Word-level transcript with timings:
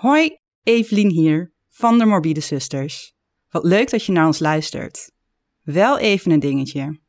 Hoi, 0.00 0.36
Evelien 0.62 1.10
hier 1.10 1.52
van 1.68 1.98
de 1.98 2.04
Morbide 2.04 2.40
Sisters. 2.40 3.14
Wat 3.48 3.64
leuk 3.64 3.90
dat 3.90 4.04
je 4.04 4.12
naar 4.12 4.26
ons 4.26 4.38
luistert. 4.38 5.12
Wel 5.62 5.98
even 5.98 6.30
een 6.30 6.40
dingetje. 6.40 7.00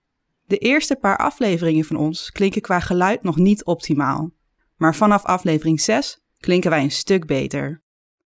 De 0.45 0.57
eerste 0.57 0.95
paar 0.95 1.17
afleveringen 1.17 1.85
van 1.85 1.95
ons 1.95 2.31
klinken 2.31 2.61
qua 2.61 2.79
geluid 2.79 3.23
nog 3.23 3.37
niet 3.37 3.65
optimaal. 3.65 4.31
Maar 4.75 4.95
vanaf 4.95 5.23
aflevering 5.23 5.81
6 5.81 6.19
klinken 6.37 6.69
wij 6.69 6.83
een 6.83 6.91
stuk 6.91 7.25
beter. 7.25 7.83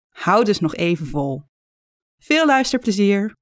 Hou 0.10 0.44
dus 0.44 0.60
nog 0.60 0.76
even 0.76 1.06
vol. 1.06 1.42
Veel 2.18 2.46
luisterplezier! 2.46 3.36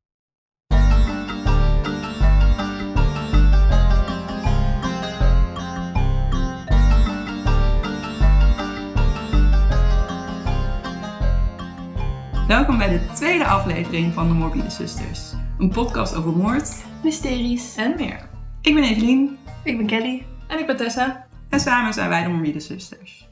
Welkom 12.53 12.77
bij 12.77 12.89
de 12.89 13.05
tweede 13.13 13.45
aflevering 13.45 14.13
van 14.13 14.27
de 14.27 14.33
Morbide 14.33 14.69
Sisters. 14.69 15.33
Een 15.59 15.69
podcast 15.69 16.15
over 16.15 16.31
moord 16.31 16.83
Mysteries. 17.03 17.75
En 17.75 17.95
meer. 17.97 18.29
Ik 18.61 18.73
ben 18.73 18.83
Evelien 18.83 19.37
Ik 19.63 19.77
ben 19.77 19.85
Kelly. 19.85 20.25
En 20.47 20.59
ik 20.59 20.65
ben 20.65 20.77
Tessa. 20.77 21.27
en 21.49 21.59
samen 21.59 21.93
zijn 21.93 22.09
wij 22.09 22.23
de 22.23 22.29
Morbide 22.29 22.59
Sisters. 22.59 23.27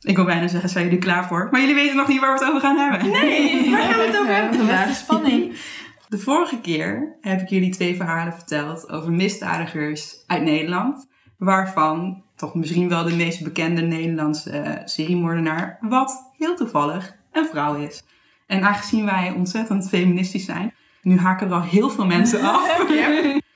Ik 0.00 0.16
wil 0.16 0.24
bijna 0.24 0.48
zeggen, 0.48 0.68
zijn 0.68 0.84
jullie 0.84 0.98
klaar 0.98 1.26
voor? 1.26 1.48
Maar 1.50 1.60
jullie 1.60 1.74
weten 1.74 1.96
nog 1.96 2.08
niet 2.08 2.20
waar 2.20 2.32
we 2.32 2.38
het 2.38 2.48
over 2.48 2.60
gaan 2.60 2.76
hebben. 2.78 3.10
Nee, 3.10 3.70
waar 3.70 3.82
gaan 3.82 3.98
we 3.98 4.06
het 4.06 4.18
over 4.18 4.34
hebben 4.34 4.58
vandaag? 4.58 4.94
Spanning. 4.94 5.52
De 6.08 6.18
vorige 6.18 6.60
keer 6.60 7.16
heb 7.20 7.40
ik 7.40 7.48
jullie 7.48 7.70
twee 7.70 7.96
verhalen 7.96 8.32
verteld 8.32 8.90
over 8.90 9.12
misdadigers 9.12 10.24
uit 10.26 10.42
Nederland. 10.42 11.06
Waarvan 11.38 12.22
toch 12.36 12.54
misschien 12.54 12.88
wel 12.88 13.04
de 13.04 13.14
meest 13.14 13.42
bekende 13.42 13.82
Nederlandse 13.82 14.50
eh, 14.50 14.80
seriemoordenaar, 14.84 15.78
wat 15.80 16.32
heel 16.38 16.56
toevallig 16.56 17.16
een 17.32 17.46
vrouw 17.46 17.74
is. 17.74 18.02
En 18.48 18.62
aangezien 18.62 19.04
wij 19.04 19.32
ontzettend 19.36 19.88
feministisch 19.88 20.44
zijn, 20.44 20.74
nu 21.02 21.18
haken 21.18 21.46
er 21.46 21.52
al 21.54 21.62
heel 21.62 21.90
veel 21.90 22.06
mensen 22.06 22.42
af. 22.42 22.76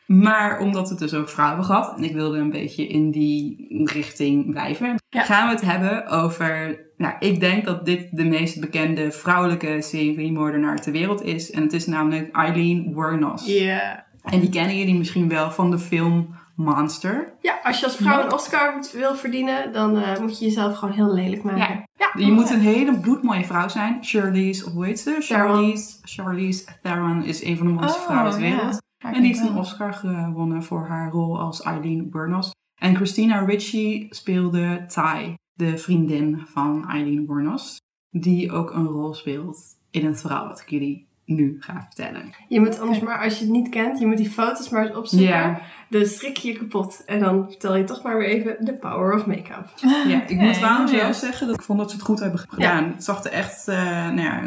Maar 0.06 0.58
omdat 0.58 0.82
we 0.82 0.88
het 0.88 0.98
dus 0.98 1.14
over 1.14 1.28
vrouwen 1.28 1.56
hebben 1.58 1.76
gehad, 1.76 1.96
en 1.98 2.04
ik 2.04 2.14
wilde 2.14 2.38
een 2.38 2.50
beetje 2.50 2.86
in 2.86 3.10
die 3.10 3.66
richting 3.84 4.50
blijven, 4.50 5.00
Ja. 5.10 5.22
gaan 5.22 5.46
we 5.48 5.54
het 5.54 5.64
hebben 5.64 6.06
over. 6.08 6.80
Nou, 6.96 7.14
ik 7.18 7.40
denk 7.40 7.64
dat 7.64 7.84
dit 7.86 8.08
de 8.10 8.24
meest 8.24 8.60
bekende 8.60 9.12
vrouwelijke 9.12 9.76
seriemoordenaar 9.82 10.80
ter 10.80 10.92
wereld 10.92 11.22
is. 11.24 11.50
En 11.50 11.62
het 11.62 11.72
is 11.72 11.86
namelijk 11.86 12.36
Eileen 12.36 12.92
Wuornos. 12.94 13.46
Ja. 13.46 14.06
En 14.22 14.40
die 14.40 14.48
kennen 14.50 14.78
jullie 14.78 14.94
misschien 14.98 15.28
wel 15.28 15.50
van 15.50 15.70
de 15.70 15.78
film 15.78 16.34
Monster. 16.54 17.32
Ja, 17.40 17.60
als 17.62 17.80
je 17.80 17.86
als 17.86 17.96
vrouw 17.96 18.24
een 18.24 18.32
Oscar 18.32 18.84
wil 18.92 19.14
verdienen, 19.14 19.72
dan 19.72 19.96
eh, 19.96 20.20
moet 20.20 20.38
je 20.38 20.44
jezelf 20.44 20.76
gewoon 20.76 20.94
heel 20.94 21.12
lelijk 21.14 21.42
maken. 21.42 21.58
Ja. 21.58 21.86
ja. 21.94 22.24
Je 22.24 22.32
moet 22.32 22.50
een 22.50 22.60
hele 22.60 23.00
bloedmooie 23.00 23.44
vrouw 23.44 23.68
zijn. 23.68 23.98
Charlize, 24.00 24.66
of 24.66 24.72
hoe 24.72 24.84
heet 24.84 25.00
ze? 25.00 25.16
Theron. 25.28 25.54
Charlize, 25.54 25.98
Charlize 26.02 26.64
Theron 26.82 27.24
is 27.24 27.44
een 27.44 27.56
van 27.56 27.66
de 27.66 27.72
mooiste 27.72 27.98
Oh, 27.98 28.04
vrouwen 28.04 28.32
ter 28.32 28.42
ja. 28.42 28.56
wereld. 28.56 28.80
En 28.98 29.12
die 29.12 29.22
heeft 29.22 29.48
een 29.48 29.56
Oscar 29.56 29.92
gewonnen 29.92 30.62
voor 30.62 30.86
haar 30.86 31.10
rol 31.10 31.40
als 31.40 31.62
Eileen 31.62 32.08
Wuornos. 32.10 32.50
En 32.80 32.96
Christina 32.96 33.44
Ricci 33.44 34.06
speelde 34.10 34.84
Ty, 34.86 35.34
de 35.52 35.78
vriendin 35.78 36.42
van 36.46 36.88
Eileen 36.88 37.26
Wuornos. 37.26 37.80
Die 38.10 38.52
ook 38.52 38.70
een 38.70 38.86
rol 38.86 39.14
speelt 39.14 39.58
in 39.90 40.06
het 40.06 40.20
verhaal 40.20 40.48
wat 40.48 40.60
ik 40.60 40.70
jullie 40.70 41.06
nu 41.24 41.56
ga 41.60 41.86
vertellen. 41.88 42.34
Je 42.48 42.60
moet 42.60 42.80
anders 42.80 43.00
maar, 43.00 43.22
als 43.22 43.38
je 43.38 43.44
het 43.44 43.52
niet 43.52 43.68
kent, 43.68 43.98
je 43.98 44.06
moet 44.06 44.16
die 44.16 44.30
foto's 44.30 44.68
maar 44.68 44.86
eens 44.86 44.96
opzoeken. 44.96 45.28
Ja, 45.28 45.60
Dan 45.88 46.06
strik 46.06 46.36
je 46.36 46.48
je 46.48 46.58
kapot. 46.58 47.02
En 47.06 47.20
dan 47.20 47.44
vertel 47.48 47.76
je 47.76 47.84
toch 47.84 48.02
maar 48.02 48.18
weer 48.18 48.28
even 48.28 48.64
the 48.64 48.74
power 48.74 49.14
of 49.14 49.26
make-up. 49.26 49.68
ja 50.08 50.26
ik 50.26 50.36
moet 50.36 50.54
trouwens 50.54 50.92
ja. 50.92 50.98
wel 50.98 51.14
zeggen 51.14 51.46
dat 51.46 51.56
ik 51.56 51.62
vond 51.62 51.78
dat 51.78 51.90
ze 51.90 51.96
het 51.96 52.04
goed 52.04 52.20
hebben 52.20 52.38
gedaan. 52.48 52.84
Het 52.84 53.04
zag 53.04 53.24
er 53.24 53.32
echt, 53.32 53.68
eh 53.68 53.76
nou 54.08 54.20
ja... 54.20 54.40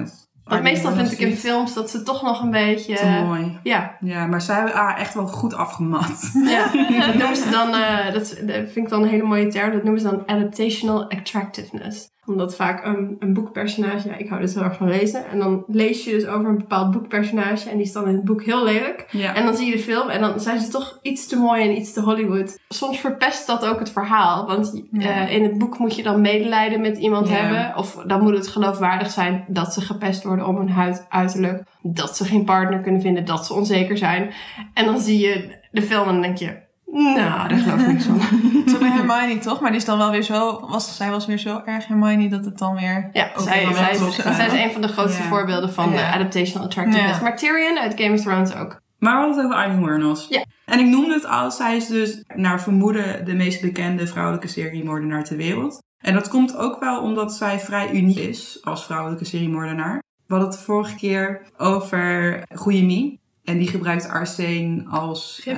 Want 0.44 0.64
meestal 0.64 0.92
vind 0.94 1.12
ik 1.12 1.20
in 1.20 1.36
films 1.36 1.74
dat 1.74 1.90
ze 1.90 2.04
toch 2.04 2.22
nog 2.22 2.42
een 2.42 2.52
beetje... 2.52 2.96
Te 2.96 3.22
mooi. 3.26 3.60
Ja, 3.64 3.98
Ja, 4.00 4.26
maar 4.26 4.42
zij 4.42 4.56
hebben 4.56 4.76
haar 4.76 4.98
echt 4.98 5.14
wel 5.14 5.28
goed 5.28 5.54
afgemat. 5.54 6.32
ja. 6.34 6.72
dat 7.06 7.16
noemen 7.20 7.36
ze 7.36 7.50
dan, 7.50 7.74
eh, 7.74 8.14
dat, 8.14 8.36
dat 8.46 8.56
vind 8.56 8.76
ik 8.76 8.90
dan 8.90 9.02
een 9.02 9.10
hele 9.10 9.24
mooie 9.24 9.48
term, 9.48 9.72
dat 9.72 9.84
noemen 9.84 10.02
ze 10.02 10.10
dan 10.10 10.24
adaptational 10.26 11.10
attractiveness. 11.10 12.14
Omdat 12.26 12.56
vaak 12.56 12.86
een, 12.86 13.16
een 13.20 13.34
boekpersonage, 13.34 14.08
ja, 14.08 14.16
ik 14.16 14.30
hou 14.30 14.42
dus 14.42 14.54
heel 14.54 14.64
erg 14.64 14.76
van 14.78 14.88
lezen, 14.88 15.26
en 15.32 15.40
dan 15.40 15.64
lees 15.68 16.04
je 16.06 16.12
dus 16.12 16.26
over 16.26 16.50
een 16.50 16.58
bepaald 16.58 16.92
boekpersonage 16.92 17.70
en 17.70 17.78
die 17.78 17.86
is 17.86 17.92
dan 17.92 18.08
in 18.08 18.16
het 18.16 18.24
boek 18.24 18.44
heel 18.44 18.64
lelijk. 18.64 19.06
Ja. 19.12 19.36
En 19.36 19.46
dan 19.46 19.56
zie 19.56 19.66
je 19.66 19.72
de 19.72 19.80
film 19.80 20.10
en 20.10 20.22
dan 20.22 20.40
zijn 20.40 20.60
ze 20.60 20.68
toch 20.72 21.00
iets 21.02 21.28
te 21.28 21.36
mooi 21.38 21.62
en 21.64 21.78
iets 21.78 21.94
te 21.94 22.02
Hollywood. 22.02 22.60
Soms 22.70 23.00
verpest 23.00 23.48
dat 23.48 23.66
ook 23.66 23.80
het 23.80 23.92
verhaal. 23.92 24.48
Want 24.48 24.84
Ja. 24.92 25.02
eh, 25.28 25.32
in 25.36 25.44
het 25.44 25.58
boek 25.58 25.78
moet 25.78 25.96
je 25.96 26.04
dan 26.04 26.22
medelijden 26.22 26.82
met 26.82 26.98
iemand 26.98 27.28
Ja. 27.28 27.34
hebben. 27.34 27.78
Of 27.78 27.96
dan 28.08 28.24
moet 28.24 28.36
het 28.38 28.48
geloofwaardig 28.48 29.12
zijn 29.12 29.46
dat 29.48 29.74
ze 29.74 29.82
gepest 29.82 30.24
worden 30.24 30.48
om 30.48 30.58
hun 30.58 30.70
huid, 30.70 31.06
uiterlijk. 31.10 31.64
Dat 31.82 32.18
ze 32.18 32.24
geen 32.26 32.46
partner 32.46 32.80
kunnen 32.80 33.02
vinden, 33.02 33.26
dat 33.26 33.46
ze 33.46 33.54
onzeker 33.54 33.98
zijn. 33.98 34.32
En 34.74 34.86
dan 34.86 35.00
zie 35.00 35.20
je 35.28 35.56
de 35.72 35.82
film 35.82 36.08
en 36.08 36.14
dan 36.14 36.22
denk 36.22 36.38
je... 36.38 36.64
Nou, 37.04 37.48
daar 37.48 37.58
geloof 37.58 37.82
ik 37.82 37.88
niks 37.88 38.06
van. 38.06 38.20
Zo 38.70 38.78
bij 38.78 38.90
Hermione 38.98 39.38
toch? 39.40 39.60
Maar 39.62 39.70
die 39.72 39.80
is 39.80 39.86
dan 39.86 39.98
wel 39.98 40.12
weer 40.12 40.22
zo... 40.24 40.66
Was, 40.70 40.96
zij 40.96 41.10
was 41.10 41.26
weer 41.26 41.38
zo 41.38 41.62
erg 41.66 41.88
Hermione 41.88 42.30
dat 42.30 42.46
het 42.46 42.58
dan 42.58 42.76
weer... 42.76 43.10
Ja, 43.14 43.30
zij, 43.38 43.64
is, 43.64 44.16
zij 44.16 44.46
is 44.48 44.54
een 44.54 44.72
van 44.72 44.82
de 44.82 44.88
grootste 44.88 45.22
Ja. 45.22 45.28
voorbeelden 45.28 45.74
van 45.74 45.92
Ja. 45.92 46.14
adaptational 46.14 46.68
attractiveness. 46.68 47.18
Ja. 47.18 47.24
Maar 47.24 47.38
Tyrion 47.38 47.78
uit 47.80 47.94
Game 48.02 48.14
of 48.14 48.22
Thrones 48.22 48.56
ook. 48.56 48.82
Maar 49.00 49.14
we 49.14 49.18
hadden 49.20 49.38
het 49.38 49.46
over 49.46 49.58
Eileen 49.58 49.84
Wuornos. 49.86 50.26
Ja. 50.30 50.44
En 50.66 50.80
ik 50.80 50.86
noemde 50.86 51.14
het 51.14 51.26
al, 51.26 51.52
zij 51.52 51.76
is 51.76 51.88
dus 51.88 52.24
naar 52.36 52.62
vermoeden 52.62 53.26
de 53.26 53.34
meest 53.34 53.62
bekende 53.62 54.08
vrouwelijke 54.08 54.48
seriemoordenaar 54.48 55.24
ter 55.24 55.38
wereld. 55.38 55.84
En 55.98 56.14
dat 56.14 56.28
komt 56.28 56.58
ook 56.58 56.80
wel 56.80 57.02
omdat 57.02 57.34
zij 57.34 57.60
vrij 57.60 57.92
uniek 57.92 58.18
is 58.18 58.60
als 58.64 58.86
vrouwelijke 58.86 59.26
seriemoordenaar. 59.26 60.04
We 60.28 60.34
hadden 60.34 60.50
het 60.50 60.58
de 60.60 60.64
vorige 60.66 60.96
keer 60.96 61.42
over 61.58 62.40
Goeie 62.56 62.84
Mie. 62.86 63.20
En 63.46 63.58
die 63.58 63.68
gebruikt 63.68 64.08
arsen 64.10 64.88
als 64.90 65.42
eh, 65.46 65.58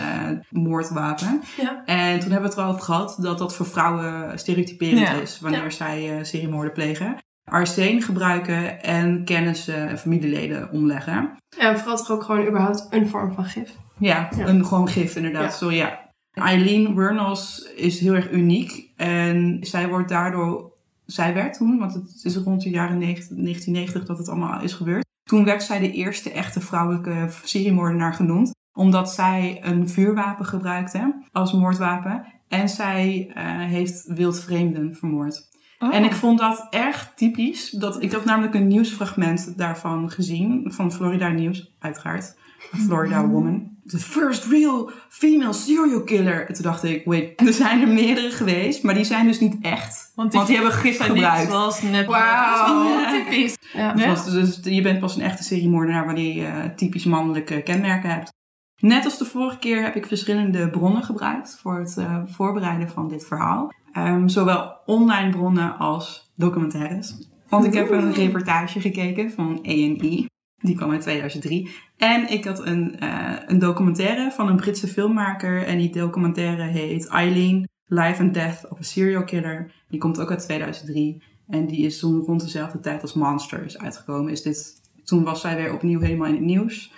moordwapen. 0.49 1.41
Ja. 1.61 1.85
En 1.85 2.19
toen 2.19 2.31
hebben 2.31 2.49
we 2.49 2.55
het 2.55 2.65
erover 2.65 2.81
gehad 2.81 3.17
dat 3.21 3.37
dat 3.37 3.55
voor 3.55 3.65
vrouwen 3.65 4.39
stereotyperend 4.39 4.99
Ja. 4.99 5.11
is 5.13 5.39
wanneer 5.39 5.63
Ja. 5.63 5.69
zij 5.69 6.17
eh 6.17 6.23
seriemoorden 6.23 6.71
plegen. 6.73 7.15
Arsen 7.43 8.01
gebruiken 8.01 8.83
en 8.83 9.23
kennis 9.23 9.67
eh, 9.67 9.81
en 9.91 9.97
familieleden 9.99 10.71
omleggen. 10.71 11.29
En 11.57 11.77
vooral 11.77 11.97
toch 11.97 12.11
ook 12.11 12.23
gewoon 12.23 12.47
überhaupt 12.47 12.87
een 12.89 13.07
vorm 13.07 13.33
van 13.33 13.45
gif. 13.45 13.75
Ja, 13.99 14.29
een 14.37 14.65
gewoon 14.65 14.87
gif 14.87 15.15
inderdaad. 15.15 15.55
Sorry, 15.55 15.75
ja. 15.75 16.05
Eileen 16.31 16.95
Wuornos 16.95 17.69
is 17.75 17.99
heel 17.99 18.13
erg 18.13 18.31
uniek. 18.31 18.91
En 18.95 19.57
zij 19.61 19.87
wordt 19.87 20.09
daardoor... 20.09 20.75
Zij 21.05 21.33
werd 21.33 21.57
toen, 21.57 21.77
want 21.79 21.93
het 21.93 22.21
is 22.23 22.35
rond 22.35 22.61
de 22.63 22.69
jaren 22.69 22.97
90 22.97 23.27
1990 23.37 24.05
dat 24.05 24.17
het 24.17 24.29
allemaal 24.29 24.61
is 24.61 24.73
gebeurd. 24.73 25.05
Toen 25.27 25.43
werd 25.43 25.63
zij 25.63 25.79
de 25.79 25.91
eerste 25.91 26.31
echte 26.31 26.61
vrouwelijke 26.61 27.29
seriemoordenaar 27.43 28.13
genoemd. 28.13 28.55
Omdat 28.73 29.11
zij 29.11 29.59
een 29.61 29.89
vuurwapen 29.89 30.45
gebruikte 30.45 31.23
als 31.31 31.53
moordwapen. 31.53 32.25
En 32.47 32.69
zij 32.69 33.31
eh, 33.33 33.43
heeft 33.45 34.03
wildvreemden 34.05 34.95
vermoord. 34.95 35.41
Oh. 35.79 35.95
En 35.95 36.03
ik 36.03 36.13
vond 36.13 36.39
dat 36.39 36.67
erg 36.69 37.13
typisch. 37.15 37.69
Dat, 37.69 38.01
ik 38.01 38.11
had 38.11 38.25
namelijk 38.25 38.53
een 38.53 38.67
nieuwsfragment 38.67 39.57
daarvan 39.57 40.09
gezien. 40.09 40.71
Van 40.73 40.91
Florida 40.91 41.29
Nieuws, 41.29 41.75
uiteraard. 41.79 42.37
Florida 42.57 43.27
Woman. 43.29 43.76
The 43.87 43.99
first 43.99 44.45
real 44.45 44.91
female 45.09 45.53
serial 45.53 46.03
killer. 46.03 46.47
En 46.47 46.53
toen 46.53 46.63
dacht 46.63 46.83
ik, 46.83 47.05
wait, 47.05 47.41
er 47.41 47.53
zijn 47.53 47.81
er 47.81 47.87
meerdere 47.87 48.29
geweest. 48.31 48.83
Maar 48.83 48.93
die 48.93 49.03
zijn 49.03 49.25
dus 49.25 49.39
niet 49.39 49.55
echt. 49.61 50.11
Want 50.15 50.31
die, 50.31 50.55
hebben 50.55 50.71
gif 50.71 50.99
gebruikt. 50.99 51.51
zoals 51.51 51.81
net... 51.81 52.05
Wauw. 52.05 53.09
Typisch. 53.11 53.55
Ja. 53.73 53.93
Dus 53.93 54.05
was- 54.05 54.31
dus 54.31 54.59
je 54.63 54.81
bent 54.81 54.99
pas 54.99 55.15
een 55.15 55.21
echte 55.21 55.43
seriemoordenaar 55.43 56.05
wanneer 56.05 56.35
je 56.35 56.45
eh, 56.45 56.63
typisch 56.75 57.05
mannelijke 57.05 57.61
kenmerken 57.63 58.09
hebt. 58.09 58.33
Net 58.81 59.05
als 59.05 59.17
de 59.17 59.25
vorige 59.25 59.57
keer 59.57 59.83
heb 59.83 59.95
ik 59.95 60.05
verschillende 60.05 60.69
bronnen 60.69 61.03
gebruikt 61.03 61.59
voor 61.61 61.79
het 61.79 61.97
eh, 61.97 62.17
voorbereiden 62.25 62.89
van 62.89 63.07
dit 63.07 63.25
verhaal. 63.27 63.71
Ehm, 63.93 64.27
zowel 64.27 64.75
online 64.85 65.29
bronnen 65.29 65.77
als 65.77 66.31
documentaires. 66.35 67.15
Want 67.49 67.65
ik 67.65 67.73
heb 67.73 67.89
een 67.91 68.13
reportage 68.13 68.79
gekeken 68.79 69.31
van 69.31 69.59
A&E. 69.67 70.25
Die 70.61 70.75
kwam 70.75 70.93
in 70.93 70.99
2003. 70.99 71.69
En 71.97 72.31
ik 72.31 72.45
had 72.45 72.65
een, 72.65 72.99
eh, 72.99 73.33
een 73.45 73.59
documentaire 73.59 74.31
van 74.31 74.47
een 74.47 74.55
Britse 74.55 74.87
filmmaker. 74.87 75.63
En 75.63 75.77
die 75.77 75.91
documentaire 75.91 76.63
heet 76.63 77.07
Eileen, 77.07 77.67
Life 77.85 78.21
and 78.21 78.33
Death 78.33 78.69
of 78.69 78.79
a 78.79 78.83
Serial 78.83 79.23
Killer. 79.23 79.71
Die 79.89 79.99
komt 79.99 80.19
ook 80.19 80.29
uit 80.29 80.39
2003. 80.39 81.23
En 81.47 81.65
die 81.65 81.85
is 81.85 81.99
toen 81.99 82.19
rond 82.19 82.41
dezelfde 82.41 82.79
tijd 82.79 83.01
als 83.01 83.13
Monster 83.13 83.65
is 83.65 83.77
uitgekomen. 83.77 84.31
Is 84.31 84.41
dit, 84.41 84.81
toen 85.03 85.23
was 85.23 85.41
zij 85.41 85.55
weer 85.55 85.73
opnieuw 85.73 85.99
helemaal 85.99 86.27
in 86.27 86.35
het 86.35 86.43
nieuws. 86.43 86.93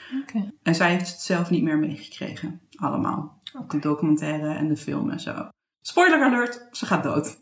En 0.63 0.75
zij 0.75 0.91
heeft 0.91 1.12
het 1.12 1.21
zelf 1.21 1.50
niet 1.50 1.63
meer 1.63 1.77
meegekregen. 1.77 2.59
Allemaal. 2.75 3.38
De 3.67 3.79
documentaire 3.79 4.53
en 4.53 4.67
de 4.67 4.77
film 4.77 5.09
en 5.09 5.19
zo. 5.19 5.50
Spoiler 5.89 6.24
alert, 6.24 6.68
ze 6.71 6.86
gaat 6.86 7.03
dood. 7.03 7.27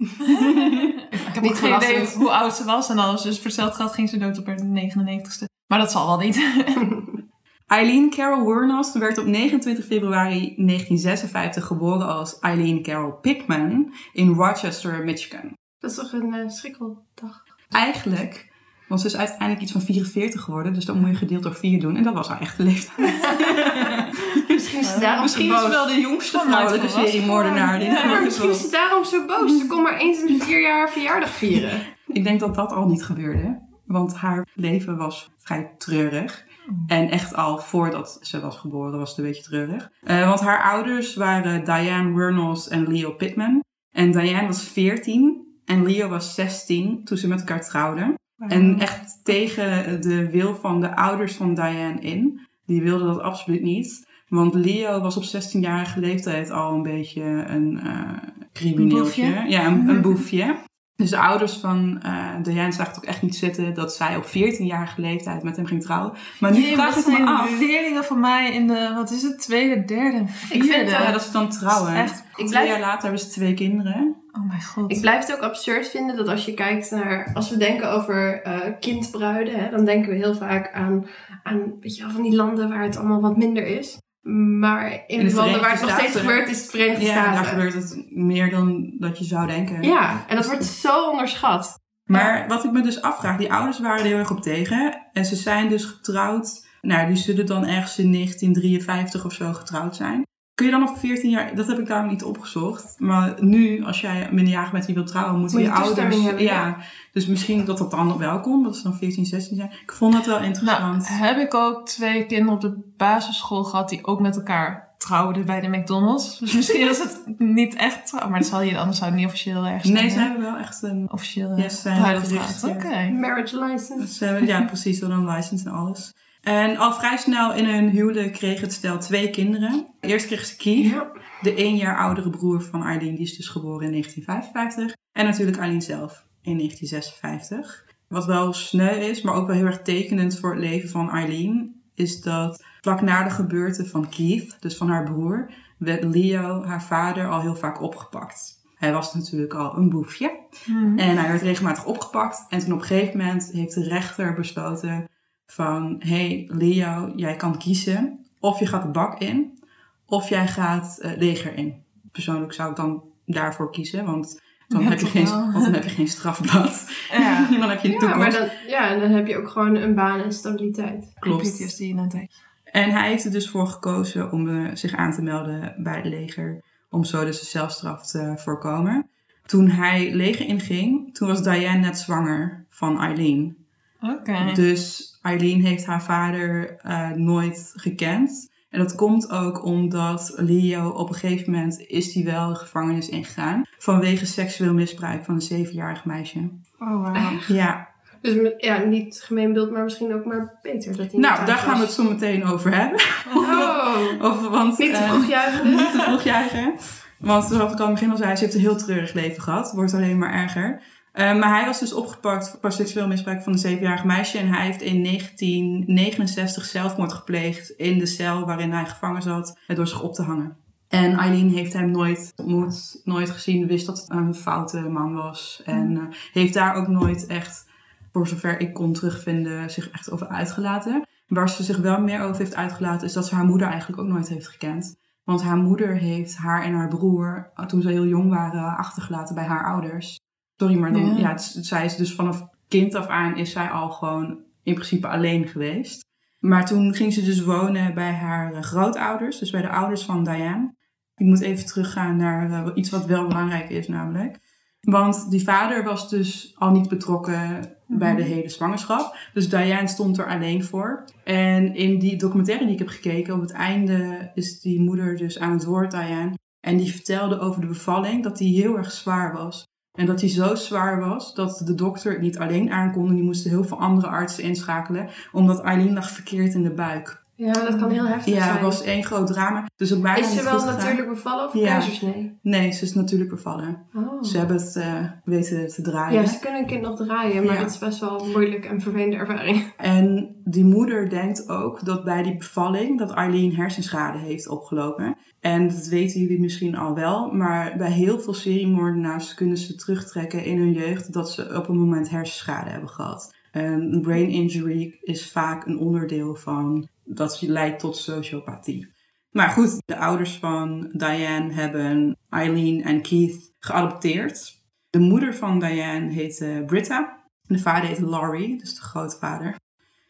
Ik 1.10 1.34
heb 1.34 1.42
Niet 1.44 1.52
ook 1.52 1.58
geen 1.58 1.76
idee 1.76 2.08
hoe 2.08 2.32
oud 2.32 2.56
ze 2.56 2.64
was. 2.64 2.90
En 2.90 2.98
als 2.98 3.24
dus 3.24 3.40
verteld 3.40 3.76
gaat, 3.76 3.94
ging 3.94 4.10
ze 4.10 4.18
dood 4.18 4.38
op 4.38 4.46
haar 4.46 4.60
99ste. 4.60 5.44
Maar 5.68 5.80
dat 5.80 5.92
zal 5.92 6.08
wel 6.08 6.18
niet. 6.18 6.42
Eileen 7.68 8.10
Carol 8.10 8.46
Wuornos 8.46 8.94
werd 8.94 9.18
op 9.18 9.26
29 9.26 9.86
februari 9.86 10.40
1956 10.40 11.66
geboren 11.66 12.08
als 12.08 12.40
Eileen 12.40 12.84
Carol 12.84 13.12
Pickman 13.12 13.94
in 14.14 14.34
Rochester, 14.34 15.04
Michigan. 15.04 15.54
Dat 15.80 15.92
is 15.92 15.98
toch 15.98 16.12
een 16.12 16.34
eh, 16.34 16.50
schrikkeldag? 16.50 17.44
Eigenlijk 17.70 18.52
Want 18.88 19.02
ze 19.02 19.08
is 19.08 19.18
uiteindelijk 19.18 19.62
iets 19.62 19.72
van 19.72 19.82
44 19.82 20.42
geworden. 20.42 20.74
Dus 20.74 20.86
dan 20.86 21.00
moet 21.00 21.10
je 21.10 21.16
gedeeld 21.16 21.44
door 21.44 21.56
4 21.56 21.80
doen. 21.80 21.96
En 21.96 22.04
dat 22.04 22.14
was 22.14 22.28
haar 22.28 22.42
echte 22.42 22.64
leeftijd. 22.64 22.98
Misschien 24.48 24.80
is 24.80 24.94
ze 24.94 25.00
daarom 25.00 25.24
Misschien 25.24 25.54
is 25.54 25.62
ze 25.62 25.70
wel 25.70 25.88
de 25.88 26.00
jongste 26.00 26.40
vrouwelijke 26.48 26.88
seriemoordenaar. 26.88 27.84
Ja, 27.84 28.16
er 28.16 28.24
misschien 28.24 28.50
is 28.50 28.62
ze 28.62 28.72
daarom 28.72 29.04
zo 29.04 29.26
boos. 29.26 29.58
Ze 29.58 29.68
kon 29.68 29.82
maar 29.82 29.98
eens 29.98 30.20
in 30.22 30.38
de 30.38 30.44
vier 30.44 30.62
jaar 30.62 30.90
verjaardag 30.90 31.30
vieren. 31.30 31.82
Ik 32.08 32.24
denk 32.24 32.40
dat 32.40 32.56
dat 32.56 32.72
al 32.72 32.88
niet 32.88 33.04
gebeurde. 33.04 33.66
Want 33.86 34.16
haar 34.16 34.48
leven 34.54 34.98
was 34.98 35.30
vrij 35.38 35.74
treurig. 35.78 36.46
En 36.88 37.10
echt 37.10 37.36
al 37.36 37.58
voordat 37.58 38.20
ze 38.22 38.40
was 38.40 38.58
geboren 38.58 39.00
was 39.00 39.10
het 39.10 39.18
een 39.18 39.26
beetje 39.26 39.44
treurig. 39.44 39.90
Eh, 40.02 40.28
want 40.28 40.40
haar 40.40 40.64
ouders 40.64 41.16
waren 41.16 41.64
Diane 41.64 42.14
Wernals 42.14 42.68
en 42.68 42.88
Leo 42.88 43.12
Pittman. 43.12 43.64
En 43.92 44.12
Diane 44.12 44.48
was 44.48 44.64
14 44.64 45.46
en 45.66 45.84
Leo 45.84 46.08
was 46.08 46.36
16 46.36 47.04
toen 47.04 47.18
ze 47.18 47.28
met 47.28 47.40
elkaar 47.40 47.62
trouwden. 47.62 48.16
En 48.38 48.80
echt 48.80 49.20
tegen 49.24 50.02
de 50.02 50.30
wil 50.30 50.56
van 50.56 50.82
de 50.82 50.96
ouders 50.96 51.36
van 51.36 51.54
Diane 51.54 52.00
in. 52.00 52.40
Die 52.66 52.82
wilden 52.82 53.08
dat 53.08 53.20
absoluut 53.20 53.62
niet. 53.62 54.08
Want 54.28 54.54
Leo 54.54 55.00
was 55.02 55.18
op 55.18 55.24
16-jarige 55.24 56.00
leeftijd 56.00 56.52
al 56.52 56.74
een 56.74 56.84
beetje 56.84 57.24
een 57.24 57.80
eh 57.80 58.12
crimineeltje. 58.54 59.24
Een 59.24 59.34
boefje. 59.34 59.50
Ja, 59.50 59.66
een, 59.68 59.90
een 59.90 60.02
boefje. 60.02 60.56
Dus 60.98 61.10
de 61.10 61.18
ouders 61.20 61.54
van 61.54 62.00
eh 62.02 62.36
Diane 62.44 62.72
zagen 62.72 62.94
het 62.94 62.98
ook 62.98 63.10
echt 63.10 63.22
niet 63.22 63.36
zitten 63.36 63.74
dat 63.74 63.94
zij 63.94 64.16
op 64.16 64.26
14-jarige 64.26 65.02
leeftijd 65.02 65.44
met 65.44 65.56
hem 65.56 65.66
ging 65.66 65.82
trouwen. 65.84 66.14
Maar 66.40 66.52
nu 66.52 66.62
vraag 66.64 66.96
dat 66.96 67.08
ik 67.08 67.20
me 67.20 67.26
af. 67.26 67.60
leerlingen 67.60 68.04
van 68.04 68.20
mij 68.20 68.54
in 68.54 68.68
de, 68.68 68.92
wat 68.96 69.12
is 69.12 69.22
het, 69.24 69.40
tweede, 69.40 69.86
derde 69.86 70.24
vierde. 70.28 70.68
vind 70.68 70.90
Ja, 70.90 71.12
dat 71.12 71.22
ze 71.24 71.32
dan 71.32 71.50
trouwen. 71.50 71.94
Echt- 71.96 72.20
Ik 72.20 72.34
Twee 72.36 72.48
blijf- 72.50 72.68
jaar 72.70 72.80
later 72.80 73.02
hebben 73.02 73.20
ze 73.20 73.28
twee 73.30 73.54
kinderen. 73.54 74.16
Oh 74.32 74.48
mijn 74.48 74.62
god. 74.64 74.92
Ik 74.92 75.02
blijf 75.02 75.26
het 75.28 75.36
ook 75.36 75.42
absurd 75.44 75.90
vinden 75.90 76.16
dat 76.16 76.28
als 76.28 76.46
je 76.46 76.54
kijkt 76.54 76.92
naar... 76.92 77.32
Als 77.34 77.50
we 77.50 77.58
denken 77.58 77.92
over 77.92 78.42
eh, 78.42 78.60
kindbruiden, 78.80 79.60
hè, 79.64 79.70
dan 79.70 79.86
denken 79.86 80.10
we 80.10 80.16
heel 80.16 80.36
vaak 80.36 80.72
aan, 80.74 81.06
aan 81.44 81.74
weet 81.80 81.96
je 81.96 82.02
wel, 82.04 82.12
van 82.12 82.22
die 82.22 82.36
landen 82.36 82.70
waar 82.70 82.84
het 82.84 82.98
allemaal 82.98 83.22
wat 83.22 83.38
minder 83.38 83.66
is. 83.66 83.98
Maar 84.34 84.92
in, 84.92 85.04
In 85.08 85.20
de 85.20 85.30
de 85.30 85.36
landen 85.36 85.62
waar 85.62 85.72
het 85.72 85.82
nog 85.82 85.92
steeds 85.92 86.16
gebeurt, 86.16 86.50
is 86.50 86.62
het 86.62 86.70
Verenigde 86.70 87.06
Ja, 87.06 87.12
Staten. 87.12 87.34
daar 87.34 87.46
gebeurt 87.46 87.74
het 87.74 88.06
meer 88.10 88.50
dan 88.50 88.94
dat 89.00 89.18
je 89.18 89.24
zou 89.24 89.48
denken. 89.48 89.84
Ja, 89.84 90.26
en 90.28 90.36
dat 90.36 90.46
wordt 90.46 90.66
zo 90.66 91.10
onderschat. 91.10 91.80
Maar 92.04 92.48
wat 92.48 92.64
ik 92.64 92.72
me 92.72 92.82
dus 92.82 93.02
afvraag, 93.02 93.38
die 93.38 93.54
ouders 93.54 93.80
waren 93.80 94.00
er 94.00 94.06
heel 94.06 94.18
erg 94.18 94.32
op 94.32 94.42
tegen. 94.42 95.08
En 95.12 95.26
ze 95.26 95.36
zijn 95.36 95.70
dus 95.70 95.86
getrouwd. 95.86 96.66
Nou, 96.82 97.08
die 97.08 97.16
zullen 97.16 97.46
dan 97.46 97.66
ergens 97.66 97.98
in 97.98 98.12
1953 98.12 99.26
of 99.26 99.34
zo 99.34 99.54
getrouwd 99.54 99.96
zijn. 99.96 100.26
Kun 100.58 100.66
je 100.66 100.72
dan 100.72 100.90
op 100.90 100.98
14 100.98 101.30
jaar, 101.30 101.56
dat 101.56 101.68
heb 101.68 101.80
ik 101.80 101.88
daarom 101.88 102.10
niet 102.10 102.24
opgezocht. 102.24 102.96
Maar 102.98 103.34
nu, 103.40 103.84
als 103.86 104.02
jij 104.02 104.28
minderjarig 104.32 104.72
met 104.72 104.86
wie 104.86 104.96
wilt 104.96 105.08
trouwen, 105.08 105.40
moeten 105.40 105.58
Moet 105.58 105.68
je, 105.68 105.74
je 105.74 105.80
ouders. 105.80 106.24
hebben, 106.24 106.44
ja. 106.44 106.78
Dus 107.12 107.28
misschien 107.28 107.66
dat 107.66 107.78
dat 107.78 107.92
dan 107.92 108.18
wel 108.18 108.40
kon, 108.40 108.64
dat 108.64 108.76
ze 108.76 108.84
dan 108.84 108.96
14, 108.96 109.26
16 109.26 109.56
zijn. 109.56 109.72
Ik 109.84 109.92
vond 109.92 110.14
dat 110.14 110.26
wel 110.26 110.36
Nou, 110.36 110.48
interessant. 110.48 111.08
heb 111.08 111.38
ik 111.38 111.54
ook 111.54 111.86
twee 111.88 112.26
kinderen 112.26 112.54
op 112.54 112.62
de 112.62 112.92
basisschool 112.98 113.64
gehad 113.64 113.90
die 113.90 114.06
ook 114.06 114.20
met 114.20 114.36
elkaar 114.36 114.88
trouwden 114.98 115.46
bij 115.46 115.62
de 115.62 115.68
McDonald's. 115.68 116.40
Dus 116.40 116.54
misschien 116.54 116.90
is 116.90 117.00
het 117.00 117.22
niet 117.38 117.76
echt 117.76 118.08
trouw, 118.08 118.30
maar 118.30 118.40
dat 118.40 118.48
zal 118.48 118.62
je 118.62 118.78
anders 118.78 118.98
zou 118.98 119.10
het 119.10 119.20
niet 119.20 119.28
officieel 119.28 119.66
ergens 119.66 119.92
nee, 119.92 120.10
ze 120.10 120.20
hebben 120.20 120.42
wel 120.42 120.58
echt 120.58 120.82
een. 120.84 121.08
officieel 121.12 121.50
Ja, 121.50 121.64
ja, 121.64 121.70
zijn 121.70 122.22
gehad. 122.26 122.64
Oké. 122.64 123.10
Marriage 123.12 123.60
license. 123.64 124.14
Ze 124.14 124.26
hebben, 124.26 124.46
ja, 124.46 124.62
precies, 124.62 125.00
wel 125.00 125.12
een 125.12 125.28
license 125.30 125.66
en 125.66 125.72
alles. 125.76 126.16
En 126.48 126.78
al 126.78 126.94
vrij 126.94 127.18
snel 127.18 127.54
in 127.54 127.66
hun 127.66 127.90
huwelijk 127.90 128.34
kreeg 128.34 128.62
het 128.62 128.74
stel 128.74 129.00
twee 129.00 129.30
kinderen. 129.30 129.88
Eerst 130.00 130.26
kreeg 130.26 130.46
ze 130.46 130.56
Keith. 130.56 130.92
Ja. 130.92 131.12
de 131.42 131.54
één 131.54 131.76
jaar 131.76 131.98
oudere 131.98 132.30
broer 132.30 132.62
van 132.62 132.82
Arlene, 132.82 133.16
die 133.16 133.26
is 133.26 133.38
dus 133.38 133.48
geboren 133.48 133.86
in 133.86 133.92
1955. 133.92 134.96
En 135.12 135.26
natuurlijk 135.26 135.58
Arlene 135.58 135.82
zelf 135.82 136.26
in 136.42 136.58
1956. 136.58 137.86
Wat 138.08 138.26
wel 138.26 138.54
sneu 138.54 138.96
is, 138.96 139.22
maar 139.22 139.34
ook 139.34 139.48
wel 139.48 139.56
heel 139.56 139.66
erg 139.66 139.82
tekenend 139.82 140.40
voor 140.40 140.50
het 140.50 140.60
leven 140.60 140.90
van 140.90 141.10
Arlene, 141.10 141.72
is 141.96 142.22
dat 142.22 142.64
vlak 142.82 143.02
na 143.02 143.24
de 143.24 143.30
gebeurte 143.30 143.86
van 143.86 144.10
Keith, 144.10 144.58
dus 144.60 144.78
van 144.78 144.90
haar 144.90 145.04
broer, 145.04 145.54
werd 145.78 146.04
Leo, 146.04 146.64
haar 146.64 146.84
vader, 146.84 147.30
al 147.30 147.42
heel 147.42 147.56
vaak 147.56 147.82
opgepakt. 147.82 148.56
Hij 148.76 148.94
was 148.94 149.14
natuurlijk 149.14 149.54
al 149.54 149.78
een 149.78 149.90
boefje. 149.90 150.40
Hmm. 150.64 150.98
En 150.98 151.18
hij 151.18 151.30
werd 151.30 151.42
regelmatig 151.42 151.86
opgepakt. 151.86 152.46
En 152.50 152.60
toen 152.60 152.74
op 152.74 152.80
een 152.80 152.86
gegeven 152.86 153.18
moment 153.18 153.52
heeft 153.52 153.74
de 153.74 153.84
rechter 153.84 154.34
besloten 154.34 155.08
van... 155.48 155.96
hey 156.00 156.46
Leo, 156.52 157.14
jij 157.16 157.36
kan 157.36 157.58
kiezen 157.58 158.26
of 158.40 158.60
je 158.60 158.66
gaat 158.66 158.82
de 158.82 158.90
bak 158.90 159.20
in 159.20 159.60
of 160.06 160.30
jij 160.30 160.48
gaat 160.48 160.98
eh, 160.98 161.12
leger 161.18 161.56
in. 161.56 161.84
Persoonlijk 162.12 162.54
zou 162.54 162.70
ik 162.70 162.76
dan 162.76 163.04
daarvoor 163.26 163.72
kiezen, 163.72 164.06
want 164.06 164.42
dan, 164.68 164.82
Ja, 164.82 164.90
heb, 164.90 165.00
je 165.00 165.06
geen, 165.06 165.26
want 165.26 165.64
dan 165.64 165.74
heb 165.74 165.84
je 165.84 165.90
geen 165.90 166.08
strafblad. 166.08 166.90
Ja. 167.12 167.48
dan 167.60 167.70
heb 167.70 167.82
je 167.82 167.88
een 167.88 167.94
Ja, 167.94 168.00
toekomst. 168.00 168.18
maar 168.18 168.32
dan, 168.32 168.50
ja, 168.68 168.90
en 168.90 169.00
dan 169.00 169.10
heb 169.10 169.28
je 169.28 169.38
ook 169.38 169.50
gewoon 169.50 169.76
een 169.76 169.96
baan 169.96 170.20
en 170.22 170.32
stabiliteit. 170.32 171.12
Klopt. 171.20 171.42
PTSD 171.42 171.80
een. 171.80 172.30
En 172.64 172.90
hij 172.90 173.10
heeft 173.10 173.26
er 173.26 173.32
dus 173.32 173.50
voor 173.50 173.68
gekozen 173.68 174.32
om 174.32 174.50
eh, 174.50 174.76
zich 174.76 174.96
aan 174.96 175.12
te 175.12 175.22
melden 175.22 175.76
bij 175.78 175.96
het 175.96 176.06
leger. 176.06 176.64
Om 176.90 177.04
zo 177.04 177.26
dus 177.26 177.40
de 177.40 177.46
zelfstraf 177.46 178.08
te 178.08 178.34
voorkomen. 178.36 179.10
Toen 179.46 179.70
hij 179.70 180.14
leger 180.14 180.46
inging, 180.46 181.14
toen 181.16 181.28
was 181.28 181.44
Diane 181.44 181.80
net 181.80 181.98
zwanger 181.98 182.66
van 182.70 183.02
Eileen. 183.02 183.67
Oké. 184.02 184.52
Dus 184.54 185.18
Eileen 185.22 185.62
heeft 185.62 185.86
haar 185.86 186.04
vader 186.04 186.76
eh, 186.82 187.10
nooit 187.12 187.72
gekend. 187.76 188.50
En 188.70 188.80
dat 188.80 188.96
komt 188.96 189.32
ook 189.32 189.64
omdat 189.66 190.34
Leo 190.36 190.90
op 190.90 191.10
een 191.10 191.16
gegeven 191.16 191.52
moment 191.52 191.80
is 191.88 192.14
hij 192.14 192.24
wel 192.24 192.50
de 192.50 192.56
gevangenis 192.56 193.10
ingegaan. 193.10 193.64
Vanwege 193.78 194.26
seksueel 194.26 194.74
misbruik 194.74 195.26
van 195.26 195.34
een 195.36 195.42
zevenjarig 195.42 196.06
meisje. 196.06 196.40
Oh, 196.80 197.02
wauw. 197.02 197.30
Ja, 197.48 197.88
Dus 198.22 198.36
met- 198.36 198.54
ja, 198.58 198.78
niet 198.84 199.22
gemeen 199.26 199.54
beeld, 199.54 199.72
maar 199.72 199.84
misschien 199.84 200.14
ook 200.14 200.26
maar 200.26 200.60
beter 200.62 200.90
dat 200.90 200.98
hij 200.98 201.08
niet 201.12 201.20
nou 201.22 201.46
daar 201.46 201.58
gaan 201.58 201.78
we 201.78 201.84
het 201.86 201.92
zo 201.94 202.04
meteen 202.04 202.46
over 202.46 202.76
hebben. 202.76 203.00
Oh, 203.36 204.26
Over, 204.26 204.50
want, 204.50 204.78
niet 204.78 204.94
te 204.94 204.98
eh, 205.00 205.12
vroeg 205.12 205.28
juichen. 205.28 205.70
Niet 205.70 205.92
te 205.92 206.00
vroeg 206.00 206.24
juichen. 206.24 206.74
Want 207.20 207.44
zoals 207.46 207.72
ik 207.74 207.80
al 207.80 207.86
in 207.86 207.92
het 207.92 208.00
begin 208.00 208.12
al 208.12 208.18
zei, 208.18 208.36
ze 208.36 208.44
heeft 208.44 208.56
een 208.56 208.62
heel 208.62 208.78
treurig 208.78 209.14
leven 209.14 209.42
gehad. 209.42 209.72
Wordt 209.72 209.94
alleen 209.94 210.18
maar 210.18 210.34
erger. 210.34 210.82
Eh, 211.18 211.38
maar 211.38 211.50
hij 211.50 211.66
was 211.66 211.80
dus 211.80 211.94
opgepakt 211.94 212.58
voor 212.62 212.72
seksueel 212.72 213.08
misbruik 213.08 213.44
van 213.44 213.54
een 213.54 213.60
zevenjarig 213.60 214.04
meisje. 214.04 214.38
En 214.38 214.48
hij 214.48 214.66
heeft 214.66 214.82
in 214.82 215.04
1969 215.04 216.66
zelfmoord 216.66 217.14
gepleegd 217.14 217.70
in 217.70 217.98
de 217.98 218.06
cel 218.06 218.46
waarin 218.46 218.72
hij 218.72 218.86
gevangen 218.86 219.22
zat. 219.22 219.58
Door 219.68 219.88
zich 219.88 220.02
op 220.02 220.14
te 220.14 220.22
hangen. 220.22 220.58
En 220.88 221.18
Eileen 221.18 221.50
heeft 221.50 221.74
hem 221.74 221.92
nooit 221.92 222.34
ontmoet, 222.36 223.02
nooit 223.04 223.30
gezien, 223.30 223.68
wist 223.68 223.86
dat 223.86 223.98
het 224.02 224.10
een 224.10 224.36
foute 224.36 224.80
man 224.80 225.14
was. 225.14 225.62
En 225.66 225.98
eh, 225.98 226.04
heeft 226.34 226.54
daar 226.54 226.76
ook 226.76 226.88
nooit 226.88 227.26
echt, 227.26 227.70
voor 228.12 228.28
zover 228.28 228.60
ik 228.60 228.74
kon 228.74 228.94
terugvinden, 228.94 229.70
zich 229.70 229.90
echt 229.90 230.12
over 230.12 230.28
uitgelaten. 230.28 231.08
Waar 231.28 231.50
ze 231.50 231.64
zich 231.64 231.78
wel 231.78 232.02
meer 232.02 232.22
over 232.22 232.38
heeft 232.38 232.56
uitgelaten, 232.56 233.08
is 233.08 233.14
dat 233.14 233.28
ze 233.28 233.36
haar 233.36 233.46
moeder 233.46 233.68
eigenlijk 233.68 234.02
ook 234.02 234.08
nooit 234.08 234.30
heeft 234.30 234.48
gekend. 234.48 234.96
Want 235.24 235.44
haar 235.44 235.58
moeder 235.58 235.96
heeft 235.96 236.36
haar 236.36 236.64
en 236.64 236.74
haar 236.74 236.88
broer, 236.88 237.52
toen 237.68 237.82
ze 237.82 237.90
heel 237.90 238.06
jong 238.06 238.30
waren, 238.30 238.78
achtergelaten 238.78 239.36
bij 239.36 239.46
haar 239.46 239.66
ouders. 239.66 240.26
Sorry, 240.58 240.76
maar 240.76 240.92
dan, 240.94 241.06
Ja. 241.06 241.18
ja. 241.18 241.30
het- 241.32 241.58
zij 241.62 241.86
is 241.86 241.96
dus 241.96 242.16
vanaf 242.16 242.48
kind 242.68 242.96
af 242.96 243.08
aan 243.08 243.38
is 243.38 243.52
zij 243.52 243.70
al 243.70 243.90
gewoon 243.90 244.40
in 244.64 244.74
principe 244.74 245.08
alleen 245.08 245.48
geweest. 245.48 246.06
Maar 246.40 246.66
toen 246.66 246.94
ging 246.94 247.14
ze 247.14 247.24
dus 247.24 247.44
wonen 247.44 247.94
bij 247.94 248.12
haar 248.14 248.54
eh, 248.54 248.62
grootouders, 248.62 249.40
dus 249.40 249.50
bij 249.52 249.62
de 249.62 249.70
ouders 249.70 250.04
van 250.04 250.24
Diane. 250.24 250.76
Ik 251.16 251.26
moet 251.26 251.42
even 251.42 251.66
teruggaan 251.66 252.16
naar 252.18 252.52
eh, 252.66 252.72
iets 252.76 252.90
wat 252.90 253.06
wel 253.06 253.28
belangrijk 253.28 253.70
is 253.70 253.88
namelijk. 253.88 254.40
Want 254.82 255.30
die 255.32 255.44
vader 255.44 255.84
was 255.84 256.10
dus 256.10 256.54
al 256.56 256.72
niet 256.72 256.90
betrokken 256.90 257.60
bij 257.88 258.16
de 258.16 258.24
hele 258.24 258.50
zwangerschap. 258.50 259.18
Dus 259.34 259.50
Diane 259.50 259.88
stond 259.88 260.18
er 260.18 260.28
alleen 260.28 260.64
voor. 260.64 261.04
En 261.24 261.76
in 261.76 262.00
die 262.00 262.16
documentaire 262.18 262.64
die 262.66 262.74
ik 262.74 262.80
heb 262.80 262.88
gekeken, 262.88 263.34
op 263.36 263.42
het 263.42 263.52
einde 263.52 264.32
is 264.34 264.62
die 264.62 264.82
moeder 264.82 265.16
dus 265.18 265.40
aan 265.40 265.52
het 265.52 265.64
woord, 265.66 265.92
Diane. 265.92 266.34
En 266.60 266.78
die 266.78 266.92
vertelde 266.92 267.40
over 267.40 267.62
de 267.62 267.68
bevalling 267.68 268.24
dat 268.24 268.38
die 268.38 268.62
heel 268.62 268.78
erg 268.78 268.92
zwaar 268.92 269.34
was. 269.34 269.66
En 269.98 270.06
dat 270.06 270.20
die 270.20 270.30
zo 270.30 270.56
zwaar 270.56 271.00
was 271.00 271.34
dat 271.34 271.62
de 271.66 271.76
dokter 271.76 272.12
het 272.12 272.22
niet 272.22 272.38
alleen 272.38 272.72
aankon. 272.72 273.10
En 273.10 273.16
die 273.16 273.24
moesten 273.24 273.50
heel 273.50 273.64
veel 273.64 273.80
andere 273.80 274.08
artsen 274.08 274.44
inschakelen. 274.44 275.10
Omdat 275.32 275.62
Eileen 275.62 275.94
lag 275.94 276.10
verkeerd 276.10 276.54
in 276.54 276.64
de 276.64 276.74
buik. 276.74 277.26
Ja, 277.40 277.52
dat 277.54 277.76
kan 277.76 277.90
heel 277.90 278.08
heftig 278.08 278.34
Ja, 278.34 278.40
zijn. 278.42 278.52
het 278.54 278.62
was 278.62 278.84
één 278.84 279.04
groot 279.04 279.28
drama. 279.28 279.66
Dus 279.76 280.00
bijna 280.00 280.18
is 280.18 280.34
ze 280.36 280.44
wel 280.44 280.60
gegaan. 280.60 280.76
natuurlijk 280.78 281.08
bevallen 281.08 281.46
of 281.46 281.54
Ja. 281.54 281.66
keizersnee? 281.66 282.38
Nee, 282.42 282.72
ze 282.72 282.84
is 282.84 282.94
natuurlijk 282.94 283.30
bevallen. 283.30 283.86
Oh. 283.96 284.24
Ze 284.24 284.38
hebben 284.38 284.56
het 284.58 284.76
eh, 284.76 285.04
weten 285.24 285.68
te 285.68 285.82
draaien. 285.82 286.22
Ja, 286.22 286.28
ze 286.28 286.40
kunnen 286.40 286.60
een 286.60 286.68
kind 286.68 286.82
nog 286.82 286.98
draaien, 286.98 287.46
maar 287.46 287.54
Ja. 287.56 287.62
dat 287.62 287.70
is 287.70 287.78
best 287.78 288.00
wel 288.00 288.22
een 288.24 288.32
moeilijk 288.32 288.66
en 288.66 288.82
vervelende 288.82 289.16
ervaring. 289.16 289.74
En 289.78 290.36
die 290.44 290.66
moeder 290.66 291.10
denkt 291.10 291.50
ook 291.50 291.86
dat 291.86 292.04
bij 292.04 292.24
die 292.24 292.38
bevalling 292.38 293.00
dat 293.00 293.12
Eileen 293.12 293.56
hersenschade 293.56 294.18
heeft 294.18 294.48
opgelopen. 294.50 295.16
En 295.40 295.68
dat 295.68 295.88
weten 295.88 296.20
jullie 296.22 296.40
misschien 296.40 296.76
al 296.78 296.96
wel, 296.96 297.32
maar 297.32 297.74
bij 297.78 297.92
heel 297.92 298.20
veel 298.20 298.34
seriemoordenaars 298.34 299.34
kunnen 299.34 299.58
ze 299.58 299.76
terugtrekken 299.76 300.44
in 300.44 300.58
hun 300.58 300.72
jeugd 300.74 301.14
dat 301.14 301.32
ze 301.32 301.54
op 301.58 301.68
een 301.70 301.78
moment 301.78 302.10
hersenschade 302.10 302.70
hebben 302.70 302.90
gehad. 302.90 303.36
En 303.52 304.00
brain 304.02 304.30
injury 304.30 304.98
is 305.02 305.32
vaak 305.32 305.66
een 305.66 305.78
onderdeel 305.80 306.36
van 306.36 306.88
dat 307.08 307.42
leidt 307.42 307.80
tot 307.80 307.98
sociopathie. 307.98 308.96
Maar 309.32 309.50
goed, 309.50 309.82
de 309.86 309.98
ouders 309.98 310.38
van 310.38 310.90
Diane 310.92 311.54
hebben 311.54 312.18
Eileen 312.30 312.84
en 312.84 313.02
Keith 313.02 313.54
geadopteerd. 313.60 314.62
De 314.90 315.00
moeder 315.00 315.36
van 315.36 315.60
Diane 315.60 316.12
heette 316.12 316.64
Britta. 316.66 317.26
De 317.42 317.60
vader 317.60 317.90
heet 317.90 318.00
Laurie, 318.00 318.58
dus 318.58 318.76
de 318.76 318.82
grootvader. 318.82 319.56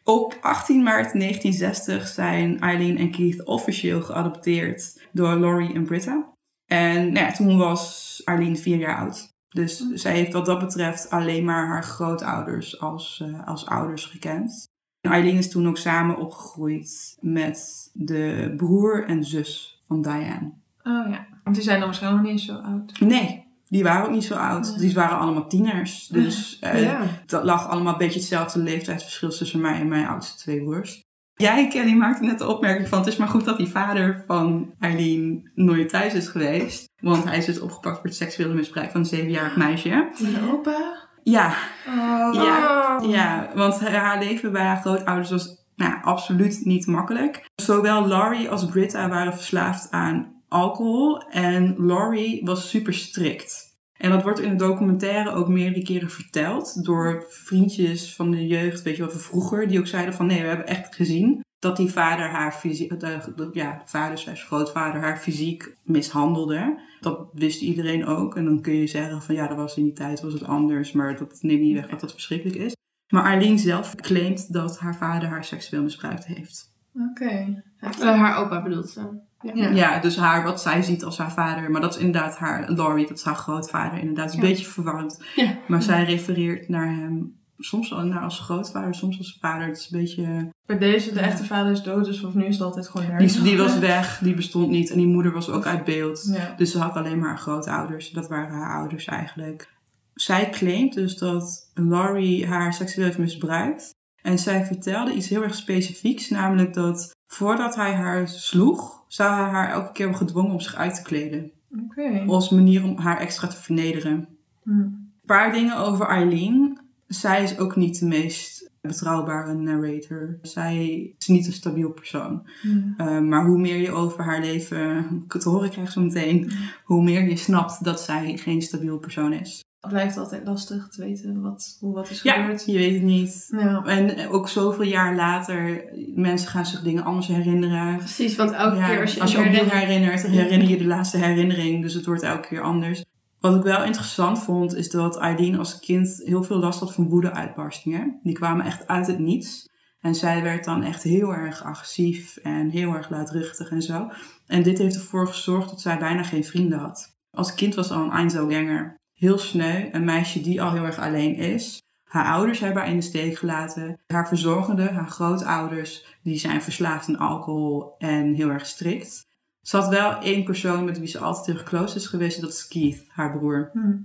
Op 0.04 0.38
18 0.40 0.82
maart 0.82 1.12
1960 1.12 2.06
zijn 2.06 2.60
Eileen 2.60 2.98
en 2.98 3.10
Keith 3.10 3.44
officieel 3.44 4.02
geadopteerd 4.02 5.08
door 5.12 5.38
Laurie 5.38 5.74
en 5.74 5.84
Britta. 5.84 6.32
En 6.66 7.12
nou 7.12 7.26
ja, 7.26 7.32
toen 7.32 7.58
was 7.58 8.22
Eileen 8.24 8.56
vier 8.56 8.78
jaar 8.78 8.96
oud. 8.96 9.36
Dus 9.48 9.78
zij 9.94 10.12
heeft 10.12 10.32
wat 10.32 10.46
dat 10.46 10.58
betreft 10.58 11.10
alleen 11.10 11.44
maar 11.44 11.66
haar 11.66 11.84
grootouders 11.84 12.80
als, 12.80 13.22
uh, 13.24 13.46
als 13.46 13.66
ouders 13.66 14.04
gekend. 14.04 14.68
Eileen 15.00 15.36
is 15.36 15.50
toen 15.50 15.68
ook 15.68 15.78
samen 15.78 16.16
opgegroeid 16.18 17.16
met 17.20 17.90
de 17.92 18.54
broer 18.56 19.06
en 19.06 19.24
zus 19.24 19.82
van 19.88 20.02
Diane. 20.02 20.52
Oh 20.82 21.10
ja, 21.10 21.26
want 21.44 21.56
die 21.56 21.64
zijn 21.64 21.78
dan 21.78 21.86
waarschijnlijk 21.88 22.22
nog 22.22 22.32
niet 22.32 22.42
zo 22.42 22.54
oud. 22.54 23.00
Nee, 23.00 23.46
die 23.68 23.82
waren 23.82 24.06
ook 24.06 24.12
niet 24.12 24.24
zo 24.24 24.34
oud. 24.34 24.78
Die 24.78 24.94
waren 24.94 25.18
allemaal 25.18 25.48
tieners. 25.48 26.06
Dus 26.06 26.60
uh, 26.64 26.82
Ja. 26.82 27.00
dat 27.26 27.44
lag 27.44 27.68
allemaal 27.68 27.92
een 27.92 27.98
beetje 27.98 28.18
hetzelfde 28.18 28.58
leeftijdsverschil 28.58 29.30
tussen 29.30 29.60
mij 29.60 29.80
en 29.80 29.88
mijn 29.88 30.06
oudste 30.06 30.38
twee 30.38 30.62
broers. 30.62 31.06
Jij, 31.34 31.68
Kelly, 31.68 31.92
maakte 31.92 32.24
net 32.24 32.38
de 32.38 32.48
opmerking 32.48 32.88
van... 32.88 32.98
het 32.98 33.08
is 33.08 33.16
maar 33.16 33.28
goed 33.28 33.44
dat 33.44 33.56
die 33.56 33.68
vader 33.68 34.24
van 34.26 34.74
Eileen 34.78 35.50
nooit 35.54 35.88
thuis 35.88 36.14
is 36.14 36.28
geweest. 36.28 36.88
Want 37.00 37.24
hij 37.24 37.38
is 37.38 37.44
dus 37.44 37.60
opgepakt 37.60 37.96
voor 37.96 38.06
het 38.06 38.14
seksuele 38.16 38.54
misbruik 38.54 38.90
van 38.90 39.00
een 39.00 39.06
zevenjarig 39.06 39.56
meisje. 39.56 40.08
De 40.18 40.48
opa? 40.52 41.07
Ja, 41.30 41.54
Oh, 41.88 42.34
Ja. 42.34 42.98
Ja 43.02 43.50
want 43.54 43.80
haar 43.80 44.18
leven 44.18 44.52
bij 44.52 44.62
haar 44.62 44.80
grootouders 44.80 45.30
was 45.30 45.56
nou, 45.76 45.94
absoluut 46.02 46.64
niet 46.64 46.86
makkelijk. 46.86 47.44
Zowel 47.54 48.06
Laurie 48.06 48.50
als 48.50 48.66
Britta 48.66 49.08
waren 49.08 49.34
verslaafd 49.34 49.90
aan 49.90 50.42
alcohol. 50.48 51.22
En 51.22 51.74
Laurie 51.78 52.44
was 52.44 52.68
super 52.68 52.94
strikt. 52.94 53.66
En 53.96 54.10
dat 54.10 54.22
wordt 54.22 54.40
in 54.40 54.50
de 54.50 54.64
documentaire 54.64 55.30
ook 55.30 55.48
meerdere 55.48 55.84
keren 55.84 56.10
verteld 56.10 56.84
door 56.84 57.24
vriendjes 57.28 58.14
van 58.14 58.30
de 58.30 58.46
jeugd, 58.46 58.82
weet 58.82 58.96
je 58.96 59.02
wel, 59.02 59.10
van 59.10 59.20
vroeger, 59.20 59.68
die 59.68 59.78
ook 59.78 59.86
zeiden 59.86 60.14
van 60.14 60.26
nee, 60.26 60.40
we 60.40 60.48
hebben 60.48 60.66
echt 60.66 60.94
gezien 60.94 61.44
dat 61.58 61.76
die 61.76 61.90
vader 61.92 62.28
haar 62.30 62.52
fysiek, 62.52 63.00
de, 63.00 63.18
de- 63.36 63.50
ja, 63.52 63.82
vader 63.84 64.18
slash 64.18 64.44
grootvader 64.46 65.00
haar 65.00 65.16
fysiek 65.18 65.76
mishandelde. 65.82 66.80
Dat 67.00 67.28
wist 67.32 67.60
iedereen 67.62 68.06
ook. 68.06 68.36
En 68.36 68.44
dan 68.44 68.60
kun 68.60 68.74
je 68.74 68.86
zeggen 68.86 69.22
van 69.22 69.34
ja, 69.34 69.46
dat 69.46 69.56
was 69.56 69.76
in 69.76 69.84
die 69.84 69.92
tijd 69.92 70.20
was 70.20 70.32
het 70.32 70.44
anders, 70.44 70.92
maar 70.92 71.16
dat 71.16 71.38
neemt 71.40 71.60
niet 71.60 71.74
weg 71.74 71.86
dat 71.88 72.00
dat 72.00 72.12
verschrikkelijk 72.12 72.58
is. 72.58 72.76
Maar 73.08 73.22
Arlene 73.22 73.58
zelf 73.58 73.94
claimt 73.94 74.52
dat 74.52 74.78
haar 74.78 74.96
vader 74.96 75.28
haar 75.28 75.44
seksueel 75.44 75.82
misbruikt 75.82 76.26
heeft. 76.26 76.72
Oké. 77.10 77.62
Eh, 77.80 78.00
haar 78.00 78.36
opa 78.36 78.62
bedoelt 78.62 78.88
ze. 78.88 79.00
Ja. 79.42 79.52
Ja. 79.54 79.68
Ja, 79.70 79.98
dus 80.00 80.16
haar, 80.16 80.42
wat 80.42 80.60
zij 80.60 80.82
ziet 80.82 81.04
als 81.04 81.18
haar 81.18 81.32
vader. 81.32 81.70
Maar 81.70 81.80
dat 81.80 81.94
is 81.94 82.00
inderdaad 82.00 82.36
haar, 82.36 82.70
Laurie, 82.70 83.06
dat 83.06 83.16
is 83.16 83.22
haar 83.24 83.34
grootvader. 83.36 83.98
Inderdaad, 83.98 84.28
is 84.28 84.34
een 84.34 84.40
Ja. 84.42 84.48
beetje 84.48 84.64
verwarrend. 84.66 85.22
Ja. 85.36 85.54
Maar 85.68 85.82
zij 85.82 86.04
refereert 86.04 86.68
naar 86.68 86.94
hem 86.96 87.37
soms 87.58 87.90
naar 87.90 88.22
als 88.22 88.38
grootvader, 88.38 88.94
soms 88.94 89.18
als 89.18 89.38
vader. 89.40 89.66
Het 89.66 89.76
is 89.78 89.90
een 89.90 90.00
beetje... 90.00 90.52
Bij 90.66 90.78
deze, 90.78 91.12
de 91.12 91.20
echte 91.20 91.44
vader 91.44 91.72
is 91.72 91.82
dood, 91.82 92.04
dus 92.04 92.18
vanaf 92.20 92.34
nu 92.34 92.44
is 92.44 92.54
het 92.54 92.64
altijd 92.64 92.88
gewoon 92.88 93.06
Die, 93.06 93.14
nergens. 93.14 93.42
die 93.42 93.56
was 93.56 93.78
weg, 93.78 94.18
die 94.22 94.34
bestond 94.34 94.68
niet. 94.68 94.90
En 94.90 94.96
die 94.96 95.06
moeder 95.06 95.32
was 95.32 95.50
ook 95.50 95.66
uit 95.66 95.84
beeld. 95.84 96.30
Ja. 96.32 96.54
Dus 96.56 96.70
ze 96.70 96.78
had 96.78 96.94
alleen 96.94 97.18
maar 97.18 97.28
haar 97.28 97.38
grootouders. 97.38 98.10
Dat 98.10 98.28
waren 98.28 98.50
haar 98.50 98.78
ouders 98.80 99.04
eigenlijk. 99.04 99.72
Zij 100.14 100.50
claimt 100.50 100.94
dus 100.94 101.16
dat 101.18 101.70
Laurie 101.74 102.46
haar 102.46 102.74
seksueel 102.74 103.06
heeft 103.06 103.18
misbruikt. 103.18 103.94
En 104.22 104.38
zij 104.38 104.64
vertelde 104.66 105.12
iets 105.12 105.28
heel 105.28 105.42
erg 105.42 105.54
specifieks. 105.54 106.30
Namelijk 106.30 106.74
dat 106.74 107.16
voordat 107.26 107.76
hij 107.76 107.92
haar 107.92 108.28
sloeg, 108.28 109.04
zou 109.08 109.34
hij 109.34 109.50
haar 109.50 109.70
elke 109.70 109.92
keer 109.92 110.06
hebben 110.06 110.26
gedwongen 110.26 110.52
om 110.52 110.60
zich 110.60 110.74
uit 110.74 110.94
te 110.94 111.02
kleden. 111.02 111.50
Oké. 111.84 112.24
Als 112.26 112.50
manier 112.50 112.84
om 112.84 112.98
haar 112.98 113.18
extra 113.18 113.48
te 113.48 113.56
vernederen. 113.56 114.28
Hm. 114.62 114.70
Een 114.70 115.12
paar 115.26 115.52
dingen 115.52 115.76
over 115.76 116.06
Eileen. 116.06 116.77
Zij 117.08 117.42
is 117.42 117.58
ook 117.58 117.76
niet 117.76 117.98
de 117.98 118.06
meest 118.06 118.70
betrouwbare 118.80 119.54
narrator. 119.54 120.38
Zij 120.42 121.14
is 121.18 121.26
niet 121.26 121.46
een 121.46 121.52
stabiel 121.52 121.90
persoon. 121.90 122.46
Hm. 122.62 123.02
Uh, 123.02 123.18
maar 123.20 123.46
hoe 123.46 123.58
meer 123.58 123.76
je 123.76 123.90
over 123.92 124.24
haar 124.24 124.40
leven 124.40 125.06
te 125.28 125.48
horen 125.48 125.70
krijgt 125.70 125.92
zo 125.92 126.00
meteen, 126.00 126.50
hoe 126.84 127.02
meer 127.02 127.28
je 127.28 127.36
snapt 127.36 127.84
dat 127.84 128.00
zij 128.00 128.36
geen 128.36 128.62
stabiel 128.62 128.98
persoon 128.98 129.32
is. 129.32 129.64
Het 129.80 129.90
blijft 129.90 130.16
altijd 130.16 130.44
lastig 130.44 130.88
te 130.88 131.02
weten 131.02 131.40
wat, 131.42 131.76
hoe 131.80 131.94
wat 131.94 132.10
is 132.10 132.22
Ja, 132.22 132.32
gebeurd. 132.32 132.64
je 132.66 132.72
weet 132.78 132.92
het 132.94 133.02
niet. 133.02 133.46
Ja. 133.50 133.84
En 133.84 134.28
ook 134.28 134.48
zoveel 134.48 134.84
jaar 134.84 135.14
later, 135.14 135.84
mensen 136.14 136.48
gaan 136.48 136.66
zich 136.66 136.82
dingen 136.82 137.04
anders 137.04 137.26
herinneren. 137.26 137.96
Precies, 137.96 138.36
want 138.36 138.50
elke 138.50 138.76
Ja, 138.76 138.86
keer 138.88 139.00
als 139.00 139.14
je, 139.14 139.20
als 139.20 139.32
je 139.32 139.38
opnieuw 139.38 139.64
herinnert, 139.64 140.26
herinner 140.26 140.68
je 140.68 140.76
de 140.76 140.86
laatste 140.86 141.18
herinnering. 141.18 141.82
Dus 141.82 141.94
het 141.94 142.06
wordt 142.06 142.22
elke 142.22 142.48
keer 142.48 142.60
anders. 142.60 143.04
Wat 143.40 143.54
ik 143.56 143.62
wel 143.62 143.84
interessant 143.84 144.42
vond, 144.42 144.74
is 144.74 144.90
dat 144.90 145.18
Eileen 145.18 145.58
als 145.58 145.78
kind 145.78 146.20
heel 146.24 146.42
veel 146.42 146.58
last 146.58 146.80
had 146.80 146.94
van 146.94 147.08
woedeuitbarstingen. 147.08 148.20
Die 148.22 148.34
kwamen 148.34 148.66
echt 148.66 148.86
uit 148.86 149.06
het 149.06 149.18
niets. 149.18 149.68
En 150.00 150.14
zij 150.14 150.42
werd 150.42 150.64
dan 150.64 150.82
echt 150.82 151.02
heel 151.02 151.34
erg 151.34 151.64
agressief 151.64 152.36
en 152.36 152.70
heel 152.70 152.92
erg 152.92 153.10
luidruchtig 153.10 153.70
en 153.70 153.82
zo. 153.82 154.10
En 154.46 154.62
dit 154.62 154.78
heeft 154.78 154.94
ervoor 154.94 155.26
gezorgd 155.26 155.70
dat 155.70 155.80
zij 155.80 155.98
bijna 155.98 156.22
geen 156.22 156.44
vrienden 156.44 156.78
had. 156.78 157.16
Als 157.30 157.54
kind 157.54 157.74
was 157.74 157.90
al 157.90 158.02
een 158.02 158.10
Einzelganger. 158.10 158.96
Heel 159.14 159.38
sneu, 159.38 159.88
een 159.92 160.04
meisje 160.04 160.40
die 160.40 160.62
al 160.62 160.72
heel 160.72 160.84
erg 160.84 160.98
alleen 160.98 161.34
is. 161.34 161.82
Haar 162.04 162.32
ouders 162.32 162.60
hebben 162.60 162.82
haar 162.82 162.90
in 162.90 162.96
de 162.96 163.02
steek 163.02 163.36
gelaten. 163.36 164.00
Haar 164.06 164.28
verzorgende, 164.28 164.90
haar 164.90 165.08
grootouders, 165.08 166.18
die 166.22 166.38
zijn 166.38 166.62
verslaafd 166.62 167.08
aan 167.08 167.18
alcohol 167.18 167.94
en 167.98 168.34
heel 168.34 168.48
erg 168.48 168.66
strikt. 168.66 169.26
Ze 169.68 169.76
had 169.76 169.88
wel 169.88 170.18
één 170.18 170.44
persoon 170.44 170.84
met 170.84 170.98
wie 170.98 171.08
ze 171.08 171.18
altijd 171.18 171.56
heel 171.56 171.64
close 171.64 171.96
is 171.96 172.06
geweest. 172.06 172.40
Dat 172.40 172.50
is 172.50 172.68
Keith, 172.68 173.04
haar 173.08 173.38
broer. 173.38 173.70
Hm. 173.72 173.96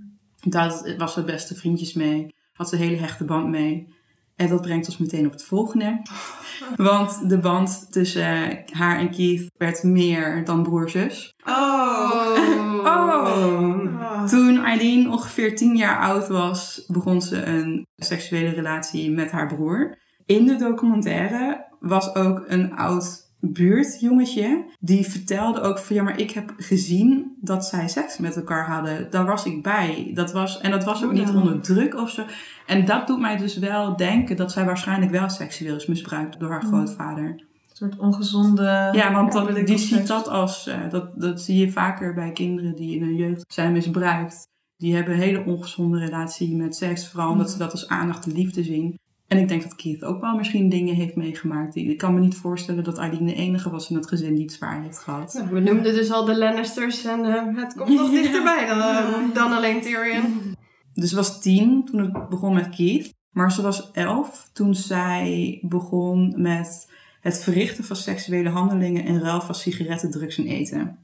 Daar 0.50 0.96
was 0.98 1.12
ze 1.12 1.24
beste 1.24 1.54
vriendjes 1.54 1.92
mee. 1.92 2.34
Had 2.52 2.68
ze 2.68 2.74
een 2.74 2.80
hele 2.80 2.96
hechte 2.96 3.24
band 3.24 3.48
mee. 3.48 3.94
En 4.36 4.48
dat 4.48 4.60
brengt 4.60 4.86
ons 4.86 4.98
meteen 4.98 5.26
op 5.26 5.32
het 5.32 5.44
volgende. 5.44 6.02
Want 6.76 7.28
de 7.28 7.38
band 7.38 7.92
tussen 7.92 8.64
haar 8.70 8.98
en 8.98 9.10
Keith 9.10 9.50
werd 9.56 9.82
meer 9.82 10.44
dan 10.44 10.62
broer-zus. 10.62 11.34
Oh. 11.44 12.82
Oh. 12.84 14.24
Toen 14.24 14.64
Eileen 14.64 15.10
ongeveer 15.10 15.56
10 15.56 15.76
jaar 15.76 16.00
oud 16.00 16.28
was, 16.28 16.84
begon 16.86 17.22
ze 17.22 17.44
een 17.44 17.86
seksuele 17.96 18.50
relatie 18.50 19.10
met 19.10 19.30
haar 19.30 19.46
broer. 19.46 19.98
In 20.26 20.46
de 20.46 20.56
documentaire 20.56 21.66
was 21.80 22.14
ook 22.14 22.44
een 22.46 22.76
oud 22.76 23.23
buurtjongetje 23.52 24.64
die 24.80 25.06
vertelde 25.06 25.60
ook 25.60 25.78
van 25.78 25.96
ja, 25.96 26.02
maar 26.02 26.18
ik 26.18 26.30
heb 26.30 26.52
gezien 26.56 27.36
dat 27.40 27.66
zij 27.66 27.88
seks 27.88 28.18
met 28.18 28.36
elkaar 28.36 28.68
hadden. 28.68 29.10
Daar 29.10 29.26
was 29.26 29.44
ik 29.44 29.62
bij. 29.62 30.10
Dat 30.14 30.32
was, 30.32 30.60
en 30.60 30.70
dat 30.70 30.84
was 30.84 31.04
ook 31.04 31.10
Hoe 31.10 31.18
niet 31.20 31.30
onder 31.30 31.60
druk 31.60 31.94
of 31.94 32.10
zo. 32.10 32.24
En 32.66 32.84
dat 32.84 33.06
doet 33.06 33.20
mij 33.20 33.36
dus 33.36 33.58
wel 33.58 33.96
denken 33.96 34.36
dat 34.36 34.52
zij 34.52 34.64
waarschijnlijk 34.64 35.10
wel 35.10 35.28
seksueel 35.28 35.76
is 35.76 35.86
misbruikt 35.86 36.40
door 36.40 36.50
haar 36.50 36.62
Mm. 36.64 36.68
grootvader. 36.68 37.24
Een 37.24 37.46
soort 37.72 37.98
ongezonde... 37.98 38.88
Ja, 38.92 39.12
want 39.12 39.32
dat, 39.32 39.46
die 39.46 39.54
context. 39.56 39.86
ziet 39.86 40.06
dat 40.06 40.28
als, 40.28 40.66
eh, 40.66 40.90
dat, 40.90 41.20
dat 41.20 41.40
zie 41.40 41.58
je 41.58 41.70
vaker 41.70 42.14
bij 42.14 42.32
kinderen 42.32 42.76
die 42.76 42.96
in 42.96 43.02
hun 43.02 43.16
jeugd 43.16 43.44
zijn 43.48 43.72
misbruikt. 43.72 44.48
Die 44.76 44.94
hebben 44.94 45.14
een 45.14 45.20
hele 45.20 45.44
ongezonde 45.44 45.98
relatie 45.98 46.56
met 46.56 46.76
seks, 46.76 47.08
vooral 47.08 47.30
omdat 47.30 47.50
ze 47.50 47.58
dat 47.58 47.72
als 47.72 47.88
aandacht 47.88 48.26
en 48.26 48.32
liefde 48.32 48.62
zien. 48.62 48.98
En 49.34 49.40
ik 49.40 49.48
denk 49.48 49.62
dat 49.62 49.74
Keith 49.76 50.04
ook 50.04 50.20
wel 50.20 50.36
misschien 50.36 50.68
dingen 50.68 50.94
heeft 50.94 51.16
meegemaakt. 51.16 51.76
Ik 51.76 51.98
kan 51.98 52.14
me 52.14 52.20
niet 52.20 52.34
voorstellen 52.36 52.84
dat 52.84 52.98
Eileen 52.98 53.26
de 53.26 53.34
enige 53.34 53.70
was 53.70 53.90
in 53.90 53.96
het 53.96 54.06
gezin 54.08 54.34
die 54.34 54.44
het 54.44 54.52
zwaar 54.52 54.82
heeft 54.82 54.98
gehad. 54.98 55.32
Nou, 55.34 55.48
we 55.50 55.60
noemden 55.60 55.94
dus 55.94 56.10
al 56.10 56.24
de 56.24 56.38
Lannisters 56.38 57.04
en 57.04 57.24
eh, 57.24 57.62
het 57.62 57.74
komt 57.74 57.88
nog 57.88 58.10
dichterbij 58.10 58.66
dan, 58.66 58.78
eh, 58.80 59.34
dan 59.34 59.52
alleen 59.52 59.80
Tyrion. 59.80 60.54
Dus 60.94 61.10
ze 61.10 61.16
was 61.16 61.40
tien 61.40 61.84
toen 61.84 62.00
het 62.00 62.28
begon 62.28 62.54
met 62.54 62.68
Keith. 62.68 63.12
Maar 63.30 63.52
ze 63.52 63.62
was 63.62 63.90
elf 63.92 64.48
toen 64.52 64.74
zij 64.74 65.58
begon 65.62 66.34
met 66.36 66.92
het 67.20 67.42
verrichten 67.42 67.84
van 67.84 67.96
seksuele 67.96 68.48
handelingen 68.48 69.04
in 69.04 69.18
ruil 69.20 69.40
van 69.40 69.54
sigaretten, 69.54 70.10
drugs 70.10 70.38
en 70.38 70.46
eten. 70.46 70.98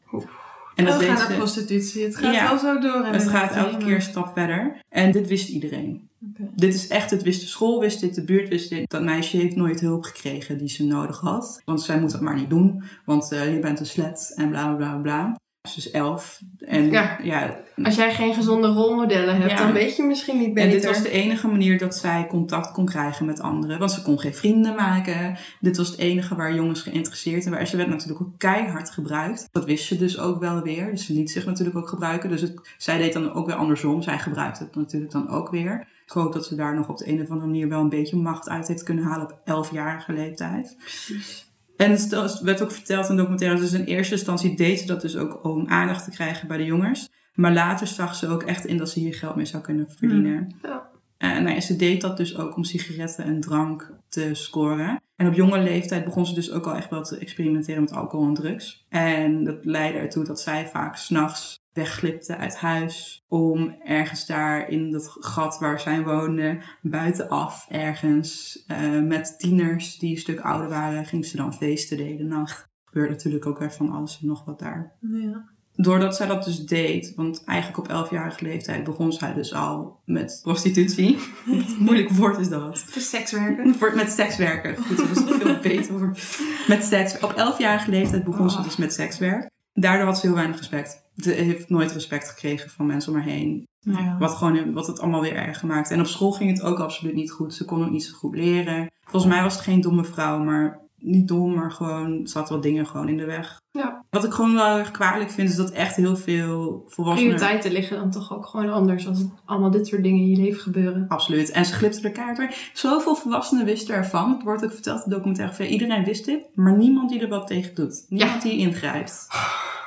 En 0.74 0.84
Dat 0.84 1.00
dat 1.00 1.08
gaat 1.08 1.28
naar 1.28 1.36
prostitutie. 1.36 2.04
Het 2.04 2.16
gaat 2.16 2.34
Ja. 2.34 2.48
wel 2.48 2.58
zo 2.58 2.78
door. 2.80 3.04
Het 3.06 3.28
gaat 3.28 3.54
elke 3.54 3.76
keer 3.76 3.94
een 3.94 4.02
stap 4.02 4.30
verder. 4.34 4.80
En 4.88 5.12
dit 5.12 5.28
wist 5.28 5.48
iedereen. 5.48 6.08
Dit 6.54 6.74
is 6.74 6.88
echt, 6.88 7.10
het 7.10 7.22
wist 7.22 7.40
de 7.40 7.46
school, 7.46 7.80
wist 7.80 8.00
dit, 8.00 8.14
de 8.14 8.24
buurt 8.24 8.48
wist 8.48 8.70
dit. 8.70 8.90
Dat 8.90 9.02
meisje 9.02 9.36
heeft 9.36 9.56
nooit 9.56 9.80
hulp 9.80 10.04
gekregen 10.04 10.58
die 10.58 10.68
ze 10.68 10.84
nodig 10.86 11.20
had. 11.20 11.62
Want 11.64 11.82
zij 11.82 12.00
moet 12.00 12.12
dat 12.12 12.20
maar 12.20 12.34
niet 12.36 12.50
doen, 12.50 12.82
want 13.04 13.32
eh, 13.32 13.52
je 13.54 13.58
bent 13.60 13.80
een 13.80 13.86
slet 13.86 14.32
en 14.36 14.48
bla 14.50 14.74
bla 14.74 14.76
bla 14.76 14.96
bla. 15.00 15.38
Ze 15.68 15.76
is 15.78 15.90
elf. 15.90 16.40
En, 16.58 16.90
Ja. 16.90 17.18
ja, 17.22 17.60
Als 17.82 17.94
jij 17.94 18.14
geen 18.14 18.34
gezonde 18.34 18.66
rolmodellen 18.68 19.36
hebt, 19.36 19.50
Ja. 19.50 19.56
dan 19.56 19.72
weet 19.72 19.96
je 19.96 20.02
misschien 20.02 20.38
niet 20.38 20.46
en 20.46 20.54
beter. 20.54 20.70
dit 20.70 20.84
was 20.84 21.02
de 21.02 21.10
enige 21.10 21.46
manier 21.48 21.78
dat 21.78 21.96
zij 21.96 22.26
contact 22.28 22.72
kon 22.72 22.84
krijgen 22.86 23.26
met 23.26 23.40
anderen. 23.40 23.78
Want 23.78 23.92
ze 23.92 24.02
kon 24.02 24.18
geen 24.20 24.34
vrienden 24.34 24.74
maken. 24.74 25.36
Dit 25.60 25.76
was 25.76 25.88
het 25.88 25.98
enige 25.98 26.34
waar 26.34 26.54
jongens 26.54 26.82
geïnteresseerd 26.82 27.44
in 27.44 27.50
waren. 27.50 27.66
Ze 27.66 27.76
werd 27.76 27.88
natuurlijk 27.88 28.20
ook 28.20 28.38
keihard 28.38 28.90
gebruikt. 28.90 29.48
Dat 29.52 29.64
wist 29.64 29.84
ze 29.86 29.96
dus 29.96 30.18
ook 30.18 30.40
wel 30.40 30.62
weer. 30.62 30.90
Dus 30.90 31.06
ze 31.06 31.12
liet 31.12 31.30
zich 31.30 31.46
natuurlijk 31.46 31.76
ook 31.76 31.88
gebruiken. 31.88 32.30
Dus 32.30 32.40
het, 32.40 32.74
zij 32.78 32.98
deed 32.98 33.12
dan 33.12 33.32
ook 33.32 33.46
weer 33.46 33.56
andersom. 33.56 34.02
Zij 34.02 34.18
gebruikte 34.18 34.62
het 34.64 34.74
natuurlijk 34.74 35.12
dan 35.12 35.28
ook 35.28 35.50
weer. 35.50 35.86
Ik 36.10 36.16
hoop 36.16 36.32
dat 36.32 36.46
ze 36.46 36.54
daar 36.54 36.74
nog 36.74 36.88
op 36.88 36.96
de 36.96 37.08
een 37.08 37.22
of 37.22 37.28
andere 37.30 37.46
manier 37.46 37.68
wel 37.68 37.80
een 37.80 37.88
beetje 37.88 38.16
macht 38.16 38.48
uit 38.48 38.68
heeft 38.68 38.82
kunnen 38.82 39.04
halen 39.04 39.26
op 39.26 39.40
elfjarige 39.44 40.12
leeftijd. 40.12 40.76
Precies. 40.78 41.52
En 41.76 41.90
het 41.90 42.40
werd 42.40 42.62
ook 42.62 42.72
verteld 42.72 43.08
in 43.08 43.16
documentaires. 43.16 43.60
Dus 43.60 43.72
in 43.72 43.84
eerste 43.84 44.14
instantie 44.14 44.56
deed 44.56 44.80
ze 44.80 44.86
dat 44.86 45.00
dus 45.00 45.16
ook 45.16 45.44
om 45.44 45.68
aandacht 45.68 46.04
te 46.04 46.10
krijgen 46.10 46.48
bij 46.48 46.56
de 46.56 46.64
jongens. 46.64 47.10
Maar 47.34 47.52
later 47.52 47.86
zag 47.86 48.14
ze 48.14 48.28
ook 48.28 48.42
echt 48.42 48.64
in 48.64 48.76
dat 48.76 48.90
ze 48.90 48.98
hier 48.98 49.14
geld 49.14 49.36
mee 49.36 49.44
zou 49.44 49.62
kunnen 49.62 49.90
verdienen. 49.90 50.54
Ja. 50.62 50.88
En 51.18 51.42
nou 51.42 51.54
ja, 51.54 51.60
ze 51.60 51.76
deed 51.76 52.00
dat 52.00 52.16
dus 52.16 52.36
ook 52.36 52.56
om 52.56 52.64
sigaretten 52.64 53.24
en 53.24 53.40
drank 53.40 53.92
te 54.08 54.34
scoren. 54.34 55.02
En 55.16 55.26
op 55.26 55.34
jonge 55.34 55.58
leeftijd 55.58 56.04
begon 56.04 56.26
ze 56.26 56.34
dus 56.34 56.50
ook 56.50 56.66
al 56.66 56.74
echt 56.74 56.90
wel 56.90 57.02
te 57.02 57.18
experimenteren 57.18 57.80
met 57.80 57.92
alcohol 57.92 58.26
en 58.26 58.34
drugs. 58.34 58.86
En 58.88 59.44
dat 59.44 59.64
leidde 59.64 59.98
ertoe 59.98 60.24
dat 60.24 60.40
zij 60.40 60.68
vaak 60.68 60.96
s'nachts 60.96 61.59
wegglipte 61.72 62.36
uit 62.36 62.56
huis 62.56 63.24
om 63.28 63.76
ergens 63.84 64.26
daar 64.26 64.68
in 64.68 64.90
dat 64.90 65.16
gat 65.20 65.58
waar 65.58 65.80
zij 65.80 66.02
woonde, 66.02 66.58
buitenaf 66.82 67.66
ergens, 67.68 68.62
eh, 68.66 69.00
met 69.00 69.34
tieners 69.38 69.98
die 69.98 70.10
een 70.10 70.20
stuk 70.20 70.40
ouder 70.40 70.68
waren, 70.68 71.04
ging 71.06 71.26
ze 71.26 71.36
dan 71.36 71.54
feesten 71.54 71.96
de 71.96 72.02
hele 72.02 72.24
nacht. 72.24 72.68
Gebeurde 72.84 73.10
natuurlijk 73.12 73.46
ook 73.46 73.58
weer 73.58 73.72
van 73.72 73.90
alles 73.90 74.18
en 74.20 74.26
nog 74.26 74.44
wat 74.44 74.58
daar 74.58 74.92
Ja. 75.00 75.44
doordat 75.74 76.16
zij 76.16 76.26
dat 76.26 76.44
dus 76.44 76.64
deed, 76.66 77.12
want 77.16 77.44
eigenlijk 77.44 77.78
op 77.78 77.88
11-jarige 78.06 78.44
leeftijd 78.44 78.84
begon 78.84 79.12
zij 79.12 79.34
dus 79.34 79.54
al 79.54 80.00
met 80.04 80.38
prostitutie. 80.42 81.18
Moeilijk 81.78 82.10
woord 82.10 82.38
is 82.38 82.48
dat. 82.48 82.84
De 82.94 83.00
sekswerken. 83.00 83.74
Voor- 83.74 83.94
Met 83.94 84.10
sekswerken. 84.10 84.76
Goed, 84.76 84.96
dat 84.96 85.10
is 85.10 85.22
veel 85.36 85.58
beter 85.72 85.98
woord. 85.98 86.38
Met 86.68 86.84
seks. 86.84 87.18
Op 87.20 87.32
11-jarige 87.56 87.90
leeftijd 87.90 88.24
begon 88.24 88.50
ze 88.50 88.62
dus 88.62 88.76
met 88.76 88.92
sekswerk. 88.92 89.50
Daardoor 89.80 90.06
had 90.06 90.18
ze 90.18 90.26
heel 90.26 90.34
weinig 90.34 90.56
respect. 90.56 91.08
Ze 91.16 91.30
heeft 91.30 91.68
nooit 91.68 91.92
respect 91.92 92.28
gekregen 92.28 92.70
van 92.70 92.86
mensen 92.86 93.12
om 93.12 93.18
haar 93.18 93.28
heen. 93.28 93.68
Ja. 93.78 94.16
Wat, 94.18 94.32
gewoon, 94.32 94.72
wat 94.72 94.86
het 94.86 95.00
allemaal 95.00 95.20
weer 95.20 95.36
erger 95.36 95.66
maakte. 95.66 95.94
En 95.94 96.00
op 96.00 96.06
school 96.06 96.30
ging 96.32 96.50
het 96.50 96.62
ook 96.62 96.78
absoluut 96.78 97.14
niet 97.14 97.30
goed. 97.30 97.54
Ze 97.54 97.64
kon 97.64 97.84
ook 97.84 97.90
niet 97.90 98.04
zo 98.04 98.16
goed 98.16 98.36
leren. 98.36 98.86
Volgens 99.00 99.32
mij 99.32 99.42
was 99.42 99.54
het 99.54 99.62
geen 99.62 99.80
domme 99.80 100.04
vrouw, 100.04 100.38
maar 100.38 100.80
niet 101.00 101.28
dom, 101.28 101.54
maar 101.54 101.72
gewoon, 101.72 102.28
had 102.32 102.48
wel 102.48 102.60
dingen 102.60 102.86
gewoon 102.86 103.08
in 103.08 103.16
de 103.16 103.24
weg. 103.24 103.58
Ja. 103.72 104.04
Wat 104.10 104.24
ik 104.24 104.32
gewoon 104.32 104.54
wel 104.54 104.78
erg 104.78 104.90
kwalijk 104.90 105.30
vind, 105.30 105.50
is 105.50 105.56
dat 105.56 105.70
echt 105.70 105.96
heel 105.96 106.16
veel 106.16 106.84
volwassenen... 106.86 107.34
Prioriteiten 107.34 107.72
liggen 107.72 107.96
dan 107.96 108.10
toch 108.10 108.32
ook 108.32 108.46
gewoon 108.46 108.70
anders 108.70 109.08
als 109.08 109.18
het 109.18 109.30
allemaal 109.44 109.70
dit 109.70 109.86
soort 109.86 110.02
dingen 110.02 110.20
in 110.20 110.30
je 110.30 110.36
leven 110.36 110.60
gebeuren. 110.60 111.04
Absoluut. 111.08 111.50
En 111.50 111.64
ze 111.64 111.72
glipte 111.72 112.00
de 112.00 112.12
kaart 112.12 112.38
weer. 112.38 112.70
Zoveel 112.72 113.14
volwassenen 113.14 113.64
wisten 113.64 113.94
ervan. 113.94 114.32
Het 114.32 114.42
wordt 114.42 114.64
ook 114.64 114.72
verteld 114.72 115.04
in 115.04 115.10
de 115.10 115.16
documentaire. 115.16 115.68
Iedereen 115.68 116.04
wist 116.04 116.24
dit, 116.24 116.40
maar 116.54 116.76
niemand 116.76 117.10
die 117.10 117.20
er 117.20 117.28
wat 117.28 117.46
tegen 117.46 117.74
doet. 117.74 118.06
Niemand 118.08 118.42
die 118.42 118.58
ingrijpt. 118.58 119.26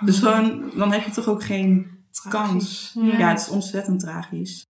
Dus 0.06 0.20
gewoon, 0.20 0.72
dan 0.76 0.92
heb 0.92 1.04
je 1.04 1.12
toch 1.12 1.28
ook 1.28 1.44
geen 1.44 1.88
kans. 2.30 2.96
Ja. 3.02 3.18
Ja. 3.18 3.30
het 3.30 3.40
is 3.40 3.50
ontzettend 3.50 4.00
tragisch. 4.00 4.66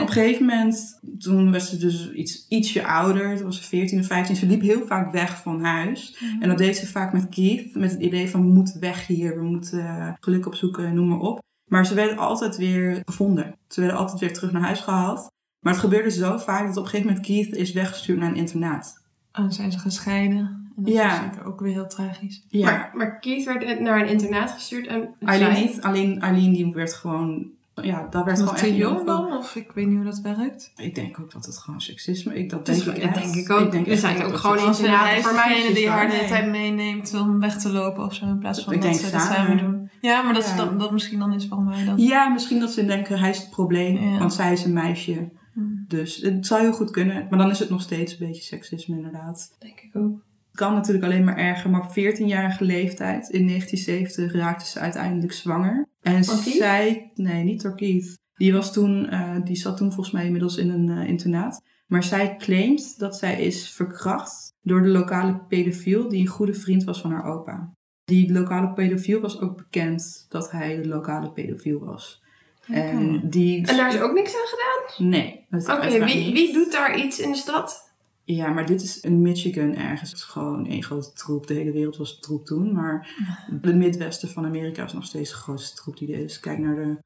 Op 0.00 0.06
een 0.06 0.12
gegeven 0.12 0.46
moment, 0.46 1.00
toen 1.18 1.52
was 1.52 1.68
ze 1.70 1.76
dus 1.76 2.12
iets, 2.12 2.46
ietsje 2.48 2.86
ouder. 2.86 3.36
Toen 3.36 3.44
was 3.44 3.56
ze 3.56 3.62
14 3.68 3.98
of 4.00 4.06
15. 4.06 4.36
Ze 4.36 4.46
liep 4.46 4.60
heel 4.60 4.86
vaak 4.86 5.12
weg 5.12 5.42
van 5.42 5.64
huis. 5.64 6.22
En 6.40 6.48
dat 6.48 6.58
deed 6.58 6.76
ze 6.76 6.86
vaak 6.86 7.12
met 7.12 7.28
Keith. 7.28 7.74
Met 7.74 7.90
het 7.90 8.00
idee 8.00 8.30
van, 8.30 8.40
we 8.46 8.52
moeten 8.52 8.80
weg 8.80 9.06
hier. 9.06 9.36
We 9.38 9.44
moeten 9.44 9.86
eh, 9.86 10.12
geluk 10.20 10.46
opzoeken, 10.46 10.94
noem 10.94 11.08
maar 11.08 11.18
op. 11.18 11.42
Maar 11.70 11.86
ze 11.86 11.94
werden 11.94 12.18
altijd 12.18 12.56
weer 12.56 13.02
gevonden. 13.04 13.54
Ze 13.68 13.80
werden 13.80 13.98
altijd 13.98 14.20
weer 14.20 14.32
terug 14.32 14.52
naar 14.52 14.62
huis 14.62 14.80
gehaald. 14.80 15.30
Maar 15.60 15.72
het 15.72 15.82
gebeurde 15.82 16.10
zo 16.10 16.36
vaak 16.38 16.66
dat 16.66 16.76
op 16.76 16.84
een 16.84 16.90
gegeven 16.90 17.06
moment 17.10 17.26
Keith 17.26 17.54
is 17.54 17.72
weggestuurd 17.72 18.18
naar 18.18 18.28
een 18.30 18.36
internaat. 18.36 19.02
En 19.32 19.42
dan 19.42 19.52
zijn 19.52 19.72
ze 19.72 19.78
gescheiden. 19.78 20.38
En 20.76 20.82
dat 20.84 20.92
Ja. 20.92 21.12
is 21.12 21.24
zeker 21.30 21.44
ook 21.46 21.60
weer 21.60 21.72
heel 21.72 21.88
tragisch. 21.88 22.44
Ja, 22.48 22.64
Maar, 22.70 22.90
maar 22.94 23.18
Keith 23.18 23.44
werd 23.44 23.80
naar 23.80 24.00
een 24.00 24.08
internaat 24.08 24.50
gestuurd 24.50 24.86
en 24.86 25.14
Eileen 25.20 25.64
niet. 25.66 25.80
Alleen 25.80 26.20
Eileen 26.20 26.52
die 26.52 26.72
werd 26.72 26.94
gewoon... 26.94 27.56
Ja, 27.82 28.06
dat 28.10 28.24
werd 28.24 28.38
Nog 28.38 28.48
gewoon 28.58 28.70
te 28.72 28.76
jong 28.76 29.06
dan? 29.06 29.32
Of 29.36 29.56
ik 29.56 29.72
weet 29.74 29.86
niet 29.86 29.96
hoe 29.96 30.04
dat 30.04 30.20
werkt. 30.20 30.72
Ik 30.76 30.94
denk 30.94 31.20
ook 31.20 31.32
dat 31.32 31.44
het 31.46 31.58
gewoon 31.58 31.80
seksisme... 31.80 32.34
Ik, 32.38 32.50
dat 32.50 32.66
Dat 32.66 32.74
denk 32.76 32.78
is- 32.88 32.94
ik 33.02 33.02
dat 33.12 33.22
denk 33.22 33.34
ik 33.34 33.50
ook. 33.50 33.70
denk 33.70 33.86
Er 33.86 33.92
echt 33.92 34.00
zijn 34.00 34.16
dat 34.18 34.26
ook 34.26 34.36
gewoon 34.36 34.58
in- 34.58 35.22
voor 35.22 35.34
meisjes 35.34 35.74
die 35.74 35.88
haar 35.88 36.06
de 36.06 36.12
dan. 36.12 36.16
hele 36.16 36.28
tijd 36.28 36.50
meeneemt 36.50 37.14
om 37.14 37.40
weg 37.40 37.58
te 37.58 37.72
lopen 37.72 38.04
of 38.04 38.14
zo. 38.14 38.24
In 38.24 38.38
plaats 38.38 38.64
van 38.64 38.72
Ik 38.72 38.82
dat 38.82 38.90
denk 38.90 39.04
ze 39.04 39.10
dat 39.12 39.20
samen. 39.22 39.56
doen. 39.56 39.90
Ja, 40.00 40.22
maar 40.22 40.34
dat, 40.34 40.44
is 40.44 40.50
Ja. 40.50 40.56
dan, 40.56 40.78
dat 40.78 40.90
misschien 40.92 41.18
dan 41.18 41.32
is 41.32 41.48
waarom 41.48 41.68
wij 41.68 41.84
dat... 41.84 42.00
Ja, 42.00 42.28
misschien 42.28 42.60
dat 42.60 42.70
ze 42.70 42.84
denken, 42.84 43.18
hij 43.18 43.30
is 43.30 43.38
het 43.38 43.50
probleem, 43.50 43.96
Ja. 44.10 44.18
want 44.18 44.32
zij 44.34 44.52
is 44.52 44.64
een 44.64 44.72
meisje. 44.72 45.28
Hmm. 45.52 45.84
Dus 45.88 46.16
het 46.16 46.46
zou 46.46 46.60
heel 46.60 46.72
goed 46.72 46.90
kunnen, 46.90 47.26
maar 47.30 47.38
dan 47.38 47.50
is 47.50 47.58
het 47.58 47.70
nog 47.70 47.80
steeds 47.82 48.12
een 48.20 48.26
beetje 48.26 48.42
seksisme 48.42 48.96
inderdaad. 48.96 49.56
Denk 49.58 49.80
ik 49.80 49.96
ook. 49.96 50.26
Kan 50.58 50.74
natuurlijk 50.74 51.04
alleen 51.04 51.24
maar 51.24 51.36
erger, 51.36 51.70
maar 51.70 51.80
op 51.80 51.90
14-jarige 51.90 52.64
leeftijd, 52.64 53.28
in 53.28 53.46
1970, 53.46 54.32
raakte 54.32 54.66
ze 54.66 54.78
uiteindelijk 54.78 55.32
zwanger. 55.32 55.88
En 56.00 56.24
zij, 56.24 57.10
nee, 57.14 57.44
niet 57.44 57.62
door 57.62 57.74
Keith. 57.74 58.18
Die, 58.34 58.52
was 58.52 58.72
toen, 58.72 59.08
eh, 59.08 59.36
die 59.44 59.56
zat 59.56 59.76
toen 59.76 59.92
volgens 59.92 60.14
mij 60.14 60.24
inmiddels 60.24 60.56
in 60.56 60.70
een 60.70 60.88
eh, 60.88 61.08
internaat. 61.08 61.62
Maar 61.86 62.02
zij 62.02 62.36
claimt 62.36 62.98
dat 62.98 63.16
zij 63.16 63.42
is 63.42 63.70
verkracht 63.70 64.54
door 64.62 64.82
de 64.82 64.88
lokale 64.88 65.40
pedofiel 65.48 66.08
die 66.08 66.20
een 66.20 66.26
goede 66.26 66.54
vriend 66.54 66.84
was 66.84 67.00
van 67.00 67.10
haar 67.10 67.24
opa. 67.24 67.72
Die 68.04 68.32
lokale 68.32 68.72
pedofiel 68.72 69.20
was 69.20 69.40
ook 69.40 69.56
bekend 69.56 70.26
dat 70.28 70.50
hij 70.50 70.76
de 70.76 70.88
lokale 70.88 71.30
pedofiel 71.30 71.84
was. 71.84 72.22
En 72.66 73.28
die... 73.28 73.66
En 73.66 73.76
daar 73.76 73.94
is 73.94 74.00
ook 74.00 74.12
niks 74.12 74.34
aan 74.34 74.46
gedaan? 74.46 75.08
Nee. 75.10 75.46
Oké, 75.50 76.04
wie, 76.04 76.32
wie 76.32 76.52
doet 76.52 76.72
daar 76.72 76.98
iets 76.98 77.18
in 77.18 77.30
de 77.30 77.36
stad? 77.36 77.87
Ja, 78.34 78.48
maar 78.48 78.66
dit 78.66 78.82
is 78.82 79.00
in 79.00 79.22
Michigan 79.22 79.74
ergens. 79.74 80.10
Het 80.10 80.18
is 80.18 80.24
gewoon 80.24 80.66
één 80.66 80.82
grote 80.82 81.12
troep. 81.12 81.46
De 81.46 81.54
hele 81.54 81.72
wereld 81.72 81.96
was 81.96 82.18
troep 82.20 82.46
toen. 82.46 82.72
Maar 82.72 83.08
het 83.62 83.74
Midwesten 83.74 84.28
van 84.28 84.44
Amerika 84.44 84.84
is 84.84 84.92
nog 84.92 85.04
steeds 85.04 85.30
de 85.30 85.36
grootste 85.36 85.76
troep 85.76 85.98
die 85.98 86.12
er 86.12 86.24
is. 86.24 86.40
Kijk 86.40 86.58
naar 86.58 86.74
de, 86.74 86.96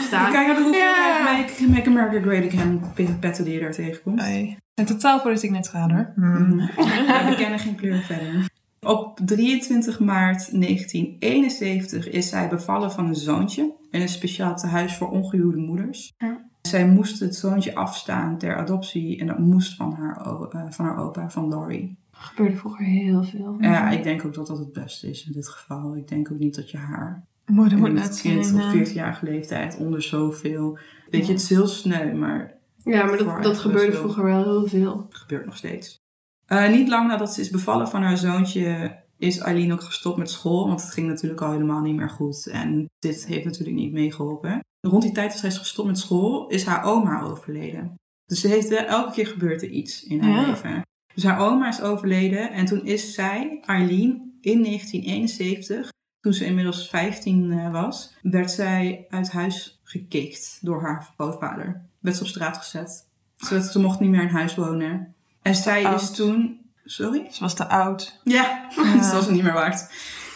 staat. 0.00 0.30
kijk 0.34 0.46
naar 0.46 0.56
de 0.56 0.62
hoeveelheid 0.62 1.18
Ja. 1.18 1.32
make, 1.32 1.68
make 1.68 1.88
America 1.88 2.20
Great 2.20 2.52
Again 2.52 3.18
petten 3.20 3.44
die 3.44 3.54
je 3.54 3.60
daar 3.60 3.72
tegenkomt. 3.72 4.20
Hey. 4.20 4.56
En 4.74 4.86
totaal 4.86 5.20
politiek 5.20 5.50
neutraal 5.50 5.90
hoor. 5.90 6.12
Mhm. 6.16 6.58
Ja, 7.06 7.28
we 7.28 7.34
kennen 7.36 7.58
geen 7.58 7.74
kleur 7.74 8.02
verder. 8.02 8.48
Op 8.80 9.20
23 9.24 10.00
maart 10.00 10.60
1971 10.60 12.08
is 12.10 12.28
zij 12.28 12.48
bevallen 12.48 12.92
van 12.92 13.06
een 13.08 13.14
zoontje 13.14 13.72
in 13.90 14.00
een 14.00 14.08
speciaal 14.08 14.56
tehuis 14.56 14.96
voor 14.96 15.10
ongehuwde 15.10 15.56
moeders. 15.58 16.12
Ja. 16.18 16.49
Zij 16.62 16.86
moest 16.88 17.20
het 17.20 17.34
zoontje 17.34 17.74
afstaan 17.74 18.38
ter 18.38 18.56
adoptie 18.56 19.20
en 19.20 19.26
dat 19.26 19.38
moest 19.38 19.76
van 19.76 19.92
haar, 19.92 20.20
eh, 20.20 20.70
van 20.70 20.84
haar 20.84 20.98
opa, 20.98 21.30
van 21.30 21.48
Laurie. 21.48 21.98
gebeurde 22.10 22.56
vroeger 22.56 22.84
heel 22.84 23.22
veel. 23.22 23.56
Ja, 23.60 23.90
ik 23.90 24.02
denk 24.02 24.24
ook 24.24 24.34
dat 24.34 24.46
dat 24.46 24.58
het 24.58 24.72
beste 24.72 25.10
is 25.10 25.26
in 25.26 25.32
dit 25.32 25.48
geval. 25.48 25.96
Ik 25.96 26.08
denk 26.08 26.32
ook 26.32 26.38
niet 26.38 26.54
dat 26.54 26.70
je 26.70 26.76
haar 26.76 27.28
Moeder 27.46 27.78
moet 27.78 27.92
net 27.92 28.20
kind 28.20 28.52
op 28.52 28.58
eh, 28.58 28.74
14-jarige 28.74 29.24
leeftijd 29.24 29.76
onder 29.76 30.02
zoveel... 30.02 30.78
Weet 31.10 31.26
je, 31.26 31.32
het 31.32 31.42
is 31.42 31.48
heel 31.48 31.66
sneu, 31.66 32.14
maar 32.14 32.58
Ja, 32.84 33.04
maar 33.04 33.18
dat, 33.18 33.42
dat 33.42 33.58
gebeurde 33.58 33.92
wel. 33.92 34.00
vroeger 34.00 34.24
wel 34.24 34.42
heel 34.42 34.66
veel. 34.66 35.06
gebeurt 35.10 35.44
nog 35.44 35.56
steeds. 35.56 35.98
Eh, 36.46 36.70
niet 36.70 36.88
lang 36.88 37.08
nadat 37.08 37.34
ze 37.34 37.40
is 37.40 37.50
bevallen 37.50 37.88
van 37.88 38.02
haar 38.02 38.16
zoontje 38.16 38.98
is 39.18 39.38
Eileen 39.38 39.72
ook 39.72 39.82
gestopt 39.82 40.18
met 40.18 40.30
school. 40.30 40.66
Want 40.66 40.82
het 40.82 40.92
ging 40.92 41.06
natuurlijk 41.06 41.40
al 41.40 41.52
helemaal 41.52 41.80
niet 41.80 41.96
meer 41.96 42.10
goed. 42.10 42.46
En 42.46 42.86
dit 42.98 43.26
heeft 43.26 43.44
natuurlijk 43.44 43.76
niet 43.76 43.92
meegeholpen. 43.92 44.60
Rond 44.80 45.02
die 45.02 45.12
tijd 45.12 45.30
dat 45.30 45.38
zij 45.40 45.48
is 45.48 45.58
gestopt 45.58 45.88
met 45.88 45.98
school 45.98 46.48
is 46.48 46.64
haar 46.64 46.82
oma 46.84 47.20
overleden. 47.22 47.94
Dus 48.26 48.40
ze 48.40 48.48
heeft 48.48 48.68
wel, 48.68 48.78
elke 48.84 49.12
keer 49.12 49.26
gebeurt 49.26 49.62
er 49.62 49.68
iets 49.68 50.04
in 50.04 50.20
haar 50.22 50.40
Ja. 50.40 50.46
leven. 50.50 50.82
Dus 51.14 51.24
haar 51.24 51.38
oma 51.38 51.68
is 51.68 51.80
overleden 51.80 52.52
en 52.52 52.64
toen 52.66 52.84
is 52.86 53.14
zij, 53.14 53.58
Eileen, 53.66 54.38
in 54.40 54.62
1971, 54.62 55.88
toen 56.20 56.32
ze 56.32 56.44
inmiddels 56.44 56.88
15 56.88 57.52
eh, 57.52 57.72
was, 57.72 58.14
werd 58.22 58.50
zij 58.50 59.06
uit 59.08 59.30
huis 59.32 59.80
gekikt 59.84 60.58
door 60.62 60.82
haar 60.82 61.10
grootvader. 61.16 61.82
Werd 61.98 62.16
ze 62.16 62.22
op 62.22 62.28
straat 62.28 62.56
gezet. 62.56 63.06
Ze, 63.36 63.54
werd- 63.54 63.66
ze 63.72 63.78
mocht 63.80 64.00
niet 64.00 64.10
meer 64.10 64.22
in 64.22 64.28
huis 64.28 64.54
wonen. 64.54 65.14
En 65.42 65.54
zij 65.54 65.82
is 65.94 66.10
toen... 66.10 66.58
Sorry? 66.84 67.26
Ze 67.30 67.40
was 67.40 67.54
te 67.54 67.68
oud. 67.68 68.20
Ja, 68.24 68.42
Ja. 68.76 68.94
dat 68.96 69.12
was 69.12 69.24
het 69.26 69.34
niet 69.34 69.42
meer 69.42 69.52
waard. 69.52 69.90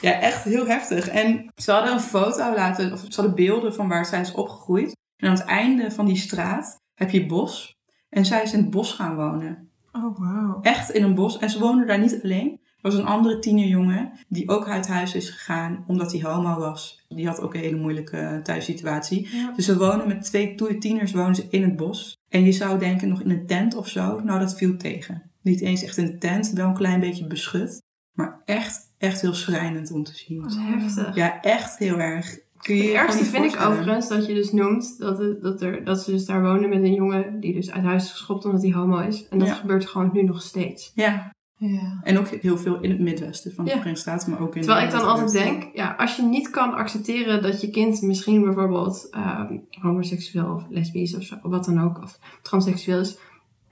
Ja, 0.05 0.21
echt 0.21 0.45
heel 0.45 0.67
heftig. 0.67 1.09
En 1.09 1.53
ze 1.57 1.73
hadden 1.73 1.93
een 1.93 2.01
foto 2.01 2.55
laten, 2.55 2.93
of 2.93 3.01
ze 3.09 3.21
hadden 3.21 3.35
beelden 3.35 3.75
van 3.75 3.89
waar 3.89 4.07
zij 4.07 4.21
is 4.21 4.33
opgegroeid. 4.33 4.97
En 5.17 5.29
aan 5.29 5.35
het 5.35 5.45
einde 5.45 5.91
van 5.91 6.07
die 6.07 6.17
straat 6.17 6.81
heb 6.95 7.11
je 7.11 7.27
bos. 7.27 7.77
En 8.09 8.25
zij 8.25 8.43
is 8.43 8.53
in 8.53 8.59
het 8.59 8.71
bos 8.71 8.93
gaan 8.93 9.17
wonen. 9.17 9.69
Oh, 9.93 10.19
wauw. 10.19 10.59
Echt 10.63 10.91
in 10.91 11.03
een 11.03 11.15
bos. 11.15 11.39
En 11.39 11.51
ze 11.51 11.59
woonde 11.59 11.85
daar 11.85 11.99
niet 11.99 12.21
alleen. 12.23 12.51
Er 12.51 12.91
was 12.91 12.95
een 12.95 13.07
andere 13.07 13.39
tienerjongen 13.39 14.13
die 14.29 14.49
ook 14.49 14.69
uit 14.69 14.87
huis 14.87 15.15
is 15.15 15.31
gegaan 15.31 15.85
omdat 15.87 16.13
hij 16.13 16.23
homo 16.23 16.59
was. 16.59 17.05
Die 17.09 17.27
had 17.27 17.41
ook 17.41 17.55
een 17.55 17.61
hele 17.61 17.77
moeilijke 17.77 18.17
eh, 18.17 18.39
thuissituatie. 18.39 19.29
Ja. 19.37 19.53
Dus 19.57 19.65
ze 19.65 19.79
wonen 19.79 20.09
met 20.09 20.23
twee 20.23 20.55
tieners 20.79 21.13
wonen 21.13 21.35
ze 21.35 21.47
in 21.51 21.63
het 21.63 21.77
bos. 21.77 22.19
En 22.29 22.45
je 22.45 22.53
zou 22.53 22.79
denken 22.79 23.09
nog 23.09 23.21
in 23.21 23.31
een 23.31 23.47
tent 23.47 23.75
of 23.75 23.89
zo. 23.89 24.21
Nou, 24.21 24.39
dat 24.39 24.57
viel 24.57 24.77
tegen. 24.77 25.31
Niet 25.43 25.61
eens 25.61 25.83
echt 25.83 25.97
in 25.97 26.05
een 26.05 26.19
tent, 26.19 26.51
wel 26.51 26.69
een 26.69 26.75
klein 26.75 27.01
beetje 27.01 27.27
beschut. 27.27 27.83
Maar 28.15 28.41
echt, 28.45 28.93
echt 28.99 29.21
heel 29.21 29.35
schrijnend 29.35 29.91
om 29.93 30.05
te 30.05 30.15
zien. 30.15 30.43
Dat 30.43 30.51
is 30.51 30.57
heftig. 30.61 31.15
Ja, 31.15 31.41
echt 31.43 31.79
heel 31.79 31.99
erg. 31.99 32.39
Kun 32.59 32.77
je 32.77 32.83
je 32.83 32.89
Het 32.89 32.97
ergste 32.97 33.25
vind 33.25 33.55
ik 33.55 33.61
overigens 33.61 34.09
dat 34.09 34.27
je 34.27 34.35
dus 34.35 34.53
noemt 34.53 34.99
dat, 34.99 35.19
het, 35.19 35.43
dat, 35.43 35.63
er, 35.63 35.85
dat 35.85 36.03
ze 36.03 36.11
dus 36.11 36.25
daar 36.27 36.43
wonen 36.43 36.69
met 36.69 36.83
een 36.83 36.95
jongen 36.95 37.41
die 37.41 37.55
dus 37.55 37.71
uit 37.71 37.85
huis 37.85 38.05
is 38.05 38.11
geschopt 38.11 38.45
omdat 38.45 38.63
hij 38.63 38.73
homo 38.73 38.99
is. 38.99 39.29
En 39.29 39.39
dat 39.39 39.49
Ja. 39.49 39.55
gebeurt 39.55 39.87
gewoon 39.87 40.11
nu 40.13 40.23
nog 40.23 40.43
steeds. 40.43 40.93
Ja, 40.95 41.33
Ja. 41.57 42.01
en 42.03 42.19
ook 42.19 42.27
heel 42.29 42.59
veel 42.59 42.81
in 42.81 42.91
het 42.91 43.01
Midwesten 43.01 43.55
van 43.55 43.65
de 43.65 43.71
Ja. 43.71 43.77
Verenigde 43.77 44.11
Staten, 44.11 44.31
maar 44.31 44.41
ook 44.41 44.57
in 44.57 44.63
Terwijl 44.63 44.85
ik 44.87 44.91
dan 44.93 45.05
altijd 45.07 45.33
denk, 45.33 45.71
ja, 45.75 45.95
als 45.99 46.17
je 46.17 46.23
niet 46.23 46.51
kan 46.51 46.75
accepteren 46.75 47.43
dat 47.43 47.61
je 47.61 47.71
kind 47.71 48.03
misschien 48.03 48.43
bijvoorbeeld 48.45 49.09
ehm, 49.11 49.57
homoseksueel 49.71 50.53
of 50.55 50.65
lesbisch 50.69 51.17
of 51.17 51.23
zo, 51.23 51.35
of 51.43 51.51
wat 51.51 51.65
dan 51.65 51.81
ook, 51.81 52.03
of 52.03 52.19
transseksueel 52.43 53.01
is, 53.01 53.19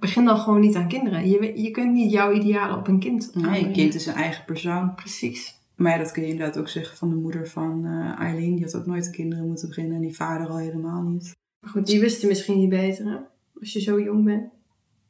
begin 0.02 0.24
dan 0.24 0.38
gewoon 0.38 0.60
niet 0.60 0.74
aan 0.74 0.88
kinderen. 0.88 1.28
Je, 1.28 1.52
je 1.62 1.70
kunt 1.70 1.92
niet 1.92 2.10
jouw 2.12 2.32
idealen 2.32 2.76
op 2.78 2.88
een 2.88 2.98
kind 2.98 3.30
Nee, 3.34 3.64
een 3.64 3.72
kind 3.72 3.94
is 3.94 4.06
een 4.06 4.14
eigen 4.14 4.44
persoon. 4.44 4.94
Precies. 4.94 5.60
Maar 5.76 5.92
ja, 5.92 5.98
dat 5.98 6.12
kun 6.12 6.22
je 6.22 6.28
inderdaad 6.28 6.58
ook 6.58 6.68
zeggen 6.68 6.96
van 6.96 7.08
de 7.08 7.14
moeder 7.14 7.48
van 7.48 7.84
eh, 7.86 8.20
Eileen. 8.24 8.54
Die 8.54 8.64
had 8.64 8.74
ook 8.76 8.86
nooit 8.86 9.10
kinderen 9.10 9.46
moeten 9.46 9.68
beginnen 9.68 9.94
en 9.96 10.00
die 10.02 10.16
vader 10.16 10.48
al 10.48 10.56
helemaal 10.58 11.02
niet. 11.02 11.36
Maar 11.60 11.70
goed, 11.70 11.86
die 11.86 12.00
wisten 12.00 12.28
misschien 12.28 12.58
niet 12.58 12.68
beter. 12.68 13.04
hè? 13.06 13.16
Als 13.60 13.72
je 13.72 13.80
zo 13.80 14.00
jong 14.00 14.24
bent. 14.24 14.42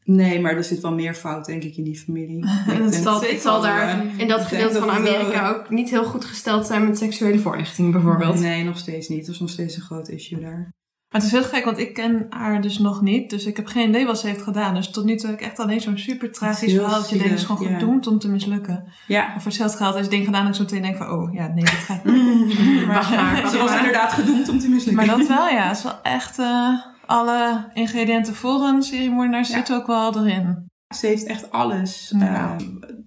Nee, 0.05 0.41
maar 0.41 0.57
er 0.57 0.65
zit 0.65 0.81
wel 0.81 0.95
meer 0.95 1.15
fout, 1.15 1.47
denk 1.47 1.63
ik, 1.63 1.77
in 1.77 1.85
die 1.85 1.99
familie. 1.99 2.39
Ik 2.47 2.49
Het 2.83 2.95
zal, 2.95 3.21
dat- 3.21 3.31
het 3.31 3.41
zal 3.41 3.61
daar 3.61 4.01
eh, 4.01 4.19
in 4.19 4.29
dat 4.29 4.41
gedeelte 4.43 4.79
van 4.79 4.91
Amerika 4.91 5.49
ook 5.51 5.71
niet 5.71 5.91
heel 5.91 6.05
goed 6.05 6.25
gesteld 6.25 6.67
zijn 6.67 6.85
met 6.85 6.99
seksuele 6.99 7.39
voorlichting 7.39 7.93
bijvoorbeeld. 7.93 8.41
Nee, 8.41 8.65
nog 8.65 8.79
steeds 8.79 9.09
niet. 9.09 9.27
Dat 9.27 9.35
is 9.35 9.41
nog 9.41 9.51
steeds 9.51 9.77
een 9.77 9.83
groot 9.83 10.09
issue 10.09 10.41
daar. 10.41 10.71
Maar 11.13 11.21
het 11.21 11.33
is 11.33 11.39
heel 11.39 11.49
gek, 11.49 11.65
want 11.65 11.79
ik 11.79 11.95
ken 11.95 12.27
haar 12.31 12.61
dus 12.61 12.79
nog 12.79 13.03
niet. 13.03 13.31
Dus 13.31 13.45
ik 13.47 13.57
heb 13.57 13.67
geen 13.67 13.89
idee 13.89 14.07
wat 14.07 14.19
ze 14.19 14.27
heeft 14.27 14.43
gedaan. 14.43 14.75
Dus 14.75 14.91
tot 14.91 15.05
nu 15.05 15.17
toe 15.17 15.31
heb 15.31 15.39
ik 15.41 15.47
echt 15.47 15.59
alleen 15.59 15.81
zo'n 15.81 15.99
super 15.99 16.33
tragisch 16.33 16.73
Heel 16.73 16.81
verhaal. 16.83 17.01
Dat 17.01 17.11
je 17.11 17.17
denkt, 17.17 17.31
het 17.31 17.39
is 17.41 17.47
gewoon 17.47 17.69
ja. 17.69 17.79
gedoemd 17.79 18.07
om 18.07 18.19
te 18.19 18.29
mislukken. 18.29 18.85
Ja. 19.07 19.25
Of 19.27 19.33
voor 19.43 19.43
hetzelfde 19.51 19.77
geld 19.77 19.97
is 19.97 20.09
ding 20.09 20.25
gedaan 20.25 20.41
dat 20.41 20.51
ik 20.51 20.57
zo 20.57 20.63
meteen 20.63 20.83
denk 20.83 20.97
van... 20.97 21.11
Oh, 21.11 21.35
ja, 21.35 21.47
nee, 21.47 21.65
dit 21.65 21.69
gaat 21.71 22.03
Wacht 22.95 23.11
maar, 23.11 23.41
wacht 23.43 23.53
Ze 23.53 23.59
was 23.59 23.69
maar. 23.71 23.79
inderdaad 23.79 24.13
gedoemd 24.13 24.49
om 24.49 24.59
te 24.59 24.69
mislukken. 24.69 25.07
Maar 25.07 25.17
dat 25.17 25.27
wel, 25.29 25.49
ja. 25.49 25.69
Het 25.69 25.77
is 25.77 25.83
wel 25.83 26.03
echt... 26.03 26.39
eh, 26.39 26.69
alle 27.07 27.71
ingrediënten 27.75 28.35
voor 28.35 28.61
een 28.61 28.83
seriemoordenaar 28.83 29.41
Ja. 29.41 29.47
zitten 29.47 29.77
ook 29.77 29.87
wel 29.87 30.17
erin. 30.19 30.71
Ze 30.97 31.07
heeft 31.07 31.25
echt 31.27 31.51
alles 31.51 32.15
Ja. 32.19 32.57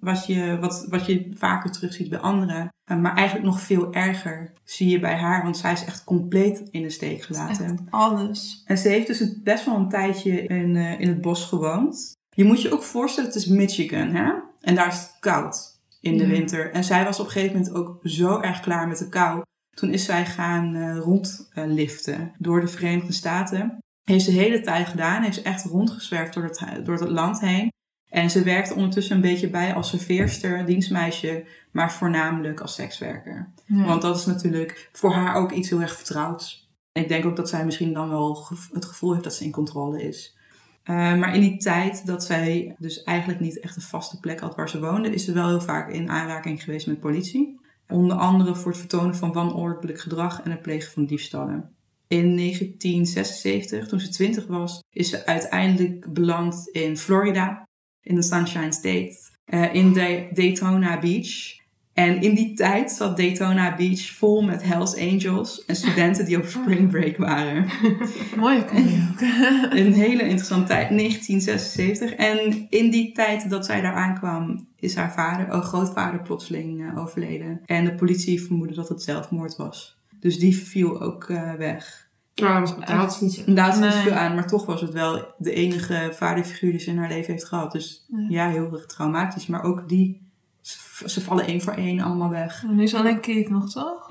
Wat, 0.06 0.26
je, 0.26 0.58
wat, 0.60 0.86
wat 0.89 1.06
je 1.06 1.32
vaker 1.34 1.72
terugziet 1.72 2.10
bij 2.10 2.20
anderen. 2.20 2.70
Eh, 2.84 2.98
maar 2.98 3.15
eigenlijk 3.15 3.48
nog 3.48 3.62
veel 3.62 3.94
erger 3.94 4.52
zie 4.63 4.89
je 4.89 5.00
bij 5.00 5.15
haar, 5.15 5.44
want 5.44 5.58
zij 5.58 5.72
is 5.72 5.86
echt 5.86 6.04
compleet 6.04 6.63
in 6.72 6.82
de 6.82 6.89
steek 6.89 7.18
Echt 7.18 7.26
gelaten. 7.26 7.88
alles. 7.89 8.63
En 8.65 8.78
ze 8.78 8.89
heeft 8.89 9.08
dus 9.08 9.41
best 9.41 9.65
wel 9.65 9.76
een 9.76 9.89
tijdje 9.89 10.41
in, 10.41 10.76
eh, 10.76 11.00
in 11.00 11.08
het 11.08 11.22
bos 11.22 11.46
gewoond. 11.46 12.12
Je 12.30 12.44
moet 12.44 12.62
je 12.62 12.72
ook 12.72 12.84
voorstellen, 12.84 13.30
het 13.30 13.39
is 13.39 13.46
Michigan, 13.48 14.10
hè? 14.10 14.32
En 14.62 14.76
daar 14.76 14.88
is 14.88 15.00
het 15.00 15.18
koud 15.20 15.80
in 16.02 16.18
de 16.18 16.28
winter. 16.28 16.72
En 16.72 16.84
zij 16.84 17.04
was 17.04 17.20
op 17.20 17.26
een 17.26 17.32
gegeven 17.32 17.58
moment 17.58 17.76
ook 17.76 18.00
zo 18.04 18.39
erg 18.41 18.60
klaar 18.60 18.88
met 18.88 18.98
de 18.98 19.10
kou. 19.10 19.41
Toen 19.70 19.89
is 19.89 20.06
zij 20.06 20.26
gaan 20.26 20.76
eh, 20.76 20.98
rondliften 20.98 22.32
door 22.38 22.62
de 22.62 22.68
Verenigde 22.68 23.13
Staten. 23.13 23.78
Heeft 24.04 24.24
ze 24.24 24.32
de 24.32 24.38
hele 24.38 24.62
tijd 24.62 24.88
gedaan. 24.88 25.24
Heeft 25.24 25.36
ze 25.36 25.41
echt 25.41 25.63
rondgezwerfd 25.65 26.34
door 26.34 26.44
het, 26.44 26.86
door 26.86 27.00
het 27.00 27.10
land 27.10 27.39
heen. 27.39 27.74
En 28.15 28.30
ze 28.30 28.43
werkte 28.43 28.73
ondertussen 28.73 29.15
een 29.15 29.21
beetje 29.21 29.49
bij 29.49 29.73
als 29.73 29.89
serveerster, 29.89 30.65
dienstmeisje, 30.65 31.43
maar 31.71 31.93
voornamelijk 31.93 32.60
als 32.60 32.73
sekswerker. 32.73 33.51
Ja. 33.65 33.86
Want 33.86 34.01
dat 34.01 34.17
is 34.17 34.25
natuurlijk 34.25 34.89
voor 34.91 35.13
haar 35.13 35.36
ook 35.36 35.51
iets 35.51 35.69
heel 35.69 35.82
erg 35.82 35.95
vertrouwds. 35.95 36.69
Ik 36.91 37.08
denk 37.08 37.25
ook 37.25 37.36
dat 37.36 37.49
zij 37.49 37.65
misschien 37.65 37.93
dan 37.93 38.10
wel 38.10 38.47
het 38.71 38.86
gevoel 38.86 39.12
heeft 39.12 39.23
dat 39.23 39.34
ze 39.34 39.43
in 39.43 39.51
controle 39.51 40.04
is. 40.04 40.38
Eh, 40.84 40.95
maar 40.95 41.36
in 41.36 41.41
die 41.41 41.58
tijd 41.58 42.06
dat 42.06 42.23
zij 42.23 42.75
dus 42.78 43.04
eigenlijk 43.04 43.39
niet 43.39 43.60
echt 43.60 43.75
een 43.75 43.82
vaste 43.82 44.19
plek 44.19 44.39
had 44.39 44.56
waar 44.56 44.69
ze 44.69 44.80
woonde, 44.80 45.10
is 45.10 45.25
ze 45.25 45.34
wel 45.34 45.47
heel 45.47 45.62
vaak 45.62 45.91
in 45.91 46.10
aanraking 46.10 46.63
geweest 46.63 46.88
met 46.88 46.99
politie. 46.99 47.60
Onder 47.88 48.17
andere 48.17 48.56
voor 48.56 48.71
het 48.71 48.80
vertonen 48.80 49.15
van 49.15 49.34
wanordelijk 49.34 49.99
gedrag 49.99 50.41
en 50.41 50.51
het 50.51 50.62
plegen 50.62 50.91
van 50.91 51.06
diefstallen. 51.06 51.69
In 52.08 52.36
1976, 52.36 53.88
toen 53.88 53.99
ze 53.99 54.10
20 54.10 54.47
was, 54.47 54.84
is 54.89 55.10
ze 55.10 55.25
uiteindelijk 55.25 56.13
beland 56.13 56.67
in 56.71 56.97
Florida, 56.97 57.64
in 58.06 58.15
de 58.15 58.22
Sunshine 58.24 58.72
State, 58.72 59.15
eh, 59.46 59.74
in 59.74 59.94
Da- 59.94 60.24
Daytona 60.34 61.00
Beach. 61.00 61.54
En 61.94 62.22
in 62.22 62.36
die 62.36 62.54
tijd 62.54 62.91
zat 62.91 63.18
Daytona 63.18 63.76
Beach 63.76 64.12
vol 64.12 64.41
met 64.44 64.63
Hells 64.63 64.98
Angels 64.98 65.65
en 65.65 65.76
studenten 65.76 66.26
die 66.26 66.38
op 66.38 66.46
spring 66.46 66.89
break 66.89 67.18
waren. 67.18 67.65
Mooie 68.38 68.65
combi 68.65 69.08
ook. 69.12 69.22
Een 69.80 69.94
hele 69.94 70.22
interessante 70.24 70.68
tijd, 70.68 70.89
1976. 70.89 72.13
En 72.13 72.68
in 72.70 72.89
die 72.91 73.12
tijd 73.12 73.50
dat 73.50 73.65
zij 73.65 73.82
daar 73.82 73.94
aankwam, 73.94 74.68
is 74.80 74.96
haar 74.96 75.13
vader, 75.13 75.54
oh, 75.54 75.62
grootvader, 75.62 76.22
plotseling 76.22 76.82
eh, 76.91 76.98
overleden. 76.98 77.62
En 77.65 77.86
de 77.86 77.96
politie 77.96 78.41
vermoedde 78.41 78.76
dat 78.76 78.89
het 78.89 79.02
zelfmoord 79.04 79.56
was. 79.56 79.98
Dus 80.20 80.39
die 80.39 80.56
viel 80.58 81.02
ook 81.02 81.24
eh, 81.30 81.54
weg. 81.54 82.10
Daar 82.36 82.95
had 82.98 83.13
ze 83.13 83.24
niet. 83.24 83.43
En 83.45 83.56
daar 83.56 83.65
had 83.65 83.74
ze 83.76 83.82
niet 83.82 83.93
Nee. 83.93 84.04
veel 84.04 84.13
aan, 84.13 84.36
maar 84.36 84.48
toch 84.48 84.65
was 84.65 84.82
het 84.82 84.93
wel 84.93 85.34
de 85.38 85.54
enige 85.54 86.10
vaderfiguur 86.13 86.71
die 86.71 86.80
ze 86.80 86.89
in 86.89 86.98
haar 86.98 87.10
leven 87.10 87.32
heeft 87.32 87.45
gehad. 87.45 87.71
Dus 87.71 88.06
Ja. 88.08 88.26
ja, 88.30 88.50
heel 88.50 88.74
erg 88.74 88.86
traumatisch. 88.86 89.48
Maar 89.48 89.63
ook 89.63 89.89
die, 89.89 90.21
ze, 90.62 90.78
ze 91.10 91.21
vallen 91.21 91.45
één 91.48 91.62
voor 91.62 91.74
één 91.74 92.00
allemaal 92.00 92.30
weg. 92.30 92.63
Nu 92.67 92.84
is 92.84 92.95
alleen 92.95 93.19
Keith 93.19 93.50
nog, 93.50 93.71
toch? 93.71 94.06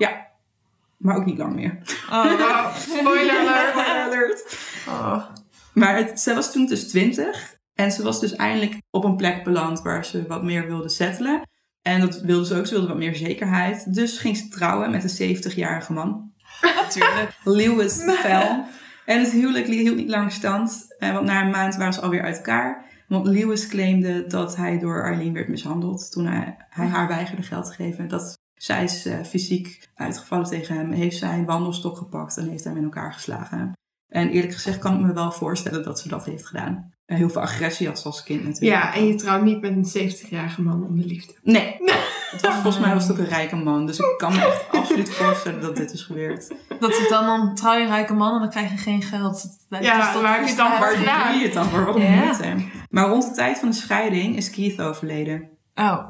Maar 0.97 1.15
ook 1.15 1.25
niet 1.25 1.37
lang 1.37 1.55
meer. 1.55 1.77
Oh, 2.11 2.75
spoiler 2.75 3.39
alert. 3.39 3.69
Spoiler 3.71 4.01
alert. 4.05 4.57
oh. 4.87 5.25
Maar 5.73 5.95
het, 5.97 6.19
zij 6.19 6.35
was 6.35 6.51
toen 6.51 6.65
dus 6.65 6.87
20 6.87 7.55
en 7.73 7.91
ze 7.91 8.03
was 8.03 8.19
dus 8.19 8.35
eindelijk 8.35 8.81
op 8.91 9.03
een 9.03 9.15
plek 9.15 9.43
beland 9.43 9.81
waar 9.81 10.05
ze 10.05 10.27
wat 10.27 10.43
meer 10.43 10.67
wilde 10.67 10.89
settelen. 10.89 11.41
En 11.81 11.99
dat 11.99 12.21
wilde 12.21 12.45
ze 12.45 12.55
ook, 12.57 12.65
ze 12.65 12.73
wilde 12.73 12.87
wat 12.87 12.97
meer 12.97 13.15
zekerheid. 13.15 13.93
Dus 13.93 14.17
ging 14.17 14.37
ze 14.37 14.47
trouwen 14.47 14.91
met 14.91 15.19
een 15.19 15.35
70-jarige 15.37 15.93
man, 15.93 16.31
Natuurlijk. 16.81 17.37
Lewis 17.43 17.93
Fell. 17.93 18.65
En 19.05 19.19
het 19.19 19.31
huwelijk 19.31 19.67
hield 19.67 19.95
niet 19.95 20.09
lang 20.09 20.31
stand, 20.31 20.95
eh, 20.99 21.13
want 21.13 21.25
na 21.25 21.41
een 21.41 21.49
maand 21.49 21.75
waren 21.75 21.93
ze 21.93 22.01
alweer 22.01 22.23
uit 22.23 22.35
elkaar. 22.35 22.85
Want 23.07 23.27
Lewis 23.27 23.67
claimde 23.67 24.27
dat 24.27 24.55
hij 24.55 24.79
door 24.79 25.03
Arlene 25.03 25.31
werd 25.31 25.47
mishandeld 25.47 26.11
toen 26.11 26.25
hij, 26.25 26.55
hij 26.69 26.87
haar 26.87 27.07
weigerde 27.07 27.43
geld 27.43 27.65
te 27.65 27.73
geven. 27.73 28.07
Dat 28.07 28.37
zij 28.53 28.83
is 28.83 29.05
eh, 29.05 29.23
fysiek 29.23 29.89
uitgevallen 29.95 30.45
tegen 30.45 30.75
hem, 30.75 30.91
heeft 30.91 31.17
zij 31.17 31.37
een 31.37 31.45
wandelstok 31.45 31.97
gepakt 31.97 32.37
en 32.37 32.49
heeft 32.49 32.63
hem 32.63 32.77
in 32.77 32.83
elkaar 32.83 33.13
geslagen. 33.13 33.73
En 34.07 34.29
eerlijk 34.29 34.53
gezegd 34.53 34.79
kan 34.79 34.93
ik 34.93 34.99
me 34.99 35.13
wel 35.13 35.31
voorstellen 35.31 35.83
dat 35.83 35.99
ze 35.99 36.07
dat 36.07 36.25
heeft 36.25 36.45
gedaan. 36.45 36.93
Heel 37.05 37.29
veel 37.29 37.41
agressie 37.41 37.87
had 37.87 37.99
ze 37.99 38.05
als 38.05 38.23
kind 38.23 38.43
natuurlijk. 38.43 38.83
Ja, 38.83 38.93
en 38.93 39.07
je 39.07 39.15
trouwt 39.15 39.43
niet 39.43 39.61
met 39.61 39.71
een 39.95 40.11
70-jarige 40.11 40.61
man 40.61 40.85
om 40.85 40.99
de 40.99 41.05
liefde. 41.05 41.33
Nee. 41.43 41.75
Het 42.31 42.41
was, 42.41 42.53
volgens 42.53 42.79
mij 42.79 42.93
was 42.93 43.03
het 43.07 43.11
ook 43.11 43.17
een 43.17 43.29
rijke 43.29 43.55
man. 43.55 43.85
Dus 43.85 43.97
ik 43.99 44.13
kan 44.17 44.33
me 44.33 44.45
echt 44.45 44.65
absoluut 44.79 45.09
voorstellen 45.09 45.61
dat 45.61 45.75
dit 45.75 45.91
is 45.93 46.01
gebeurd. 46.01 46.53
Dat 46.79 46.89
is 46.89 47.07
dan 47.09 47.39
een 47.39 47.55
trouw 47.55 47.77
je 47.77 47.87
rijke 47.87 48.13
man 48.13 48.33
en 48.33 48.39
dan 48.39 48.49
krijg 48.49 48.71
je 48.71 48.77
geen 48.77 49.01
geld. 49.01 49.47
Dat 49.69 49.83
Ja, 49.83 49.97
waar 50.21 50.55
dan. 50.55 50.69
Waar 51.05 51.27
doe 51.31 51.37
je 51.37 51.43
het 51.45 51.53
dan 51.53 51.65
voor? 51.65 51.95
Een 51.95 52.01
Ja. 52.01 52.23
moeite. 52.25 52.55
Maar 52.89 53.07
rond 53.07 53.23
de 53.27 53.31
tijd 53.31 53.59
van 53.59 53.69
de 53.69 53.75
scheiding 53.75 54.35
is 54.35 54.49
Keith 54.49 54.81
overleden. 54.81 55.49
Oh, 55.75 56.09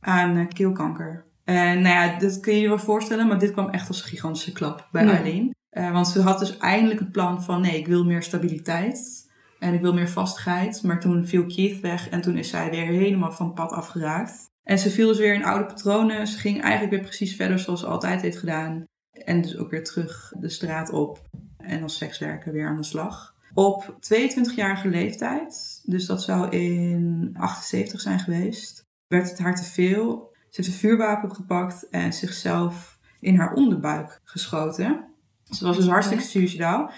aan 0.00 0.36
eh, 0.36 0.46
keelkanker. 0.48 1.24
En 1.44 1.80
nou 1.80 1.94
ja, 1.94 2.18
dat 2.18 2.40
kun 2.40 2.54
je 2.54 2.60
je 2.60 2.68
wel 2.68 2.78
voorstellen, 2.78 3.26
maar 3.26 3.38
dit 3.38 3.52
kwam 3.52 3.68
echt 3.70 3.88
als 3.88 4.02
een 4.02 4.08
gigantische 4.08 4.52
klap 4.52 4.88
bij 4.92 5.04
Ja. 5.04 5.12
Arlene. 5.16 5.54
Eh, 5.70 5.92
want 5.92 6.08
ze 6.08 6.22
had 6.22 6.38
dus 6.38 6.56
eindelijk 6.58 7.00
het 7.00 7.12
plan 7.12 7.42
van, 7.42 7.60
nee, 7.60 7.78
ik 7.78 7.86
wil 7.86 8.04
meer 8.04 8.22
stabiliteit 8.22 9.24
en 9.58 9.74
ik 9.74 9.80
wil 9.80 9.94
meer 9.94 10.08
vastigheid. 10.08 10.82
Maar 10.82 11.00
toen 11.00 11.26
viel 11.26 11.46
Keith 11.46 11.80
weg 11.80 12.08
en 12.08 12.20
toen 12.20 12.36
is 12.36 12.48
zij 12.48 12.70
weer 12.70 12.86
helemaal 12.86 13.32
van 13.32 13.52
pad 13.52 13.70
afgeraakt. 13.70 14.50
En 14.62 14.78
ze 14.78 14.90
viel 14.90 15.08
dus 15.08 15.18
weer 15.18 15.34
in 15.34 15.44
oude 15.44 15.66
patronen. 15.66 16.26
Ze 16.26 16.38
ging 16.38 16.62
eigenlijk 16.62 16.92
weer 16.92 17.02
precies 17.02 17.36
verder 17.36 17.58
zoals 17.58 17.80
ze 17.80 17.86
altijd 17.86 18.20
heeft 18.20 18.38
gedaan. 18.38 18.84
En 19.12 19.42
dus 19.42 19.56
ook 19.56 19.70
weer 19.70 19.84
terug 19.84 20.32
de 20.38 20.48
straat 20.48 20.90
op 20.90 21.22
en 21.56 21.82
als 21.82 21.96
sekswerker 21.96 22.52
weer 22.52 22.66
aan 22.66 22.76
de 22.76 22.84
slag. 22.84 23.34
Op 23.54 23.96
22-jarige 24.00 24.88
leeftijd, 24.88 25.80
dus 25.84 26.06
dat 26.06 26.22
zou 26.22 26.48
in 26.48 27.34
78 27.38 28.00
zijn 28.00 28.18
geweest, 28.18 28.84
werd 29.06 29.30
het 29.30 29.38
haar 29.38 29.54
te 29.54 29.64
veel. 29.64 30.30
Ze 30.32 30.62
heeft 30.62 30.68
een 30.68 30.74
vuurwapen 30.74 31.34
gepakt 31.34 31.88
en 31.88 32.12
zichzelf 32.12 32.98
in 33.20 33.36
haar 33.36 33.54
onderbuik 33.54 34.20
geschoten. 34.24 35.04
Ze 35.50 35.64
was 35.64 35.76
dus 35.76 35.86
hartstikke 35.86 36.24
suicidaal. 36.24 36.90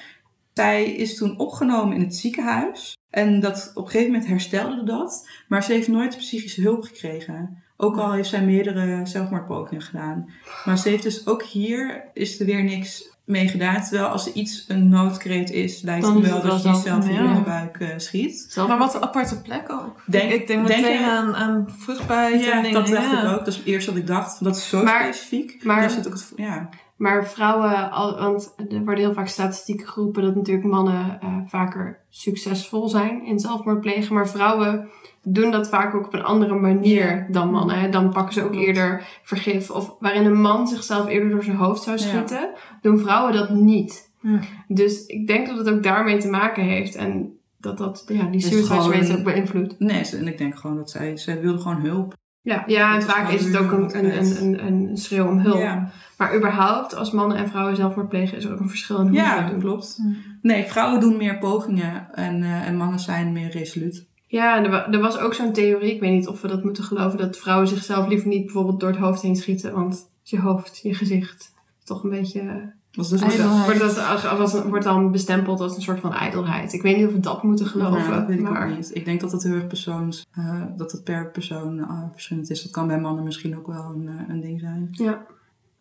Zij 0.58 0.84
is 0.90 1.16
toen 1.16 1.38
opgenomen 1.38 1.94
in 1.96 2.00
het 2.02 2.16
ziekenhuis. 2.16 2.96
En 3.10 3.40
dat, 3.40 3.70
op 3.74 3.84
een 3.84 3.90
gegeven 3.90 4.12
moment 4.12 4.28
herstelde 4.30 4.84
dat. 4.84 5.28
Maar 5.48 5.62
ze 5.64 5.72
heeft 5.72 5.88
nooit 5.88 6.16
psychische 6.16 6.60
hulp 6.62 6.82
gekregen. 6.84 7.62
Ook 7.76 7.96
al 7.98 8.12
heeft 8.12 8.28
zij 8.28 8.44
meerdere 8.44 9.06
zelfmoordpogingen 9.06 9.82
gedaan. 9.82 10.30
Maar 10.64 10.78
ze 10.78 10.88
heeft 10.88 11.02
dus 11.02 11.26
ook 11.26 11.42
hier 11.42 12.04
is 12.14 12.40
er 12.40 12.46
weer 12.46 12.62
niks 12.64 13.16
mee 13.24 13.48
gedaan. 13.48 13.82
Terwijl 13.82 14.06
als 14.06 14.26
er 14.26 14.32
iets 14.32 14.64
een 14.68 14.88
noodkreet 14.88 15.50
is, 15.50 15.82
lijkt 15.82 16.04
Dan 16.04 16.16
het 16.16 16.30
wel 16.30 16.42
dat 16.42 16.62
je 16.62 16.68
jezelf 16.68 17.04
in 17.06 17.12
je 17.14 17.18
ja. 17.22 17.26
onderbuik 17.28 17.76
eh, 17.80 17.88
schiet. 17.96 18.46
Zelf 18.48 18.68
maar 18.68 18.78
wat 18.78 18.94
een 18.94 19.02
aparte 19.02 19.40
plek 19.42 19.72
ook. 19.72 20.02
Denk- 20.06 20.32
ik 20.32 20.46
denk 20.46 20.66
denk 20.66 20.80
meteen 20.82 20.98
je- 21.00 21.06
aan, 21.06 21.34
aan 21.34 21.68
vruchtbaarheid 21.78 22.40
en 22.40 22.46
Ja, 22.48 22.54
dingen. 22.62 22.72
dat 22.72 22.86
dacht 22.86 23.10
ja. 23.10 23.22
ik 23.22 23.28
ook. 23.32 23.38
Dat 23.38 23.46
is 23.46 23.56
het 23.56 23.66
eerste 23.66 23.90
wat 23.90 24.00
ik 24.00 24.06
dacht. 24.06 24.44
Dat 24.44 24.56
is 24.56 24.68
zo 24.68 24.82
Maar- 24.82 25.02
specifiek. 25.14 25.64
maar- 25.64 25.80
Daar 25.80 25.90
zit 25.90 26.06
ook 26.06 26.12
het, 26.12 26.32
ja. 26.36 26.68
Maar 26.98 27.26
vrouwen, 27.28 27.90
want 28.18 28.54
er 28.56 28.84
worden 28.84 29.04
heel 29.04 29.12
vaak 29.12 29.28
statistieken 29.28 29.88
geroepen 29.88 30.22
dat 30.22 30.34
natuurlijk 30.34 30.66
mannen 30.66 31.18
eh, 31.20 31.36
vaker 31.46 31.98
succesvol 32.08 32.88
zijn 32.88 33.24
in 33.24 33.38
zelfmoord 33.38 33.80
plegen. 33.80 34.14
Maar 34.14 34.28
vrouwen 34.28 34.88
doen 35.22 35.50
dat 35.50 35.68
vaak 35.68 35.94
ook 35.94 36.06
op 36.06 36.14
een 36.14 36.22
andere 36.22 36.54
manier 36.54 37.26
dan 37.30 37.50
mannen. 37.50 37.78
Hè. 37.80 37.88
Dan 37.88 38.12
pakken 38.12 38.34
ze 38.34 38.42
ook 38.44 38.54
eerder 38.54 39.20
vergif. 39.22 39.70
Of 39.70 39.96
waarin 40.00 40.24
een 40.24 40.40
man 40.40 40.66
zichzelf 40.68 41.06
eerder 41.06 41.30
door 41.30 41.42
zijn 41.42 41.56
hoofd 41.56 41.82
zou 41.82 41.96
Ja. 41.96 42.02
schieten, 42.02 42.50
doen 42.82 42.98
vrouwen 42.98 43.32
dat 43.32 43.50
niet. 43.50 44.12
Hm. 44.20 44.38
Dus 44.68 45.06
ik 45.06 45.26
denk 45.26 45.46
dat 45.46 45.58
het 45.58 45.70
ook 45.70 45.82
daarmee 45.82 46.18
te 46.18 46.28
maken 46.30 46.64
heeft. 46.64 46.94
En 46.94 47.38
dat 47.60 47.78
dat 47.78 48.04
ja, 48.08 48.24
die 48.24 48.40
suicide 48.40 48.98
rate 48.98 49.18
ook 49.18 49.24
beïnvloedt. 49.24 49.78
Nee, 49.78 50.02
en 50.16 50.26
ik 50.26 50.38
denk 50.38 50.56
gewoon 50.56 50.76
dat 50.76 50.90
zij, 50.90 51.16
zij 51.16 51.40
wilde 51.40 51.58
gewoon 51.58 51.80
hulp. 51.80 52.14
Ja, 52.42 52.64
ja 52.66 52.94
en 52.94 53.02
vaak 53.02 53.30
is 53.30 53.44
het 53.44 53.56
ook 53.56 53.72
een, 53.72 53.98
een, 53.98 54.18
een, 54.18 54.42
een, 54.42 54.66
een 54.66 54.96
schreeuw 54.96 55.26
om 55.26 55.38
hulp. 55.38 55.58
Ja, 55.58 55.90
Maar 56.16 56.36
überhaupt, 56.36 56.96
als 56.96 57.10
mannen 57.10 57.36
en 57.36 57.48
vrouwen 57.48 57.76
zelfmoord 57.76 58.08
plegen, 58.08 58.36
is 58.36 58.44
er 58.44 58.52
ook 58.52 58.60
een 58.60 58.68
verschil 58.68 58.96
in 58.98 59.06
hoe 59.06 59.16
ze 59.16 59.22
ja 59.22 59.40
dat 59.40 59.50
doen. 59.50 59.60
klopt. 59.60 59.98
Nee, 60.42 60.64
vrouwen 60.64 61.00
doen 61.00 61.16
meer 61.16 61.38
pogingen 61.38 62.08
en, 62.12 62.42
eh, 62.42 62.66
en 62.66 62.76
mannen 62.76 62.98
zijn 62.98 63.32
meer 63.32 63.50
resoluut. 63.50 64.06
Ja, 64.26 64.56
en 64.56 64.64
er, 64.64 64.88
er 64.94 65.00
was 65.00 65.18
ook 65.18 65.34
zo'n 65.34 65.52
theorie, 65.52 65.94
ik 65.94 66.00
weet 66.00 66.12
niet 66.12 66.28
of 66.28 66.40
we 66.40 66.48
dat 66.48 66.64
moeten 66.64 66.84
geloven, 66.84 67.18
dat 67.18 67.38
vrouwen 67.38 67.68
zichzelf 67.68 68.06
liever 68.08 68.28
niet 68.28 68.44
bijvoorbeeld 68.44 68.80
door 68.80 68.90
het 68.90 68.98
hoofd 68.98 69.22
heen 69.22 69.36
schieten. 69.36 69.72
Want 69.74 70.10
je 70.22 70.40
hoofd, 70.40 70.78
je 70.82 70.94
gezicht, 70.94 71.54
is 71.78 71.84
toch 71.84 72.04
een 72.04 72.10
beetje 72.10 72.72
Was 72.98 73.08
dus. 73.08 73.20
Wordt, 73.64 73.78
dat, 73.78 74.38
was, 74.38 74.62
wordt 74.62 74.84
dan 74.84 75.10
bestempeld 75.10 75.60
als 75.60 75.76
een 75.76 75.82
soort 75.82 76.00
van 76.00 76.12
ijdelheid. 76.12 76.72
Ik 76.72 76.82
weet 76.82 76.96
niet 76.96 77.06
of 77.06 77.12
we 77.12 77.20
dat 77.20 77.42
moeten 77.42 77.66
geloven. 77.66 77.98
Ja, 77.98 78.18
dat 78.18 78.26
weet 78.26 78.38
ik 78.38 78.48
maar... 78.48 78.68
ook 78.70 78.76
niet. 78.76 78.94
Ik 78.94 79.04
denk 79.04 79.20
dat 79.20 79.32
het 79.32 79.42
heel 79.42 79.54
erg 79.54 79.66
persoons, 79.66 80.26
eh, 80.32 80.62
dat 80.76 80.92
het 80.92 81.04
per 81.04 81.30
persoon 81.30 81.78
eh, 81.78 82.02
verschillend 82.12 82.50
is. 82.50 82.62
Dat 82.62 82.72
kan 82.72 82.86
bij 82.86 83.00
mannen 83.00 83.24
misschien 83.24 83.56
ook 83.58 83.66
wel 83.66 83.84
een, 83.94 84.08
eh, 84.08 84.28
een 84.28 84.40
ding 84.40 84.60
zijn. 84.60 84.88
Ja. 84.90 85.26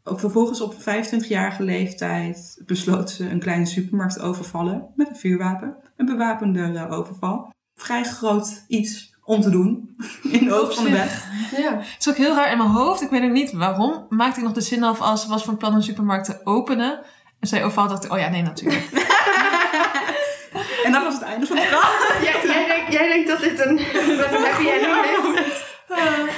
Ook 0.04 0.20
Vervolgens 0.20 0.62
op 0.62 0.74
25-jarige 0.74 1.64
leeftijd 1.64 2.62
besloot 2.66 3.10
ze 3.10 3.30
een 3.30 3.40
kleine 3.40 3.66
supermarkt 3.66 4.14
te 4.14 4.22
overvallen 4.22 4.88
met 4.96 5.10
een 5.10 5.16
vuurwapen. 5.16 5.76
Een 5.96 6.06
bewapende 6.06 6.88
overval. 6.90 7.54
Vrij 7.76 8.04
groot 8.04 8.66
iets 8.68 9.17
om 9.28 9.42
te 9.42 9.50
doen 9.50 9.96
in 10.24 10.46
de 10.46 10.54
ogen 10.54 10.76
van 10.76 10.84
de 10.84 10.92
wet. 10.92 11.28
ja. 11.58 11.78
Het 11.78 11.96
is 12.00 12.10
ook 12.10 12.18
heel 12.18 12.36
raar 12.36 12.52
in 12.52 12.58
mijn 12.58 12.70
hoofd. 12.70 13.02
Ik 13.02 13.10
weet 13.10 13.24
ook 13.24 13.32
niet 13.32 13.52
waarom. 13.52 14.06
Maakte 14.10 14.40
ik 14.40 14.46
nog 14.46 14.54
de 14.54 14.62
zin 14.62 14.84
af 14.84 15.02
als 15.02 15.22
ze 15.22 15.30
was 15.30 15.44
van 15.44 15.58
plan 15.58 15.74
een 15.74 15.84
supermarkt 15.84 16.26
te 16.26 16.42
openen. 16.44 17.00
En 17.40 17.48
zij 17.48 17.64
overal 17.64 17.88
dacht 17.88 18.06
ik, 18.06 18.12
oh 18.12 18.20
ja, 18.20 18.30
nee, 18.30 18.42
natuurlijk. 18.42 18.90
En 20.84 20.92
dat 20.92 21.04
was 21.04 21.14
het 21.14 21.24
einde 21.24 21.46
van 21.46 21.58
het 21.58 21.66
verhaal. 21.66 22.22
jij, 22.22 22.42
jij, 22.44 22.68
denkt, 22.68 22.94
jij 22.94 23.08
denkt 23.08 23.28
dat 23.28 23.40
dit 23.40 23.66
een, 23.66 23.76
dat 24.18 24.32
een 24.32 24.44
happy 24.44 24.68
ending 24.68 24.96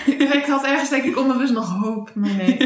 ik, 0.05 0.21
ik 0.33 0.45
had 0.45 0.65
ergens 0.65 0.89
denk 0.89 1.03
ik 1.03 1.17
onbewust 1.17 1.53
nog 1.53 1.81
hoop. 1.81 2.11
Maar 2.15 2.35
nee. 2.35 2.57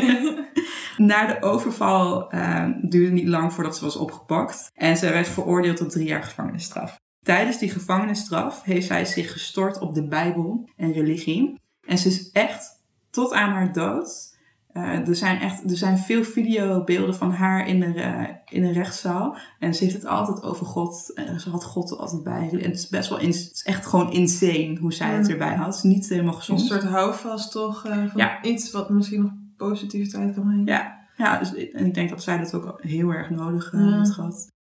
Na 0.98 1.26
de 1.26 1.42
overval 1.42 2.32
eh, 2.32 2.66
duurde 2.82 3.06
het 3.06 3.14
niet 3.14 3.28
lang 3.28 3.54
voordat 3.54 3.78
ze 3.78 3.84
was 3.84 3.96
opgepakt. 3.96 4.72
En 4.74 4.98
ze 4.98 5.10
werd 5.10 5.28
veroordeeld 5.28 5.78
tot 5.78 5.90
drie 5.90 6.08
jaar 6.08 6.24
gevangenisstraf. 6.24 7.02
Tijdens 7.24 7.58
die 7.60 7.70
gevangenisstraf 7.70 8.64
heeft 8.64 8.88
zij 8.88 9.06
zich 9.06 9.32
gestort 9.32 9.80
op 9.80 9.94
de 9.94 10.08
Bijbel 10.08 10.70
en 10.78 10.92
religie. 10.92 11.60
En 11.88 11.98
ze 11.98 12.08
is 12.08 12.32
echt 12.32 12.82
tot 13.10 13.32
aan 13.34 13.50
haar 13.52 13.74
dood. 13.74 14.32
eh, 14.74 15.08
er, 15.08 15.16
zijn 15.16 15.40
echt, 15.40 15.64
er 15.72 15.78
zijn 15.78 15.98
veel 15.98 16.24
videobeelden 16.24 17.16
van 17.16 17.32
haar 17.32 17.68
in 17.68 17.80
de, 17.80 17.86
eh, 18.02 18.24
in 18.46 18.64
een 18.64 18.74
rechtszaal. 18.74 19.38
En 19.60 19.76
ze 19.76 19.84
heeft 19.84 19.96
het 19.96 20.06
altijd 20.06 20.44
over 20.44 20.66
God. 20.66 21.12
En 21.16 21.40
ze 21.40 21.50
had 21.50 21.64
God 21.64 21.92
er 21.92 21.98
altijd 21.98 22.24
bij. 22.24 22.50
En 22.52 22.60
het 22.60 22.76
is 22.76 22.88
best 22.90 23.10
wel 23.10 23.18
het 23.20 23.28
is 23.28 23.64
echt 23.64 23.86
gewoon 23.86 24.12
insane 24.12 24.78
hoe 24.80 24.94
zij 24.94 25.10
het 25.14 25.24
Mm. 25.26 25.32
erbij 25.32 25.56
had. 25.56 25.66
Het 25.66 25.76
is 25.76 25.82
niet 25.84 26.10
helemaal 26.10 26.34
Een 26.34 26.40
gezond. 26.40 26.60
soort 26.62 26.84
houvast 26.84 27.52
toch? 27.52 27.86
eh, 27.86 27.92
van 27.98 28.12
Ja. 28.16 28.42
Iets 28.44 28.72
wat 28.72 28.90
misschien 28.90 29.22
nog 29.22 29.32
positiviteit 29.58 30.34
kan 30.34 30.44
brengen. 30.44 30.66
Ja, 30.66 31.00
ja 31.18 31.40
dus, 31.40 31.56
en 31.72 31.86
ik 31.86 31.94
denk 31.94 32.10
dat 32.10 32.24
zij 32.24 32.38
dat 32.38 32.54
ook 32.54 32.80
heel 32.82 33.10
erg 33.10 33.30
nodig 33.30 33.74
eh, 33.74 34.02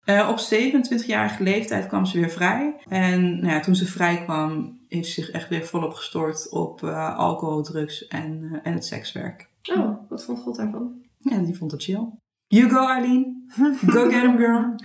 Eh, 0.04 0.30
op 0.30 0.38
27-jarige 0.38 1.44
leeftijd 1.44 1.88
kwam 1.88 2.06
ze 2.06 2.20
weer 2.20 2.30
vrij. 2.30 2.76
En 2.90 3.40
nou 3.40 3.54
ja, 3.54 3.60
toen 3.60 3.76
ze 3.76 3.86
vrij 3.86 4.24
kwam, 4.24 4.80
heeft 4.88 5.08
ze 5.08 5.14
zich 5.14 5.30
echt 5.30 5.50
weer 5.50 5.66
volop 5.66 5.94
gestort 5.94 6.50
op 6.50 6.84
eh, 6.84 7.18
alcohol, 7.18 7.64
drugs 7.64 8.08
en, 8.08 8.50
eh, 8.52 8.60
en 8.64 8.74
het 8.74 8.86
sekswerk. 8.86 9.50
Oh, 9.76 10.10
wat 10.10 10.26
vond 10.26 10.40
God 10.40 10.56
daarvan? 10.56 10.92
Ja, 11.18 11.38
die 11.38 11.58
vond 11.58 11.72
het 11.72 11.84
chill. 11.84 12.08
You 12.48 12.70
go, 12.70 12.88
Eileen. 12.88 13.44
Go 13.86 14.10
get 14.10 14.22
him, 14.22 14.38
girl. 14.38 14.76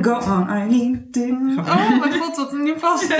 Go 0.00 0.14
on, 0.14 0.48
Eileen. 0.48 1.08
Oh 1.58 2.00
mijn 2.00 2.12
god, 2.12 2.36
wat 2.36 2.52
nu 2.52 2.74
past. 2.74 3.08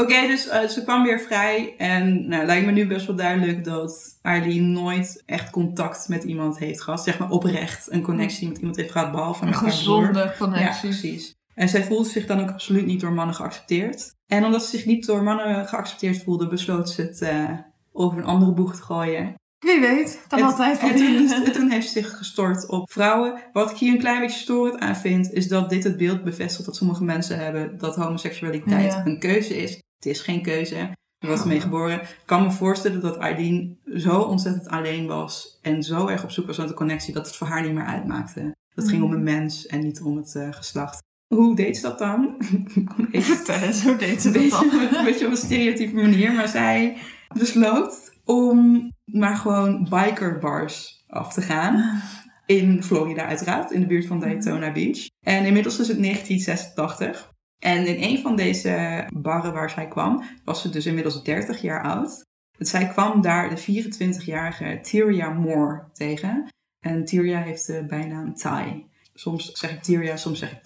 Oké, 0.00 0.26
dus 0.26 0.48
eh, 0.48 0.68
ze 0.68 0.82
kwam 0.82 1.02
weer 1.02 1.20
vrij. 1.20 1.74
En 1.78 2.28
nou, 2.28 2.46
lijkt 2.46 2.66
me 2.66 2.72
nu 2.72 2.86
best 2.86 3.06
wel 3.06 3.16
duidelijk 3.16 3.64
dat 3.64 4.18
Eileen 4.22 4.72
nooit 4.72 5.22
echt 5.26 5.50
contact 5.50 6.08
met 6.08 6.24
iemand 6.24 6.58
heeft 6.58 6.82
gehad. 6.82 7.02
Zeg 7.02 7.18
maar 7.18 7.30
oprecht 7.30 7.92
een 7.92 8.02
connectie 8.02 8.48
met 8.48 8.58
iemand 8.58 8.76
heeft 8.76 8.90
gehad, 8.90 9.10
behalve 9.12 9.42
Een 9.42 9.48
met 9.48 9.58
gezonde 9.58 10.18
Ja, 10.18 10.34
connectie. 10.38 10.88
precies. 10.88 11.34
En 11.54 11.68
zij 11.68 11.84
voelde 11.84 12.08
zich 12.08 12.26
dan 12.26 12.40
ook 12.40 12.50
absoluut 12.50 12.86
niet 12.86 13.00
door 13.00 13.12
mannen 13.12 13.34
geaccepteerd. 13.34 14.14
En 14.26 14.44
omdat 14.44 14.64
ze 14.64 14.70
zich 14.76 14.86
niet 14.86 15.06
door 15.06 15.22
mannen 15.22 15.68
geaccepteerd 15.68 16.22
voelde, 16.22 16.48
besloot 16.48 16.90
ze 16.90 17.02
het 17.02 17.20
eh, 17.22 17.50
over 17.92 18.18
een 18.18 18.24
andere 18.24 18.52
boeg 18.52 18.74
te 18.76 18.82
gooien. 18.82 19.34
Wie 19.58 19.80
weet, 19.80 20.20
kan 20.28 20.38
En- 20.38 20.44
altijd. 20.44 20.78
En 20.78 20.94
toen, 20.96 21.32
en 21.44 21.52
toen 21.52 21.70
heeft 21.70 21.86
ze 21.86 21.92
zich 21.92 22.16
gestort 22.18 22.68
op 22.68 22.90
vrouwen. 22.92 23.40
Wat 23.52 23.70
ik 23.70 23.76
hier 23.76 23.92
een 23.92 23.98
klein 23.98 24.20
beetje 24.20 24.38
storend 24.40 24.80
aan 24.80 24.96
vind, 24.96 25.32
is 25.32 25.48
dat 25.48 25.70
dit 25.70 25.84
het 25.84 25.96
beeld 25.96 26.24
bevestigt 26.24 26.64
dat 26.66 26.76
sommige 26.76 27.04
mensen 27.04 27.38
hebben 27.38 27.78
dat 27.78 27.96
homoseksualiteit 27.96 28.92
Ja. 28.92 29.06
een 29.06 29.18
keuze 29.18 29.56
is. 29.62 29.82
Het 30.00 30.12
is 30.12 30.20
geen 30.20 30.42
keuze. 30.42 30.76
Er 31.18 31.28
was 31.28 31.44
mee 31.44 31.60
geboren. 31.60 32.00
Ik 32.00 32.22
kan 32.24 32.42
me 32.42 32.50
voorstellen 32.50 33.00
dat 33.00 33.16
Eileen 33.16 33.78
zo 33.96 34.20
ontzettend 34.20 34.68
alleen 34.68 35.06
was 35.06 35.58
en 35.62 35.82
zo 35.82 36.06
erg 36.06 36.22
op 36.22 36.30
zoek 36.30 36.46
was 36.46 36.56
naar 36.56 36.66
de 36.66 36.74
connectie 36.74 37.14
dat 37.14 37.26
het 37.26 37.36
voor 37.36 37.46
haar 37.46 37.62
niet 37.62 37.72
meer 37.72 37.84
uitmaakte. 37.84 38.56
Dat 38.74 38.88
ging 38.88 39.02
om 39.02 39.12
een 39.12 39.22
mens 39.22 39.66
en 39.66 39.80
niet 39.80 40.02
om 40.02 40.16
het 40.16 40.34
eh, 40.34 40.52
geslacht. 40.52 41.02
Hoe 41.34 41.56
deed 41.56 41.76
ze 41.76 41.82
dat 41.82 41.98
dan? 41.98 42.36
Even 43.12 43.36
Vertellen, 43.36 43.74
zo 43.74 43.96
deed 43.96 44.22
ze 44.22 44.30
dat 44.30 44.50
dan. 44.50 44.70
een 44.98 45.04
beetje 45.04 45.26
op 45.26 45.30
een 45.30 45.36
stereotype 45.36 45.94
manier. 45.94 46.32
Maar 46.32 46.48
zij 46.48 46.96
besloot 47.38 48.12
om 48.24 48.90
maar 49.04 49.36
gewoon 49.36 49.88
bikerbars 49.90 51.04
af 51.08 51.32
te 51.32 51.42
gaan. 51.42 52.02
In 52.46 52.82
Florida 52.82 53.24
uiteraard, 53.24 53.70
in 53.70 53.80
de 53.80 53.86
buurt 53.86 54.06
van 54.06 54.20
Daytona 54.20 54.72
Beach. 54.72 55.06
En 55.26 55.44
inmiddels 55.44 55.78
is 55.78 55.88
het 55.88 56.02
1986. 56.02 57.32
En 57.60 57.86
in 57.86 58.02
een 58.02 58.18
van 58.18 58.36
deze 58.36 59.04
barren 59.12 59.52
waar 59.52 59.70
zij 59.70 59.88
kwam, 59.88 60.22
was 60.44 60.62
ze 60.62 60.70
dus 60.70 60.86
inmiddels 60.86 61.22
30 61.22 61.60
jaar 61.62 61.82
oud. 61.82 62.24
Zij 62.58 62.86
kwam 62.88 63.20
daar 63.20 63.54
de 63.54 63.84
24-jarige 63.84 64.78
Tyria 64.82 65.30
Moore 65.30 65.84
tegen. 65.92 66.48
En 66.80 67.04
Tyria 67.04 67.38
heeft 67.38 67.66
de 67.66 67.84
bijnaam 67.88 68.34
Ty. 68.34 68.84
Soms 69.14 69.52
zeg 69.52 69.70
ik 69.70 69.82
Tyria, 69.82 70.16
soms 70.16 70.38
zeg 70.38 70.50
ik. 70.50 70.58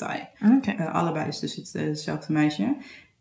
Oké. 0.56 0.70
Eh, 0.70 0.94
allebei 0.94 1.28
is 1.28 1.38
dus 1.38 1.56
het, 1.56 1.74
eh, 1.74 1.82
hetzelfde 1.82 2.32
meisje. 2.32 2.76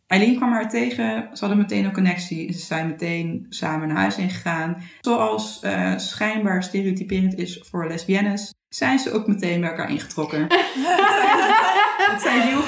Eileen 0.07 0.35
kwam 0.35 0.51
haar 0.51 0.69
tegen. 0.69 1.29
Ze 1.33 1.39
hadden 1.39 1.57
meteen 1.57 1.85
een 1.85 1.93
connectie. 1.93 2.53
Ze 2.53 2.59
zijn 2.59 2.87
meteen 2.87 3.45
samen 3.49 3.87
naar 3.87 3.97
huis 3.97 4.17
ingegaan. 4.17 4.83
Zoals 5.01 5.59
eh, 5.61 5.97
schijnbaar 5.97 6.63
stereotyperend 6.63 7.37
is 7.37 7.63
voor 7.69 7.87
lesbiennes, 7.87 8.53
zijn 8.69 8.99
ze 8.99 9.11
ook 9.11 9.27
meteen 9.27 9.61
bij 9.61 9.69
elkaar 9.69 9.89
ingetrokken. 9.89 10.47
Het 12.11 12.21
zijn 12.27 12.41
heel 12.41 12.61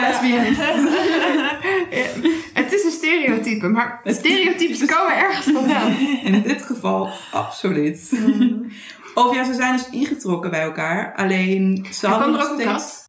lesbiennes. 0.00 0.58
Het 2.54 2.72
is 2.72 2.84
een 2.84 2.90
stereotype, 2.90 3.68
maar 3.68 4.00
stereotypes 4.04 4.84
komen 4.84 5.16
ergens 5.16 5.46
vandaan. 5.54 5.92
In 6.24 6.42
dit 6.42 6.62
geval 6.62 7.10
absoluut. 7.32 8.20
Of 9.14 9.34
ja, 9.34 9.44
ze 9.44 9.54
zijn 9.54 9.72
dus 9.76 9.90
ingetrokken 9.90 10.50
bij 10.50 10.60
elkaar. 10.62 11.14
Alleen 11.16 11.86
ze 11.92 12.06
Er 12.06 12.12
hadden 12.12 12.34
er 12.38 12.50
ook 12.50 12.58
een 12.58 12.64
kat. 12.64 13.08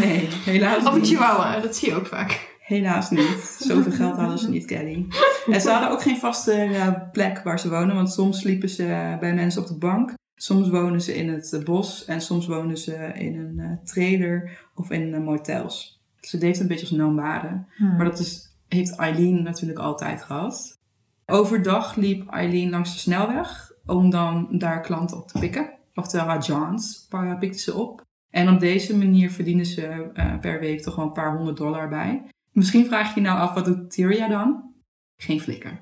Nee, 0.00 0.28
helaas 0.44 0.76
Of 0.84 0.92
een 0.94 1.00
niet. 1.00 1.06
chihuahua, 1.08 1.60
dat 1.60 1.76
zie 1.76 1.88
je 1.88 1.94
ook 1.96 2.06
vaak. 2.06 2.54
Helaas 2.60 3.10
niet. 3.10 3.56
Zoveel 3.58 3.92
geld 3.92 4.16
hadden 4.16 4.38
ze 4.38 4.50
niet, 4.50 4.64
Kelly. 4.64 5.06
En 5.50 5.60
ze 5.60 5.70
hadden 5.70 5.90
ook 5.90 6.02
geen 6.02 6.18
vaste 6.18 6.52
eh, 6.52 6.88
plek 7.12 7.40
waar 7.44 7.58
ze 7.60 7.68
wonen. 7.70 7.94
Want 7.94 8.12
soms 8.12 8.40
sliepen 8.40 8.68
ze 8.68 9.16
bij 9.20 9.34
mensen 9.34 9.62
op 9.62 9.68
de 9.68 9.78
bank. 9.78 10.12
Soms 10.38 10.68
wonen 10.68 11.00
ze 11.00 11.16
in 11.16 11.28
het 11.28 11.52
eh, 11.52 11.62
bos. 11.62 12.04
En 12.04 12.20
soms 12.20 12.46
wonen 12.46 12.78
ze 12.78 12.92
in 13.14 13.38
een 13.38 13.58
eh, 13.58 13.84
trailer 13.84 14.58
of 14.74 14.90
in 14.90 15.14
eh, 15.14 15.20
motels. 15.20 16.00
Dus 16.20 16.32
het 16.32 16.42
heeft 16.42 16.60
een 16.60 16.66
beetje 16.66 16.86
als 16.86 16.96
nomade. 16.96 17.64
Hmm. 17.76 17.96
Maar 17.96 18.04
dat 18.04 18.18
is, 18.18 18.56
heeft 18.68 18.96
Eileen 18.96 19.42
natuurlijk 19.42 19.78
altijd 19.78 20.22
gehad. 20.22 20.78
Overdag 21.26 21.96
liep 21.96 22.28
Eileen 22.28 22.70
langs 22.70 22.92
de 22.92 22.98
snelweg. 22.98 23.74
Om 23.86 24.10
dan 24.10 24.48
daar 24.58 24.80
klanten 24.80 25.16
op 25.16 25.28
te 25.28 25.38
pikken. 25.38 25.70
Oftewel 25.94 26.26
haar 26.26 26.42
Johns 26.42 27.08
pikte 27.38 27.58
ze 27.58 27.74
op. 27.74 28.04
En 28.30 28.48
op 28.48 28.60
deze 28.60 28.96
manier 28.96 29.30
verdienen 29.30 29.66
ze 29.66 30.10
per 30.40 30.60
week 30.60 30.82
toch 30.82 30.96
wel 30.96 31.04
een 31.04 31.12
paar 31.12 31.36
honderd 31.36 31.56
dollar 31.56 31.88
bij. 31.88 32.22
Misschien 32.52 32.86
vraag 32.86 33.14
je 33.14 33.20
je 33.20 33.26
nou 33.26 33.38
af, 33.38 33.54
wat 33.54 33.64
doet 33.64 33.90
Tyria 33.90 34.28
dan? 34.28 34.74
Geen 35.16 35.40
flikker. 35.40 35.80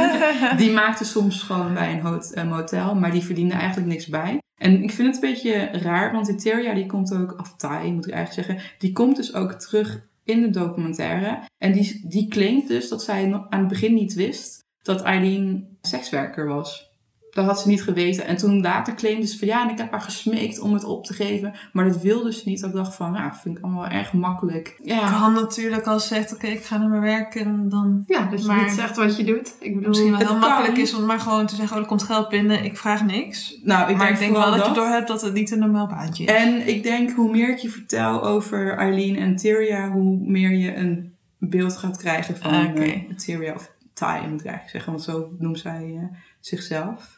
die 0.56 0.70
maakte 0.70 1.04
soms 1.04 1.42
gewoon 1.42 1.74
bij 1.74 1.92
een 1.92 2.00
hot- 2.00 2.32
eh, 2.32 2.48
motel, 2.48 2.94
maar 2.94 3.10
die 3.10 3.22
verdiende 3.22 3.54
eigenlijk 3.54 3.88
niks 3.88 4.06
bij. 4.06 4.38
En 4.60 4.82
ik 4.82 4.90
vind 4.90 5.14
het 5.14 5.24
een 5.24 5.30
beetje 5.30 5.64
raar, 5.72 6.12
want 6.12 6.26
die 6.26 6.34
Tyria 6.34 6.74
die 6.74 6.86
komt 6.86 7.14
ook, 7.14 7.40
of 7.40 7.56
Thai 7.56 7.92
moet 7.92 8.06
ik 8.06 8.12
eigenlijk 8.12 8.48
zeggen, 8.48 8.70
die 8.78 8.92
komt 8.92 9.16
dus 9.16 9.34
ook 9.34 9.52
terug 9.52 10.06
in 10.24 10.40
de 10.40 10.50
documentaire. 10.50 11.38
En 11.58 11.72
die, 11.72 12.08
die 12.08 12.28
claimt 12.28 12.68
dus 12.68 12.88
dat 12.88 13.02
zij 13.02 13.32
aan 13.32 13.58
het 13.58 13.68
begin 13.68 13.94
niet 13.94 14.14
wist 14.14 14.62
dat 14.82 15.02
Eileen 15.02 15.78
sekswerker 15.80 16.46
was. 16.46 16.92
Dat 17.34 17.44
had 17.44 17.60
ze 17.60 17.68
niet 17.68 17.82
geweten. 17.82 18.26
En 18.26 18.36
toen 18.36 18.60
later 18.60 18.94
claimde 18.94 19.26
ze 19.26 19.38
van 19.38 19.48
ja, 19.48 19.62
en 19.64 19.70
ik 19.70 19.78
heb 19.78 19.90
haar 19.90 20.00
gesmeekt 20.00 20.58
om 20.60 20.72
het 20.72 20.84
op 20.84 21.04
te 21.04 21.12
geven. 21.14 21.52
Maar 21.72 21.84
dat 21.88 22.00
wilde 22.02 22.32
ze 22.32 22.42
niet. 22.44 22.60
Dat 22.60 22.70
ik 22.70 22.76
dacht 22.76 22.94
van, 22.94 23.12
ja, 23.12 23.34
vind 23.42 23.58
ik 23.58 23.64
allemaal 23.64 23.86
erg 23.86 24.12
makkelijk. 24.12 24.78
Ja, 24.82 25.10
Kan 25.10 25.32
natuurlijk 25.32 25.86
als 25.86 26.06
ze 26.08 26.14
zegt, 26.14 26.34
oké, 26.34 26.46
ik 26.46 26.64
ga 26.64 26.76
naar 26.78 26.88
mijn 26.88 27.02
werk 27.02 27.34
en 27.34 27.68
dan 27.68 28.04
Ja, 28.06 28.26
dat 28.30 28.40
je 28.40 28.46
Maar- 28.46 28.62
niet 28.62 28.72
zegt 28.72 28.96
wat 28.96 29.16
je 29.16 29.24
doet. 29.24 29.54
Ik 29.60 29.74
bedoel, 29.74 29.88
misschien 29.88 30.10
wel 30.10 30.18
het 30.18 30.28
heel 30.28 30.38
kan. 30.38 30.48
makkelijk 30.48 30.76
is 30.78 30.94
om 30.94 31.04
maar 31.06 31.20
gewoon 31.20 31.46
te 31.46 31.54
zeggen, 31.54 31.76
oh, 31.76 31.82
er 31.82 31.88
komt 31.88 32.02
geld 32.02 32.28
binnen, 32.28 32.64
ik 32.64 32.76
vraag 32.76 33.04
niks. 33.04 33.58
nou, 33.62 33.90
ik 33.90 33.96
maar 33.96 34.06
denk, 34.06 34.18
ik 34.18 34.18
denk 34.18 34.32
wel 34.32 34.42
vooral 34.42 34.58
dat, 34.58 34.68
je 34.68 34.74
dat. 34.74 34.84
door 34.84 34.92
hebt 34.94 35.08
dat 35.08 35.22
het 35.22 35.32
niet 35.34 35.50
een 35.50 35.58
normaal 35.58 35.86
baantje 35.86 36.24
is. 36.24 36.32
En 36.34 36.68
ik 36.68 36.82
denk, 36.82 37.10
hoe 37.10 37.30
meer 37.30 37.48
ik 37.48 37.58
je 37.58 37.68
vertel 37.70 38.22
over 38.22 38.76
Eileen 38.78 39.16
en 39.16 39.36
Tyria, 39.36 39.90
hoe 39.90 40.16
meer 40.20 40.50
je 40.50 40.76
een 40.76 41.12
beeld 41.38 41.76
gaat 41.76 41.96
krijgen 41.96 42.36
van 42.36 42.66
Oké. 42.66 42.80
eh, 42.82 43.00
Tyria, 43.16 43.54
of 43.54 43.72
Ty 43.94 44.04
moet 44.04 44.40
ik 44.40 44.46
eigenlijk 44.46 44.68
zeggen, 44.70 44.92
want 44.92 45.04
zo 45.04 45.28
noemt 45.38 45.58
zij 45.58 45.94
eh, 45.96 46.16
zichzelf. 46.40 47.13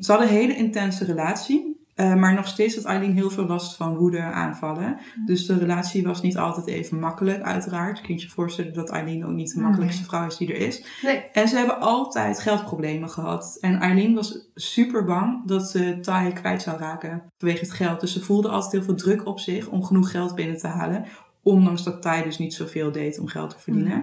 Ze 0.00 0.10
hadden 0.10 0.28
een 0.28 0.34
hele 0.34 0.56
intense 0.56 1.04
relatie. 1.04 1.76
Eh, 1.98 2.14
maar 2.14 2.34
nog 2.34 2.46
steeds 2.46 2.74
had 2.74 2.84
Eileen 2.84 3.12
heel 3.12 3.30
veel 3.30 3.46
last 3.46 3.76
van 3.76 3.96
woede 3.96 4.20
aanvallen. 4.20 4.98
Dus 5.26 5.46
de 5.46 5.58
relatie 5.58 6.02
was 6.02 6.22
niet 6.22 6.36
altijd 6.36 6.66
even 6.66 6.98
makkelijk, 6.98 7.42
uiteraard. 7.42 8.00
Kun 8.00 8.14
je 8.14 8.20
je 8.20 8.28
voorstellen 8.28 8.74
dat 8.74 8.90
Eileen 8.90 9.24
ook 9.24 9.32
niet 9.32 9.54
de 9.54 9.60
makkelijkste 9.60 10.04
vrouw 10.04 10.26
is 10.26 10.36
die 10.36 10.54
er 10.54 10.66
is. 10.66 10.84
Nee. 11.02 11.24
En 11.32 11.48
ze 11.48 11.56
hebben 11.56 11.80
altijd 11.80 12.40
geldproblemen 12.40 13.10
gehad. 13.10 13.58
En 13.60 13.80
Eileen 13.80 14.14
was 14.14 14.50
super 14.54 15.04
bang 15.04 15.46
dat 15.46 15.70
ze 15.70 15.98
Ty 16.00 16.32
kwijt 16.32 16.62
zou 16.62 16.78
raken 16.78 17.22
vanwege 17.38 17.60
het 17.60 17.72
geld. 17.72 18.00
Dus 18.00 18.12
ze 18.12 18.24
voelde 18.24 18.48
altijd 18.48 18.72
heel 18.72 18.82
veel 18.82 18.94
druk 18.94 19.26
op 19.26 19.40
zich 19.40 19.68
om 19.68 19.84
genoeg 19.84 20.10
geld 20.10 20.34
binnen 20.34 20.58
te 20.58 20.66
halen. 20.66 21.04
Ondanks 21.42 21.84
dat 21.84 22.02
Ty 22.02 22.22
dus 22.22 22.38
niet 22.38 22.54
zoveel 22.54 22.92
deed 22.92 23.18
om 23.18 23.26
geld 23.26 23.50
te 23.50 23.58
verdienen. 23.58 24.02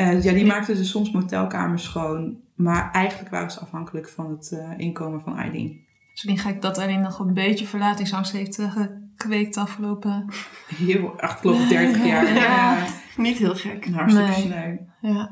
Eh, 0.00 0.22
ja, 0.22 0.32
die 0.32 0.46
maakte 0.46 0.74
dus 0.74 0.90
soms 0.90 1.10
motelkamers 1.10 1.82
schoon. 1.82 2.38
Maar 2.54 2.90
eigenlijk 2.92 3.30
waren 3.30 3.50
ze 3.50 3.60
afhankelijk 3.60 4.08
van 4.08 4.30
het 4.30 4.52
eh, 4.52 4.78
inkomen 4.78 5.20
van 5.20 5.38
Eileen. 5.38 5.80
Dus 6.12 6.22
niet 6.22 6.40
gek 6.40 6.62
dat 6.62 6.78
Eileen 6.78 7.00
nog 7.00 7.18
een 7.18 7.34
beetje 7.34 7.66
verlatingsangst 7.66 8.32
heeft 8.32 8.58
eh, 8.58 8.76
gekweekt 8.76 9.54
de 9.54 9.60
afgelopen... 9.60 10.24
Heel 10.86 11.20
afgelopen 11.20 11.68
30 11.68 12.06
jaar. 12.06 12.34
Ja. 12.34 12.86
Niet 13.16 13.38
heel 13.38 13.54
gek. 13.54 13.86
Hartstikke 13.86 14.30
Nee. 14.30 14.40
sneu. 14.40 14.76
Ja. 15.12 15.30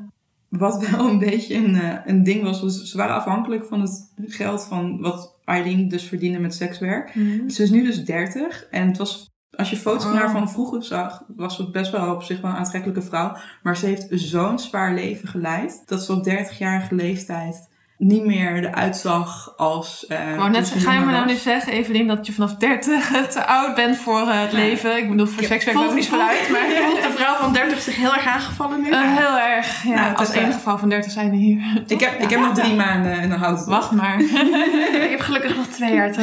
Wat 0.48 0.88
wel 0.88 1.08
een 1.08 1.18
beetje 1.18 1.54
een, 1.54 2.00
een 2.08 2.22
ding 2.22 2.42
was, 2.42 2.60
was 2.62 2.82
ze 2.82 2.96
waren 2.96 3.14
afhankelijk 3.14 3.64
van 3.64 3.80
het 3.80 4.10
geld 4.26 4.64
van 4.64 5.00
wat 5.00 5.36
Eileen 5.44 5.88
dus 5.88 6.04
verdiende 6.04 6.38
met 6.38 6.54
sekswerk. 6.54 7.12
Ze 7.46 7.62
is 7.62 7.70
nu 7.70 7.82
dus 7.82 8.04
30 8.04 8.66
en 8.70 8.86
het 8.88 8.98
was, 8.98 9.30
als 9.58 9.70
je 9.70 9.76
foto's 9.76 10.02
van 10.04 10.16
haar 10.16 10.24
Oh. 10.26 10.32
van 10.32 10.50
vroeger 10.50 10.82
zag, 10.84 11.22
was 11.36 11.56
ze 11.56 11.70
best 11.70 11.90
wel 11.90 12.14
op 12.14 12.22
zich 12.22 12.40
wel 12.40 12.50
een 12.50 12.56
aantrekkelijke 12.56 13.02
vrouw. 13.02 13.36
Maar 13.62 13.76
ze 13.76 13.86
heeft 13.86 14.06
zo'n 14.10 14.58
zwaar 14.58 14.94
leven 14.94 15.28
geleid 15.28 15.82
dat 15.86 16.02
ze 16.04 16.12
op 16.12 16.24
30-jarige 16.28 16.94
leeftijd 16.94 17.68
niet 17.98 18.24
meer 18.24 18.56
eruit 18.64 18.96
zag 18.96 19.54
als. 19.56 20.06
eh, 20.06 20.32
Ik 20.44 20.48
net, 20.50 20.68
ga 20.76 20.92
je 20.92 21.00
me 21.00 21.12
nou 21.12 21.26
nu 21.26 21.34
zeggen, 21.34 21.72
Evelien, 21.72 22.06
dat 22.06 22.26
je 22.26 22.32
vanaf 22.32 22.54
30 22.54 23.08
te 23.30 23.46
oud 23.46 23.74
bent 23.74 23.96
voor 23.96 24.20
eh, 24.28 24.40
het 24.40 24.52
Nee. 24.52 24.68
leven? 24.70 24.96
Ik 24.96 25.10
bedoel, 25.10 25.26
voor 25.26 25.42
Ja, 25.42 25.48
sekswerk 25.48 25.76
maakt 25.76 25.88
voelt- 25.88 26.00
niet 26.00 26.08
vooruit, 26.08 26.48
maar... 26.50 26.60
Voelt 26.86 27.02
de 27.02 27.10
vrouw 27.16 27.34
van 27.34 27.52
30 27.52 27.80
zich 27.80 27.96
heel 27.96 28.14
erg 28.14 28.26
aangevallen 28.26 28.80
nu? 28.82 28.90
Eh, 28.90 29.16
heel 29.16 29.38
erg. 29.38 29.82
Ja, 29.82 29.94
Nou, 29.94 30.08
het 30.08 30.18
als 30.18 30.30
wel- 30.34 30.42
enige 30.42 30.58
vrouw 30.58 30.76
van 30.76 30.88
30 30.88 31.12
zijn 31.12 31.32
hier. 31.32 31.82
Ik 31.86 32.00
heb, 32.00 32.20
ik 32.20 32.30
heb 32.30 32.40
nog 32.40 32.54
drie 32.54 32.74
maanden 32.74 33.12
en 33.20 33.28
dan 33.28 33.38
houdt 33.38 33.58
het 33.58 33.68
op. 33.68 33.74
Wacht 33.74 33.90
maar. 33.90 34.20
Ik 35.04 35.10
heb 35.10 35.20
gelukkig 35.20 35.56
nog 35.56 35.66
twee 35.66 35.94
jaar 35.94 36.12
te 36.12 36.20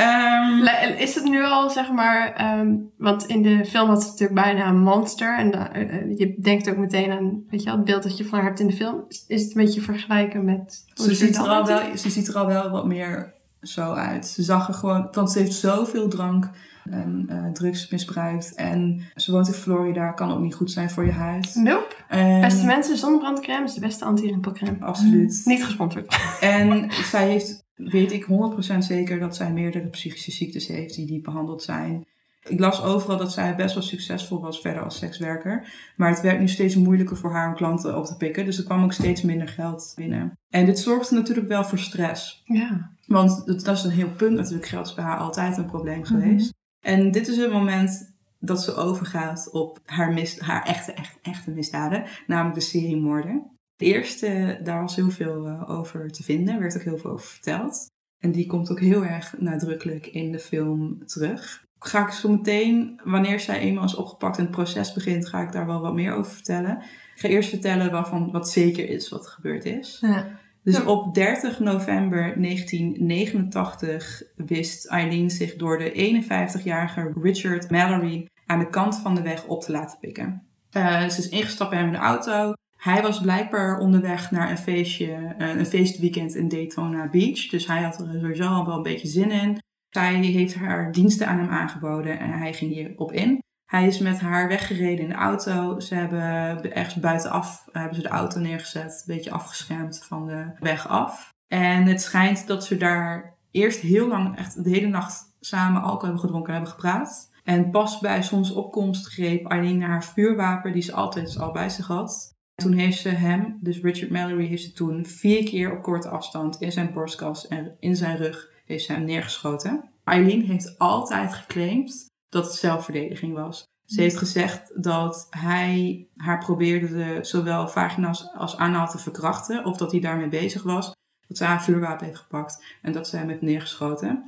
Ehm, 0.00 0.96
Is 0.96 1.14
het 1.14 1.24
nu 1.24 1.44
al, 1.44 1.70
zeg 1.70 1.92
maar, 1.92 2.32
ehm, 2.32 2.76
want 2.96 3.26
in 3.26 3.42
de 3.42 3.64
film 3.64 3.88
had 3.88 4.02
ze 4.02 4.08
natuurlijk 4.08 4.40
bijna 4.40 4.68
een 4.68 4.82
monster. 4.82 5.38
En 5.38 5.72
eh, 5.72 5.82
eh, 5.82 6.18
je 6.18 6.34
denkt 6.40 6.70
ook 6.70 6.76
meteen 6.76 7.10
aan, 7.10 7.42
weet 7.48 7.60
je 7.60 7.66
wel, 7.66 7.76
het 7.76 7.84
beeld 7.84 8.02
dat 8.02 8.16
je 8.16 8.24
van 8.24 8.38
haar 8.38 8.48
hebt 8.48 8.60
in 8.60 8.66
de 8.66 8.72
film. 8.72 9.04
Is, 9.08 9.42
het 9.42 9.56
een 9.56 9.64
beetje 9.64 9.80
vergelijken 9.80 10.44
met... 10.44 10.84
Ze 10.94 11.14
ziet, 11.14 11.36
er 11.36 11.48
al 11.48 11.66
wel, 11.66 11.80
ze 11.96 12.10
ziet 12.10 12.28
er 12.28 12.38
al 12.38 12.46
wel 12.46 12.70
wat 12.70 12.86
meer 12.86 13.34
zo 13.60 13.92
uit. 13.92 14.26
Ze 14.26 14.42
zag 14.42 14.68
er 14.68 14.74
gewoon, 14.74 15.08
want 15.12 15.30
ze 15.30 15.38
heeft 15.38 15.54
zoveel 15.54 16.08
drank 16.08 16.50
en 16.90 17.24
eh, 17.28 17.52
drugs 17.52 17.88
misbruikt. 17.88 18.54
En 18.54 19.02
ze 19.14 19.32
woont 19.32 19.46
in 19.46 19.52
Florida, 19.52 20.10
kan 20.10 20.32
ook 20.32 20.40
niet 20.40 20.54
goed 20.54 20.70
zijn 20.70 20.90
voor 20.90 21.04
je 21.04 21.12
huid. 21.12 21.54
Nope. 21.54 21.94
En, 22.08 22.40
Beste 22.40 22.66
mensen, 22.66 22.98
zonnebrandcrème 22.98 23.64
is 23.64 23.74
de 23.74 23.80
beste 23.80 24.04
anti-rimpelcrème. 24.04 24.76
Absoluut. 24.80 25.42
Niet 25.44 25.64
gesponsord. 25.64 26.16
En 26.40 26.90
zij 26.90 27.28
heeft, 27.28 27.64
weet 27.84 28.12
ik 28.12 28.26
100% 28.74 28.78
zeker 28.78 29.18
dat 29.18 29.36
zij 29.36 29.52
meerdere 29.52 29.88
psychische 29.88 30.30
ziektes 30.30 30.66
heeft 30.66 30.94
die 30.94 31.10
niet 31.10 31.22
behandeld 31.22 31.62
zijn. 31.62 32.06
Ik 32.48 32.60
las 32.60 32.82
overal 32.82 33.16
dat 33.16 33.32
zij 33.32 33.56
best 33.56 33.74
wel 33.74 33.82
succesvol 33.82 34.40
was 34.40 34.60
verder 34.60 34.82
als 34.82 34.98
sekswerker. 34.98 35.72
Maar 35.96 36.10
het 36.10 36.20
werd 36.20 36.40
nu 36.40 36.48
steeds 36.48 36.74
moeilijker 36.74 37.16
voor 37.16 37.32
haar 37.32 37.48
om 37.48 37.54
klanten 37.54 37.96
op 37.96 38.04
te 38.04 38.16
pikken. 38.16 38.44
Dus 38.44 38.58
er 38.58 38.64
kwam 38.64 38.84
ook 38.84 38.92
steeds 38.92 39.22
minder 39.22 39.48
geld 39.48 39.92
binnen. 39.96 40.38
En 40.48 40.66
dit 40.66 40.78
zorgde 40.78 41.14
natuurlijk 41.14 41.48
wel 41.48 41.64
voor 41.64 41.78
stress. 41.78 42.42
Ja. 42.44 42.90
Want 43.06 43.46
dat, 43.64 43.76
is 43.76 43.84
een 43.84 43.90
heel 43.90 44.10
punt 44.10 44.36
natuurlijk. 44.36 44.66
Geld 44.66 44.86
is 44.86 44.94
bij 44.94 45.04
haar 45.04 45.18
altijd 45.18 45.56
een 45.56 45.66
probleem 45.66 46.04
geweest. 46.04 46.52
En 46.80 47.10
dit 47.10 47.28
is 47.28 47.36
het 47.36 47.52
moment 47.52 48.14
dat 48.38 48.62
ze 48.62 48.74
overgaat 48.74 49.50
op 49.52 49.80
haar, 49.84 50.12
mis, 50.12 50.38
haar 50.38 50.64
echte, 50.64 50.92
echte, 50.92 51.18
echte 51.22 51.50
misdaden. 51.50 52.04
Namelijk 52.26 52.54
de 52.54 52.64
seriemoorden. 52.64 53.58
De 53.80 53.86
eerste, 53.86 54.60
daar 54.62 54.80
was 54.80 54.96
heel 54.96 55.10
veel 55.10 55.46
eh, 55.46 55.70
over 55.70 56.10
te 56.10 56.22
vinden. 56.22 56.54
Er 56.54 56.60
werd 56.60 56.76
ook 56.76 56.82
heel 56.82 56.98
veel 56.98 57.10
over 57.10 57.26
verteld. 57.26 57.86
En 58.18 58.32
die 58.32 58.46
komt 58.46 58.70
ook 58.70 58.80
heel 58.80 59.04
erg 59.04 59.34
nadrukkelijk 59.38 60.06
in 60.06 60.32
de 60.32 60.38
film 60.38 61.06
terug. 61.06 61.64
Ga 61.78 62.06
ik 62.06 62.12
zo 62.12 62.28
meteen, 62.28 63.00
wanneer 63.04 63.40
zij 63.40 63.58
eenmaal 63.58 63.84
is 63.84 63.94
opgepakt 63.94 64.36
en 64.36 64.42
het 64.42 64.52
proces 64.52 64.92
begint, 64.92 65.28
ga 65.28 65.42
ik 65.42 65.52
daar 65.52 65.66
wel 65.66 65.80
wat 65.80 65.94
meer 65.94 66.14
over 66.14 66.32
vertellen. 66.32 66.76
Ik 67.14 67.20
ga 67.20 67.28
eerst 67.28 67.48
vertellen 67.48 67.90
waarvan 67.90 68.30
wat 68.30 68.50
zeker 68.50 68.88
is 68.88 69.08
wat 69.08 69.24
er 69.24 69.30
gebeurd 69.30 69.64
is. 69.64 69.98
Ja. 70.00 70.38
Dus 70.62 70.84
op 70.84 71.14
30 71.14 71.60
november 71.60 72.20
1989 72.20 74.22
wist 74.36 74.86
Eileen 74.86 75.30
zich 75.30 75.56
door 75.56 75.78
de 75.78 76.22
51-jarige 76.24 77.12
Richard 77.22 77.70
Mallory 77.70 78.28
aan 78.46 78.58
de 78.58 78.70
kant 78.70 78.96
van 78.96 79.14
de 79.14 79.22
weg 79.22 79.46
op 79.46 79.62
te 79.62 79.72
laten 79.72 79.98
pikken. 79.98 80.42
Eh, 80.70 81.08
ze 81.08 81.18
is 81.18 81.28
ingestapt 81.28 81.70
bij 81.70 81.78
hem 81.78 81.88
in 81.88 81.94
de 81.94 81.98
auto. 81.98 82.54
Hij 82.80 83.02
was 83.02 83.20
blijkbaar 83.20 83.78
onderweg 83.78 84.30
naar 84.30 84.50
een 84.50 84.58
feestje, 84.58 85.34
eh, 85.38 85.48
een 85.48 85.66
feestweekend 85.66 86.34
in 86.34 86.48
Daytona 86.48 87.08
Beach. 87.08 87.48
Dus 87.48 87.66
hij 87.66 87.82
had 87.82 88.00
er 88.00 88.18
sowieso 88.20 88.48
al 88.48 88.66
wel 88.66 88.76
een 88.76 88.82
beetje 88.82 89.08
zin 89.08 89.30
in. 89.30 89.58
Zij 89.88 90.14
heeft 90.14 90.54
haar 90.54 90.92
diensten 90.92 91.26
aan 91.26 91.38
hem 91.38 91.48
aangeboden 91.48 92.18
en 92.18 92.30
hij 92.30 92.52
ging 92.52 92.72
hierop 92.72 93.12
in. 93.12 93.42
Hij 93.66 93.86
is 93.86 93.98
met 93.98 94.20
haar 94.20 94.48
weggereden 94.48 95.04
in 95.04 95.08
de 95.08 95.14
auto. 95.14 95.80
Ze 95.80 95.94
hebben 95.94 96.74
ergens 96.74 96.94
buitenaf 96.94 97.68
hebben 97.72 97.94
ze 97.94 98.02
de 98.02 98.08
auto 98.08 98.40
neergezet, 98.40 99.04
een 99.06 99.14
beetje 99.14 99.30
afgeschermd 99.30 100.04
van 100.04 100.26
de 100.26 100.52
weg 100.58 100.88
af. 100.88 101.34
En 101.46 101.86
het 101.86 102.02
schijnt 102.02 102.46
dat 102.46 102.64
ze 102.64 102.76
daar 102.76 103.36
eerst 103.50 103.80
heel 103.80 104.08
lang, 104.08 104.38
echt 104.38 104.64
de 104.64 104.70
hele 104.70 104.86
nacht 104.86 105.34
samen 105.40 105.82
alcohol 105.82 106.00
hebben 106.00 106.20
gedronken 106.20 106.48
en 106.48 106.54
hebben 106.54 106.72
gepraat. 106.72 107.30
En 107.44 107.70
pas 107.70 107.98
bij 107.98 108.22
zonsopkomst 108.22 109.06
greep 109.06 109.46
Eileen 109.46 109.78
naar 109.78 109.88
haar 109.88 110.04
vuurwapen, 110.04 110.72
die 110.72 110.82
ze 110.82 110.92
altijd 110.92 111.38
al 111.38 111.52
bij 111.52 111.68
zich 111.68 111.86
had. 111.86 112.38
Toen 112.60 112.72
heeft 112.72 112.98
ze 112.98 113.08
hem, 113.08 113.58
dus 113.60 113.80
Richard 113.80 114.10
Mallory, 114.10 114.46
heeft 114.46 114.62
ze 114.62 114.72
toen 114.72 115.06
vier 115.06 115.44
keer 115.44 115.76
op 115.76 115.82
korte 115.82 116.08
afstand 116.08 116.60
in 116.60 116.72
zijn 116.72 116.92
borstkas 116.92 117.48
en 117.48 117.76
in 117.78 117.96
zijn 117.96 118.16
rug 118.16 118.50
heeft 118.64 118.84
ze 118.84 118.92
hem 118.92 119.04
neergeschoten. 119.04 119.90
Eileen 120.04 120.44
heeft 120.44 120.78
altijd 120.78 121.34
geclaimd 121.34 122.06
dat 122.28 122.44
het 122.44 122.54
zelfverdediging 122.54 123.34
was. 123.34 123.62
Ze 123.84 124.00
heeft 124.00 124.16
gezegd 124.16 124.82
dat 124.82 125.26
hij 125.30 126.06
haar 126.16 126.38
probeerde 126.38 126.88
de, 126.88 127.18
zowel 127.20 127.68
vagina's 127.68 128.30
als 128.34 128.56
anaal 128.56 128.88
te 128.88 128.98
verkrachten, 128.98 129.64
of 129.64 129.76
dat 129.76 129.90
hij 129.90 130.00
daarmee 130.00 130.28
bezig 130.28 130.62
was. 130.62 130.92
Dat 131.26 131.36
ze 131.36 131.44
haar 131.44 131.62
vuurwapen 131.62 132.06
heeft 132.06 132.18
gepakt 132.18 132.64
en 132.82 132.92
dat 132.92 133.08
ze 133.08 133.16
hem 133.16 133.28
heeft 133.28 133.42
neergeschoten. 133.42 134.26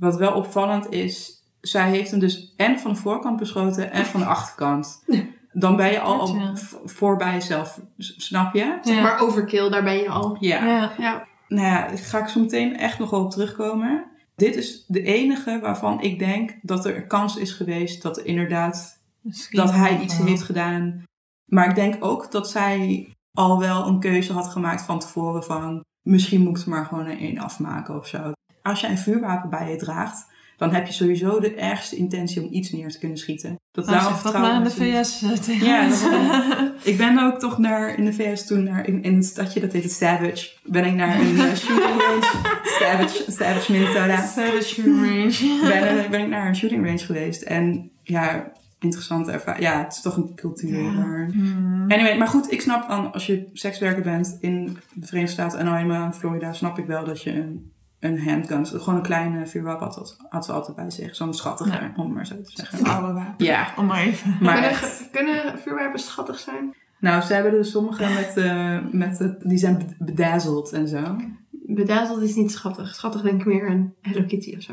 Wat 0.00 0.16
wel 0.16 0.34
opvallend 0.34 0.90
is, 0.90 1.42
zij 1.60 1.90
heeft 1.90 2.10
hem 2.10 2.20
dus 2.20 2.54
en 2.56 2.78
van 2.78 2.92
de 2.92 2.98
voorkant 2.98 3.38
beschoten 3.38 3.90
en 3.90 4.06
van 4.06 4.20
de 4.20 4.26
achterkant. 4.26 5.02
Dan 5.52 5.76
ben 5.76 5.90
je 5.90 6.00
al, 6.00 6.20
al 6.20 6.34
Ja. 6.36 6.52
voorbij 6.84 7.32
jezelf, 7.32 7.80
s- 7.98 8.14
snap 8.26 8.54
je? 8.54 8.78
Ja. 8.82 9.02
Maar 9.02 9.20
overkill, 9.20 9.70
daar 9.70 9.82
ben 9.82 9.96
je 9.96 10.08
al. 10.08 10.36
Ja. 10.40 10.64
Ja. 10.66 10.92
Ja. 10.98 11.26
Nou 11.48 11.66
ja, 11.66 11.86
daar 11.88 11.98
ga 11.98 12.18
ik 12.18 12.28
zo 12.28 12.40
meteen 12.40 12.76
echt 12.78 12.98
nog 12.98 13.10
wel 13.10 13.24
op 13.24 13.30
terugkomen. 13.30 14.04
Dit 14.36 14.56
is 14.56 14.84
de 14.86 15.02
enige 15.02 15.58
waarvan 15.62 16.00
ik 16.00 16.18
denk 16.18 16.54
dat 16.62 16.84
er 16.86 16.96
een 16.96 17.06
kans 17.06 17.36
is 17.36 17.52
geweest 17.52 18.02
dat 18.02 18.16
er 18.18 18.26
inderdaad 18.26 19.00
Misschien 19.20 19.58
dat 19.58 19.72
hij 19.72 19.92
wel. 19.92 20.00
iets 20.02 20.16
heeft 20.18 20.42
gedaan. 20.42 21.02
Maar 21.44 21.68
ik 21.68 21.74
denk 21.74 22.04
ook 22.04 22.30
dat 22.30 22.50
zij 22.50 23.08
al 23.38 23.58
wel 23.58 23.86
een 23.86 24.00
keuze 24.00 24.32
had 24.32 24.48
gemaakt 24.48 24.82
van 24.82 24.98
tevoren 24.98 25.44
van 25.44 25.84
misschien 26.02 26.40
moet 26.40 26.58
ik 26.58 26.64
er 26.64 26.70
maar 26.70 26.84
gewoon 26.84 27.06
een 27.06 27.18
één 27.18 27.38
afmaken 27.38 27.96
of 27.98 28.06
zo. 28.06 28.32
Als 28.62 28.80
jij 28.80 28.90
een 28.90 28.98
vuurwapen 28.98 29.50
bij 29.50 29.70
je 29.70 29.76
draagt, 29.76 30.26
dan 30.62 30.74
heb 30.74 30.86
je 30.86 30.92
sowieso 30.92 31.40
de 31.40 31.54
ergste 31.54 31.96
intentie 31.96 32.42
om 32.42 32.48
iets 32.52 32.70
neer 32.70 32.90
te 32.90 32.98
kunnen 32.98 33.18
schieten. 33.18 33.60
Dat 33.70 33.84
Nou, 33.84 33.96
daarom 33.96 34.12
dat 34.12 34.22
vertrouwen 34.22 34.62
maar 34.62 34.72
in 34.72 34.76
de. 34.76 35.04
VS 35.04 35.22
eh, 35.22 35.30
tegen 35.30 35.66
Ja, 35.66 35.88
dat 35.88 36.72
Ik 36.92 36.96
ben 36.96 37.18
ook 37.18 37.38
toch 37.38 37.58
naar, 37.58 37.98
in 37.98 38.04
de 38.04 38.12
VS 38.12 38.46
toen, 38.46 38.62
naar, 38.62 38.86
in, 38.86 39.02
in 39.02 39.14
een 39.14 39.22
stadje 39.22 39.60
dat 39.60 39.72
heet 39.72 39.92
Savage, 39.92 40.50
ben 40.64 40.84
ik 40.84 40.94
naar 40.94 41.20
een 41.20 41.38
eh, 41.38 41.54
shooting 41.54 42.00
range, 42.00 42.30
Savage, 42.80 43.30
Savage, 43.30 43.72
Minnesota 43.72 44.26
Savage 44.26 44.82
range. 44.82 45.58
ben, 45.68 46.10
ben 46.10 46.20
ik 46.20 46.28
naar 46.28 46.48
een 46.48 46.56
shooting 46.56 46.84
range 46.86 46.98
geweest. 46.98 47.42
En 47.42 47.90
ja, 48.02 48.52
interessante 48.78 49.30
ervaring. 49.30 49.64
Ja, 49.64 49.82
het 49.82 49.92
is 49.92 50.00
toch 50.00 50.16
een 50.16 50.34
cultuur. 50.34 50.82
Ja. 50.82 50.90
Maar... 50.90 51.30
Hmm. 51.32 51.84
Anyway, 51.88 52.16
maar 52.16 52.28
goed, 52.28 52.52
ik 52.52 52.60
snap 52.60 52.88
dan 52.88 53.12
als 53.12 53.26
je 53.26 53.50
sekswerker 53.52 54.02
bent 54.02 54.36
in 54.40 54.78
de 54.92 55.06
Verenigde 55.06 55.34
Staten 55.34 55.58
en 55.58 56.14
Florida, 56.14 56.52
snap 56.52 56.78
ik 56.78 56.86
wel 56.86 57.04
dat 57.04 57.22
je 57.22 57.32
een, 57.32 57.72
een 58.02 58.22
handgun, 58.28 58.66
gewoon 58.66 58.94
een 58.94 59.02
kleine 59.02 59.46
vuurwapen 59.46 59.86
had, 59.86 60.16
had 60.28 60.44
ze 60.44 60.52
altijd 60.52 60.76
bij 60.76 60.90
zich. 60.90 61.16
Zo'n 61.16 61.34
schattige, 61.34 61.70
Ja. 61.70 61.92
om 61.96 62.12
maar 62.12 62.26
zo 62.26 62.34
te 62.34 62.50
zeggen. 62.54 62.84
Oude 62.84 63.12
wapen. 63.12 63.44
Ja, 63.44 63.72
Om 63.76 63.86
maar 63.86 64.00
even. 64.00 64.36
maar 64.40 64.52
kunnen, 64.52 64.70
echt. 64.70 65.08
kunnen 65.12 65.58
vuurwapens 65.58 66.04
schattig 66.06 66.38
zijn? 66.38 66.74
Nou, 66.98 67.22
ze 67.22 67.34
hebben 67.34 67.52
er 67.58 67.64
sommige 67.64 68.02
met, 68.14 68.36
eh 68.36 68.78
met 68.90 69.34
die 69.42 69.58
zijn 69.58 69.96
bedazzeld 69.98 70.72
en 70.72 70.88
zo. 70.88 71.16
Bedazzeld 71.50 72.22
is 72.22 72.34
niet 72.34 72.52
schattig. 72.52 72.94
Schattig 72.94 73.20
denk 73.22 73.40
ik 73.40 73.46
meer 73.46 73.68
aan 73.68 73.94
Hello 74.00 74.24
Kitty 74.26 74.54
of 74.56 74.62
zo. 74.62 74.72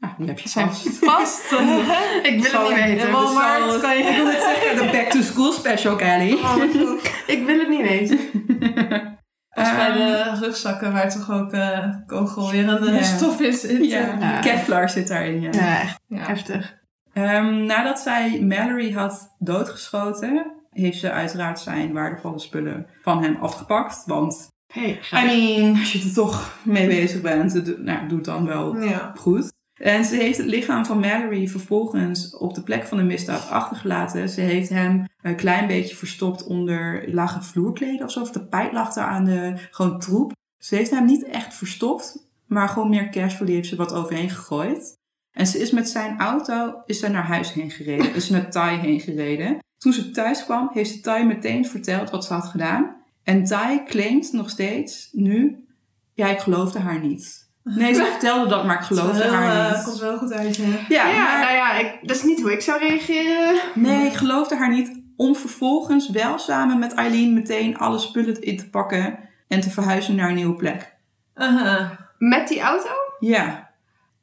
Ja, 0.00 0.14
die 0.18 0.26
heb 0.26 0.38
je 0.38 0.48
vast. 0.48 0.88
vast. 0.88 1.52
Ik 2.32 2.42
wil 2.42 2.60
het 2.60 2.68
niet 2.68 2.84
weten. 2.84 3.12
Walmart 3.12 3.80
kan 3.80 3.96
je... 3.96 4.02
Ik 4.02 4.16
wil 4.16 4.26
het 4.26 4.42
zeggen, 4.42 4.76
de 4.86 4.92
back 4.92 5.10
to 5.10 5.20
school 5.20 5.52
special, 5.52 5.96
Kelly. 5.96 6.32
Oh, 6.32 6.56
ik 7.26 7.44
wil 7.46 7.58
het 7.58 7.68
niet 7.68 7.80
weten. 7.82 8.18
Pas 9.58 9.76
bij 9.76 9.88
Ehm, 9.88 9.96
de 9.98 10.38
rugzakken 10.46 10.92
waar 10.92 11.10
toch 11.10 11.30
ook 11.30 11.52
eh 11.52 11.88
kogelwerende 12.06 12.90
Ja. 12.92 13.02
stof 13.02 13.40
in 13.40 13.52
zit. 13.52 13.84
Ja, 13.90 14.16
Ja. 14.20 14.40
Kevlar 14.40 14.88
zit 14.88 15.08
daarin, 15.08 15.40
ja. 15.40 15.50
Ja, 15.52 15.80
echt 15.80 16.00
Ja. 16.06 16.26
heftig. 16.26 16.76
Ehm, 17.12 17.64
nadat 17.66 17.98
zij 17.98 18.40
Mallory 18.40 18.92
had 18.92 19.34
doodgeschoten, 19.38 20.52
heeft 20.70 20.98
ze 20.98 21.10
uiteraard 21.10 21.58
zijn 21.60 21.92
waardevolle 21.92 22.38
spullen 22.38 22.86
van 23.02 23.22
hem 23.22 23.36
afgepakt. 23.40 24.02
Want, 24.06 24.48
Hey, 24.72 25.00
I 25.12 25.26
mean, 25.26 25.78
als 25.78 25.92
je 25.92 26.08
er 26.08 26.14
toch 26.14 26.58
mee 26.62 26.86
bezig 26.86 27.20
bent, 27.20 27.78
nou, 27.84 28.08
doe 28.08 28.16
het 28.16 28.24
dan 28.26 28.46
wel 28.46 28.80
Ja. 28.80 29.12
goed. 29.14 29.52
En 29.78 30.04
ze 30.04 30.16
heeft 30.16 30.38
het 30.38 30.46
lichaam 30.46 30.84
van 30.84 31.00
Mallory 31.00 31.48
vervolgens 31.48 32.36
op 32.36 32.54
de 32.54 32.62
plek 32.62 32.86
van 32.86 32.98
de 32.98 33.04
misdaad 33.04 33.50
achtergelaten. 33.50 34.28
Ze 34.28 34.40
heeft 34.40 34.68
hem 34.68 35.04
een 35.22 35.36
klein 35.36 35.66
beetje 35.66 35.96
verstopt 35.96 36.44
onder 36.46 37.14
lage 37.14 37.42
vloerkleden 37.42 38.06
of 38.06 38.12
zo. 38.12 38.20
Of 38.20 38.30
tapijt 38.30 38.72
lag 38.72 38.92
daar 38.92 39.06
aan 39.06 39.24
de 39.24 39.54
gewoon 39.70 39.98
troep. 39.98 40.32
Ze 40.58 40.74
heeft 40.74 40.90
hem 40.90 41.04
niet 41.04 41.24
echt 41.24 41.54
verstopt, 41.54 42.28
maar 42.46 42.68
gewoon 42.68 42.88
meer 42.88 43.10
casually 43.10 43.52
heeft 43.52 43.68
ze 43.68 43.76
wat 43.76 43.92
overheen 43.92 44.30
gegooid. 44.30 44.96
En 45.32 45.46
ze 45.46 45.58
is 45.58 45.70
met 45.70 45.88
zijn 45.88 46.18
auto 46.18 46.82
is 46.86 46.98
ze 46.98 47.08
naar 47.08 47.26
huis 47.26 47.52
heen 47.52 47.70
gereden. 47.70 48.14
Is 48.14 48.26
ze 48.26 48.32
naar 48.32 48.50
Thai 48.50 48.78
heen 48.78 49.00
gereden. 49.00 49.58
Toen 49.78 49.92
ze 49.92 50.10
thuis 50.10 50.44
kwam, 50.44 50.70
heeft 50.72 50.90
ze 50.90 51.00
Thai 51.00 51.24
meteen 51.24 51.66
verteld 51.66 52.10
wat 52.10 52.24
ze 52.24 52.32
had 52.32 52.44
gedaan. 52.44 52.96
En 53.22 53.44
Thai 53.44 53.84
claimt 53.84 54.32
nog 54.32 54.50
steeds 54.50 55.08
nu, 55.12 55.66
ja, 56.14 56.28
ik 56.28 56.38
geloofde 56.38 56.78
haar 56.78 57.00
niet. 57.00 57.47
Nee, 57.76 57.94
ze 57.94 58.04
vertelde 58.04 58.48
dat, 58.50 58.64
maar 58.64 58.76
ik 58.76 58.82
geloofde 58.84 59.22
Heel, 59.22 59.32
haar 59.32 59.66
eh, 59.70 59.74
niet. 59.76 59.84
komt 59.84 59.98
wel 59.98 60.18
goed 60.18 60.32
uit, 60.32 60.56
ja. 60.56 60.64
Ja, 60.88 61.06
Ja, 61.08 61.22
maar- 61.22 61.40
nou 61.40 61.52
ja, 61.54 61.72
ik, 61.74 61.98
dat 62.02 62.16
is 62.16 62.22
niet 62.22 62.40
hoe 62.40 62.52
ik 62.52 62.60
zou 62.60 62.78
reageren. 62.78 63.58
nee, 63.74 64.06
ik 64.06 64.12
geloofde 64.14 64.56
haar 64.56 64.70
niet. 64.70 65.00
Om 65.16 65.36
vervolgens 65.36 66.10
wel 66.10 66.38
samen 66.38 66.78
met 66.78 66.94
Eileen 66.94 67.34
meteen 67.34 67.78
alle 67.78 67.98
spullen 67.98 68.40
in 68.40 68.56
te 68.56 68.70
pakken 68.70 69.18
en 69.48 69.60
te 69.60 69.70
verhuizen 69.70 70.14
naar 70.14 70.28
een 70.28 70.34
nieuwe 70.34 70.54
plek. 70.56 70.94
Met 72.18 72.48
die 72.48 72.60
auto? 72.60 72.90
Ja, 73.18 73.67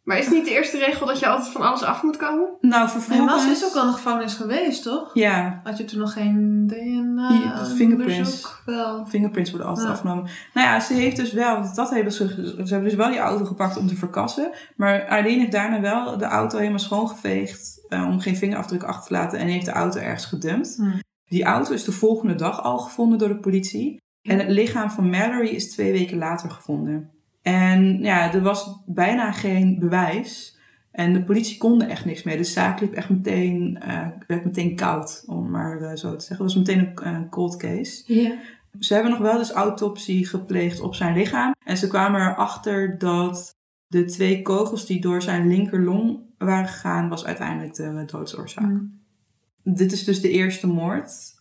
Maar 0.06 0.18
is 0.18 0.26
het 0.26 0.34
niet 0.34 0.46
de 0.46 0.52
eerste 0.52 0.78
regel 0.78 1.06
dat 1.08 1.20
je 1.20 1.28
altijd 1.28 1.50
van 1.52 1.62
alles 1.62 1.84
af 1.84 2.04
moet 2.04 2.18
komen? 2.18 2.50
nou 2.62 2.90
vervolgens... 2.90 3.32
maar 3.32 3.40
ze 3.40 3.50
is 3.50 3.66
ook 3.66 3.76
al 3.76 3.82
in 3.82 3.88
de 3.88 3.94
gevangenis 3.94 4.34
geweest, 4.34 4.84
toch? 4.84 5.10
Ja, 5.14 5.62
Had 5.64 5.78
je 5.78 5.86
toen 5.86 6.00
nog 6.00 6.14
geen 6.14 6.64
DNA? 6.68 7.30
Ja, 7.44 7.58
dat 7.58 7.74
fingerprints. 7.74 8.56
Wel. 8.66 9.06
fingerprints 9.06 9.50
worden 9.50 9.68
altijd 9.68 9.88
Ja. 9.88 9.94
afgenomen. 9.94 10.24
Nou 10.54 10.68
ja, 10.68 10.80
ze 10.80 10.94
heeft 10.94 11.16
dus 11.16 11.32
wel, 11.34 11.74
dat 11.74 11.90
hebben 11.90 12.14
ze, 12.14 12.28
ze 12.66 12.74
hebben 12.74 12.84
dus 12.90 12.94
wel 12.98 13.10
die 13.10 13.18
auto 13.20 13.46
gepakt 13.46 13.78
om 13.78 13.88
te 13.88 13.96
verkassen. 13.96 14.52
Maar 14.76 15.00
Eileen 15.00 15.40
heeft 15.40 15.52
daarna 15.52 15.82
wel 15.82 16.18
de 16.18 16.26
auto 16.26 16.58
helemaal 16.58 16.80
schoongeveegd 16.80 17.86
eh, 17.90 18.08
om 18.08 18.20
geen 18.20 18.36
vingerafdruk 18.38 18.84
achter 18.84 19.08
te 19.08 19.14
laten 19.14 19.40
en 19.40 19.48
heeft 19.48 19.66
de 19.66 19.72
auto 19.72 20.00
ergens 20.00 20.26
gedumpt. 20.26 20.76
Hmm. 20.76 21.00
Die 21.26 21.44
auto 21.44 21.74
is 21.74 21.84
de 21.84 21.92
volgende 21.92 22.36
dag 22.36 22.64
al 22.64 22.78
gevonden 22.78 23.18
door 23.18 23.28
de 23.30 23.40
politie. 23.40 24.02
En 24.22 24.40
het 24.40 24.50
lichaam 24.50 24.90
van 24.90 25.10
Mallory 25.10 25.48
is 25.48 25.72
twee 25.72 25.92
weken 25.92 26.18
later 26.18 26.50
gevonden. 26.52 27.10
En 27.46 28.00
ja, 28.00 28.34
er 28.34 28.42
was 28.42 28.82
bijna 28.86 29.32
geen 29.32 29.80
bewijs. 29.80 30.58
En 30.92 31.14
de 31.14 31.24
politie 31.24 31.58
kon 31.58 31.82
er 31.82 31.90
echt 31.90 32.06
niks 32.06 32.24
mee. 32.24 32.38
De 32.38 32.44
zaak 32.44 32.80
liep 32.80 32.94
echt 32.94 33.10
meteen, 33.10 33.78
eh, 33.82 34.08
werd 34.28 34.46
meteen 34.46 34.76
koud, 34.76 35.24
om 35.26 35.50
maar 35.50 35.82
eh, 35.82 35.96
zo 35.96 36.16
te 36.16 36.26
zeggen. 36.26 36.46
Het 36.46 36.54
was 36.54 36.56
meteen 36.56 36.92
een 36.96 37.30
cold 37.30 37.58
case. 37.58 38.14
Ja. 38.14 38.36
Ze 38.80 38.94
hebben 38.94 39.12
nog 39.12 39.20
wel 39.20 39.38
dus 39.38 39.52
autopsie 39.52 40.28
gepleegd 40.28 40.80
op 40.80 40.96
zijn 40.96 41.18
lichaam. 41.18 41.56
En 41.66 41.78
ze 41.78 41.88
kwamen 41.88 42.22
erachter 42.22 42.98
dat 42.98 43.56
de 43.88 44.06
twee 44.06 44.42
kogels 44.42 44.86
die 44.86 45.02
door 45.02 45.22
zijn 45.22 45.48
linkerlong 45.48 46.20
waren 46.38 46.68
gegaan, 46.68 47.10
was 47.10 47.26
uiteindelijk 47.26 47.76
de 47.76 48.04
doodsoorzaak. 48.06 48.66
Hmm. 48.66 49.00
Dit 49.64 49.92
is 49.92 50.04
dus 50.04 50.22
de 50.22 50.30
eerste 50.30 50.68
moord. 50.68 51.34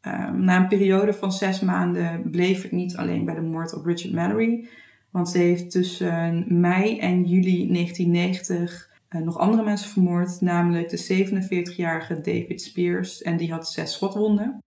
Ehm, 0.00 0.44
na 0.44 0.56
een 0.56 0.68
periode 0.68 1.12
van 1.12 1.32
zes 1.32 1.60
maanden 1.60 2.30
bleef 2.30 2.62
het 2.62 2.72
niet 2.72 2.96
alleen 2.96 3.24
bij 3.24 3.34
de 3.34 3.40
moord 3.40 3.74
op 3.74 3.84
Richard 3.84 4.14
Mallory. 4.14 4.68
Want 5.10 5.28
ze 5.28 5.38
heeft 5.38 5.70
tussen 5.70 6.44
mei 6.60 6.98
en 6.98 7.24
juli 7.24 7.72
1990 7.72 8.88
eh, 9.08 9.20
nog 9.20 9.38
andere 9.38 9.62
mensen 9.62 9.90
vermoord. 9.90 10.40
Namelijk 10.40 10.88
de 10.88 11.26
47-jarige 11.26 12.14
David 12.14 12.62
Spears. 12.62 13.22
En 13.22 13.36
die 13.36 13.52
had 13.52 13.68
zes 13.68 13.92
schotwonden. 13.92 14.58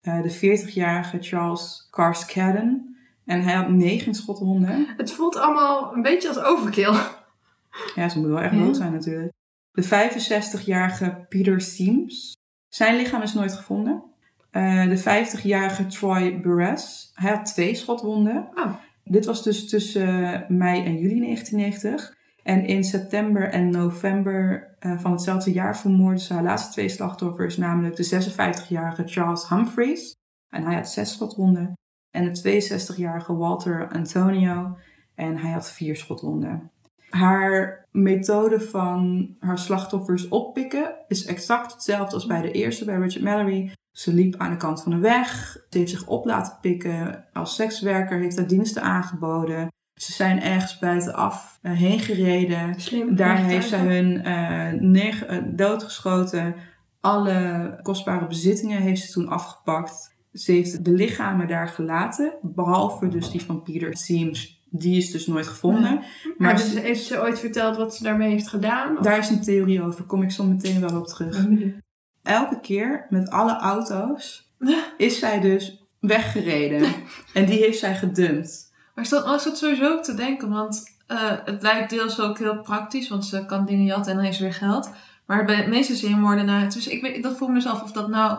Eh, 0.00 0.22
de 0.22 0.34
40-jarige 0.34 1.18
Charles 1.20 1.88
Carscadden. 1.90 2.96
En 3.24 3.42
hij 3.42 3.54
had 3.54 3.68
negen 3.68 4.14
schotwonden. 4.14 4.86
Het 4.96 5.12
voelt 5.12 5.36
allemaal 5.36 5.94
een 5.94 6.02
beetje 6.02 6.28
als 6.28 6.38
overkill. 6.38 6.94
Ja, 7.94 8.08
ze 8.08 8.18
moet 8.18 8.28
wel 8.28 8.40
echt 8.40 8.54
Ja. 8.54 8.58
dood 8.58 8.76
zijn 8.76 8.92
natuurlijk. 8.92 9.32
De 9.72 9.82
65-jarige 9.84 11.26
Peter 11.28 11.60
Siems. 11.60 12.36
Zijn 12.68 12.96
lichaam 12.96 13.22
is 13.22 13.34
nooit 13.34 13.52
gevonden. 13.52 14.02
Eh, 14.50 14.88
de 14.88 14.98
50-jarige 14.98 15.86
Troy 15.86 16.40
Beres. 16.40 17.10
Hij 17.14 17.30
had 17.30 17.44
twee 17.46 17.74
schotwonden. 17.74 18.48
Oh. 18.54 18.74
Dit 19.04 19.24
was 19.24 19.42
dus 19.42 19.68
tussen 19.68 20.44
mei 20.48 20.84
en 20.84 20.98
juli 20.98 21.20
1990. 21.20 22.18
En 22.42 22.66
in 22.66 22.84
september 22.84 23.48
en 23.48 23.70
november 23.70 24.74
eh, 24.78 24.98
van 24.98 25.12
hetzelfde 25.12 25.52
jaar 25.52 25.78
vermoordden 25.78 26.20
ze 26.20 26.32
haar 26.32 26.42
laatste 26.42 26.72
twee 26.72 26.88
slachtoffers. 26.88 27.56
Namelijk 27.56 27.96
de 27.96 28.32
56-jarige 28.32 29.02
Charles 29.06 29.48
Humphreys. 29.48 30.16
En 30.48 30.62
hij 30.62 30.74
had 30.74 30.90
zes 30.90 31.12
schotwonden. 31.12 31.78
En 32.10 32.32
de 32.32 32.62
62-jarige 32.62 33.36
Walter 33.36 33.88
Antonio. 33.88 34.76
En 35.14 35.36
hij 35.36 35.50
had 35.50 35.72
vier 35.72 35.96
schotwonden. 35.96 36.70
Haar 37.10 37.86
methode 37.90 38.60
van 38.60 39.28
haar 39.38 39.58
slachtoffers 39.58 40.28
oppikken 40.28 40.94
is 41.08 41.26
exact 41.26 41.72
hetzelfde 41.72 42.14
als 42.14 42.26
bij 42.26 42.42
de 42.42 42.50
eerste, 42.50 42.84
bij 42.84 42.96
Richard 42.96 43.24
Mallory. 43.24 43.72
Ze 43.92 44.14
liep 44.14 44.34
aan 44.38 44.50
de 44.50 44.56
kant 44.56 44.82
van 44.82 44.92
de 44.92 44.98
weg. 44.98 45.56
Ze 45.70 45.78
heeft 45.78 45.90
zich 45.90 46.06
op 46.06 46.24
laten 46.24 46.56
pikken. 46.60 47.24
Als 47.32 47.54
sekswerker 47.54 48.18
heeft 48.18 48.36
haar 48.36 48.46
diensten 48.46 48.82
aangeboden. 48.82 49.68
Ze 49.94 50.12
zijn 50.12 50.42
ergens 50.42 50.78
buitenaf 50.78 51.58
uh, 51.62 51.72
heen 51.72 51.98
gereden. 51.98 52.80
Slim. 52.80 53.16
Daar 53.16 53.36
heeft 53.36 53.68
zij 53.68 53.78
eigenlijk. 53.78 54.24
hun 54.24 54.74
uh, 54.74 54.80
neer, 54.90 55.26
uh, 55.30 55.38
doodgeschoten. 55.56 56.54
Alle 57.00 57.78
kostbare 57.82 58.26
bezittingen 58.26 58.80
heeft 58.80 59.02
ze 59.02 59.12
toen 59.12 59.28
afgepakt. 59.28 60.16
Ze 60.32 60.52
heeft 60.52 60.84
de 60.84 60.90
lichamen 60.90 61.48
daar 61.48 61.68
gelaten. 61.68 62.32
Behalve 62.42 63.08
dus 63.08 63.30
die 63.30 63.42
van 63.42 63.62
Peter 63.62 63.96
Seams. 63.96 64.58
Die 64.70 64.96
is 64.96 65.10
dus 65.10 65.26
nooit 65.26 65.46
gevonden. 65.46 65.94
Maar, 65.94 66.04
Maar 66.38 66.54
dus 66.56 66.72
ze- 66.72 66.80
heeft 66.80 67.04
ze 67.04 67.20
ooit 67.20 67.38
verteld 67.38 67.76
wat 67.76 67.94
ze 67.96 68.02
daarmee 68.02 68.30
heeft 68.30 68.48
gedaan? 68.48 68.98
Of? 68.98 69.04
daar 69.04 69.18
is 69.18 69.28
een 69.30 69.42
theorie 69.42 69.82
over. 69.82 70.04
Kom 70.04 70.22
ik 70.22 70.30
zo 70.30 70.44
meteen 70.44 70.80
wel 70.80 70.98
op 71.00 71.06
terug. 71.06 71.46
Elke 72.22 72.60
keer 72.60 73.06
met 73.10 73.30
alle 73.30 73.56
auto's 73.56 74.52
is 74.96 75.18
zij 75.18 75.40
dus 75.40 75.84
weggereden. 76.00 76.94
en 77.34 77.46
die 77.46 77.58
heeft 77.58 77.78
zij 77.78 77.96
gedumpt. 77.96 78.72
Maar 78.94 79.04
is 79.04 79.10
dat, 79.10 79.24
oh, 79.24 79.34
is 79.34 79.42
dat 79.42 79.58
sowieso 79.58 79.92
ook 79.92 80.02
te 80.02 80.14
denken? 80.14 80.50
Want 80.50 80.96
eh, 81.06 81.32
het 81.44 81.62
lijkt 81.62 81.90
deels 81.90 82.20
ook 82.20 82.38
heel 82.38 82.60
praktisch, 82.60 83.08
want 83.08 83.26
ze 83.26 83.46
kan 83.46 83.66
dingen 83.66 83.84
jatten 83.84 84.10
en 84.10 84.14
dan 84.14 84.24
heeft 84.24 84.36
ze 84.36 84.42
weer 84.42 84.54
geld. 84.54 84.90
Maar 85.26 85.44
bij 85.44 85.64
de 85.64 85.70
meeste 85.70 85.96
seriemoordenaars... 85.96 86.74
Dus 86.74 86.86
ik 86.86 87.02
weet, 87.02 87.22
dat 87.22 87.36
vroeg 87.36 87.48
me 87.48 87.54
dus 87.54 87.66
af 87.66 87.82
of 87.82 87.92
dat 87.92 88.08
nou 88.08 88.38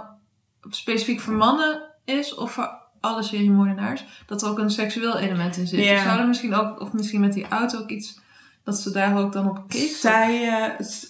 specifiek 0.70 1.20
voor 1.20 1.34
mannen 1.34 1.82
is 2.06 2.36
of 2.36 2.52
voor 2.52 2.80
alle 3.00 3.24
seriemoordenaars. 3.24 4.24
Dat 4.26 4.42
er 4.42 4.50
ook 4.50 4.60
een 4.60 4.70
seksueel 4.70 5.18
element 5.18 5.58
in 5.58 5.68
zit. 5.68 5.84
Ja. 5.84 5.94
Dus 5.94 6.04
zou 6.04 6.20
er 6.20 6.28
misschien 6.28 6.54
ook, 6.54 6.80
of 6.80 6.94
misschien 6.94 7.22
met 7.22 7.34
die 7.34 7.48
auto 7.48 7.80
ook 7.80 7.90
iets... 7.90 8.20
Dat 8.64 8.78
ze 8.80 8.92
daar 8.92 9.18
ook 9.18 9.32
dan 9.34 9.50
op 9.50 9.64
keek? 9.68 9.90
Zij, 9.90 10.48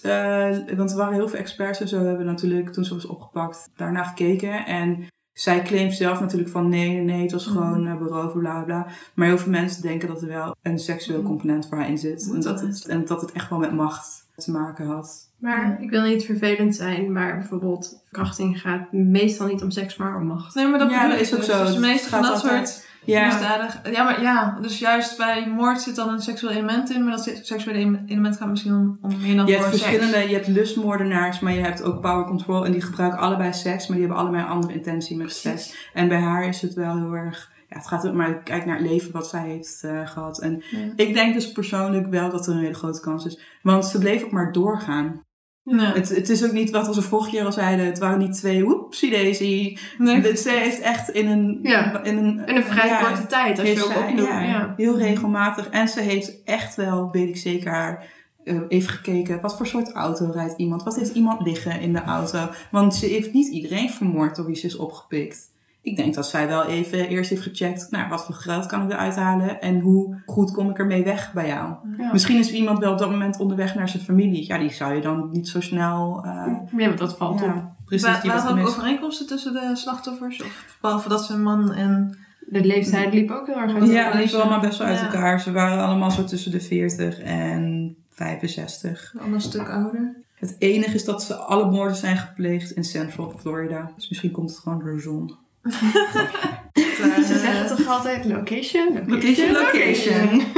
eh, 0.02 0.50
eh, 0.50 0.76
want 0.76 0.90
er 0.90 0.96
waren 0.96 1.14
heel 1.14 1.28
veel 1.28 1.38
experts 1.38 1.80
en 1.80 1.88
zo 1.88 2.04
hebben 2.04 2.26
natuurlijk 2.26 2.72
toen 2.72 2.84
ze 2.84 2.94
was 2.94 3.06
opgepakt 3.06 3.70
daarna 3.76 4.02
gekeken. 4.04 4.66
En 4.66 5.06
zij 5.32 5.62
claimt 5.62 5.94
zelf 5.94 6.20
natuurlijk 6.20 6.50
van 6.50 6.68
nee, 6.68 6.88
nee, 6.90 7.00
nee, 7.02 7.22
het 7.22 7.32
was 7.32 7.46
Mhm. 7.46 7.56
gewoon 7.58 7.86
uh, 7.86 7.96
beroven, 7.98 8.40
bla 8.40 8.62
bla. 8.62 8.86
Maar 9.14 9.26
heel 9.26 9.38
veel 9.38 9.50
mensen 9.50 9.82
denken 9.82 10.08
dat 10.08 10.22
er 10.22 10.28
wel 10.28 10.56
een 10.62 10.78
seksueel 10.78 11.18
Mhm. 11.18 11.26
component 11.28 11.68
voor 11.68 11.78
haar 11.78 11.88
in 11.88 11.98
zit. 11.98 12.30
En 12.34 12.40
dat, 12.40 12.60
het, 12.60 12.86
en 12.86 13.04
dat 13.04 13.20
het 13.20 13.32
echt 13.32 13.50
wel 13.50 13.58
met 13.58 13.72
macht 13.72 14.26
te 14.36 14.50
maken 14.50 14.86
had. 14.86 15.30
Maar 15.38 15.76
ik 15.82 15.90
wil 15.90 16.02
niet 16.02 16.24
vervelend 16.24 16.74
zijn, 16.76 17.12
maar 17.12 17.38
bijvoorbeeld 17.38 18.00
verkrachting 18.04 18.60
gaat 18.60 18.92
meestal 18.92 19.46
niet 19.46 19.62
om 19.62 19.70
seks, 19.70 19.96
maar 19.96 20.16
om 20.16 20.26
macht. 20.26 20.54
Nee, 20.54 20.66
maar 20.66 20.78
dat 20.78 20.90
Ja, 20.90 20.96
bedoel 21.02 21.10
dat 21.16 21.20
is 21.26 21.32
ook 21.34 21.38
dus. 21.40 21.48
zo. 21.48 21.64
Dus 21.64 21.76
meeste 21.76 22.08
van 22.08 22.22
dat 22.22 22.32
altijd- 22.32 22.68
soort 22.68 22.90
Ja, 23.04 23.26
misdadig. 23.26 23.80
Ja, 23.92 24.04
maar 24.04 24.22
ja, 24.22 24.58
dus 24.60 24.78
juist 24.78 25.16
bij 25.16 25.48
moord 25.48 25.80
zit 25.80 25.96
dan 25.96 26.08
een 26.08 26.20
seksueel 26.20 26.52
element 26.52 26.90
in, 26.90 27.04
maar 27.04 27.12
dat 27.16 27.30
seksuele 27.42 27.78
em- 27.78 28.04
element 28.06 28.36
gaat 28.36 28.48
misschien 28.48 28.72
om, 28.72 28.98
om 29.00 29.20
meer 29.20 29.36
dan 29.36 29.46
je 29.46 29.52
hebt 29.52 29.64
seks. 29.64 29.82
verschillende, 29.82 30.28
je 30.28 30.34
hebt 30.34 30.46
lustmoordenaars, 30.48 31.40
maar 31.40 31.52
je 31.52 31.60
hebt 31.60 31.82
ook 31.82 32.00
power 32.00 32.24
control. 32.24 32.64
En 32.64 32.72
die 32.72 32.80
gebruiken 32.80 33.18
allebei 33.18 33.52
seks, 33.52 33.86
maar 33.86 33.96
die 33.96 34.06
hebben 34.06 34.22
allebei 34.24 34.42
een 34.42 34.48
andere 34.50 34.72
intentie 34.72 35.16
met 35.16 35.32
seks. 35.32 35.90
En 35.92 36.08
bij 36.08 36.20
haar 36.20 36.48
is 36.48 36.60
het 36.62 36.74
wel 36.74 36.96
heel 36.96 37.12
erg. 37.12 37.50
Ja, 37.68 37.76
het 37.78 37.86
gaat 37.86 38.06
ook 38.06 38.14
maar 38.14 38.42
kijk 38.42 38.66
naar 38.66 38.78
het 38.78 38.86
leven 38.88 39.12
wat 39.12 39.28
zij 39.28 39.48
heeft 39.48 39.82
eh, 39.84 40.06
gehad. 40.06 40.40
En 40.40 40.62
Ja. 40.70 40.78
ik 40.96 41.14
denk 41.14 41.34
dus 41.34 41.52
persoonlijk 41.52 42.06
wel 42.10 42.30
dat 42.30 42.46
er 42.46 42.52
een 42.52 42.60
hele 42.60 42.74
grote 42.74 43.00
kans 43.00 43.26
is. 43.26 43.38
Want 43.62 43.84
ze 43.86 43.98
bleef 43.98 44.24
ook 44.24 44.30
maar 44.32 44.52
doorgaan. 44.52 45.22
Ja. 45.64 45.92
Het, 45.92 46.08
het 46.08 46.28
is 46.28 46.44
ook 46.44 46.52
niet 46.52 46.70
wat 46.70 46.86
we 46.86 46.94
ze 46.94 47.02
vorige 47.02 47.30
keer 47.30 47.44
al 47.44 47.52
zeiden. 47.52 47.86
Het 47.86 47.98
waren 47.98 48.18
niet 48.18 48.32
twee 48.34 48.64
whoopsie 48.64 49.10
daisy. 49.10 49.76
Nee. 49.98 50.36
Ze 50.36 50.50
heeft 50.50 50.80
echt 50.80 51.08
in 51.10 51.26
een... 51.28 51.58
Ja. 51.62 52.02
In 52.02 52.16
een, 52.16 52.46
In 52.46 52.56
een 52.56 52.64
vrij 52.64 52.86
ja, 52.86 53.02
korte 53.08 53.26
tijd, 53.26 53.58
als 53.58 53.68
je 53.68 53.84
ook 53.84 53.92
zij- 53.92 54.08
opnoemt. 54.08 54.28
ja, 54.28 54.42
Ja. 54.42 54.74
heel 54.76 54.98
regelmatig. 54.98 55.68
En 55.68 55.88
ze 55.88 56.00
heeft 56.00 56.42
echt 56.44 56.74
wel, 56.76 57.08
weet 57.12 57.28
ik 57.28 57.36
zeker, 57.36 57.70
haar 57.70 58.06
eh, 58.44 58.56
even 58.68 58.90
gekeken. 58.90 59.40
Wat 59.40 59.56
voor 59.56 59.66
soort 59.66 59.92
auto 59.92 60.30
rijdt 60.30 60.54
iemand? 60.56 60.82
Wat 60.82 60.96
heeft 60.96 61.14
iemand 61.14 61.40
liggen 61.46 61.80
in 61.80 61.92
de 61.92 62.02
auto? 62.02 62.48
Want 62.70 62.94
ze 62.94 63.06
heeft 63.06 63.32
niet 63.32 63.48
iedereen 63.52 63.90
vermoord 63.90 64.36
door 64.36 64.46
wie 64.46 64.56
ze 64.56 64.66
is 64.66 64.76
opgepikt. 64.76 65.50
Ik 65.82 65.96
denk 65.96 66.14
dat 66.14 66.26
zij 66.28 66.48
wel 66.48 66.64
even 66.64 67.08
eerst 67.08 67.30
heeft 67.30 67.42
gecheckt, 67.42 67.86
nou, 67.90 68.08
wat 68.08 68.24
voor 68.24 68.34
geld 68.34 68.66
kan 68.66 68.82
ik 68.82 68.90
eruit 68.90 69.16
halen 69.16 69.60
en 69.60 69.80
hoe 69.80 70.22
goed 70.26 70.50
kom 70.52 70.70
ik 70.70 70.78
ermee 70.78 71.04
weg 71.04 71.32
bij 71.32 71.46
jou. 71.46 71.74
Ja. 71.98 72.12
Misschien 72.12 72.38
is 72.38 72.52
iemand 72.52 72.78
wel 72.78 72.92
op 72.92 72.98
dat 72.98 73.10
moment 73.10 73.38
onderweg 73.38 73.74
naar 73.74 73.88
zijn 73.88 74.02
familie. 74.02 74.46
Ja, 74.46 74.58
die 74.58 74.70
zou 74.72 74.94
je 74.94 75.00
dan 75.00 75.28
niet 75.32 75.48
zo 75.48 75.60
snel... 75.60 76.20
eh, 76.24 76.46
Ja, 76.76 76.86
want 76.86 76.98
dat 76.98 77.16
valt 77.16 77.40
op. 77.42 77.46
ja, 77.46 77.74
precies. 77.84 78.06
Wa- 78.06 78.20
die 78.20 78.30
was 78.30 78.42
waren 78.42 78.56
er 78.58 78.62
ook 78.62 78.68
overeenkomsten 78.68 79.26
tussen 79.26 79.52
de 79.52 79.70
slachtoffers? 79.76 80.42
Of, 80.42 80.76
behalve 80.80 81.08
dat 81.08 81.24
ze 81.24 81.32
een 81.32 81.42
man 81.42 81.72
en... 81.72 82.16
De 82.46 82.64
leeftijd 82.64 83.12
liep 83.14 83.30
ook 83.30 83.46
heel 83.46 83.56
erg 83.56 83.74
uit. 83.74 83.90
Ja, 83.90 84.10
die 84.10 84.20
liepen 84.20 84.40
allemaal 84.40 84.60
best 84.60 84.78
wel 84.78 84.86
uit 84.86 84.98
Ja. 84.98 85.04
elkaar. 85.04 85.40
Ze 85.40 85.52
waren 85.52 85.84
allemaal 85.84 86.10
zo 86.10 86.24
tussen 86.24 86.50
de 86.50 86.60
40 86.60 87.18
en 87.20 87.96
65. 88.10 89.12
Een 89.14 89.20
ander 89.20 89.40
stuk 89.40 89.68
ouder. 89.68 90.14
Het 90.34 90.56
enige 90.58 90.94
is 90.94 91.04
dat 91.04 91.22
ze 91.22 91.34
alle 91.34 91.70
moorden 91.70 91.96
zijn 91.96 92.16
gepleegd 92.16 92.70
in 92.70 92.84
Central 92.84 93.32
Florida. 93.38 93.90
Dus 93.96 94.08
misschien 94.08 94.30
komt 94.30 94.50
het 94.50 94.58
gewoon 94.58 94.78
door 94.78 94.94
de 94.94 95.00
zon. 95.00 95.34
Ze 97.26 97.38
zeggen 97.38 97.76
toch 97.76 97.86
altijd 97.86 98.24
location, 98.24 99.02
Location, 99.06 99.52
location. 99.52 100.42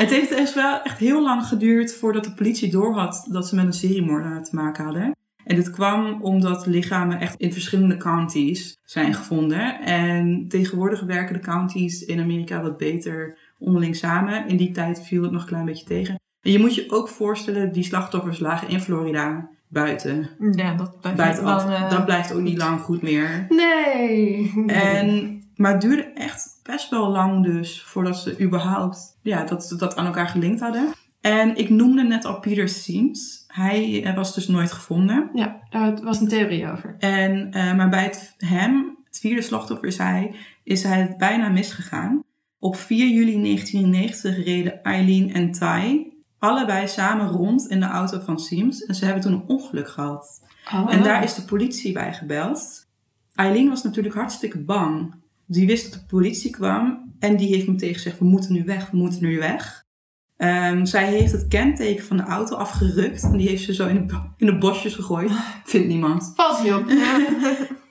Het 0.00 0.10
heeft 0.10 0.30
echt 0.30 0.54
wel 0.54 0.82
echt 0.82 0.98
heel 0.98 1.22
lang 1.22 1.46
geduurd 1.46 1.94
voordat 1.94 2.24
de 2.24 2.34
politie 2.34 2.70
doorhad 2.70 3.26
dat 3.30 3.48
ze 3.48 3.54
met 3.54 3.64
een 3.64 3.72
seriemoordenaar 3.72 4.44
te 4.44 4.54
maken 4.54 4.84
hadden. 4.84 5.16
En 5.44 5.56
dit 5.56 5.70
kwam 5.70 6.22
omdat 6.22 6.66
lichamen 6.66 7.20
echt 7.20 7.40
in 7.40 7.52
verschillende 7.52 7.96
counties 7.96 8.78
zijn 8.84 9.14
gevonden. 9.14 9.80
En 9.80 10.48
tegenwoordig 10.48 11.00
werken 11.00 11.34
de 11.34 11.40
counties 11.40 12.04
in 12.04 12.20
Amerika 12.20 12.62
wat 12.62 12.76
beter 12.76 13.38
onderling 13.58 13.96
samen. 13.96 14.48
In 14.48 14.56
die 14.56 14.70
tijd 14.70 15.02
viel 15.06 15.22
het 15.22 15.30
nog 15.30 15.40
een 15.40 15.48
klein 15.48 15.64
beetje 15.64 15.86
tegen. 15.86 16.20
En 16.40 16.52
je 16.52 16.58
moet 16.58 16.74
je 16.74 16.90
ook 16.90 17.08
voorstellen, 17.08 17.72
die 17.72 17.84
slachtoffers 17.84 18.38
lagen 18.38 18.68
in 18.68 18.80
Florida 18.80 19.50
buiten. 19.74 20.28
Ja, 20.52 20.74
dat 20.74 21.14
blijft 21.14 21.42
lang, 21.42 21.70
eh, 21.70 21.90
Dat 21.90 22.04
blijft 22.04 22.32
ook 22.32 22.40
niet 22.40 22.58
lang 22.58 22.80
goed 22.80 23.02
meer. 23.02 23.46
Nee. 23.48 24.52
En, 24.66 25.38
maar 25.56 25.72
het 25.72 25.80
duurde 25.80 26.02
echt 26.02 26.60
best 26.62 26.90
wel 26.90 27.08
lang 27.08 27.44
dus 27.44 27.82
voordat 27.82 28.16
ze 28.16 28.40
überhaupt 28.40 29.18
ja, 29.22 29.44
dat, 29.44 29.74
dat 29.78 29.96
aan 29.96 30.06
elkaar 30.06 30.28
gelinkt 30.28 30.60
hadden. 30.60 30.92
En 31.20 31.56
ik 31.56 31.70
noemde 31.70 32.02
net 32.02 32.24
al 32.24 32.40
Peter 32.40 32.68
Siems. 32.68 33.44
Hij 33.46 34.04
eh, 34.04 34.14
was 34.14 34.34
dus 34.34 34.48
nooit 34.48 34.72
gevonden. 34.72 35.30
Ja, 35.34 35.60
daar 35.70 36.02
was 36.02 36.20
een 36.20 36.28
theorie 36.28 36.70
over. 36.70 36.96
En, 36.98 37.52
eh, 37.52 37.74
maar 37.74 37.88
bij 37.88 38.02
het, 38.02 38.34
hem, 38.38 38.96
het 39.04 39.18
vierde 39.20 39.42
slachtoffer 39.42 39.88
is 39.88 39.98
hij, 39.98 40.34
is 40.64 40.82
hij 40.82 41.00
het 41.00 41.16
bijna 41.16 41.48
misgegaan. 41.48 42.22
Op 42.58 42.76
4 42.76 43.08
juli 43.08 43.42
1990 43.42 44.44
reden 44.44 44.82
Eileen 44.82 45.32
en 45.32 45.52
Ty 45.52 46.12
allebei 46.44 46.88
samen 46.88 47.28
rond 47.28 47.68
in 47.68 47.80
de 47.80 47.86
auto 47.86 48.20
van 48.20 48.40
Siems. 48.40 48.84
En 48.84 48.94
ze 48.94 49.04
hebben 49.04 49.22
toen 49.22 49.32
een 49.32 49.44
ongeluk 49.46 49.88
gehad. 49.88 50.42
Oh. 50.74 50.92
En 50.92 51.02
daar 51.02 51.22
is 51.22 51.34
de 51.34 51.42
politie 51.42 51.92
bij 51.92 52.12
gebeld. 52.12 52.86
Eileen 53.34 53.68
was 53.68 53.82
natuurlijk 53.82 54.14
hartstikke 54.14 54.58
bang. 54.58 55.14
Die 55.46 55.66
wist 55.66 55.90
dat 55.90 56.00
de 56.00 56.06
politie 56.06 56.50
kwam 56.50 57.12
en 57.18 57.36
die 57.36 57.54
heeft 57.54 57.66
meteen 57.66 57.94
gezegd: 57.94 58.18
We 58.18 58.24
moeten 58.24 58.52
nu 58.52 58.64
weg, 58.64 58.90
we 58.90 58.96
moeten 58.96 59.22
nu 59.22 59.38
weg. 59.38 59.82
Ehm, 60.36 60.84
zij 60.84 61.12
heeft 61.12 61.32
het 61.32 61.48
kenteken 61.48 62.04
van 62.04 62.16
de 62.16 62.22
auto 62.22 62.56
afgerukt 62.56 63.22
en 63.22 63.36
die 63.36 63.48
heeft 63.48 63.64
ze 63.64 63.74
zo 63.74 63.88
in 63.88 64.06
de, 64.06 64.20
in 64.36 64.46
de 64.46 64.58
bosjes 64.58 64.94
gegooid. 64.94 65.30
Vindt 65.64 65.88
niemand. 65.88 66.32
Valt 66.34 66.62
niet 66.62 66.72
op. 66.72 66.84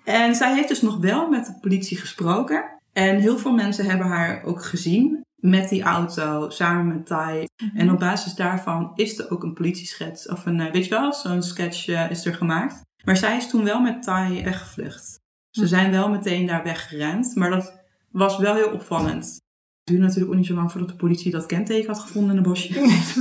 En 0.04 0.36
zij 0.36 0.56
heeft 0.56 0.68
dus 0.68 0.82
nog 0.82 0.98
wel 0.98 1.30
met 1.30 1.46
de 1.46 1.58
politie 1.62 1.98
gesproken. 1.98 2.64
En 2.94 3.20
heel 3.20 3.38
veel 3.38 3.54
mensen 3.54 3.86
hebben 3.86 4.08
haar 4.08 4.44
ook 4.44 4.64
gezien 4.64 5.26
met 5.44 5.70
die 5.70 5.82
auto, 5.82 6.50
samen 6.50 6.88
met 6.88 7.06
Ty. 7.06 7.46
En 7.74 7.92
op 7.92 8.00
basis 8.00 8.36
daarvan 8.36 8.92
is 8.96 9.20
er 9.20 9.32
ook 9.32 9.44
een 9.44 9.54
politieschets, 9.54 10.30
of 10.30 10.46
een, 10.46 10.60
eh, 10.60 10.72
weet 10.72 10.84
je 10.84 10.90
wel, 10.90 11.14
zo'n 11.14 11.42
sketch 11.42 11.88
eh, 11.88 12.12
is 12.12 12.26
er 12.26 12.36
gemaakt. 12.36 12.82
Maar 13.04 13.18
zij 13.18 13.38
is 13.38 13.50
toen 13.50 13.64
wel 13.64 13.80
met 13.80 14.04
Ty 14.04 14.44
weggevlucht. 14.44 15.20
Ze 15.50 15.68
zijn 15.68 15.92
wel 15.92 16.10
meteen 16.10 16.46
daar 16.46 16.64
weggerend, 16.64 17.36
maar 17.36 17.50
dat 17.50 17.84
was 18.12 18.38
wel 18.38 18.56
heel 18.56 18.72
opvallend. 18.72 19.26
Het 19.26 19.42
duurde 19.84 20.04
natuurlijk 20.04 20.32
ook 20.32 20.38
niet 20.38 20.48
zo 20.48 20.54
lang 20.54 20.72
voordat 20.72 20.90
de 20.90 20.96
politie 20.96 21.32
dat 21.32 21.46
kenteken 21.46 21.88
had 21.88 22.00
gevonden 22.00 22.36
in 22.36 22.44
de 22.44 22.50
bosjes. 22.50 23.16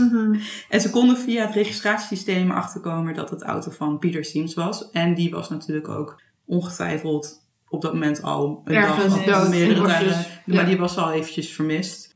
En 0.68 0.81
ze 0.81 0.91
konden 0.91 1.18
via 1.18 1.47
het 1.47 1.55
registratiesysteem 1.55 2.51
achterkomen 2.51 3.14
dat 3.14 3.31
het 3.31 3.43
auto 3.43 3.70
van 3.70 3.99
Peter 3.99 4.25
Siems 4.25 4.55
was. 4.55 4.91
En 4.91 5.14
die 5.14 5.31
was 5.31 5.49
natuurlijk 5.49 5.89
ook 5.89 6.23
ongetwijfeld 6.45 7.43
op 7.68 7.83
dat 7.83 7.93
moment 7.93 8.23
al 8.23 8.62
een 8.64 8.75
Ergens 8.75 9.25
dag 9.25 9.43
of 9.43 9.49
meerdere 9.49 9.87
dagen. 9.87 10.27
Ja. 10.45 10.55
Maar 10.55 10.66
die 10.66 10.79
was 10.79 10.97
al 10.97 11.12
eventjes 11.12 11.53
vermist. 11.53 12.12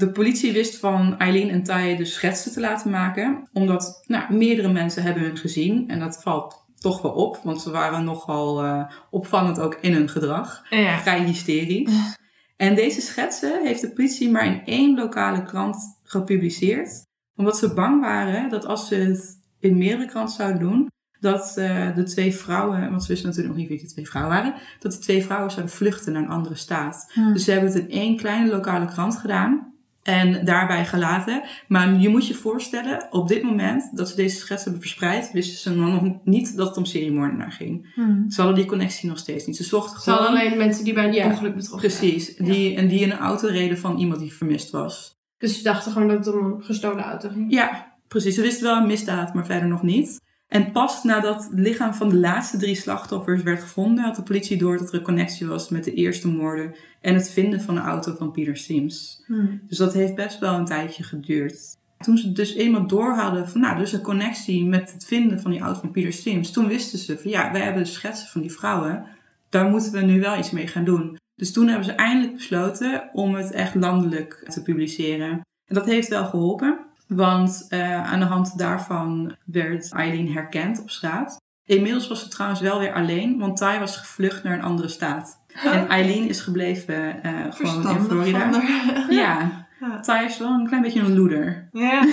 De 0.00 0.10
politie 0.10 0.52
wist 0.52 0.76
van 0.76 1.18
Eileen 1.18 1.50
en 1.50 1.62
Ty 1.62 1.96
dus 1.96 2.12
schetsen 2.12 2.52
te 2.52 2.60
laten 2.60 2.90
maken. 2.90 3.48
Omdat 3.52 4.04
nou, 4.06 4.34
meerdere 4.34 4.72
mensen 4.72 5.02
hebben 5.02 5.22
hun 5.22 5.36
gezien. 5.36 5.88
En 5.88 5.98
dat 5.98 6.22
valt 6.22 6.64
toch 6.78 7.02
wel 7.02 7.12
op. 7.12 7.40
Want 7.44 7.60
ze 7.62 7.70
waren 7.70 8.04
nogal 8.04 8.64
eh, 8.64 8.90
opvallend 9.10 9.60
ook 9.60 9.78
in 9.80 9.92
hun 9.92 10.08
gedrag. 10.08 10.62
Ja. 10.70 10.98
Vrij 10.98 11.24
hysterisch. 11.24 12.18
En 12.56 12.74
deze 12.74 13.00
schetsen 13.00 13.66
heeft 13.66 13.80
de 13.80 13.92
politie 13.92 14.30
maar 14.30 14.46
in 14.46 14.62
één 14.64 14.94
lokale 14.94 15.42
krant 15.42 15.98
gepubliceerd. 16.02 17.06
Omdat 17.36 17.58
ze 17.58 17.74
bang 17.74 18.00
waren 18.00 18.50
dat 18.50 18.66
als 18.66 18.88
ze 18.88 18.94
het 18.94 19.40
in 19.58 19.78
meerdere 19.78 20.08
kranten 20.08 20.34
zouden 20.34 20.60
doen, 20.60 20.88
dat 21.20 21.56
eh, 21.56 21.94
de 21.94 22.02
twee 22.02 22.34
vrouwen, 22.34 22.90
want 22.90 23.02
ze 23.02 23.08
wisten 23.08 23.28
natuurlijk 23.28 23.54
nog 23.54 23.68
niet 23.68 23.78
wie 23.78 23.88
de 23.88 23.92
twee 23.92 24.08
vrouwen 24.08 24.34
waren, 24.34 24.54
dat 24.78 24.92
de 24.92 24.98
twee 24.98 25.22
vrouwen 25.24 25.50
zouden 25.50 25.74
vluchten 25.74 26.12
naar 26.12 26.22
een 26.22 26.28
andere 26.28 26.54
staat. 26.54 27.12
Dus 27.32 27.44
ze 27.44 27.50
hebben 27.50 27.72
het 27.72 27.82
in 27.82 27.90
één 27.90 28.16
kleine 28.16 28.50
lokale 28.50 28.86
krant 28.86 29.16
gedaan. 29.16 29.69
En 30.02 30.44
daarbij 30.44 30.86
gelaten. 30.86 31.42
Maar 31.68 31.94
je 31.94 32.08
moet 32.08 32.26
je 32.26 32.34
voorstellen, 32.34 33.06
op 33.10 33.28
dit 33.28 33.42
moment 33.42 33.96
dat 33.96 34.08
ze 34.08 34.16
deze 34.16 34.36
schets 34.36 34.64
hebben 34.64 34.82
verspreid, 34.82 35.32
wisten 35.32 35.58
ze 35.58 35.80
nog 35.80 36.02
niet 36.24 36.56
dat 36.56 36.68
het 36.68 36.76
om 36.76 36.84
seriemoordenaar 36.84 37.52
ging. 37.52 37.92
Hm. 37.94 38.28
Ze 38.28 38.40
hadden 38.40 38.58
die 38.58 38.66
connectie 38.66 39.08
nog 39.08 39.18
steeds 39.18 39.46
niet. 39.46 39.56
Ze 39.56 39.64
zochten 39.64 40.00
Ze 40.02 40.10
hadden 40.10 40.28
gewoon... 40.28 40.42
alleen 40.42 40.58
mensen 40.58 40.84
die 40.84 40.94
bij 40.94 41.04
een 41.06 41.12
Ja, 41.12 41.26
ongeluk 41.26 41.54
betrokken 41.54 41.90
waren. 41.90 42.06
Precies. 42.06 42.36
Die, 42.36 42.76
en 42.76 42.88
die 42.88 43.00
in 43.00 43.10
een 43.10 43.18
auto 43.18 43.48
reden 43.48 43.78
van 43.78 43.98
iemand 43.98 44.20
die 44.20 44.32
vermist 44.32 44.70
was. 44.70 45.18
Dus 45.38 45.56
ze 45.56 45.62
dachten 45.62 45.92
gewoon 45.92 46.08
dat 46.08 46.26
het 46.26 46.34
om 46.34 46.44
een 46.44 46.62
gestolen 46.62 47.04
auto 47.04 47.28
ging. 47.28 47.52
Ja, 47.52 47.96
precies. 48.08 48.34
Ze 48.34 48.42
wisten 48.42 48.64
wel 48.64 48.76
een 48.76 48.86
misdaad, 48.86 49.34
maar 49.34 49.46
verder 49.46 49.68
nog 49.68 49.82
niet. 49.82 50.20
En 50.50 50.72
pas 50.72 51.02
nadat 51.02 51.44
het 51.44 51.58
lichaam 51.58 51.94
van 51.94 52.08
de 52.08 52.16
laatste 52.16 52.56
drie 52.56 52.74
slachtoffers 52.74 53.42
werd 53.42 53.60
gevonden, 53.60 54.04
had 54.04 54.16
de 54.16 54.22
politie 54.22 54.58
door 54.58 54.78
dat 54.78 54.88
er 54.88 54.94
een 54.94 55.02
connectie 55.02 55.46
was 55.46 55.68
met 55.68 55.84
de 55.84 55.94
eerste 55.94 56.28
moorden 56.28 56.74
en 57.00 57.14
het 57.14 57.30
vinden 57.30 57.60
van 57.60 57.74
de 57.74 57.80
auto 57.80 58.14
van 58.14 58.30
Peter 58.30 58.56
Sims. 58.56 59.22
Hm. 59.26 59.46
Dus 59.68 59.78
dat 59.78 59.92
heeft 59.92 60.14
best 60.14 60.38
wel 60.38 60.54
een 60.54 60.64
tijdje 60.64 61.02
geduurd. 61.02 61.76
Toen 61.98 62.18
ze 62.18 62.32
dus 62.32 62.54
eenmaal 62.54 62.86
door 62.86 63.14
hadden 63.14 63.48
van, 63.48 63.60
nou, 63.60 63.78
dus 63.78 63.92
een 63.92 64.02
connectie 64.02 64.66
met 64.66 64.92
het 64.92 65.04
vinden 65.04 65.40
van 65.40 65.50
die 65.50 65.60
auto 65.60 65.80
van 65.80 65.90
Peter 65.90 66.12
Sims, 66.12 66.50
toen 66.50 66.68
wisten 66.68 66.98
ze 66.98 67.18
van, 67.18 67.30
ja, 67.30 67.52
wij 67.52 67.60
hebben 67.60 67.82
de 67.82 67.88
schetsen 67.88 68.28
van 68.28 68.40
die 68.40 68.52
vrouwen, 68.52 69.06
daar 69.48 69.68
moeten 69.68 69.92
we 69.92 70.00
nu 70.00 70.20
wel 70.20 70.38
iets 70.38 70.50
mee 70.50 70.66
gaan 70.66 70.84
doen. 70.84 71.18
Dus 71.36 71.52
toen 71.52 71.66
hebben 71.66 71.84
ze 71.84 71.92
eindelijk 71.92 72.34
besloten 72.34 73.10
om 73.12 73.34
het 73.34 73.52
echt 73.52 73.74
landelijk 73.74 74.44
te 74.48 74.62
publiceren. 74.62 75.30
En 75.66 75.74
dat 75.74 75.86
heeft 75.86 76.08
wel 76.08 76.24
geholpen. 76.24 76.78
Want 77.16 77.66
eh, 77.68 78.02
aan 78.12 78.18
de 78.20 78.26
hand 78.26 78.58
daarvan 78.58 79.36
werd 79.44 79.92
Eileen 79.92 80.32
herkend 80.32 80.80
op 80.80 80.90
straat. 80.90 81.36
Inmiddels 81.64 82.08
was 82.08 82.20
ze 82.22 82.28
trouwens 82.28 82.60
wel 82.60 82.78
weer 82.78 82.92
alleen, 82.92 83.38
want 83.38 83.56
Ty 83.56 83.78
was 83.78 83.96
gevlucht 83.96 84.42
naar 84.42 84.52
een 84.52 84.62
andere 84.64 84.88
staat. 84.88 85.44
En 85.64 85.88
Eileen 85.88 86.28
is 86.28 86.40
gebleven 86.40 87.22
eh, 87.22 87.32
gewoon 87.48 87.96
in 87.96 88.04
Florida. 88.04 88.50
Ja, 89.08 89.66
Ja. 89.80 90.00
Ty 90.00 90.24
is 90.24 90.38
wel 90.38 90.50
een 90.50 90.66
klein 90.66 90.82
beetje 90.82 91.00
een 91.00 91.14
loeder, 91.14 91.68
Ja. 91.72 92.06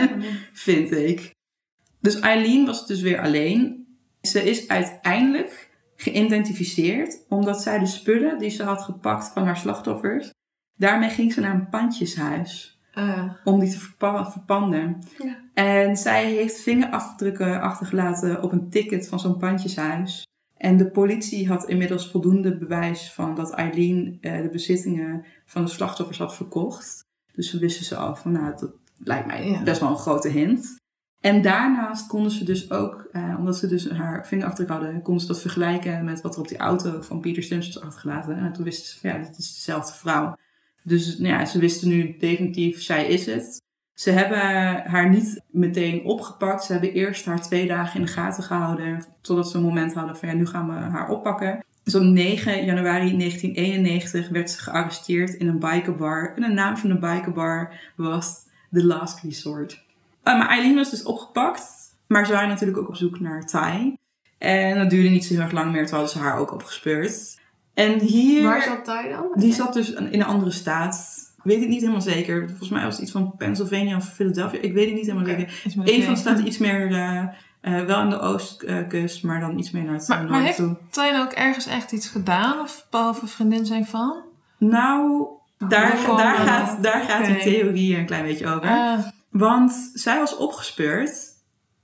vind 0.52 0.90
ik. 0.90 1.34
Dus 2.00 2.20
Eileen 2.20 2.66
was 2.66 2.86
dus 2.86 3.00
weer 3.00 3.20
alleen. 3.20 3.86
Ze 4.20 4.42
is 4.50 4.68
uiteindelijk 4.68 5.70
geïdentificeerd 5.96 7.24
omdat 7.28 7.62
zij 7.62 7.78
de 7.78 7.86
spullen 7.86 8.38
die 8.38 8.50
ze 8.50 8.62
had 8.62 8.82
gepakt 8.82 9.30
van 9.32 9.44
haar 9.44 9.56
slachtoffers, 9.56 10.30
daarmee 10.76 11.10
ging 11.10 11.32
ze 11.32 11.40
naar 11.40 11.54
een 11.54 11.68
pandjeshuis 11.68 12.75
Eh, 12.96 13.30
om 13.44 13.60
die 13.60 13.70
te 13.70 13.78
verpa- 13.78 14.30
verpanden. 14.30 14.98
Ja. 15.18 15.36
En 15.54 15.96
zij 15.96 16.30
heeft 16.32 16.60
vingerafdrukken 16.60 17.60
achtergelaten 17.60 18.42
op 18.42 18.52
een 18.52 18.70
ticket 18.70 19.08
van 19.08 19.20
zo'n 19.20 19.38
pandjeshuis. 19.38 20.26
En 20.56 20.76
de 20.76 20.90
politie 20.90 21.48
had 21.48 21.68
inmiddels 21.68 22.10
voldoende 22.10 22.58
bewijs 22.58 23.12
van 23.12 23.34
dat 23.34 23.50
Eileen 23.52 24.18
eh, 24.20 24.42
de 24.42 24.48
bezittingen 24.48 25.24
van 25.44 25.64
de 25.64 25.70
slachtoffers 25.70 26.18
had 26.18 26.34
verkocht. 26.36 27.04
Dus 27.32 27.50
ze 27.50 27.58
wisten 27.58 27.84
ze 27.84 27.96
al 27.96 28.16
van, 28.16 28.32
nou, 28.32 28.56
dat 28.56 28.70
lijkt 28.98 29.26
mij 29.26 29.48
Ja. 29.50 29.62
best 29.62 29.80
wel 29.80 29.90
een 29.90 29.96
grote 29.96 30.28
hint. 30.28 30.76
En 31.20 31.42
daarnaast 31.42 32.06
konden 32.06 32.30
ze 32.30 32.44
dus 32.44 32.70
ook, 32.70 33.08
eh, 33.12 33.34
omdat 33.38 33.56
ze 33.56 33.66
dus 33.66 33.90
haar 33.90 34.26
vingerafdruk 34.26 34.68
hadden, 34.68 35.02
konden 35.02 35.22
ze 35.22 35.28
dat 35.28 35.40
vergelijken 35.40 36.04
met 36.04 36.20
wat 36.20 36.34
er 36.34 36.40
op 36.40 36.48
die 36.48 36.58
auto 36.58 37.00
van 37.00 37.20
Peter 37.20 37.42
Sims 37.42 37.66
was 37.74 37.80
achtergelaten. 37.82 38.36
En 38.36 38.52
toen 38.52 38.64
wisten 38.64 38.86
ze 38.88 38.98
van, 39.00 39.10
ja, 39.10 39.18
dit 39.18 39.38
is 39.38 39.54
dezelfde 39.54 39.92
vrouw. 39.94 40.36
Dus 40.86 41.18
nou 41.18 41.34
ja, 41.34 41.44
ze 41.44 41.58
wisten 41.58 41.88
nu 41.88 42.16
definitief, 42.18 42.82
zij 42.82 43.06
is 43.06 43.26
het. 43.26 43.62
Ze 43.94 44.10
hebben 44.10 44.38
haar 44.90 45.08
niet 45.08 45.42
meteen 45.50 46.04
opgepakt. 46.04 46.64
Ze 46.64 46.72
hebben 46.72 46.92
eerst 46.92 47.24
haar 47.24 47.42
twee 47.42 47.66
dagen 47.66 48.00
in 48.00 48.06
de 48.06 48.12
gaten 48.12 48.42
gehouden. 48.42 49.04
Totdat 49.20 49.50
ze 49.50 49.56
een 49.56 49.62
moment 49.62 49.94
hadden 49.94 50.16
van 50.16 50.28
ja, 50.28 50.34
nu 50.34 50.46
gaan 50.46 50.66
we 50.66 50.72
haar 50.72 51.08
oppakken. 51.08 51.64
Dus 51.84 51.94
op 51.94 52.02
9 52.02 52.64
januari 52.64 53.16
1991 53.16 54.28
werd 54.28 54.50
ze 54.50 54.58
gearresteerd 54.58 55.34
in 55.34 55.48
een 55.48 55.58
bikerbar. 55.58 56.32
En 56.36 56.42
de 56.42 56.48
naam 56.48 56.76
van 56.76 56.88
de 56.88 56.98
bikerbar 56.98 57.72
was 57.96 58.46
The 58.72 58.84
Last 58.84 59.20
Resort. 59.22 59.84
Uh, 60.24 60.38
maar 60.38 60.48
Eileen 60.48 60.74
was 60.74 60.90
dus 60.90 61.02
opgepakt. 61.02 61.62
Maar 62.06 62.26
ze 62.26 62.32
waren 62.32 62.48
natuurlijk 62.48 62.78
ook 62.78 62.88
op 62.88 62.96
zoek 62.96 63.20
naar 63.20 63.46
Ty. 63.46 63.96
En 64.38 64.78
dat 64.78 64.90
duurde 64.90 65.08
niet 65.08 65.24
zo 65.24 65.34
heel 65.34 65.42
erg 65.42 65.52
lang 65.52 65.72
meer. 65.72 65.90
Hadden 65.90 66.08
ze 66.08 66.18
haar 66.18 66.38
ook 66.38 66.52
opgespeurd. 66.52 67.38
En 67.76 67.98
hier... 68.00 68.42
Waar 68.42 68.62
zat 68.62 68.84
Ty 68.84 69.08
dan? 69.08 69.26
Die 69.34 69.52
zat 69.52 69.72
dus 69.72 69.92
in 69.92 70.04
een 70.12 70.24
andere 70.24 70.50
staat. 70.50 71.14
Weet 71.42 71.62
ik 71.62 71.68
niet 71.68 71.80
helemaal 71.80 72.00
zeker. 72.00 72.48
Volgens 72.48 72.68
mij 72.68 72.82
was 72.84 72.92
het 72.94 73.02
iets 73.02 73.12
van 73.12 73.34
Pennsylvania 73.36 73.96
of 73.96 74.08
Philadelphia. 74.12 74.60
Ik 74.60 74.72
weet 74.72 74.86
het 74.86 74.94
niet 74.94 75.06
helemaal 75.06 75.24
zeker. 75.26 75.60
Eén 75.84 75.94
een 75.94 76.02
van 76.02 76.14
P. 76.14 76.16
staat 76.16 76.38
iets 76.38 76.58
meer... 76.58 76.92
eh, 76.92 77.18
eh, 77.60 77.84
wel 77.86 77.96
aan 77.96 78.10
de 78.10 78.18
oostkust, 78.20 79.22
maar 79.22 79.40
dan 79.40 79.58
iets 79.58 79.70
meer 79.70 79.82
naar 79.84 79.94
het 79.94 80.08
Maar- 80.08 80.16
noorden 80.18 80.36
maar 80.36 80.44
heeft- 80.46 80.56
toe. 80.56 80.76
Tijn 80.90 81.20
ook 81.20 81.32
ergens 81.32 81.66
echt 81.66 81.92
iets 81.92 82.08
gedaan? 82.08 82.60
Of 82.60 82.86
behalve 82.90 83.26
vriendin 83.26 83.66
zijn 83.66 83.86
van? 83.86 84.22
Nou, 84.58 85.26
daar, 85.68 85.90
kwam 85.92 86.16
daar 86.16 86.36
dat? 86.36 86.46
gaat, 86.46 86.82
daar 86.82 87.02
gaat 87.02 87.24
die 87.26 87.36
theorie 87.38 87.96
een 87.96 88.06
klein 88.06 88.24
beetje 88.24 88.46
over. 88.46 88.68
Ah, 88.68 88.98
Want 89.30 89.90
zij 89.94 90.18
was 90.18 90.36
opgespeurd. 90.36 91.34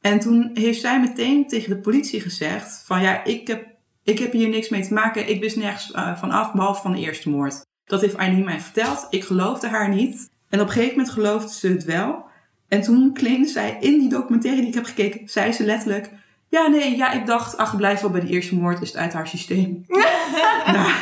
En 0.00 0.20
toen 0.20 0.50
heeft 0.54 0.80
zij 0.80 1.00
meteen 1.00 1.46
tegen 1.48 1.68
de 1.70 1.78
politie 1.80 2.20
gezegd: 2.20 2.82
van 2.86 3.02
ja, 3.02 3.24
ik 3.24 3.46
heb, 3.46 3.66
ik 4.04 4.18
heb 4.18 4.32
hier 4.32 4.48
niks 4.48 4.68
mee 4.68 4.82
te 4.82 4.94
maken. 4.94 5.28
Ik 5.28 5.40
wist 5.40 5.56
nergens 5.56 5.90
eh, 5.90 6.16
van 6.16 6.30
af, 6.30 6.52
behalve 6.52 6.82
van 6.82 6.92
de 6.92 7.00
eerste 7.00 7.30
moord. 7.30 7.64
Dat 7.84 8.00
heeft 8.00 8.14
Eileen 8.14 8.44
mij 8.44 8.60
verteld. 8.60 9.06
Ik 9.10 9.24
geloofde 9.24 9.68
haar 9.68 9.88
niet. 9.88 10.30
En 10.48 10.60
op 10.60 10.66
een 10.66 10.72
gegeven 10.72 10.96
moment 10.96 11.14
geloofde 11.14 11.52
ze 11.52 11.68
het 11.68 11.84
wel. 11.84 12.24
En 12.68 12.82
toen 12.82 13.14
claimde 13.14 13.48
zij 13.48 13.76
in 13.80 13.98
die 13.98 14.08
documentaire 14.08 14.60
die 14.60 14.68
ik 14.68 14.74
heb 14.74 14.84
gekeken, 14.84 15.28
zei 15.28 15.52
ze 15.52 15.64
letterlijk: 15.64 16.10
ja, 16.52 16.66
nee, 16.66 16.96
ja, 16.96 17.12
ik 17.12 17.26
dacht, 17.26 17.56
ach, 17.56 17.76
blijf 17.76 18.00
wel 18.00 18.10
bij 18.10 18.20
de 18.20 18.26
eerste 18.26 18.54
moord, 18.54 18.82
is 18.82 18.88
het 18.88 18.96
uit 18.96 19.12
haar 19.12 19.28
systeem. 19.28 19.84
nou, 20.66 20.92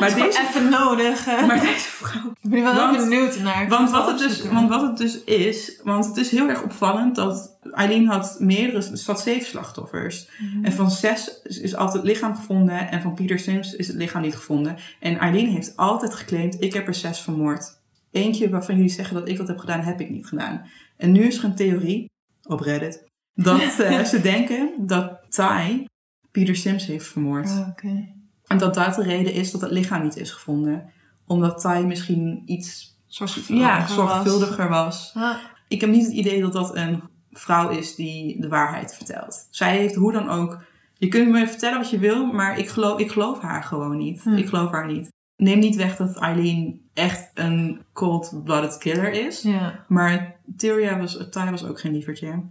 maar, 0.00 0.14
deze, 0.14 0.40
even 0.48 0.68
nodig. 0.68 1.24
hè? 1.24 1.46
maar 1.46 1.60
deze 1.60 1.88
vrouw 1.88 2.32
ik 2.42 2.50
ben 2.50 2.62
wel 2.62 2.90
heel 2.90 3.04
benieuwd 3.04 3.38
naar. 3.38 3.68
Want 3.68 3.90
wat, 3.90 4.06
het 4.06 4.18
dus, 4.18 4.48
want 4.48 4.68
wat 4.68 4.82
het 4.82 4.96
dus 4.96 5.24
is, 5.24 5.80
want 5.84 6.06
het 6.06 6.16
is 6.16 6.30
heel 6.30 6.48
erg 6.48 6.62
opvallend 6.62 7.14
dat 7.14 7.58
Eileen 7.72 8.06
had 8.06 8.36
meerdere, 8.38 8.90
er 8.90 8.96
zat 8.96 9.20
zeven 9.20 9.46
slachtoffers. 9.46 10.28
Mhm. 10.38 10.64
En 10.64 10.72
van 10.72 10.90
zes 10.90 11.40
is, 11.42 11.58
is 11.58 11.76
altijd 11.76 12.02
het 12.02 12.12
lichaam 12.12 12.36
gevonden 12.36 12.90
en 12.90 13.02
van 13.02 13.14
Peter 13.14 13.38
Sims 13.38 13.74
is 13.74 13.86
het 13.86 13.96
lichaam 13.96 14.22
niet 14.22 14.36
gevonden. 14.36 14.76
En 15.00 15.18
Eileen 15.18 15.48
heeft 15.48 15.76
altijd 15.76 16.14
geclaimd, 16.14 16.62
ik 16.62 16.72
heb 16.72 16.86
er 16.86 16.94
zes 16.94 17.20
vermoord. 17.20 17.78
Eentje 18.10 18.50
waarvan 18.50 18.74
jullie 18.74 18.90
zeggen 18.90 19.14
dat 19.14 19.28
ik 19.28 19.36
dat 19.36 19.48
heb 19.48 19.58
gedaan, 19.58 19.80
heb 19.80 20.00
ik 20.00 20.10
niet 20.10 20.26
gedaan. 20.26 20.66
En 20.96 21.12
nu 21.12 21.22
is 21.22 21.38
er 21.38 21.44
een 21.44 21.54
theorie, 21.54 22.10
op 22.42 22.60
Reddit, 22.60 23.09
dat 23.42 23.78
eh, 23.78 24.04
ze 24.12 24.20
denken 24.20 24.72
dat 24.78 25.20
Ty 25.28 25.84
Peter 26.30 26.56
Sims 26.56 26.86
heeft 26.86 27.06
vermoord. 27.06 27.48
Ah. 27.48 27.88
En 28.46 28.58
dat 28.58 28.74
dat 28.74 28.94
de 28.94 29.02
reden 29.02 29.32
is 29.32 29.50
dat 29.50 29.60
het 29.60 29.70
lichaam 29.70 30.02
niet 30.02 30.16
is 30.16 30.30
gevonden. 30.30 30.92
Omdat 31.26 31.60
Ty 31.60 31.84
misschien 31.86 32.42
iets 32.46 32.90
Zorgvuldiger 33.10 33.56
ja, 33.56 33.86
zorgvuldiger 33.86 34.68
was. 34.68 35.14
Ik 35.68 35.80
heb 35.80 35.90
niet 35.90 36.04
het 36.04 36.14
idee 36.14 36.40
dat 36.40 36.52
dat 36.52 36.76
een 36.76 37.02
vrouw 37.30 37.68
is 37.68 37.94
die 37.94 38.40
de 38.40 38.48
waarheid 38.48 38.94
vertelt. 38.94 39.46
Zij 39.50 39.76
heeft 39.76 39.94
hoe 39.94 40.12
dan 40.12 40.28
ook. 40.28 40.62
Je 40.94 41.08
kunt 41.08 41.30
me 41.30 41.48
vertellen 41.48 41.78
wat 41.78 41.90
je 41.90 41.98
wil, 41.98 42.26
maar 42.26 42.58
ik 42.58 42.68
geloof, 42.68 42.98
ik 42.98 43.10
geloof 43.10 43.40
haar 43.40 43.62
gewoon 43.62 43.96
niet. 43.96 44.22
Hm. 44.22 44.36
Ik 44.36 44.48
geloof 44.48 44.70
haar 44.70 44.86
niet. 44.86 45.08
Neem 45.36 45.58
niet 45.58 45.76
weg 45.76 45.96
dat 45.96 46.16
Eileen 46.16 46.88
echt 46.94 47.30
een 47.34 47.82
cold-blooded 47.92 48.78
killer 48.78 49.12
is. 49.26 49.42
ja. 49.42 49.84
Maar 49.88 50.36
Tyria 50.56 50.98
was, 50.98 51.26
Ty 51.30 51.50
was 51.50 51.64
ook 51.64 51.80
geen 51.80 51.92
lievertje. 51.92 52.42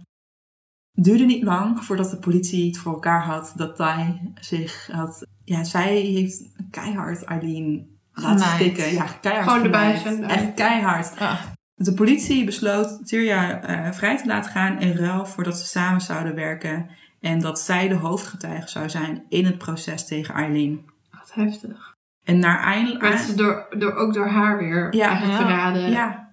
Duurde 0.92 1.24
niet 1.24 1.42
lang 1.42 1.84
voordat 1.84 2.10
de 2.10 2.16
politie 2.18 2.66
het 2.66 2.78
voor 2.78 2.92
elkaar 2.92 3.24
had 3.24 3.52
dat 3.56 3.76
Ty 3.76 4.18
zich 4.40 4.88
had. 4.92 5.26
Ja, 5.44 5.64
zij 5.64 5.96
heeft 5.96 6.42
keihard 6.70 7.24
Eileen 7.24 7.98
laten 8.12 8.46
stikken. 8.46 8.92
Ja, 8.92 9.04
keihard. 9.20 9.48
Gewoon 9.48 9.64
erbij 9.64 9.96
zijn. 9.96 10.24
Echt 10.24 10.54
keihard. 10.54 11.18
Ah, 11.18 11.40
De 11.74 11.94
politie 11.94 12.44
besloot 12.44 13.06
Tyria 13.06 13.60
eh, 13.62 13.92
vrij 13.92 14.16
te 14.16 14.26
laten 14.26 14.50
gaan 14.50 14.80
in 14.80 14.96
ruil 14.96 15.26
voordat 15.26 15.58
ze 15.58 15.66
samen 15.66 16.00
zouden 16.00 16.34
werken. 16.34 16.90
En 17.20 17.40
dat 17.40 17.60
zij 17.60 17.88
de 17.88 17.94
hoofdgetuige 17.94 18.68
zou 18.68 18.90
zijn 18.90 19.24
in 19.28 19.44
het 19.44 19.58
proces 19.58 20.06
tegen 20.06 20.34
Eileen. 20.34 20.84
Wat 21.10 21.30
heftig. 21.34 21.94
En 22.24 22.38
naar 22.38 22.60
eindelijk. 22.62 23.00
Werd 23.02 23.20
ze 23.20 23.34
door, 23.34 23.66
door, 23.78 23.94
ook 23.94 24.14
door 24.14 24.28
haar 24.28 24.58
weer 24.58 24.94
Ja. 24.96 25.08
eigenlijk 25.08 25.38
Ja. 25.40 25.46
verraden. 25.46 25.90
Ja. 25.90 26.29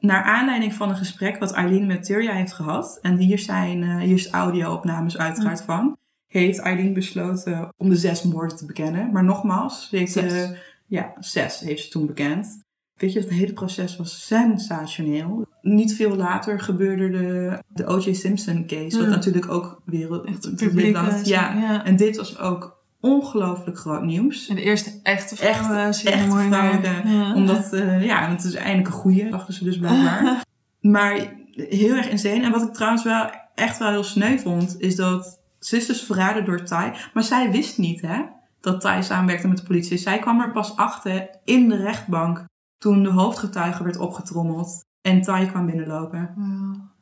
Naar 0.00 0.22
aanleiding 0.22 0.74
van 0.74 0.88
een 0.90 0.96
gesprek 0.96 1.38
wat 1.38 1.52
Eileen 1.52 1.86
met 1.86 2.04
Tyria 2.04 2.32
heeft 2.32 2.52
gehad, 2.52 2.98
en 3.02 3.16
hier 3.16 3.38
zijn 3.38 3.82
eh 3.82 3.96
hier 3.96 4.14
is 4.14 4.30
audio-opnames 4.30 5.18
uiteraard 5.18 5.62
van, 5.62 5.96
heeft 6.26 6.58
Eileen 6.58 6.92
besloten 6.92 7.68
om 7.76 7.88
de 7.88 7.96
zes 7.96 8.22
moorden 8.22 8.56
te 8.56 8.66
bekennen. 8.66 9.12
Maar 9.12 9.24
nogmaals, 9.24 9.88
ze 9.88 9.96
heeft, 9.96 10.12
Zes. 10.12 10.50
ja, 10.86 11.12
zes 11.18 11.60
heeft 11.60 11.82
ze 11.82 11.90
toen 11.90 12.06
bekend. 12.06 12.62
Weet 12.94 13.12
je, 13.12 13.20
het 13.20 13.30
hele 13.30 13.52
proces 13.52 13.96
was 13.96 14.26
sensationeel. 14.26 15.46
Niet 15.62 15.94
veel 15.94 16.16
later 16.16 16.60
gebeurde 16.60 17.10
de, 17.10 17.58
de 17.68 17.86
O.J. 17.86 18.12
Simpson 18.12 18.66
case, 18.66 18.96
wat 18.96 19.06
Hmm. 19.06 19.14
natuurlijk 19.14 19.50
ook 19.50 19.82
wereld... 19.84 20.56
publiek. 20.56 20.92
land- 20.94 21.12
eh, 21.12 21.24
ja. 21.24 21.52
ja. 21.52 21.84
En 21.84 21.96
dit 21.96 22.16
was 22.16 22.38
ook 22.38 22.79
ongelooflijk 23.00 23.78
groot 23.78 24.02
nieuws. 24.02 24.48
En 24.48 24.54
de 24.54 24.62
eerste 24.62 25.00
echte 25.02 25.36
Echt- 25.46 25.66
vrouwen. 25.66 25.86
echt 25.86 26.32
vrouwelijke, 26.32 27.08
Ja. 27.08 27.34
Omdat, 27.34 27.72
eh, 27.72 28.04
ja, 28.04 28.20
want 28.28 28.42
het 28.42 28.52
is 28.52 28.58
eindelijk 28.58 28.86
een 28.86 29.00
goeie, 29.00 29.30
dachten 29.30 29.54
ze 29.54 29.64
dus 29.64 29.78
blijkbaar. 29.78 30.44
maar 30.80 31.14
heel 31.54 31.94
erg 31.96 32.08
insane. 32.08 32.42
En 32.42 32.50
wat 32.52 32.62
ik 32.62 32.72
trouwens 32.72 33.04
wel 33.04 33.30
echt 33.54 33.78
wel 33.78 33.88
heel 33.90 34.02
sneu 34.04 34.38
vond, 34.38 34.80
is 34.80 34.96
dat 34.96 35.40
ze 35.58 35.76
is 35.76 35.86
dus 35.86 36.02
verraden 36.02 36.44
door 36.44 36.62
Ty. 36.64 36.90
Maar 37.14 37.22
zij 37.22 37.50
wist 37.50 37.78
niet, 37.78 38.00
hè, 38.00 38.22
dat 38.60 38.80
Ty 38.80 38.98
samenwerkte 39.00 39.48
met 39.48 39.56
de 39.56 39.62
politie. 39.64 39.96
Zij 39.96 40.18
kwam 40.18 40.40
er 40.40 40.52
pas 40.52 40.76
achter 40.76 41.28
in 41.44 41.68
de 41.68 41.76
rechtbank 41.76 42.44
toen 42.78 43.02
de 43.02 43.10
hoofdgetuige 43.10 43.82
werd 43.82 43.98
opgetrommeld 43.98 44.84
en 45.02 45.22
Ty 45.22 45.46
kwam 45.46 45.66
binnenlopen. 45.66 46.34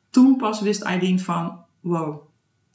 Toen 0.09 0.37
pas 0.37 0.61
wist 0.61 0.81
Eileen 0.81 1.19
van, 1.19 1.57
wow, 1.79 2.21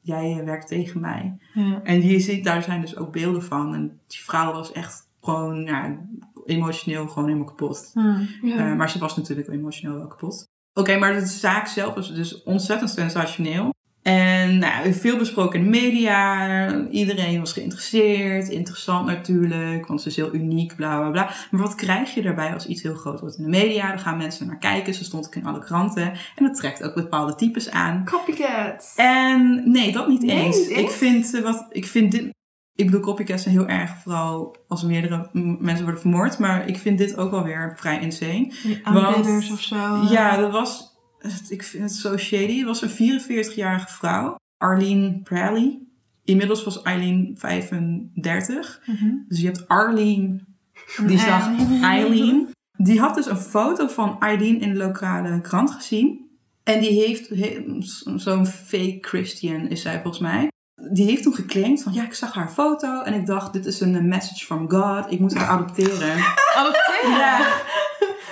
jij 0.04 0.42
werkt 0.44 0.66
tegen 0.66 1.00
mij. 1.00 1.36
Ja. 1.54 1.80
En 1.82 2.02
je 2.02 2.20
ziet, 2.20 2.44
daar 2.44 2.62
zijn 2.62 2.80
dus 2.80 2.96
ook 2.96 3.12
beelden 3.12 3.42
van. 3.42 3.74
En 3.74 4.00
die 4.06 4.24
vrouw 4.24 4.52
was 4.52 4.72
echt 4.72 5.08
gewoon 5.20 5.64
ja, 5.64 5.98
emotioneel 6.44 7.08
gewoon 7.08 7.24
helemaal 7.24 7.48
kapot. 7.48 7.90
Ja. 7.94 8.26
Eh, 8.42 8.76
maar 8.76 8.90
ze 8.90 8.98
was 8.98 9.16
natuurlijk 9.16 9.48
emotioneel 9.48 9.96
wel 9.96 10.06
kapot. 10.06 10.48
Oké, 10.74 10.96
maar 10.98 11.12
de 11.12 11.26
zaak 11.26 11.66
zelf 11.66 11.94
was 11.94 12.14
dus 12.14 12.42
ontzettend 12.42 12.90
sensationeel. 12.90 13.74
En 14.04 14.58
nou, 14.58 14.92
veel 14.92 15.16
besproken 15.16 15.58
in 15.58 15.64
de 15.64 15.80
media. 15.80 16.88
Iedereen 16.90 17.38
was 17.38 17.52
geïnteresseerd. 17.52 18.48
Interessant 18.48 19.06
natuurlijk, 19.06 19.86
want 19.86 20.02
ze 20.02 20.08
is 20.08 20.16
heel 20.16 20.34
uniek, 20.34 20.76
bla 20.76 20.98
bla 20.98 21.10
bla. 21.10 21.30
Maar 21.50 21.60
wat 21.60 21.74
krijg 21.74 22.14
je 22.14 22.22
daarbij 22.22 22.52
als 22.52 22.66
iets 22.66 22.82
heel 22.82 22.94
groot 22.94 23.20
wordt 23.20 23.36
in 23.36 23.42
de 23.42 23.50
media? 23.50 23.88
Dan 23.88 23.98
gaan 23.98 24.16
mensen 24.16 24.46
naar 24.46 24.58
kijken. 24.58 24.94
Ze 24.94 25.04
stond 25.04 25.26
ook 25.26 25.34
in 25.34 25.46
alle 25.46 25.58
kranten. 25.58 26.12
En 26.36 26.44
dat 26.44 26.56
trekt 26.56 26.82
ook 26.82 26.94
bepaalde 26.94 27.34
types 27.34 27.70
aan. 27.70 28.04
Copycat. 28.04 28.92
En 28.96 29.62
nee, 29.70 29.92
dat 29.92 30.08
niet 30.08 30.22
Nee, 30.22 30.44
eens. 30.44 30.68
Ik 30.68 30.90
vind, 30.90 31.34
eh, 31.34 31.42
wat, 31.42 31.66
ik 31.70 31.86
vind 31.86 32.12
dit... 32.12 32.32
Ik 32.74 32.84
bedoel, 32.84 33.00
copycats 33.00 33.42
zijn 33.42 33.54
heel 33.54 33.68
erg, 33.68 33.90
vooral 34.02 34.56
als 34.68 34.82
meerdere 34.82 35.28
mensen 35.32 35.82
worden 35.84 36.00
vermoord. 36.00 36.38
Maar 36.38 36.68
ik 36.68 36.78
vind 36.78 36.98
dit 36.98 37.16
ook 37.16 37.30
wel 37.30 37.42
weer 37.42 37.72
vrij 37.76 38.00
insane. 38.00 38.52
Die 38.62 38.80
aanbidders 38.82 39.50
of 39.50 39.60
zo. 39.60 40.02
Ja, 40.10 40.36
dat 40.36 40.52
was... 40.52 40.93
Ik 41.48 41.62
vind 41.62 41.82
het 41.82 41.92
zo 41.92 42.16
shady. 42.16 42.56
Het 42.58 42.66
was 42.66 42.82
een 42.82 43.20
44-jarige 43.20 43.88
vrouw. 43.88 44.36
Arlene 44.56 45.20
Prally. 45.22 45.78
Inmiddels 46.24 46.64
was 46.64 46.82
Eileen 46.82 47.34
35. 47.38 48.80
Mhm. 48.86 49.10
Dus 49.28 49.40
je 49.40 49.46
hebt 49.46 49.68
Arlene, 49.68 50.40
die 51.06 51.18
zag 51.18 51.48
Eileen. 51.82 52.48
Die 52.76 53.00
had 53.00 53.14
dus 53.14 53.26
een 53.26 53.36
foto 53.36 53.86
van 53.88 54.16
Eileen 54.20 54.60
in 54.60 54.72
de 54.72 54.78
lokale 54.78 55.40
krant 55.40 55.70
gezien. 55.70 56.22
En 56.62 56.80
die 56.80 57.02
heeft, 57.04 57.28
he- 57.28 57.64
zo'n 58.16 58.46
fake 58.46 58.98
Christian 59.00 59.68
is 59.68 59.82
zij 59.82 60.00
volgens 60.00 60.18
mij. 60.22 60.48
Die 60.92 61.06
heeft 61.06 61.22
toen 61.22 61.34
geclaimd 61.34 61.82
van, 61.82 61.92
ja, 61.92 62.04
ik 62.04 62.14
zag 62.14 62.34
haar 62.34 62.50
foto 62.50 63.02
en 63.02 63.14
ik 63.14 63.26
dacht, 63.26 63.52
dit 63.52 63.66
is 63.66 63.80
een 63.80 64.08
message 64.08 64.44
from 64.44 64.70
God. 64.70 65.10
Ik 65.12 65.18
moet 65.20 65.34
haar 65.34 65.48
adopteren. 65.48 66.16
Adopteren? 66.58 67.10
ja. 67.18 67.46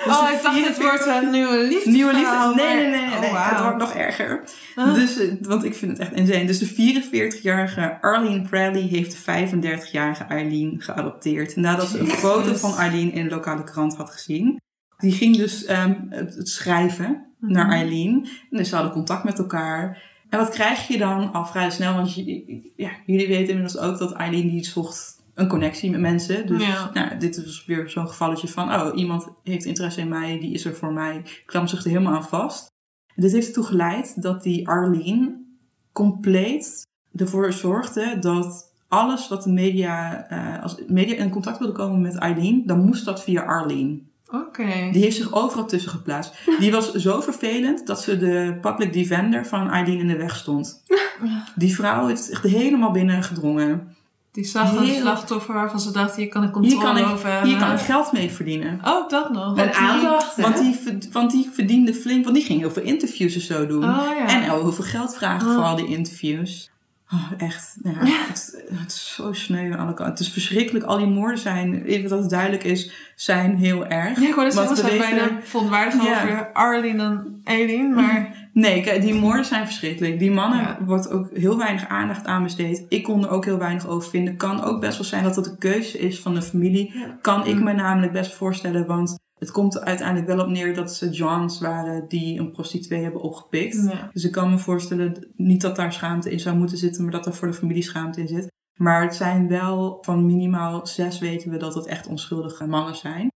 Dus 0.05 0.17
oh, 0.19 0.31
ik 0.33 0.43
dacht, 0.43 0.57
het 0.67 0.75
44 0.77 1.05
wordt 1.07 1.07
een 1.25 1.31
nieuwe 1.31 1.67
liefde. 1.69 1.91
Nieuwe 1.91 2.13
liefde? 2.13 2.53
Nee, 2.57 2.75
nee, 2.75 2.91
nee. 2.91 3.19
nee, 3.21 3.31
Oh. 3.31 3.51
Het 3.51 3.61
wordt 3.61 3.79
nog 3.79 3.93
erger. 3.95 4.43
Ah. 4.75 4.95
Dus, 4.95 5.19
eh, 5.19 5.33
want 5.41 5.65
ik 5.65 5.75
vind 5.75 5.91
het 5.91 6.01
echt 6.01 6.13
insane. 6.13 6.45
Dus 6.45 6.59
de 6.59 6.67
44-jarige 6.67 7.99
Arlene 8.01 8.43
Bradley 8.43 8.83
heeft 8.83 9.11
de 9.11 9.49
35-jarige 9.49 10.25
Eileen 10.25 10.75
geadopteerd. 10.79 11.57
Nadat 11.57 11.89
ze 11.89 11.99
een 11.99 12.07
foto 12.07 12.55
van 12.55 12.77
Eileen 12.79 13.13
in 13.13 13.25
de 13.29 13.35
lokale 13.35 13.65
krant 13.65 13.97
had 13.97 14.11
gezien. 14.11 14.61
Die 14.99 15.13
ging 15.13 15.37
dus 15.37 15.65
ehm, 15.65 15.95
het, 16.09 16.49
schrijven 16.49 17.27
naar 17.39 17.67
Mhm. 17.67 17.75
Eileen. 17.75 18.29
En 18.51 18.57
dus 18.59 18.69
ze 18.69 18.75
hadden 18.75 18.93
contact 18.93 19.25
met 19.25 19.39
elkaar. 19.39 20.03
En 20.29 20.39
wat 20.39 20.49
krijg 20.51 20.89
je 20.89 20.99
dan 20.99 21.33
al 21.33 21.47
vrij 21.47 21.71
snel? 21.71 21.95
Want 21.95 22.15
je- 22.15 22.73
ja, 22.77 22.91
jullie 23.07 23.29
weten 23.29 23.49
inmiddels 23.55 23.79
ook 23.79 23.99
dat 23.99 24.13
Eileen 24.13 24.49
die 24.49 24.65
zocht 24.65 25.22
een 25.35 25.49
connectie 25.49 25.91
met 25.91 26.01
mensen. 26.01 26.47
Dus 26.47 26.67
Ja. 26.67 26.91
nou, 26.95 27.19
dit 27.19 27.37
is 27.37 27.65
weer 27.67 27.91
zo'n 27.91 28.09
gevalletje 28.09 28.49
van... 28.49 28.73
oh, 28.73 28.91
iemand 28.99 29.29
heeft 29.45 29.65
interesse 29.65 30.01
in 30.01 30.09
mij, 30.09 30.39
die 30.41 30.53
is 30.53 30.65
er 30.65 30.75
voor 30.75 30.93
mij. 30.93 31.23
Klampt 31.47 31.71
zich 31.71 31.85
er 31.85 31.91
helemaal 31.91 32.15
aan 32.15 32.25
vast. 32.25 32.71
En 33.15 33.23
dit 33.23 33.33
heeft 33.33 33.47
ertoe 33.47 33.65
geleid 33.65 34.23
dat 34.23 34.43
die 34.43 34.69
Arlene 34.69 35.41
compleet 35.93 36.87
ervoor 37.17 37.53
zorgde 37.53 38.19
dat 38.21 38.73
alles 38.89 39.29
wat 39.29 39.43
de 39.43 39.51
media... 39.51 40.27
eh, 40.29 40.63
als 40.63 40.77
media 40.87 41.15
in 41.17 41.31
contact 41.31 41.59
wilde 41.59 41.73
komen 41.73 42.01
met 42.01 42.15
Eileen... 42.17 42.63
dan 42.67 42.85
moest 42.85 43.05
dat 43.05 43.23
via 43.23 43.43
Arlene. 43.43 43.99
Oké. 44.31 44.89
Die 44.93 45.03
heeft 45.03 45.17
zich 45.17 45.33
overal 45.33 45.67
tussen 45.67 45.91
geplaatst. 45.91 46.35
Die 46.59 46.73
was 46.73 46.93
zo 46.95 47.21
vervelend 47.21 47.87
dat 47.87 48.03
ze 48.03 48.17
de 48.17 48.59
public 48.61 48.93
defender 48.93 49.47
van 49.47 49.71
Eileen 49.71 49.99
in 49.99 50.07
de 50.07 50.17
weg 50.17 50.37
stond. 50.37 50.83
Die 51.55 51.75
vrouw 51.75 52.07
heeft 52.07 52.31
echt 52.31 52.43
helemaal 52.43 52.91
binnengedrongen. 52.91 53.95
Die 54.33 54.45
zag 54.45 54.77
een 54.77 54.87
slachtoffer 54.95 55.55
waarvan 55.55 55.81
ze 55.81 55.93
dachten, 55.93 56.23
hier 56.23 56.31
kan 56.31 56.43
ik 56.43 56.51
controle 56.53 56.77
Hier 56.77 56.85
kan 56.85 56.99
ik, 56.99 57.07
over 57.15 57.31
hebben. 57.31 57.49
hier 57.51 57.59
kan 57.59 57.73
ik 57.73 57.79
geld 57.79 58.13
mee 58.13 58.31
verdienen. 58.31 58.81
Ook 58.85 59.11
dat 59.11 59.33
nog. 59.33 59.59
En 59.59 59.75
aandacht? 59.75 60.37
Want 60.37 60.59
die, 60.59 60.79
want 61.13 61.31
die 61.31 61.51
verdiende 61.53 61.95
flink, 61.95 62.25
want 62.25 62.37
die 62.37 62.45
ging 62.45 62.61
heel 62.61 62.71
veel 62.71 62.83
interviews 62.83 63.35
en 63.35 63.41
zo 63.41 63.67
doen. 63.67 63.85
Oh 63.85 64.07
ja. 64.19 64.27
En 64.29 64.43
heel 64.43 64.73
veel 64.73 64.85
geld 64.85 65.15
vragen 65.17 65.49
Oh. 65.49 65.55
voor 65.55 65.63
al 65.65 65.77
die 65.77 65.87
interviews. 65.87 66.71
Oh, 67.13 67.31
echt, 67.39 67.77
ja, 67.83 67.91
het, 68.29 68.63
het 68.73 68.93
is 68.93 69.15
zo 69.15 69.33
sneu 69.33 69.73
aan 69.73 69.79
alle 69.79 69.95
kanten. 69.95 70.07
Het 70.15 70.21
is 70.21 70.29
verschrikkelijk. 70.33 70.85
Al 70.85 70.99
die 70.99 71.07
moorden 71.07 71.39
zijn, 71.39 71.85
even 71.85 72.09
dat 72.11 72.21
het 72.21 72.31
duidelijk 72.31 72.65
is, 72.65 72.91
zijn 73.17 73.57
heel 73.57 73.87
erg. 73.87 74.21
Ja, 74.21 74.29
ik 74.29 74.53
zijn 74.53 74.69
weten- 74.75 74.99
bijna 74.99 75.29
verontwaardigd 75.43 76.03
Ja. 76.05 76.23
over 76.23 76.51
Arlene 76.53 77.03
en 77.03 77.41
Aileen, 77.45 77.95
maar... 77.95 78.31
Nee, 78.53 78.83
kijk, 78.83 79.03
die 79.03 79.15
moorden 79.15 79.45
zijn 79.45 79.65
verschrikkelijk. 79.67 80.19
Die 80.19 80.31
mannen 80.31 80.59
Ja. 80.61 80.79
wordt 80.85 81.11
ook 81.11 81.29
heel 81.35 81.59
weinig 81.59 81.89
aandacht 81.89 82.27
aan 82.27 82.43
besteed. 82.43 82.87
Ik 82.89 83.03
kon 83.03 83.23
er 83.25 83.31
ook 83.31 83.45
heel 83.45 83.59
weinig 83.59 83.87
over 83.89 84.11
vinden. 84.11 84.37
Kan 84.37 84.63
ook 84.63 84.81
best 84.81 84.97
wel 84.97 85.07
zijn 85.07 85.23
dat 85.25 85.35
dat 85.35 85.47
een 85.47 85.59
keuze 85.59 85.99
is 85.99 86.21
van 86.21 86.35
de 86.35 86.43
familie. 86.43 86.99
Ja. 86.99 87.19
Kan 87.21 87.47
ik 87.47 87.57
Mm. 87.57 87.65
me 87.65 87.73
namelijk 87.73 88.13
best 88.13 88.35
voorstellen, 88.35 88.87
want 88.87 89.19
het 89.39 89.51
komt 89.51 89.75
er 89.75 89.81
uiteindelijk 89.85 90.27
wel 90.27 90.41
op 90.45 90.49
neer 90.51 90.75
dat 90.75 90.95
ze 90.95 91.11
Johns 91.11 91.61
waren 91.61 92.05
die 92.09 92.39
een 92.39 92.51
prostituee 92.51 93.03
hebben 93.03 93.21
opgepikt. 93.23 93.89
Ja. 93.91 94.09
Dus 94.13 94.25
ik 94.25 94.33
kan 94.33 94.51
me 94.51 94.59
voorstellen, 94.59 95.27
niet 95.37 95.61
dat 95.61 95.77
daar 95.77 95.93
schaamte 95.93 96.31
in 96.31 96.41
zou 96.41 96.57
moeten 96.57 96.79
zitten, 96.79 97.03
maar 97.03 97.13
dat 97.13 97.27
er 97.27 97.35
voor 97.35 97.49
de 97.49 97.55
familie 97.55 97.83
schaamte 97.83 98.21
in 98.21 98.29
zit. 98.29 98.51
Maar 98.73 99.03
het 99.03 99.15
zijn 99.15 99.49
wel 99.49 99.99
van 100.01 100.27
minimaal 100.27 100.87
zes 100.87 101.19
weten 101.19 101.51
we 101.51 101.57
dat 101.57 101.75
het 101.75 101.87
echt 101.87 102.07
onschuldige 102.07 102.67
mannen 102.67 102.97
zijn. 102.97 103.31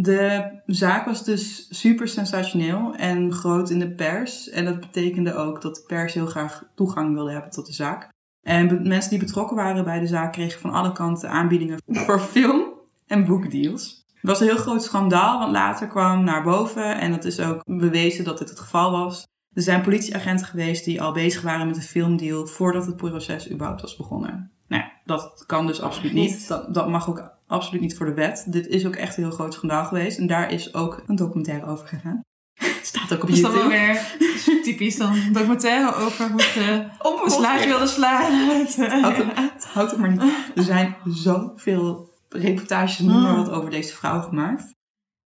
De 0.00 0.50
zaak 0.66 1.04
was 1.04 1.24
dus 1.24 1.66
super 1.70 2.08
sensationeel 2.08 2.94
en 2.94 3.32
groot 3.32 3.70
in 3.70 3.78
de 3.78 3.90
pers. 3.90 4.48
En 4.48 4.64
dat 4.64 4.80
betekende 4.80 5.34
ook 5.34 5.62
dat 5.62 5.74
de 5.74 5.82
pers 5.86 6.14
heel 6.14 6.26
graag 6.26 6.64
toegang 6.74 7.14
wilde 7.14 7.30
hebben 7.32 7.50
tot 7.50 7.66
de 7.66 7.72
zaak. 7.72 8.08
En 8.42 8.88
mensen 8.88 9.10
die 9.10 9.18
betrokken 9.18 9.56
waren 9.56 9.84
bij 9.84 10.00
de 10.00 10.06
zaak 10.06 10.32
kregen 10.32 10.60
van 10.60 10.70
alle 10.70 10.92
kanten 10.92 11.30
aanbiedingen 11.30 11.82
voor 12.06 12.20
film- 12.20 12.72
en 13.06 13.24
boekdeals. 13.24 14.04
Het 14.06 14.30
was 14.30 14.40
een 14.40 14.46
heel 14.46 14.56
groot 14.56 14.82
schandaal, 14.82 15.38
want 15.38 15.52
later 15.52 15.86
kwam 15.86 16.24
naar 16.24 16.42
boven 16.42 16.98
en 17.00 17.10
dat 17.10 17.24
is 17.24 17.40
ook 17.40 17.62
bewezen 17.64 18.24
dat 18.24 18.38
dit 18.38 18.48
het 18.48 18.60
geval 18.60 18.90
was. 18.90 19.26
Er 19.52 19.62
zijn 19.62 19.82
politieagenten 19.82 20.46
geweest 20.46 20.84
die 20.84 21.02
al 21.02 21.12
bezig 21.12 21.42
waren 21.42 21.66
met 21.66 21.76
een 21.76 21.82
filmdeal 21.82 22.46
voordat 22.46 22.86
het 22.86 22.96
proces 22.96 23.50
überhaupt 23.50 23.80
was 23.80 23.96
begonnen. 23.96 24.50
Nou 24.68 24.82
ja, 24.82 24.92
dat 25.04 25.44
kan 25.46 25.66
dus 25.66 25.80
absoluut 25.80 26.12
niet. 26.12 26.48
Dat, 26.48 26.74
dat 26.74 26.88
mag 26.88 27.08
ook 27.08 27.37
absoluut 27.48 27.80
niet 27.80 27.96
voor 27.96 28.06
de 28.06 28.14
wet. 28.14 28.44
Dit 28.46 28.66
is 28.66 28.86
ook 28.86 28.96
echt 28.96 29.16
een 29.16 29.22
heel 29.22 29.32
groot 29.32 29.54
schandaal 29.54 29.84
geweest 29.84 30.18
en 30.18 30.26
daar 30.26 30.52
is 30.52 30.74
ook 30.74 31.02
een 31.06 31.16
documentaire 31.16 31.66
over 31.66 31.86
gegaan. 31.86 32.20
Staat 32.82 33.12
ook 33.12 33.22
op 33.22 33.28
Dat 33.28 33.36
is 33.36 33.42
dan 33.42 33.52
YouTube. 33.52 33.68
weer 33.68 34.16
typisch 34.62 34.96
dan 34.96 35.12
een 35.12 35.32
documentaire 35.32 35.94
over 35.94 36.30
hoe 36.30 36.42
ze 36.42 36.86
een 37.24 37.30
slaatje 37.30 37.68
wilde 37.68 37.86
slaan. 37.86 38.32
Houd 38.32 38.76
het, 39.34 39.64
houd 39.64 39.90
het 39.90 40.00
maar 40.00 40.10
niet. 40.10 40.22
Er 40.54 40.62
zijn 40.62 40.96
zoveel 41.04 42.08
reportages 42.28 42.98
noem 42.98 43.22
maar 43.22 43.36
wat 43.36 43.50
over 43.50 43.70
deze 43.70 43.94
vrouw 43.94 44.20
gemaakt. 44.20 44.76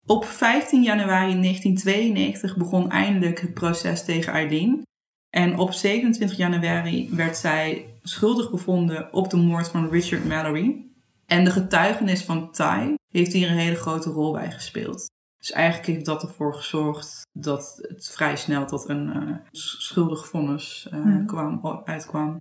Op 0.05 0.25
15 0.25 0.83
januari 0.83 1.41
1992 1.41 2.57
begon 2.57 2.91
eindelijk 2.91 3.41
het 3.41 3.53
proces 3.53 4.05
tegen 4.05 4.33
Eileen. 4.33 4.85
En 5.29 5.57
op 5.57 5.73
27 5.73 6.37
januari 6.37 7.09
werd 7.11 7.37
zij 7.37 7.85
schuldig 8.01 8.51
bevonden 8.51 9.13
op 9.13 9.29
de 9.29 9.37
moord 9.37 9.67
van 9.67 9.89
Richard 9.89 10.25
Mallory. 10.25 10.85
En 11.31 11.43
de 11.43 11.51
getuigenis 11.51 12.23
van 12.23 12.51
Ty 12.51 12.95
heeft 13.13 13.33
hier 13.33 13.49
een 13.49 13.57
hele 13.57 13.75
grote 13.75 14.09
rol 14.09 14.31
bij 14.31 14.51
gespeeld. 14.51 15.05
Dus 15.37 15.51
eigenlijk 15.51 15.87
heeft 15.87 16.05
dat 16.05 16.21
ervoor 16.23 16.53
gezorgd 16.55 17.21
dat 17.39 17.77
het 17.81 18.09
vrij 18.09 18.35
snel 18.35 18.65
tot 18.65 18.89
een 18.89 19.13
eh, 19.13 19.35
schuldig 19.51 20.27
vonnis 20.27 20.87
Hmm. 20.89 21.25
kwam, 21.25 21.81
uitkwam. 21.85 22.37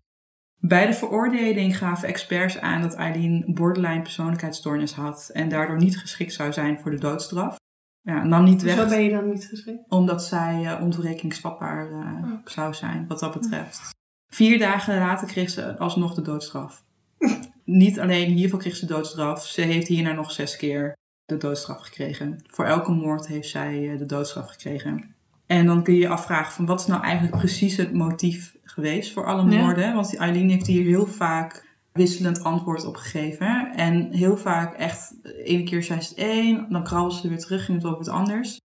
Bij 0.60 0.86
de 0.86 0.94
veroordeling 0.94 1.78
gaven 1.78 2.08
experts 2.08 2.58
aan 2.58 2.82
dat 2.82 2.94
Eileen 2.94 3.44
borderline 3.54 4.02
persoonlijkheidsstoornis 4.02 4.92
had 4.92 5.30
en 5.32 5.48
daardoor 5.48 5.76
niet 5.76 5.98
geschikt 5.98 6.32
zou 6.32 6.52
zijn 6.52 6.80
voor 6.80 6.90
de 6.90 6.98
doodstraf. 6.98 7.56
Ja, 8.00 8.24
nam 8.24 8.44
niet 8.44 8.60
Zo 8.60 8.66
weg 8.66 8.88
ben 8.88 9.02
je 9.02 9.10
dan 9.10 9.28
niet 9.30 9.46
geschikt. 9.46 9.80
omdat 9.88 10.24
zij 10.24 10.64
eh 10.64 10.80
ontoerekeningsvatbaar 10.82 11.86
Oké. 11.88 12.50
zou 12.50 12.74
zijn, 12.74 13.06
wat 13.08 13.18
dat 13.18 13.32
betreft. 13.32 13.90
Vier 14.32 14.58
dagen 14.58 14.98
later 14.98 15.26
kreeg 15.26 15.50
ze 15.50 15.78
alsnog 15.78 16.14
de 16.14 16.22
doodstraf. 16.22 16.84
Niet 17.66 18.00
alleen 18.00 18.30
hiervoor 18.30 18.58
kreeg 18.58 18.76
ze 18.76 18.86
doodstraf, 18.86 19.46
ze 19.46 19.60
heeft 19.60 19.88
hierna 19.88 20.12
nog 20.12 20.30
zes 20.32 20.56
keer 20.56 20.96
de 21.24 21.36
doodstraf 21.36 21.80
gekregen. 21.80 22.38
Voor 22.46 22.64
elke 22.64 22.90
moord 22.90 23.26
heeft 23.26 23.48
zij 23.48 23.92
eh, 23.92 23.98
de 23.98 24.06
doodstraf 24.06 24.48
gekregen. 24.50 25.14
En 25.46 25.66
dan 25.66 25.82
kun 25.82 25.94
je 25.94 26.00
je 26.00 26.08
afvragen 26.08 26.52
van 26.52 26.66
wat 26.66 26.80
is 26.80 26.86
nou 26.86 27.02
eigenlijk 27.02 27.36
precies 27.36 27.76
het 27.76 27.92
motief 27.92 28.56
geweest 28.62 29.12
voor 29.12 29.26
alle 29.26 29.50
Ja. 29.50 29.60
moorden? 29.62 29.94
Want 29.94 30.16
Eileen 30.16 30.50
heeft 30.50 30.66
hier 30.66 30.84
heel 30.84 31.06
vaak 31.06 31.64
wisselend 31.92 32.42
antwoord 32.42 32.84
op 32.84 32.96
gegeven. 32.96 33.72
En 33.76 34.12
heel 34.12 34.36
vaak 34.36 34.74
echt, 34.74 35.22
de 35.22 35.42
ene 35.42 35.62
keer 35.62 35.82
zei 35.82 36.00
ze 36.00 36.08
het 36.08 36.18
één, 36.18 36.66
dan 36.68 36.84
krabbelde 36.84 37.16
ze 37.20 37.28
weer 37.28 37.38
terug, 37.38 37.64
ging 37.64 37.78
het 37.82 37.86
over 37.86 37.98
het 38.04 38.08
anders. 38.08 38.60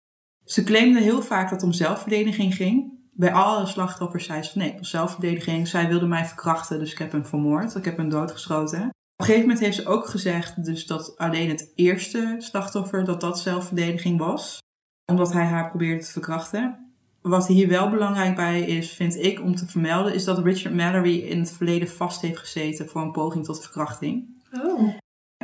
Ze 0.45 0.64
claimde 0.64 1.02
heel 1.02 1.22
vaak 1.22 1.43
dat 1.49 1.52
het 1.52 1.64
om 1.64 1.72
zelfverdediging 1.74 2.56
ging. 2.56 2.99
Bij 3.14 3.34
alle 3.34 3.66
slachtoffers 3.66 4.26
zei 4.26 4.43
ze 4.43 4.51
van 4.51 4.62
nee, 4.62 4.70
het 4.70 4.80
was 4.80 4.89
zelfverdediging. 4.89 5.68
Zij 5.68 5.88
wilde 5.88 6.07
mij 6.07 6.26
verkrachten, 6.26 6.80
dus 6.80 6.91
ik 6.91 6.97
heb 6.97 7.12
hem 7.12 7.26
vermoord. 7.26 7.76
Ik 7.76 7.86
heb 7.86 7.97
hem 7.97 8.09
doodgeschoten. 8.09 8.82
Op 8.82 8.89
een 9.16 9.26
gegeven 9.26 9.41
moment 9.41 9.59
heeft 9.59 9.76
ze 9.76 9.88
ook 9.88 10.07
gezegd 10.07 10.66
dus 10.66 10.86
dat 10.86 11.18
alleen 11.18 11.49
het 11.49 11.72
eerste 11.76 12.36
slachtoffer, 12.38 13.05
dat 13.05 13.22
dat 13.22 13.39
zelfverdediging 13.39 14.20
was. 14.20 14.59
Omdat 15.05 15.34
hij 15.34 15.45
haar 15.45 15.70
probeerde 15.70 16.03
te 16.03 16.12
verkrachten. 16.12 16.93
Wat 17.22 17.47
hier 17.47 17.68
wel 17.68 17.89
belangrijk 17.89 18.36
bij 18.36 18.62
is, 18.62 18.93
vind 18.93 19.16
ik, 19.16 19.41
om 19.41 19.55
te 19.55 19.68
vermelden, 19.68 20.14
is 20.14 20.24
dat 20.24 20.43
Richard 20.43 20.76
Mallory 20.76 21.20
in 21.20 21.39
het 21.39 21.51
verleden 21.51 21.88
vast 21.88 22.22
heeft 22.22 22.39
gezeten 22.39 22.89
voor 22.89 23.01
een 23.01 23.12
poging 23.12 23.45
tot 23.45 23.62
verkrachting. 23.62 24.41
Oh. 24.51 24.93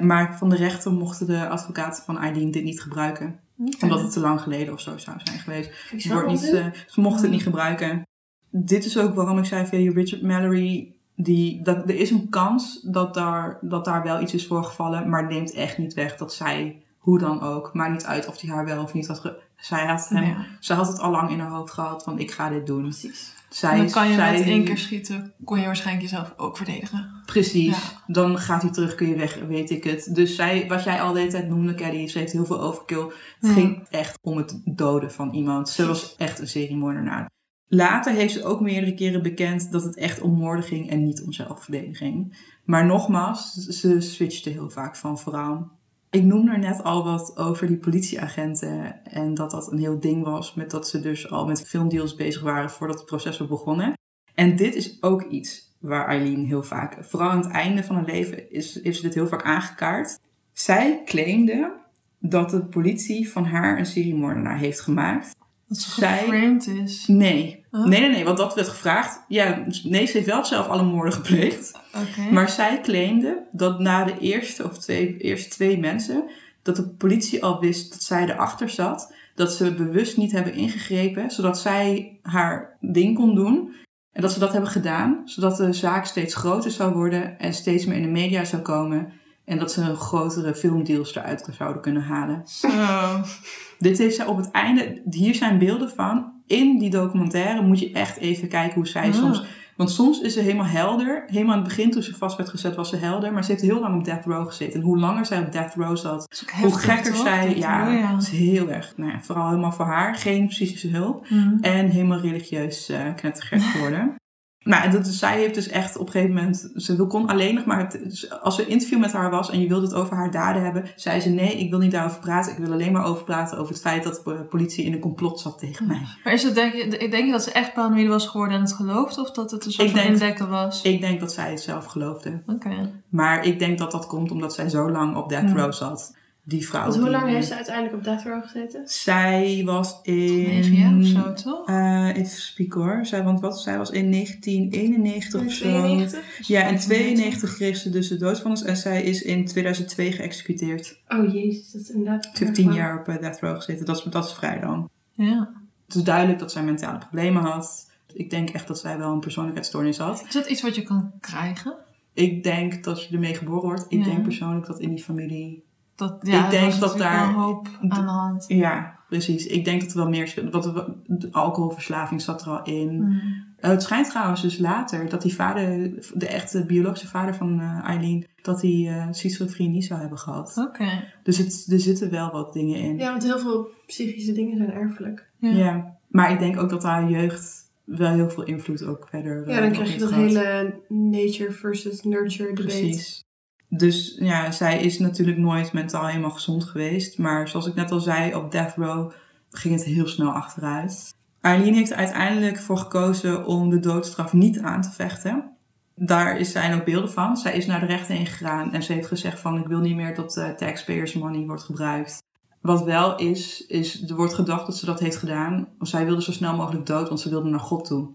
Maar 0.01 0.37
van 0.37 0.49
de 0.49 0.55
rechter 0.55 0.91
mochten 0.91 1.27
de 1.27 1.47
advocaten 1.47 2.03
van 2.03 2.17
Eileen 2.17 2.51
dit 2.51 2.63
niet 2.63 2.81
gebruiken. 2.81 3.39
Omdat 3.81 4.01
het 4.01 4.11
te 4.11 4.19
lang 4.19 4.41
geleden 4.41 4.73
of 4.73 4.79
zo 4.79 4.97
zou 4.97 5.17
zijn 5.23 5.39
geweest. 5.39 5.69
Wordt 6.09 6.27
niet, 6.27 6.53
eh, 6.53 6.65
ze 6.87 7.01
mochten 7.01 7.21
het 7.21 7.31
niet 7.31 7.43
gebruiken. 7.43 8.01
Dit 8.49 8.85
is 8.85 8.97
ook 8.97 9.15
waarom 9.15 9.37
ik 9.37 9.45
zei 9.45 9.65
van 9.65 9.77
die 9.77 9.91
Richard 9.93 10.21
Mallory. 10.21 10.91
Die, 11.15 11.61
dat, 11.63 11.77
er 11.89 11.95
is 11.95 12.11
een 12.11 12.29
kans 12.29 12.81
dat 12.81 13.13
daar, 13.13 13.57
dat 13.61 13.85
daar 13.85 14.03
wel 14.03 14.21
iets 14.21 14.33
is 14.33 14.47
voorgevallen. 14.47 15.09
Maar 15.09 15.27
neemt 15.27 15.51
echt 15.53 15.77
niet 15.77 15.93
weg 15.93 16.17
dat 16.17 16.33
zij, 16.33 16.81
hoe 16.97 17.19
dan 17.19 17.41
ook, 17.41 17.73
maakt 17.73 17.91
niet 17.91 18.05
uit 18.05 18.27
of 18.27 18.41
hij 18.41 18.49
haar 18.49 18.65
wel 18.65 18.83
of 18.83 18.93
niet 18.93 19.07
had. 19.07 19.33
Zij, 19.57 19.85
had 19.85 20.09
hem, 20.09 20.23
Ja. 20.23 20.45
zij 20.59 20.75
had 20.75 20.87
het 20.87 20.99
al 20.99 21.11
lang 21.11 21.29
in 21.29 21.39
haar 21.39 21.49
hoofd 21.49 21.73
gehad 21.73 22.03
van 22.03 22.19
ik 22.19 22.31
ga 22.31 22.49
dit 22.49 22.65
doen. 22.67 22.81
Precies. 22.81 23.33
Zij, 23.49 23.77
dan 23.77 23.89
kan 23.89 24.07
je 24.07 24.13
zij, 24.13 24.31
met 24.31 24.41
één 24.47 24.63
keer 24.63 24.77
schieten, 24.77 25.33
kon 25.43 25.59
je 25.59 25.65
waarschijnlijk 25.65 26.09
jezelf 26.09 26.33
ook 26.37 26.57
verdedigen. 26.57 27.21
Precies. 27.25 27.91
Ja. 27.91 28.01
Dan 28.07 28.37
gaat 28.37 28.61
hij 28.61 28.71
terug, 28.71 28.95
kun 28.95 29.07
je 29.07 29.15
weg, 29.15 29.39
weet 29.47 29.69
ik 29.69 29.83
het. 29.83 30.15
Dus 30.15 30.35
zij, 30.35 30.67
wat 30.67 30.83
jij 30.83 31.01
al 31.01 31.13
de 31.13 31.19
hele 31.19 31.31
tijd 31.31 31.49
noemde, 31.49 31.75
Caddy, 31.75 32.07
ze 32.07 32.17
heeft 32.17 32.31
heel 32.31 32.45
veel 32.45 32.61
overkill. 32.61 33.03
Het 33.03 33.13
Hmm. 33.39 33.53
ging 33.53 33.87
echt 33.89 34.19
om 34.21 34.37
het 34.37 34.61
doden 34.65 35.11
van 35.11 35.33
iemand. 35.33 35.69
Ze 35.69 35.85
was 35.85 36.15
echt 36.15 36.39
een 36.39 36.47
seriemoordenaar. 36.47 37.29
Later 37.67 38.13
heeft 38.13 38.33
ze 38.33 38.43
ook 38.43 38.61
meerdere 38.61 38.93
keren 38.93 39.21
bekend 39.23 39.71
dat 39.71 39.83
het 39.83 39.97
echt 39.97 40.21
om 40.21 40.33
moorden 40.33 40.65
ging 40.65 40.89
en 40.89 41.03
niet 41.03 41.21
om 41.21 41.31
zelfverdediging. 41.31 42.37
Maar 42.65 42.85
nogmaals, 42.85 43.53
ze 43.53 44.01
switchte 44.01 44.49
heel 44.49 44.69
vaak 44.69 44.95
van 44.95 45.19
vrouw. 45.19 45.71
Ik 46.09 46.23
noemde 46.23 46.51
er 46.51 46.59
net 46.59 46.83
al 46.83 47.03
wat 47.03 47.37
over 47.37 47.67
die 47.67 47.77
politieagenten 47.77 49.05
en 49.05 49.33
dat 49.33 49.51
dat 49.51 49.71
een 49.71 49.77
heel 49.77 49.99
ding 49.99 50.23
was 50.23 50.53
met 50.53 50.71
dat 50.71 50.87
ze 50.87 50.99
dus 50.99 51.31
al 51.31 51.45
met 51.45 51.67
filmdeals 51.67 52.15
bezig 52.15 52.41
waren 52.41 52.69
voordat 52.69 52.97
het 52.97 53.05
proces 53.05 53.37
was 53.37 53.47
begonnen. 53.47 53.93
En 54.33 54.55
dit 54.55 54.75
is 54.75 55.03
ook 55.03 55.23
iets 55.23 55.75
waar 55.79 56.07
Eileen 56.07 56.45
heel 56.45 56.63
vaak, 56.63 57.05
vooral 57.05 57.29
aan 57.29 57.41
het 57.41 57.51
einde 57.51 57.83
van 57.83 57.95
haar 57.95 58.05
leven, 58.05 58.51
is, 58.51 58.83
heeft 58.83 58.95
ze 58.95 59.01
dit 59.01 59.13
heel 59.13 59.27
vaak 59.27 59.43
aangekaart. 59.43 60.19
Zij 60.53 61.01
claimde 61.05 61.73
dat 62.19 62.49
de 62.49 62.65
politie 62.65 63.29
van 63.31 63.45
haar 63.45 63.77
een 63.79 63.85
seriemoordenaar 63.85 64.57
heeft 64.57 64.79
gemaakt. 64.79 65.35
Dat 65.67 65.77
ze 65.77 65.91
Zij- 65.91 66.17
geframed 66.17 66.67
is. 66.67 67.07
Nee. 67.07 67.65
Huh? 67.71 67.85
Nee, 67.85 67.99
nee, 67.99 68.09
nee, 68.09 68.23
want 68.23 68.37
dat 68.37 68.55
werd 68.55 68.67
gevraagd. 68.67 69.23
Ja, 69.27 69.63
nee, 69.83 70.05
ze 70.05 70.11
heeft 70.13 70.25
wel 70.25 70.45
zelf 70.45 70.67
alle 70.67 70.83
moorden 70.83 71.13
gepleegd. 71.13 71.71
Oké. 71.95 72.31
Maar 72.31 72.49
zij 72.49 72.81
claimde 72.81 73.47
dat 73.51 73.79
na 73.79 74.03
de 74.03 74.17
eerste 74.19 74.63
of 74.63 74.77
twee, 74.77 75.17
eerste 75.17 75.49
twee 75.49 75.79
mensen, 75.79 76.23
dat 76.61 76.75
de 76.75 76.87
politie 76.89 77.43
al 77.43 77.59
wist 77.59 77.91
dat 77.91 78.03
zij 78.03 78.23
erachter 78.23 78.69
zat. 78.69 79.13
Dat 79.35 79.53
ze 79.53 79.73
bewust 79.73 80.17
niet 80.17 80.31
hebben 80.31 80.53
ingegrepen, 80.53 81.31
zodat 81.31 81.59
zij 81.59 82.17
haar 82.21 82.77
ding 82.81 83.15
kon 83.15 83.35
doen. 83.35 83.75
En 84.11 84.21
dat 84.21 84.31
ze 84.31 84.39
dat 84.39 84.51
hebben 84.51 84.69
gedaan, 84.69 85.21
zodat 85.25 85.57
de 85.57 85.73
zaak 85.73 86.05
steeds 86.05 86.35
groter 86.35 86.71
zou 86.71 86.93
worden 86.93 87.39
en 87.39 87.53
steeds 87.53 87.85
meer 87.85 87.97
in 87.97 88.03
de 88.03 88.07
media 88.09 88.45
zou 88.45 88.61
komen. 88.61 89.13
En 89.47 89.57
dat 89.59 89.71
ze 89.71 89.81
een 89.81 89.95
grotere 89.95 90.55
filmdeals 90.55 91.15
eruit 91.15 91.47
zouden 91.57 91.81
kunnen 91.81 92.01
halen. 92.03 92.41
Zo. 92.45 92.67
Dit 93.79 93.97
heeft 93.97 94.15
zij 94.15 94.25
op 94.25 94.37
het 94.37 94.51
einde, 94.51 95.01
hier 95.09 95.35
zijn 95.35 95.57
beelden 95.57 95.89
van. 95.89 96.31
In 96.47 96.77
die 96.77 96.89
documentaire 96.89 97.61
moet 97.61 97.79
je 97.79 97.91
echt 97.91 98.17
even 98.17 98.47
kijken 98.47 98.73
hoe 98.75 98.87
zij 98.87 99.07
Ah. 99.07 99.13
soms. 99.13 99.43
Want 99.75 99.91
soms 99.91 100.21
is 100.21 100.33
ze 100.33 100.39
helemaal 100.39 100.65
helder. 100.65 101.23
Helemaal 101.27 101.53
aan 101.55 101.59
het 101.59 101.67
begin 101.67 101.91
toen 101.91 102.01
ze 102.03 102.15
vast 102.15 102.37
werd 102.37 102.49
gezet 102.49 102.75
was 102.75 102.89
ze 102.89 102.95
helder. 102.95 103.33
Maar 103.33 103.43
ze 103.43 103.51
heeft 103.51 103.63
heel 103.63 103.79
lang 103.79 103.97
op 103.97 104.05
death 104.05 104.25
row 104.25 104.45
gezeten. 104.47 104.79
En 104.79 104.85
hoe 104.85 104.99
langer 104.99 105.25
zij 105.25 105.39
op 105.39 105.51
death 105.51 105.73
row 105.75 105.97
zat, 105.97 106.27
is 106.29 106.43
hoe 106.61 106.77
gekker 106.79 107.13
toch? 107.13 107.21
zij. 107.21 107.55
Ja, 107.57 107.87
oh 107.87 107.93
ja. 107.93 108.11
dat 108.11 108.21
is 108.21 108.29
heel 108.29 108.69
erg. 108.69 108.93
Nou 108.95 109.11
ja, 109.11 109.19
vooral 109.21 109.47
helemaal 109.49 109.71
voor 109.71 109.85
haar. 109.85 110.15
Geen 110.15 110.47
psychische 110.47 110.87
hulp. 110.89 111.29
Mhm. 111.29 111.57
En 111.61 111.89
helemaal 111.89 112.19
religieus 112.19 112.89
eh 112.89 113.01
knettergek 113.15 113.61
geworden. 113.61 114.15
Maar 114.67 114.91
dat, 114.91 115.07
zij 115.07 115.37
heeft 115.37 115.53
dus 115.53 115.67
echt 115.67 115.97
op 115.97 116.05
een 116.05 116.11
gegeven 116.11 116.35
moment... 116.35 116.69
Ze 116.75 116.95
wil- 116.95 117.07
kon 117.07 117.27
alleen 117.27 117.55
nog 117.55 117.65
maar... 117.65 117.79
het- 117.79 117.99
dus 118.03 118.31
als 118.41 118.57
er 118.59 118.63
een 118.65 118.69
interview 118.71 118.99
met 118.99 119.11
haar 119.11 119.29
was 119.29 119.49
en 119.51 119.59
je 119.61 119.67
wilde 119.67 119.85
het 119.85 119.95
over 119.95 120.15
haar 120.15 120.31
daden 120.31 120.63
hebben... 120.63 120.85
zei 120.95 121.19
ze 121.21 121.29
nee, 121.29 121.57
ik 121.57 121.69
wil 121.69 121.79
niet 121.79 121.91
daarover 121.91 122.19
praten. 122.19 122.51
Ik 122.51 122.57
wil 122.57 122.71
alleen 122.71 122.91
maar 122.91 123.05
over 123.05 123.23
praten 123.23 123.57
over 123.57 123.73
het 123.73 123.81
feit 123.81 124.03
dat 124.03 124.21
de 124.25 124.33
politie 124.49 124.85
in 124.85 124.93
een 124.93 124.99
complot 124.99 125.39
zat 125.39 125.59
tegen 125.59 125.87
mij. 125.87 126.01
Maar 126.23 126.33
is 126.33 126.43
het, 126.43 126.55
denk, 126.55 126.73
je, 126.73 126.87
denk 127.09 127.25
je 127.25 127.31
dat 127.31 127.43
ze 127.43 127.51
echt 127.51 127.73
paranoïde 127.73 128.09
was 128.09 128.27
geworden 128.27 128.55
en 128.55 128.61
het 128.63 128.73
gelooft? 128.73 129.17
Of 129.17 129.31
dat 129.31 129.51
het 129.51 129.65
een 129.65 129.71
soort 129.71 129.87
Ik 129.87 129.93
van 129.93 130.03
denk- 130.03 130.13
indekken 130.13 130.49
was? 130.49 130.81
Ik 130.81 131.01
denk 131.01 131.19
dat 131.19 131.33
zij 131.33 131.49
het 131.49 131.61
zelf 131.61 131.85
geloofde. 131.85 132.41
Oké. 132.47 132.91
Maar 133.09 133.45
ik 133.45 133.59
denk 133.59 133.77
dat 133.77 133.91
dat 133.91 134.07
komt 134.07 134.31
omdat 134.31 134.53
zij 134.53 134.69
zo 134.69 134.91
lang 134.91 135.15
op 135.15 135.29
death 135.29 135.49
Hmm. 135.49 135.57
row 135.57 135.73
zat. 135.73 136.15
Die 136.49 136.67
vrouw. 136.67 136.81
Want 136.81 136.95
hoe 136.95 137.03
die- 137.03 137.13
lang 137.13 137.27
heeft 137.29 137.47
ze 137.47 137.55
uiteindelijk 137.55 137.95
op 137.95 138.03
death 138.03 138.23
row 138.23 138.43
gezeten? 138.43 138.81
Zij 138.87 139.61
was 139.65 139.99
in... 140.01 140.15
Negen 140.41 140.73
jaar 140.73 140.97
of 140.97 141.05
zo, 141.05 141.33
toch? 141.33 141.67
Eh, 141.67 142.15
even 142.15 142.65
hoor. 142.81 143.05
Zij, 143.05 143.23
want 143.23 143.39
wat, 143.39 143.61
zij 143.61 143.77
was 143.77 143.89
in 143.89 144.11
1991 144.11 145.45
of 145.45 145.51
zo. 145.51 145.63
92? 145.69 146.47
Ja, 146.47 146.63
in 146.67 146.77
92 146.77 147.55
kreeg 147.55 147.77
ze 147.77 147.89
dus 147.89 148.07
de 148.07 148.17
doodvonnis 148.17 148.63
en 148.63 148.77
zij 148.77 149.03
is 149.03 149.21
in 149.21 149.45
2002 149.45 150.11
geëxecuteerd. 150.11 151.01
Oh 151.07 151.33
jezus, 151.33 151.71
dat 151.71 151.81
is 151.81 151.89
inderdaad... 151.89 152.29
Ze 152.33 152.43
heeft 152.43 152.55
10 152.55 152.73
jaar 152.73 152.99
op 152.99 153.07
eh, 153.07 153.19
death 153.21 153.39
row 153.39 153.55
gezeten. 153.55 153.85
Dat 153.85 153.97
is, 153.97 154.03
dat 154.03 154.25
is 154.25 154.33
vrij 154.33 154.59
lang. 154.63 154.89
Ja. 155.13 155.51
Het 155.87 155.95
is 155.95 156.03
duidelijk 156.03 156.39
dat 156.39 156.51
zij 156.51 156.63
mentale 156.63 156.97
problemen 156.97 157.43
had. 157.43 157.91
Ik 158.13 158.29
denk 158.29 158.49
echt 158.49 158.67
dat 158.67 158.79
zij 158.79 158.97
wel 158.97 159.11
een 159.11 159.19
persoonlijkheidsstoornis 159.19 159.97
had. 159.97 160.23
Is 160.27 160.33
dat 160.33 160.47
iets 160.49 160.61
wat 160.61 160.75
je 160.75 160.81
kan 160.83 161.11
krijgen? 161.19 161.75
Ik 162.13 162.43
denk 162.43 162.83
dat 162.83 163.03
je 163.03 163.13
ermee 163.13 163.35
geboren 163.35 163.61
wordt. 163.63 163.85
Ik 163.89 163.99
Ja. 163.99 164.05
denk 164.05 164.23
persoonlijk 164.23 164.65
dat 164.65 164.79
in 164.79 164.89
die 164.89 165.03
familie... 165.03 165.65
Dat, 165.97 166.17
ja, 166.21 166.45
Ik 166.45 166.51
denk 166.51 166.73
er 166.73 166.79
dat 166.79 166.97
daar- 166.97 167.27
een 167.27 167.33
hoop 167.33 167.67
aan 167.79 168.05
de 168.05 168.11
hand. 168.11 168.45
Ja, 168.47 168.99
precies. 169.09 169.45
Ik 169.47 169.65
denk 169.65 169.81
dat 169.81 169.89
er 169.91 169.97
wel 169.97 170.09
meer... 170.09 170.27
speelt. 170.27 170.53
Wat, 170.53 170.85
de 171.05 171.27
alcoholverslaving 171.31 172.21
zat 172.21 172.41
er 172.41 172.49
al 172.49 172.63
in. 172.63 172.89
Hmm. 172.89 173.45
Eh, 173.57 173.69
het 173.69 173.83
schijnt 173.83 174.09
trouwens 174.09 174.41
dus 174.41 174.57
later 174.57 175.09
dat 175.09 175.21
die 175.21 175.35
vader, 175.35 175.89
de 176.13 176.27
echte 176.27 176.65
biologische 176.65 177.07
vader 177.07 177.35
van 177.35 177.59
eh, 177.59 177.83
Eileen, 177.83 178.25
dat 178.41 178.61
hij 178.61 178.85
eh 178.87 179.07
schizofrenie 179.11 179.81
zou 179.81 179.99
hebben 179.99 180.17
gehad. 180.17 180.57
Oké. 180.57 181.03
Dus 181.23 181.37
het, 181.37 181.67
er 181.71 181.79
zitten 181.79 182.11
wel 182.11 182.31
wat 182.31 182.53
dingen 182.53 182.79
in. 182.79 182.97
Ja, 182.97 183.09
want 183.11 183.23
heel 183.23 183.39
veel 183.39 183.69
psychische 183.85 184.31
dingen 184.31 184.57
zijn 184.57 184.71
erfelijk. 184.71 185.29
Ja. 185.37 185.49
Ja. 185.49 185.97
Maar 186.07 186.31
ik 186.31 186.39
denk 186.39 186.59
ook 186.59 186.69
dat 186.69 186.83
haar 186.83 187.09
jeugd 187.09 187.71
wel 187.83 188.13
heel 188.13 188.29
veel 188.29 188.43
invloed 188.43 188.83
ook 188.85 189.07
verder 189.09 189.49
Ja, 189.49 189.59
dan 189.61 189.71
krijg 189.71 189.93
je 189.93 189.99
dat 189.99 190.11
hele 190.11 190.79
nature 190.87 191.51
versus 191.51 192.03
nurture 192.03 192.53
debate. 192.53 192.77
Precies. 192.77 193.25
Dus 193.69 194.15
ja, 194.19 194.51
zij 194.51 194.81
is 194.81 194.99
natuurlijk 194.99 195.37
nooit 195.37 195.73
mentaal 195.73 196.07
helemaal 196.07 196.31
gezond 196.31 196.63
geweest. 196.63 197.17
Maar 197.17 197.47
zoals 197.47 197.67
ik 197.67 197.75
net 197.75 197.91
al 197.91 197.99
zei, 197.99 198.35
op 198.35 198.51
Death 198.51 198.75
Row 198.75 199.11
ging 199.49 199.73
het 199.73 199.83
heel 199.83 200.07
snel 200.07 200.31
achteruit. 200.31 201.15
Eileen 201.41 201.73
heeft 201.73 201.93
uiteindelijk 201.93 202.57
voor 202.57 202.77
gekozen 202.77 203.45
om 203.45 203.69
de 203.69 203.79
doodstraf 203.79 204.33
niet 204.33 204.59
aan 204.59 204.81
te 204.81 204.91
vechten. 204.91 205.51
Daar 205.95 206.45
zijn 206.45 206.73
ook 206.73 206.85
beelden 206.85 207.11
van. 207.11 207.37
Zij 207.37 207.53
is 207.53 207.65
naar 207.65 207.79
de 207.79 207.85
rechter 207.85 208.15
heen 208.15 208.25
gegaan 208.25 208.73
en 208.73 208.83
ze 208.83 208.93
heeft 208.93 209.07
gezegd 209.07 209.39
van 209.39 209.57
ik 209.57 209.67
wil 209.67 209.79
niet 209.79 209.95
meer 209.95 210.15
dat 210.15 210.37
eh, 210.37 210.49
taxpayers 210.49 211.13
money 211.13 211.45
wordt 211.45 211.63
gebruikt. 211.63 212.23
Wat 212.61 212.83
wel 212.83 213.17
is, 213.17 213.65
is 213.65 214.09
er 214.09 214.15
wordt 214.15 214.33
gedacht 214.33 214.65
dat 214.65 214.77
ze 214.77 214.85
dat 214.85 214.99
heeft 214.99 215.17
gedaan. 215.17 215.67
Want 215.77 215.89
zij 215.89 216.05
wilde 216.05 216.21
zo 216.21 216.31
snel 216.31 216.55
mogelijk 216.55 216.85
dood, 216.85 217.07
want 217.07 217.19
ze 217.19 217.29
wilde 217.29 217.49
naar 217.49 217.59
God 217.59 217.85
toe. 217.85 218.09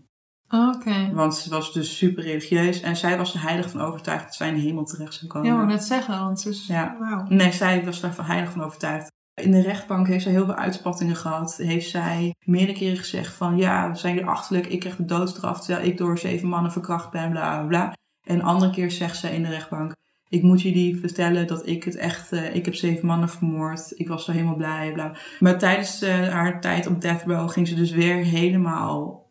Oké. 0.52 1.12
Want 1.12 1.34
ze 1.36 1.50
was 1.50 1.72
dus 1.72 1.96
super 1.96 2.22
religieus 2.22 2.80
en 2.80 2.96
zij 2.96 3.16
was 3.16 3.34
er 3.34 3.42
heilig 3.42 3.70
van 3.70 3.80
overtuigd 3.80 4.24
dat 4.24 4.34
zij 4.34 4.48
in 4.48 4.54
de 4.54 4.60
hemel 4.60 4.84
terecht 4.84 5.14
zou 5.14 5.26
komen. 5.26 5.48
Ja, 5.48 5.56
maar 5.56 5.66
net 5.66 5.84
zeggen, 5.84 6.18
want 6.18 6.40
ze 6.40 6.48
is... 6.48 6.66
Ja. 6.66 6.96
Wauw. 6.98 7.24
Nee, 7.28 7.52
zij 7.52 7.84
was 7.84 8.00
daar 8.00 8.26
heilig 8.26 8.52
van 8.52 8.62
overtuigd. 8.62 9.10
In 9.34 9.50
de 9.50 9.62
rechtbank 9.62 10.06
heeft 10.06 10.22
zij 10.22 10.32
heel 10.32 10.44
veel 10.44 10.54
uitspattingen 10.54 11.16
gehad. 11.16 11.56
Heeft 11.56 11.90
zij 11.90 12.34
meerdere 12.44 12.78
keren 12.78 12.96
gezegd 12.96 13.34
van 13.34 13.56
ja, 13.56 13.90
we 13.90 13.96
zijn 13.96 14.14
hier 14.14 14.26
achterlijk. 14.26 14.66
Ik 14.66 14.80
krijg 14.80 14.96
de 14.96 15.04
doodstraf 15.04 15.60
terwijl 15.60 15.86
ik 15.86 15.98
door 15.98 16.18
zeven 16.18 16.48
mannen 16.48 16.72
verkracht 16.72 17.10
ben, 17.10 17.30
bla 17.30 17.56
bla 17.56 17.66
bla. 17.66 17.92
En 18.26 18.42
andere 18.42 18.70
keer 18.70 18.90
zegt 18.90 19.16
zij 19.16 19.34
in 19.34 19.42
de 19.42 19.48
rechtbank. 19.48 19.92
Ik 20.28 20.42
moet 20.42 20.62
jullie 20.62 21.00
vertellen 21.00 21.46
dat 21.46 21.66
ik 21.66 21.84
het 21.84 21.96
echt, 21.96 22.32
eh, 22.32 22.54
ik 22.54 22.64
heb 22.64 22.74
zeven 22.74 23.06
mannen 23.06 23.28
vermoord. 23.28 23.92
Ik 23.94 24.08
was 24.08 24.28
er 24.28 24.32
helemaal 24.32 24.56
blij, 24.56 24.92
bla. 24.92 25.16
Maar 25.38 25.58
tijdens 25.58 26.02
eh, 26.02 26.28
haar 26.28 26.60
tijd 26.60 26.86
op 26.86 27.00
death 27.00 27.22
row 27.22 27.50
ging 27.50 27.68
ze 27.68 27.74
dus 27.74 27.90
weer 27.90 28.16
helemaal 28.16 29.21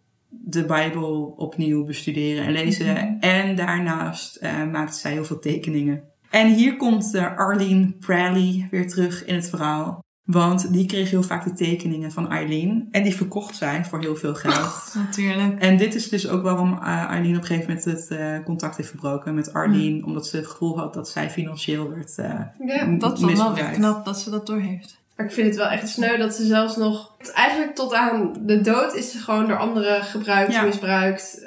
de 0.44 0.66
Bijbel 0.66 1.34
opnieuw 1.38 1.86
bestuderen 1.86 2.46
en 2.46 2.52
lezen. 2.52 2.94
Mhm. 2.94 3.20
En 3.20 3.56
daarnaast 3.56 4.36
eh, 4.36 4.66
maakte 4.72 5.00
zij 5.00 5.12
heel 5.12 5.26
veel 5.26 5.40
tekeningen. 5.40 6.04
En 6.30 6.54
hier 6.54 6.78
komt 6.78 7.14
eh, 7.14 7.38
Arlene 7.38 7.92
Prally 8.00 8.68
weer 8.72 8.88
terug 8.88 9.26
in 9.26 9.36
het 9.36 9.50
verhaal. 9.50 10.02
Want 10.32 10.74
die 10.74 10.86
kreeg 10.86 11.10
heel 11.10 11.24
vaak 11.24 11.44
de 11.44 11.54
tekeningen 11.54 12.12
van 12.12 12.30
Eileen. 12.30 12.88
En 12.92 13.04
die 13.04 13.16
verkocht 13.16 13.56
zij 13.56 13.86
voor 13.86 14.00
heel 14.00 14.16
veel 14.16 14.36
geld. 14.36 14.94
Natuurlijk. 14.96 15.60
En 15.60 15.78
dit 15.78 15.96
is 15.96 16.10
dus 16.10 16.28
ook 16.28 16.44
waarom 16.44 16.74
eh, 16.74 17.04
Eileen 17.04 17.36
op 17.36 17.42
een 17.42 17.48
gegeven 17.48 17.68
moment 17.68 17.86
het 17.86 18.08
eh, 18.08 18.44
contact 18.44 18.78
heeft 18.78 18.90
verbroken 18.90 19.36
met 19.36 19.54
Arlene. 19.54 20.06
Omdat 20.06 20.28
ze 20.28 20.38
het 20.38 20.48
gevoel 20.48 20.78
had 20.78 20.94
dat 20.94 21.10
zij 21.10 21.30
financieel 21.30 21.90
werd 21.90 22.18
eh, 22.18 22.40
Ja, 22.66 22.86
Dat 22.86 23.22
is 23.22 23.38
wel 23.38 23.54
knap 23.54 24.06
dat 24.06 24.20
ze 24.20 24.30
dat 24.30 24.48
doorheeft. 24.48 25.01
Maar 25.22 25.30
ik 25.30 25.36
vind 25.36 25.48
het 25.48 25.56
wel 25.58 25.68
echt 25.68 25.90
sneu 25.90 26.18
dat 26.18 26.36
ze 26.36 26.46
zelfs 26.46 26.76
nog... 26.76 27.16
Eigenlijk 27.34 27.76
tot 27.76 27.94
aan 27.94 28.34
de 28.42 28.62
dood 28.62 28.94
is 28.96 29.12
ze 29.12 29.18
gewoon 29.18 29.48
door 29.48 29.58
anderen 29.58 30.04
gebruikt, 30.04 30.54
Ja. 30.54 30.64
misbruikt. 30.64 31.46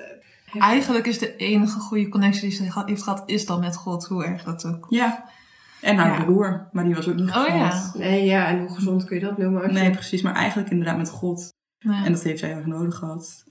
Eigenlijk 0.59 1.07
is 1.07 1.19
de 1.19 1.37
enige 1.37 1.79
goede 1.79 2.09
connectie 2.09 2.43
die 2.43 2.51
ze 2.51 2.63
heeft 2.87 3.03
gehad, 3.03 3.23
is 3.27 3.47
dan 3.47 3.61
met 3.61 3.77
God. 3.77 4.07
Hoe 4.07 4.25
erg 4.25 4.45
dat 4.45 4.65
ook. 4.67 4.87
Ja. 4.89 5.25
En 5.81 5.97
haar 5.97 6.19
Ja. 6.19 6.25
broer, 6.25 6.69
maar 6.73 6.85
die 6.85 6.95
was 6.95 7.09
ook 7.09 7.15
niet 7.15 7.29
Oh 7.29 7.35
gezond. 7.43 7.93
ja. 7.95 7.99
Nee, 7.99 8.25
ja, 8.25 8.47
en 8.47 8.59
hoe 8.59 8.75
gezond 8.75 9.05
kun 9.05 9.17
je 9.19 9.25
dat 9.25 9.39
noemen? 9.39 9.63
Als 9.63 9.73
je- 9.73 9.79
Nee, 9.79 9.91
precies. 9.91 10.23
Maar 10.23 10.35
eigenlijk 10.35 10.71
inderdaad 10.71 10.97
met 10.97 11.11
God. 11.11 11.53
En 11.79 12.13
dat 12.13 12.23
heeft 12.23 12.39
zij 12.39 12.51
erg 12.53 12.67
nodig 12.67 12.95
gehad. 12.95 13.45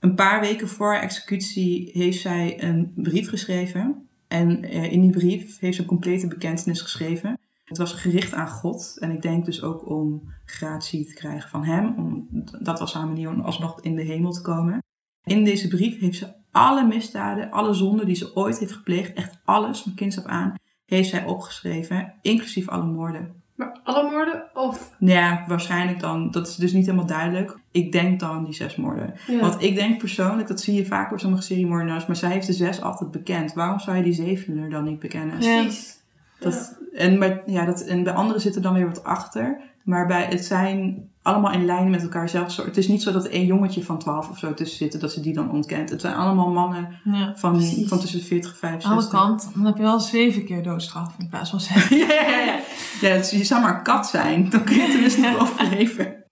Een 0.00 0.14
paar 0.14 0.40
weken 0.40 0.68
voor 0.68 0.92
haar 0.92 1.02
executie 1.02 1.90
heeft 1.92 2.20
zij 2.20 2.62
een 2.62 2.92
brief 2.96 3.28
geschreven. 3.28 4.08
En 4.28 4.62
eh, 4.64 4.92
in 4.92 5.00
die 5.00 5.10
brief 5.10 5.58
heeft 5.60 5.74
ze 5.76 5.80
een 5.82 5.88
complete 5.88 6.26
bekentenis 6.28 6.80
geschreven. 6.80 7.38
Het 7.64 7.78
was 7.78 7.92
gericht 7.92 8.32
aan 8.34 8.48
God. 8.48 8.96
En 9.00 9.10
ik 9.10 9.22
denk 9.22 9.44
dus 9.44 9.62
ook 9.62 9.90
om 9.90 10.32
gratie 10.44 11.06
te 11.06 11.14
krijgen 11.14 11.50
van 11.50 11.64
hem. 11.64 11.94
Om, 11.96 12.28
dat 12.62 12.78
was 12.78 12.94
haar 12.94 13.06
manier 13.06 13.28
om 13.28 13.40
alsnog 13.40 13.80
in 13.80 13.96
de 13.96 14.02
hemel 14.02 14.32
te 14.32 14.42
komen. 14.42 14.82
In 15.24 15.44
deze 15.44 15.68
brief 15.68 16.00
heeft 16.00 16.18
ze 16.18 16.34
alle 16.50 16.86
misdaden, 16.86 17.50
alle 17.50 17.74
zonden 17.74 18.06
die 18.06 18.14
ze 18.14 18.36
ooit 18.36 18.58
heeft 18.58 18.72
gepleegd, 18.72 19.12
echt 19.12 19.38
alles 19.44 19.80
van 19.80 19.94
kinds 19.94 20.18
af 20.18 20.24
aan, 20.24 20.54
heeft 20.86 21.08
zij 21.08 21.24
opgeschreven, 21.24 22.14
inclusief 22.22 22.68
alle 22.68 22.84
moorden. 22.84 23.42
Maar 23.54 23.80
alle 23.84 24.10
moorden? 24.10 24.44
Of... 24.54 24.96
Ja, 24.98 25.44
waarschijnlijk 25.48 26.00
dan. 26.00 26.30
Dat 26.30 26.48
is 26.48 26.56
dus 26.56 26.72
niet 26.72 26.86
helemaal 26.86 27.06
duidelijk. 27.06 27.58
Ik 27.70 27.92
denk 27.92 28.20
dan 28.20 28.44
die 28.44 28.54
zes 28.54 28.76
moorden. 28.76 29.14
Ja. 29.26 29.40
Want 29.40 29.62
ik 29.62 29.74
denk 29.74 29.98
persoonlijk, 29.98 30.48
dat 30.48 30.60
zie 30.60 30.74
je 30.74 30.86
vaak 30.86 31.08
bij 31.08 31.18
sommige 31.18 31.42
seriemoordenaars, 31.42 32.06
maar 32.06 32.16
zij 32.16 32.30
heeft 32.30 32.46
de 32.46 32.52
zes 32.52 32.80
altijd 32.80 33.10
bekend. 33.10 33.52
Waarom 33.52 33.78
zou 33.78 33.96
je 33.96 34.02
die 34.02 34.12
zevende 34.12 34.60
er 34.60 34.70
dan 34.70 34.84
niet 34.84 34.98
bekennen? 34.98 35.38
Precies. 35.38 36.02
Dat, 36.44 36.78
en, 36.92 37.18
bij, 37.18 37.42
ja, 37.46 37.64
dat, 37.64 37.80
en 37.80 38.02
bij 38.02 38.12
anderen 38.12 38.40
zit 38.40 38.56
er 38.56 38.62
dan 38.62 38.74
weer 38.74 38.86
wat 38.86 39.04
achter. 39.04 39.60
Maar 39.84 40.06
bij, 40.06 40.24
het 40.24 40.44
zijn 40.44 41.08
allemaal 41.22 41.52
in 41.52 41.64
lijn 41.64 41.90
met 41.90 42.02
elkaar 42.02 42.28
zelf. 42.28 42.56
Het 42.56 42.76
is 42.76 42.88
niet 42.88 43.02
zo 43.02 43.12
dat 43.12 43.24
er 43.24 43.30
één 43.30 43.46
jongetje 43.46 43.82
van 43.84 43.98
12 43.98 44.30
of 44.30 44.38
zo 44.38 44.54
tussen 44.54 44.78
zit, 44.90 45.00
dat 45.00 45.12
ze 45.12 45.20
die 45.20 45.32
dan 45.34 45.50
ontkent. 45.50 45.90
Het 45.90 46.00
zijn 46.00 46.14
allemaal 46.14 46.50
mannen 46.50 46.88
Ja. 47.04 47.32
van, 47.36 47.62
van 47.62 47.98
tussen 48.00 48.18
de 48.18 48.24
40 48.24 48.60
en 48.60 48.68
Aan 48.68 48.74
de 48.76 48.80
65. 48.82 49.20
andere 49.20 49.38
kant, 49.38 49.54
dan 49.54 49.64
heb 49.66 49.76
je 49.76 49.82
wel 49.82 50.00
zeven 50.00 50.44
keer 50.44 50.62
doodstraf 50.62 51.14
in 51.18 51.28
plaats 51.28 51.50
van 51.50 51.60
zes. 51.60 51.88
ja, 52.06 52.06
ja, 52.06 52.58
ja, 53.00 53.08
het- 53.08 53.30
je 53.30 53.44
zou 53.44 53.62
maar 53.62 53.76
een 53.76 53.82
kat 53.82 54.06
zijn. 54.06 54.50
Dan 54.50 54.64
kun 54.64 54.74
je 54.74 54.80
het 54.82 54.90
tenminste 54.90 55.20
nog 55.20 55.40
overleven. 55.40 56.24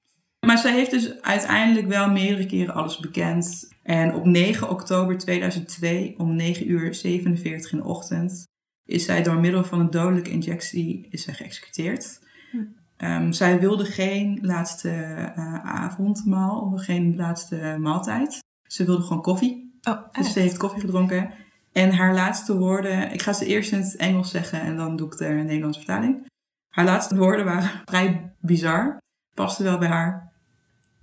Maar 0.46 0.58
zij 0.58 0.72
heeft 0.72 0.90
dus 0.90 1.20
uiteindelijk 1.22 1.88
wel 1.88 2.10
meerdere 2.10 2.46
keren 2.46 2.74
alles 2.74 2.98
bekend. 2.98 3.70
En 3.82 4.14
op 4.14 4.24
9 4.24 4.70
oktober 4.70 5.18
2002 5.18 6.14
om 6.18 6.34
9 6.36 6.70
uur 6.70 6.94
47 6.94 7.72
in 7.72 7.78
de 7.78 7.84
ochtend 7.84 8.46
is 8.84 9.04
zij 9.04 9.22
door 9.22 9.40
middel 9.40 9.64
van 9.64 9.80
een 9.80 9.90
dodelijke 9.90 10.30
injectie 10.30 11.06
is 11.10 11.22
zij 11.22 11.34
geëxecuteerd. 11.34 12.20
Hm. 12.50 12.58
Ehm, 12.96 13.32
zij 13.32 13.60
wilde 13.60 13.84
geen 13.84 14.38
laatste 14.42 14.90
eh, 14.90 15.64
avondmaal, 15.64 16.60
of 16.60 16.84
geen 16.84 17.16
laatste 17.16 17.76
maaltijd. 17.80 18.38
Ze 18.62 18.84
wilde 18.84 19.02
gewoon 19.02 19.22
koffie. 19.22 19.78
Oh, 19.82 20.12
Dus 20.12 20.32
ze 20.32 20.40
heeft 20.40 20.56
koffie 20.56 20.80
gedronken. 20.80 21.30
En 21.72 21.92
haar 21.92 22.14
laatste 22.14 22.56
woorden, 22.56 23.12
ik 23.12 23.22
ga 23.22 23.32
ze 23.32 23.46
eerst 23.46 23.72
in 23.72 23.80
het 23.80 23.96
Engels 23.96 24.30
zeggen 24.30 24.60
en 24.60 24.76
dan 24.76 24.96
doe 24.96 25.06
ik 25.06 25.16
de 25.16 25.24
Nederlandse 25.24 25.80
vertaling. 25.80 26.26
Haar 26.68 26.84
laatste 26.84 27.16
woorden 27.16 27.44
waren 27.44 27.70
vrij 27.84 28.32
bizar, 28.40 28.98
paste 29.34 29.62
wel 29.62 29.78
bij 29.78 29.88
haar. 29.88 30.32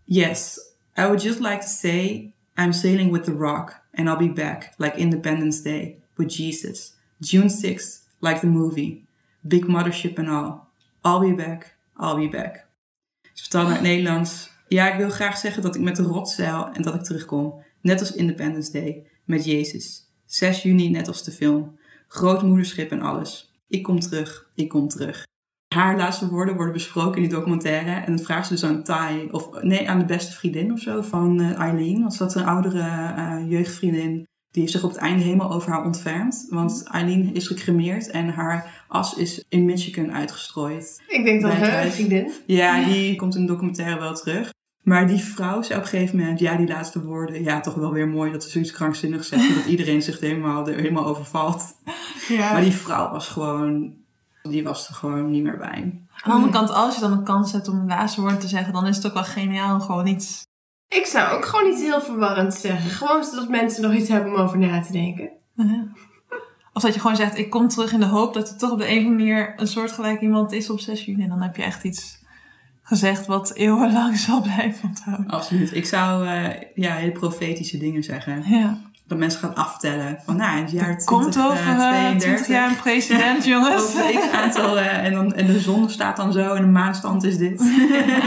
Yes, 0.04 0.60
I 0.98 1.02
would 1.02 1.22
just 1.22 1.40
like 1.40 1.60
to 1.60 1.68
say 1.68 2.32
I'm 2.56 2.74
sailing 2.74 3.12
with 3.12 3.24
the 3.24 3.36
rock 3.36 3.82
and 3.94 4.08
I'll 4.08 4.28
be 4.28 4.34
back 4.34 4.74
like 4.78 4.98
Independence 4.98 5.62
Day 5.62 5.98
with 6.16 6.36
Jesus. 6.36 6.98
June 7.20 7.50
6th, 7.50 8.04
like 8.20 8.40
the 8.40 8.48
movie. 8.48 9.06
Big 9.42 9.66
mothership 9.66 10.18
and 10.18 10.30
all. 10.30 10.68
I'll 11.04 11.20
be 11.20 11.36
back, 11.36 11.78
I'll 11.98 12.16
be 12.16 12.30
back. 12.30 12.68
Ze 13.34 13.42
vertelde 13.42 13.68
naar 13.68 13.78
het 13.78 13.86
Nederlands. 13.86 14.52
Ja, 14.68 14.92
ik 14.92 14.98
wil 14.98 15.10
graag 15.10 15.38
zeggen 15.38 15.62
dat 15.62 15.76
ik 15.76 15.82
met 15.82 15.96
de 15.96 16.04
rot 16.04 16.30
zeil 16.30 16.70
en 16.74 16.82
dat 16.82 16.96
ik 16.96 17.04
terugkom. 17.04 17.64
Net 17.82 18.00
als 18.00 18.12
Independence 18.12 18.72
Day, 18.72 19.06
met 19.26 19.46
Jezus. 19.46 20.12
6 20.26 20.64
juni, 20.64 20.90
net 20.90 21.08
als 21.08 21.24
de 21.24 21.32
film. 21.32 21.78
Grootmoederschip 22.08 22.92
en 22.92 23.02
alles. 23.02 23.54
Ik 23.68 23.84
kom 23.84 24.00
terug, 24.00 24.50
ik 24.56 24.70
kom 24.70 24.88
terug. 24.88 25.28
Haar 25.76 25.98
laatste 25.98 26.30
woorden 26.30 26.56
worden 26.56 26.74
besproken 26.74 27.16
in 27.16 27.30
die 27.30 27.38
documentaire. 27.38 27.92
En 27.92 28.16
dan 28.16 28.26
vraagt 28.26 28.48
ze 28.48 28.54
dus 28.54 28.64
aan 28.64 28.84
Tai, 28.84 29.30
of 29.32 29.62
nee, 29.62 29.90
aan 29.90 30.00
de 30.00 30.06
beste 30.06 30.32
vriendin 30.32 30.72
of 30.72 30.80
zo 30.80 31.02
van 31.02 31.40
eh, 31.40 31.60
Eileen. 31.60 32.04
Was 32.04 32.18
dat 32.18 32.36
een 32.36 32.46
oudere 32.46 32.82
eh, 32.82 33.50
jeugdvriendin. 33.50 34.28
Die 34.52 34.62
heeft 34.62 34.74
zich 34.74 34.84
op 34.84 34.90
het 34.90 35.00
einde 35.00 35.24
helemaal 35.24 35.52
over 35.52 35.72
haar 35.72 35.86
ontfermd. 35.86 36.46
Want 36.50 36.84
Eileen 36.84 37.36
is 37.36 37.48
gecremeerd 37.48 38.10
en 38.10 38.30
haar 38.30 38.86
as 38.88 39.14
is 39.14 39.44
in 39.50 39.66
Michigan 39.66 40.14
uitgestrooid. 40.14 41.02
Ik 41.08 41.24
denk 41.26 41.42
dat 41.42 41.52
huis. 41.52 41.94
vriendin. 41.94 42.32
Ja, 42.46 42.84
die 42.86 43.16
komt 43.16 43.36
in 43.36 43.42
de 43.42 43.48
documentaire 43.48 44.00
wel 44.00 44.14
terug. 44.14 44.54
Maar 44.84 45.08
die 45.08 45.24
vrouw 45.24 45.62
zei 45.62 45.80
op 45.80 45.86
een 45.86 45.90
gegeven 45.90 46.18
moment, 46.18 46.40
ja, 46.40 46.56
die 46.56 46.68
laatste 46.68 47.04
woorden, 47.04 47.44
ja, 47.44 47.60
toch 47.60 47.74
wel 47.74 47.92
weer 47.92 48.08
mooi 48.08 48.32
dat 48.32 48.44
ze 48.44 48.50
zoiets 48.50 48.72
krankzinnigs 48.72 49.28
zegt. 49.28 49.56
dat 49.56 49.66
iedereen 49.66 50.02
zich 50.02 50.22
er 50.22 50.28
helemaal, 50.28 50.68
er 50.68 50.76
helemaal 50.76 51.06
overvalt. 51.06 51.76
Ja. 52.28 52.52
Maar 52.52 52.62
die 52.62 52.72
vrouw 52.72 53.12
was 53.12 53.28
gewoon, 53.28 53.94
die 54.44 54.64
was 54.64 54.88
er 54.88 54.94
gewoon 54.94 55.32
niet 55.32 55.44
meer 55.44 55.58
bij. 55.58 55.82
Aan 56.22 56.32
de 56.32 56.32
andere 56.32 56.52
kant, 56.52 56.70
als 56.70 56.96
je 56.96 57.02
dan 57.02 57.12
een 57.12 57.24
kans 57.24 57.52
hebt 57.52 57.68
om 57.68 57.80
de 57.80 57.88
laatste 57.88 58.22
woorden 58.22 58.40
te 58.40 58.48
zeggen, 58.48 58.74
dan 58.74 58.88
is 58.88 58.96
het 58.96 59.06
ook 59.06 59.14
wel 59.14 59.24
geniaal 59.24 59.74
om 59.74 59.82
gewoon 59.82 60.08
iets. 60.08 60.48
Ik 60.90 61.06
zou 61.06 61.36
ook 61.38 61.46
gewoon 61.46 61.72
iets 61.72 61.82
heel 61.82 62.02
verwarrends 62.02 62.62
zeggen. 62.62 62.90
Gewoon 62.90 63.24
zodat 63.24 63.50
mensen 63.50 63.82
nog 63.82 63.94
iets 63.94 64.10
hebben 64.10 64.34
om 64.34 64.40
over 64.40 64.58
na 64.58 64.82
te 64.82 64.92
denken. 64.92 65.30
Of 66.74 66.82
dat 66.82 66.94
je 66.94 67.00
gewoon 67.00 67.16
zegt, 67.16 67.38
ik 67.38 67.50
kom 67.50 67.68
terug 67.68 67.92
in 67.92 68.00
de 68.00 68.06
hoop 68.06 68.34
dat 68.34 68.50
er 68.50 68.58
toch 68.58 68.72
op 68.72 68.78
de 68.78 68.90
een 68.90 68.98
of 68.98 69.06
andere 69.06 69.16
manier 69.18 69.54
een 69.58 69.68
soortgelijk 69.68 70.22
iemand 70.22 70.52
is 70.52 70.70
op 70.70 70.80
6 70.80 71.06
juni. 71.06 71.24
En 71.24 71.30
dan 71.30 71.42
heb 71.42 71.56
je 71.56 71.64
echt 71.64 71.84
iets 71.84 72.24
gezegd 72.84 73.26
wat 73.26 73.54
eeuwenlang 73.54 74.18
zal 74.28 74.42
blijven 74.42 74.90
onthouden. 74.90 75.30
Absoluut. 75.30 75.76
Ik 75.76 75.86
zou 75.86 76.28
eh, 76.28 76.62
ja, 76.76 76.94
hele 76.94 77.12
profetische 77.12 77.78
dingen 77.78 78.04
zeggen. 78.04 78.44
Ja. 78.46 78.78
Dat 79.08 79.18
mensen 79.18 79.40
gaan 79.40 79.56
aftellen. 79.56 80.20
Van 80.26 80.36
nou, 80.36 80.58
in 80.58 80.64
het 80.64 80.72
jaar 80.72 80.90
Er 80.90 81.04
komt 81.04 81.32
20, 81.32 81.52
over 81.52 81.64
eh, 81.64 81.72
eh, 81.72 82.18
20 82.18 82.20
32. 82.20 82.48
jaar 82.48 82.70
een 82.70 82.76
president, 82.76 83.46
jongens. 83.54 83.94
X 83.94 84.32
aantal. 84.32 84.78
eh, 84.78 85.06
en, 85.06 85.14
dan, 85.14 85.34
en 85.34 85.46
de 85.46 85.60
zon 85.60 85.90
staat 85.90 86.18
dan 86.18 86.32
zo 86.32 86.54
en 86.54 86.62
de 86.62 86.68
maanstand 86.68 87.24
is 87.24 87.38
dit. 87.38 87.62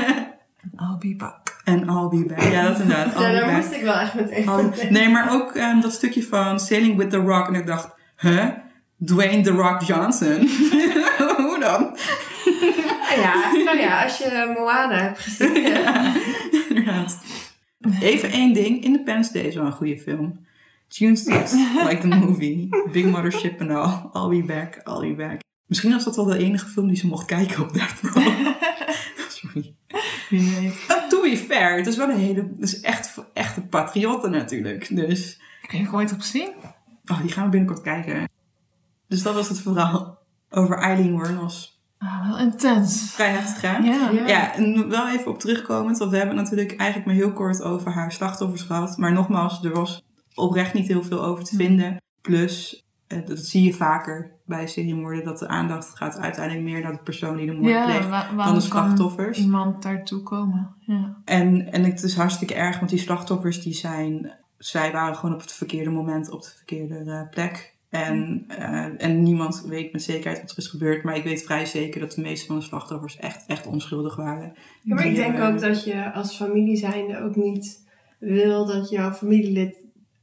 I'll 0.82 0.96
be 0.98 1.14
back. 1.16 1.41
En 1.64 1.78
I'll 1.78 2.08
be 2.08 2.24
back. 2.28 2.42
Ja, 2.52 2.68
dat 2.68 2.80
inderdaad. 2.80 3.14
I'll 3.14 3.20
Ja, 3.22 3.32
daar 3.32 3.44
back. 3.46 3.56
moest 3.56 3.72
ik 3.72 3.82
wel 3.82 3.94
echt 3.98 4.14
meteen 4.14 4.44
I'll-. 4.44 4.90
Nee, 4.90 5.08
maar 5.08 5.32
ook 5.32 5.52
ehm, 5.54 5.80
dat 5.80 5.92
stukje 5.92 6.22
van 6.22 6.60
Sailing 6.60 6.96
with 6.96 7.10
the 7.10 7.16
Rock. 7.16 7.48
En 7.48 7.54
ik 7.54 7.66
dacht, 7.66 7.88
huh? 8.16 8.48
Dwayne 9.04 9.42
The 9.42 9.50
Rock 9.50 9.82
Johnson? 9.82 10.36
Hoe 11.36 11.56
dan? 11.60 11.96
Nou 13.08 13.20
ja, 13.20 13.52
nou 13.64 13.78
ja, 13.78 14.02
als 14.02 14.18
je 14.18 14.54
Moana 14.58 14.98
hebt 15.02 15.18
gezien. 15.18 15.62
ja. 15.62 16.12
Inderdaad. 16.68 17.18
Even 18.00 18.30
één 18.30 18.52
ding. 18.52 18.84
Independence 18.84 19.32
Day 19.32 19.42
is 19.42 19.54
wel 19.54 19.64
een 19.66 19.72
goede 19.72 19.98
film. 19.98 20.46
June 20.88 21.16
6, 21.16 21.52
like 21.88 21.98
the 22.00 22.06
movie. 22.06 22.68
Big 22.92 23.04
Mother 23.04 23.32
Ship 23.32 23.60
and 23.60 23.70
all. 23.70 24.10
I'll 24.22 24.40
be 24.40 24.46
back, 24.46 24.80
I'll 24.88 25.14
be 25.14 25.22
back. 25.26 25.40
Misschien 25.66 25.92
was 25.92 26.04
dat 26.04 26.16
wel 26.16 26.24
de 26.24 26.38
enige 26.38 26.66
film 26.68 26.86
die 26.88 26.96
ze 26.96 27.06
mocht 27.06 27.24
kijken 27.26 27.62
op 27.62 27.72
Death 27.72 27.94
Row. 28.14 28.46
Wie 29.52 29.76
weet. 30.60 31.06
To 31.08 31.22
be 31.22 31.36
fair, 31.36 31.76
het 31.76 31.86
is 31.86 31.96
wel 31.96 32.08
een 32.08 32.18
hele... 32.18 32.40
Het 32.40 32.62
is 32.62 32.80
echt 32.80 33.08
voor 33.08 33.26
echte 33.32 33.60
patriotten 33.60 34.30
natuurlijk. 34.30 34.96
Dus 34.96 35.40
Ik 35.62 35.70
heb 35.70 35.86
er 35.86 35.94
ooit 35.94 36.12
op 36.12 36.20
gezien. 36.20 36.52
oh, 37.06 37.20
die 37.20 37.30
gaan 37.30 37.44
we 37.44 37.50
binnenkort 37.50 37.80
kijken. 37.80 38.28
Dus 39.08 39.22
dat 39.22 39.34
was 39.34 39.48
het 39.48 39.60
verhaal 39.60 40.18
over 40.50 40.78
Eileen 40.78 41.16
Wuornos. 41.16 41.80
Ah, 41.98 42.28
wel 42.28 42.38
intens. 42.38 43.10
Vrij 43.12 43.30
heftig, 43.30 43.60
hè? 43.62 43.76
Ja. 43.76 44.10
Ja. 44.10 44.26
Ja, 44.26 44.54
en 44.54 44.88
wel 44.88 45.08
even 45.08 45.30
op 45.30 45.38
terugkomend, 45.38 45.98
want 45.98 46.10
we 46.10 46.16
hebben 46.16 46.36
het 46.36 46.44
natuurlijk 46.50 46.76
eigenlijk 46.78 47.06
maar 47.10 47.18
heel 47.18 47.32
kort 47.32 47.62
over 47.62 47.92
haar 47.92 48.12
slachtoffers 48.12 48.62
gehad. 48.62 48.96
Maar 48.96 49.12
nogmaals, 49.12 49.64
er 49.64 49.72
was 49.74 50.02
oprecht 50.34 50.74
niet 50.74 50.86
heel 50.88 51.02
veel 51.02 51.24
over 51.24 51.44
te 51.44 51.56
vinden. 51.56 51.96
Plus, 52.20 52.84
eh, 53.06 53.26
dat 53.26 53.38
zie 53.38 53.62
je 53.62 53.72
vaker 53.74 54.30
bij 54.52 54.66
seriemoorden, 54.66 55.24
dat 55.24 55.38
de 55.38 55.48
aandacht 55.48 55.96
gaat 55.96 56.18
uiteindelijk 56.18 56.64
meer 56.64 56.80
naar 56.82 56.92
de 56.92 57.02
persoon 57.02 57.36
die 57.36 57.46
de 57.46 57.52
moord 57.52 57.72
Ja, 57.72 57.84
pleegt 57.84 58.08
wa- 58.08 58.44
dan 58.44 58.54
de 58.54 58.60
slachtoffers. 58.60 59.38
iemand 59.38 59.82
daartoe 59.82 60.22
komen? 60.22 60.74
Ja. 60.78 61.16
En, 61.24 61.72
en 61.72 61.84
het 61.84 62.02
is 62.02 62.16
hartstikke 62.16 62.54
erg, 62.54 62.78
want 62.78 62.90
die 62.90 62.98
slachtoffers 62.98 63.62
die 63.62 63.72
zijn, 63.74 64.32
zij 64.58 64.92
waren 64.92 65.16
gewoon 65.16 65.34
op 65.34 65.40
het 65.40 65.52
verkeerde 65.52 65.90
moment 65.90 66.30
op 66.30 66.42
de 66.42 66.50
verkeerde 66.56 66.98
eh, 67.10 67.28
plek. 67.30 67.70
En, 67.90 68.44
eh, 68.48 69.04
en 69.04 69.22
niemand 69.22 69.64
weet 69.68 69.92
met 69.92 70.02
zekerheid 70.02 70.40
wat 70.40 70.50
er 70.50 70.58
is 70.58 70.66
gebeurd. 70.66 71.02
Maar 71.04 71.16
ik 71.16 71.24
weet 71.24 71.42
vrij 71.42 71.66
zeker 71.66 72.00
dat 72.00 72.12
de 72.12 72.20
meeste 72.20 72.46
van 72.46 72.56
de 72.56 72.62
slachtoffers 72.62 73.16
echt, 73.16 73.44
echt 73.46 73.66
onschuldig 73.66 74.16
waren. 74.16 74.52
Ja, 74.82 74.94
maar 74.94 75.06
ik 75.06 75.14
denk 75.14 75.36
eh, 75.36 75.46
ook 75.48 75.60
dat 75.60 75.84
je 75.84 76.12
als 76.12 76.36
familie 76.36 76.76
zijnde 76.76 77.18
ook 77.22 77.36
niet 77.36 77.86
wil 78.18 78.66
dat 78.66 78.90
jouw 78.90 79.12
familielid 79.12 79.76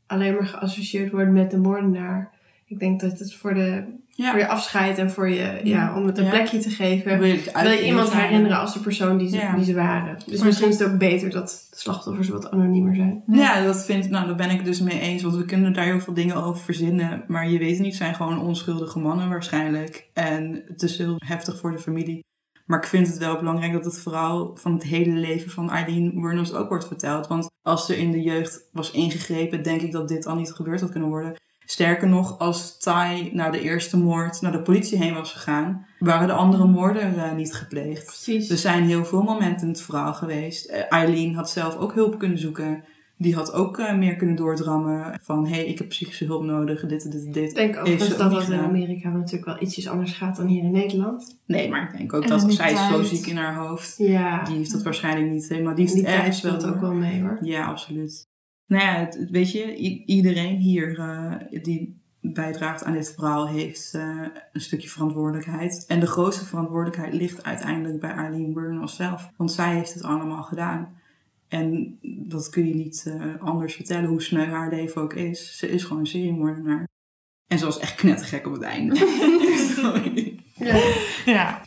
alleen 0.08 0.34
maar 0.34 0.46
geassocieerd 0.48 1.12
wordt 1.12 1.32
met 1.32 1.52
de 1.52 1.58
moordenaar. 1.58 2.32
Ik 2.66 2.80
denk 2.80 3.00
dat 3.00 3.20
het 3.20 3.34
voor, 3.34 3.54
de, 3.54 3.84
Ja. 4.16 4.30
voor 4.30 4.40
je 4.40 4.48
afscheid 4.48 4.98
en 4.98 5.12
voor 5.12 5.30
je, 5.30 5.60
ja, 5.64 5.96
om 5.96 6.06
het 6.06 6.18
een 6.18 6.24
Ja. 6.24 6.30
plekje 6.30 6.60
te 6.60 6.70
geven, 6.70 7.20
Wil 7.20 7.28
je, 7.28 7.34
het 7.34 7.62
wil 7.62 7.72
je 7.72 7.86
iemand 7.86 8.14
herinneren 8.14 8.60
als 8.60 8.74
de 8.74 8.80
persoon 8.80 9.18
die 9.18 9.30
ze, 9.30 9.36
Ja. 9.38 9.56
die 9.56 9.64
ze 9.66 9.74
waren. 9.74 10.18
Dus 10.26 10.42
misschien 10.44 10.68
is 10.70 10.80
het 10.80 10.90
ook 10.92 10.98
beter 10.98 11.30
dat 11.30 11.68
de 11.70 11.78
slachtoffers 11.78 12.30
wat 12.30 12.52
anoniemer 12.52 12.96
zijn. 12.96 13.24
Ja, 13.28 13.64
dat 13.64 13.86
vind, 13.86 14.10
nou, 14.10 14.26
daar 14.28 14.36
ben 14.36 14.50
ik 14.50 14.58
het 14.58 14.66
dus 14.66 14.80
mee 14.82 15.00
eens. 15.00 15.22
Want 15.24 15.36
we 15.36 15.46
kunnen 15.46 15.74
daar 15.74 15.86
heel 15.86 16.00
veel 16.00 16.14
dingen 16.14 16.36
over 16.36 16.62
verzinnen. 16.64 17.24
Maar 17.28 17.50
je 17.50 17.58
weet 17.60 17.70
het 17.72 17.80
niet, 17.80 17.88
het 17.88 17.98
zijn 18.02 18.16
gewoon 18.16 18.40
onschuldige 18.42 19.00
mannen 19.00 19.30
waarschijnlijk. 19.30 20.10
En 20.14 20.64
het 20.68 20.82
is 20.82 20.98
heel 20.98 21.16
heftig 21.26 21.60
voor 21.60 21.72
de 21.72 21.80
familie. 21.80 22.24
Maar 22.66 22.80
ik 22.80 22.88
vind 22.88 23.08
het 23.08 23.18
wel 23.18 23.38
belangrijk 23.38 23.74
dat 23.74 23.86
het 23.86 24.00
verhaal 24.00 24.52
van 24.56 24.74
het 24.74 24.84
hele 24.84 25.12
leven 25.20 25.52
van 25.52 25.70
Eileen 25.72 26.12
Wuornos 26.14 26.54
ook 26.54 26.70
wordt 26.70 26.88
verteld. 26.88 27.28
Want 27.28 27.50
als 27.62 27.90
er 27.90 27.98
in 27.98 28.12
de 28.12 28.22
jeugd 28.22 28.70
was 28.72 28.92
ingegrepen, 28.92 29.64
denk 29.64 29.82
ik 29.82 29.92
dat 29.92 30.08
dit 30.08 30.26
al 30.26 30.36
niet 30.36 30.52
gebeurd 30.52 30.82
had 30.82 30.92
kunnen 30.92 31.10
worden. 31.10 31.36
Sterker 31.72 32.08
nog, 32.08 32.40
als 32.40 32.78
Ty 32.78 33.30
na 33.34 33.50
de 33.50 33.62
eerste 33.62 33.98
moord 33.98 34.42
naar 34.42 34.52
de 34.52 34.62
politie 34.62 34.98
heen 34.98 35.14
was 35.14 35.32
gegaan, 35.32 35.86
waren 36.00 36.28
de 36.28 36.34
andere 36.34 36.68
moorden 36.68 37.16
eh, 37.16 37.34
niet 37.34 37.54
gepleegd. 37.54 38.06
Precies. 38.06 38.50
Er 38.50 38.58
zijn 38.58 38.84
heel 38.84 39.06
veel 39.06 39.22
momenten 39.22 39.68
in 39.68 39.74
het 39.74 39.82
verhaal 39.82 40.14
geweest. 40.14 40.66
Eh, 40.66 40.82
Eileen 40.90 41.36
had 41.36 41.50
zelf 41.50 41.78
ook 41.78 41.94
hulp 41.94 42.20
kunnen 42.20 42.38
zoeken. 42.38 42.84
Die 43.18 43.36
had 43.36 43.54
ook 43.54 43.78
eh, 43.78 43.96
meer 43.96 44.16
kunnen 44.16 44.36
doordrammen 44.36 45.20
van... 45.22 45.48
hé, 45.48 45.56
hey, 45.56 45.66
ik 45.66 45.78
heb 45.78 45.88
psychische 45.88 46.26
hulp 46.26 46.44
nodig, 46.44 46.86
dit 46.86 47.04
en 47.04 47.10
dit 47.10 47.26
en 47.26 47.32
dit. 47.32 47.50
ik 47.50 47.56
denk 47.56 47.78
overigens 47.78 48.12
ook 48.12 48.18
dat 48.18 48.32
dat 48.32 48.50
in. 48.50 48.60
Amerika 48.60 49.10
natuurlijk 49.10 49.46
wel 49.46 49.62
ietsjes 49.62 49.88
anders 49.88 50.12
gaat 50.12 50.36
dan 50.36 50.48
hier 50.48 50.64
in 50.64 50.72
Nederland. 50.72 51.40
Nee, 51.46 51.70
maar 51.70 51.84
ik 51.84 51.98
denk 51.98 52.14
ook 52.14 52.24
En 52.24 52.30
dat 52.30 52.54
zij 52.54 52.72
is 52.72 52.88
zo 52.88 53.04
ziek 53.04 53.26
in 53.26 53.38
haar 53.38 53.56
hoofd. 53.56 53.98
Ja, 53.98 54.44
Die 54.44 54.58
heeft 54.58 54.72
dat 54.72 54.84
waarschijnlijk 54.84 55.32
niet 55.32 55.50
helemaal... 55.50 55.76
Die 55.76 55.94
die, 55.94 56.08
heeft 56.08 56.42
wel 56.42 56.54
speelt 56.54 56.74
ook 56.74 56.82
wel 56.82 56.94
mee 56.94 57.22
hoor. 57.22 57.38
Ja, 57.42 57.66
absoluut. 57.66 58.29
Nou 58.70 58.84
ja, 58.84 58.94
het- 58.94 59.28
weet 59.32 59.52
je, 59.52 59.76
iedereen 60.06 60.56
hier 60.58 61.00
eh, 61.00 61.36
die 61.64 61.98
bijdraagt 62.22 62.84
aan 62.84 62.94
dit 62.94 63.14
verhaal 63.14 63.48
heeft 63.48 63.94
eh, 63.94 64.26
een 64.54 64.62
stukje 64.62 64.90
verantwoordelijkheid. 64.90 65.86
En 65.88 66.00
de 66.00 66.08
grootste 66.08 66.46
verantwoordelijkheid 66.46 67.14
ligt 67.14 67.44
uiteindelijk 67.44 68.00
bij 68.00 68.14
Arlene 68.14 68.54
Wuornos 68.54 68.96
zelf. 68.96 69.30
Want 69.38 69.52
zij 69.52 69.76
heeft 69.76 69.94
het 69.94 70.04
allemaal 70.04 70.44
gedaan. 70.44 70.98
En 71.48 71.98
dat 72.02 72.50
kun 72.50 72.68
je 72.68 72.74
niet 72.76 73.04
eh, 73.08 73.42
anders 73.42 73.76
vertellen, 73.76 74.10
hoe 74.10 74.22
sneu 74.22 74.46
haar 74.46 74.70
leven 74.70 75.02
ook 75.02 75.14
is. 75.14 75.58
Ze 75.58 75.70
is 75.70 75.84
gewoon 75.84 76.00
een 76.00 76.06
seriemoordenaar. 76.08 76.88
En 77.48 77.60
ze 77.60 77.66
was 77.66 77.80
echt 77.80 77.96
knettergek 77.96 78.46
op 78.48 78.54
het 78.54 78.62
einde. 78.62 78.96
Sorry. 79.76 80.40
Ja. 80.56 80.80
Ja. 81.26 81.62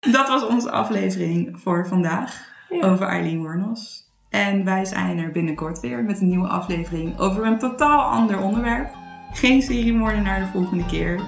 Dat 0.00 0.28
was 0.28 0.46
onze 0.46 0.70
aflevering 0.70 1.60
voor 1.60 1.86
vandaag 1.88 2.50
Ja. 2.68 2.90
over 2.90 3.06
Eileen 3.06 3.40
Wuornos. 3.40 4.01
En 4.32 4.64
wij 4.64 4.84
zijn 4.84 5.18
er 5.18 5.30
binnenkort 5.30 5.80
weer 5.80 6.04
met 6.04 6.20
een 6.20 6.28
nieuwe 6.28 6.48
aflevering 6.48 7.18
over 7.18 7.46
een 7.46 7.58
totaal 7.58 8.00
ander 8.00 8.40
onderwerp. 8.40 8.94
Geen 9.32 9.62
seriemoordenaar 9.62 10.40
de 10.40 10.46
volgende 10.52 10.86
keer. 10.86 11.20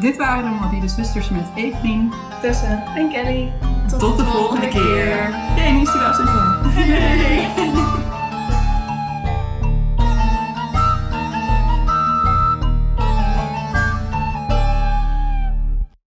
Dit 0.00 0.16
waren 0.16 0.44
de 0.44 0.58
Morbide 0.60 0.88
Zusters 0.88 1.30
met 1.30 1.44
Evelien. 1.54 2.12
Tessa 2.40 2.96
en 2.96 3.10
Kelly. 3.10 3.52
Tot, 3.98 4.16
de 4.16 4.24
volgende 4.24 4.68
keer. 4.68 5.30
Jij, 5.56 5.72
nu 5.72 5.80
is 5.80 5.92
die 5.92 6.00
wel. 6.00 7.95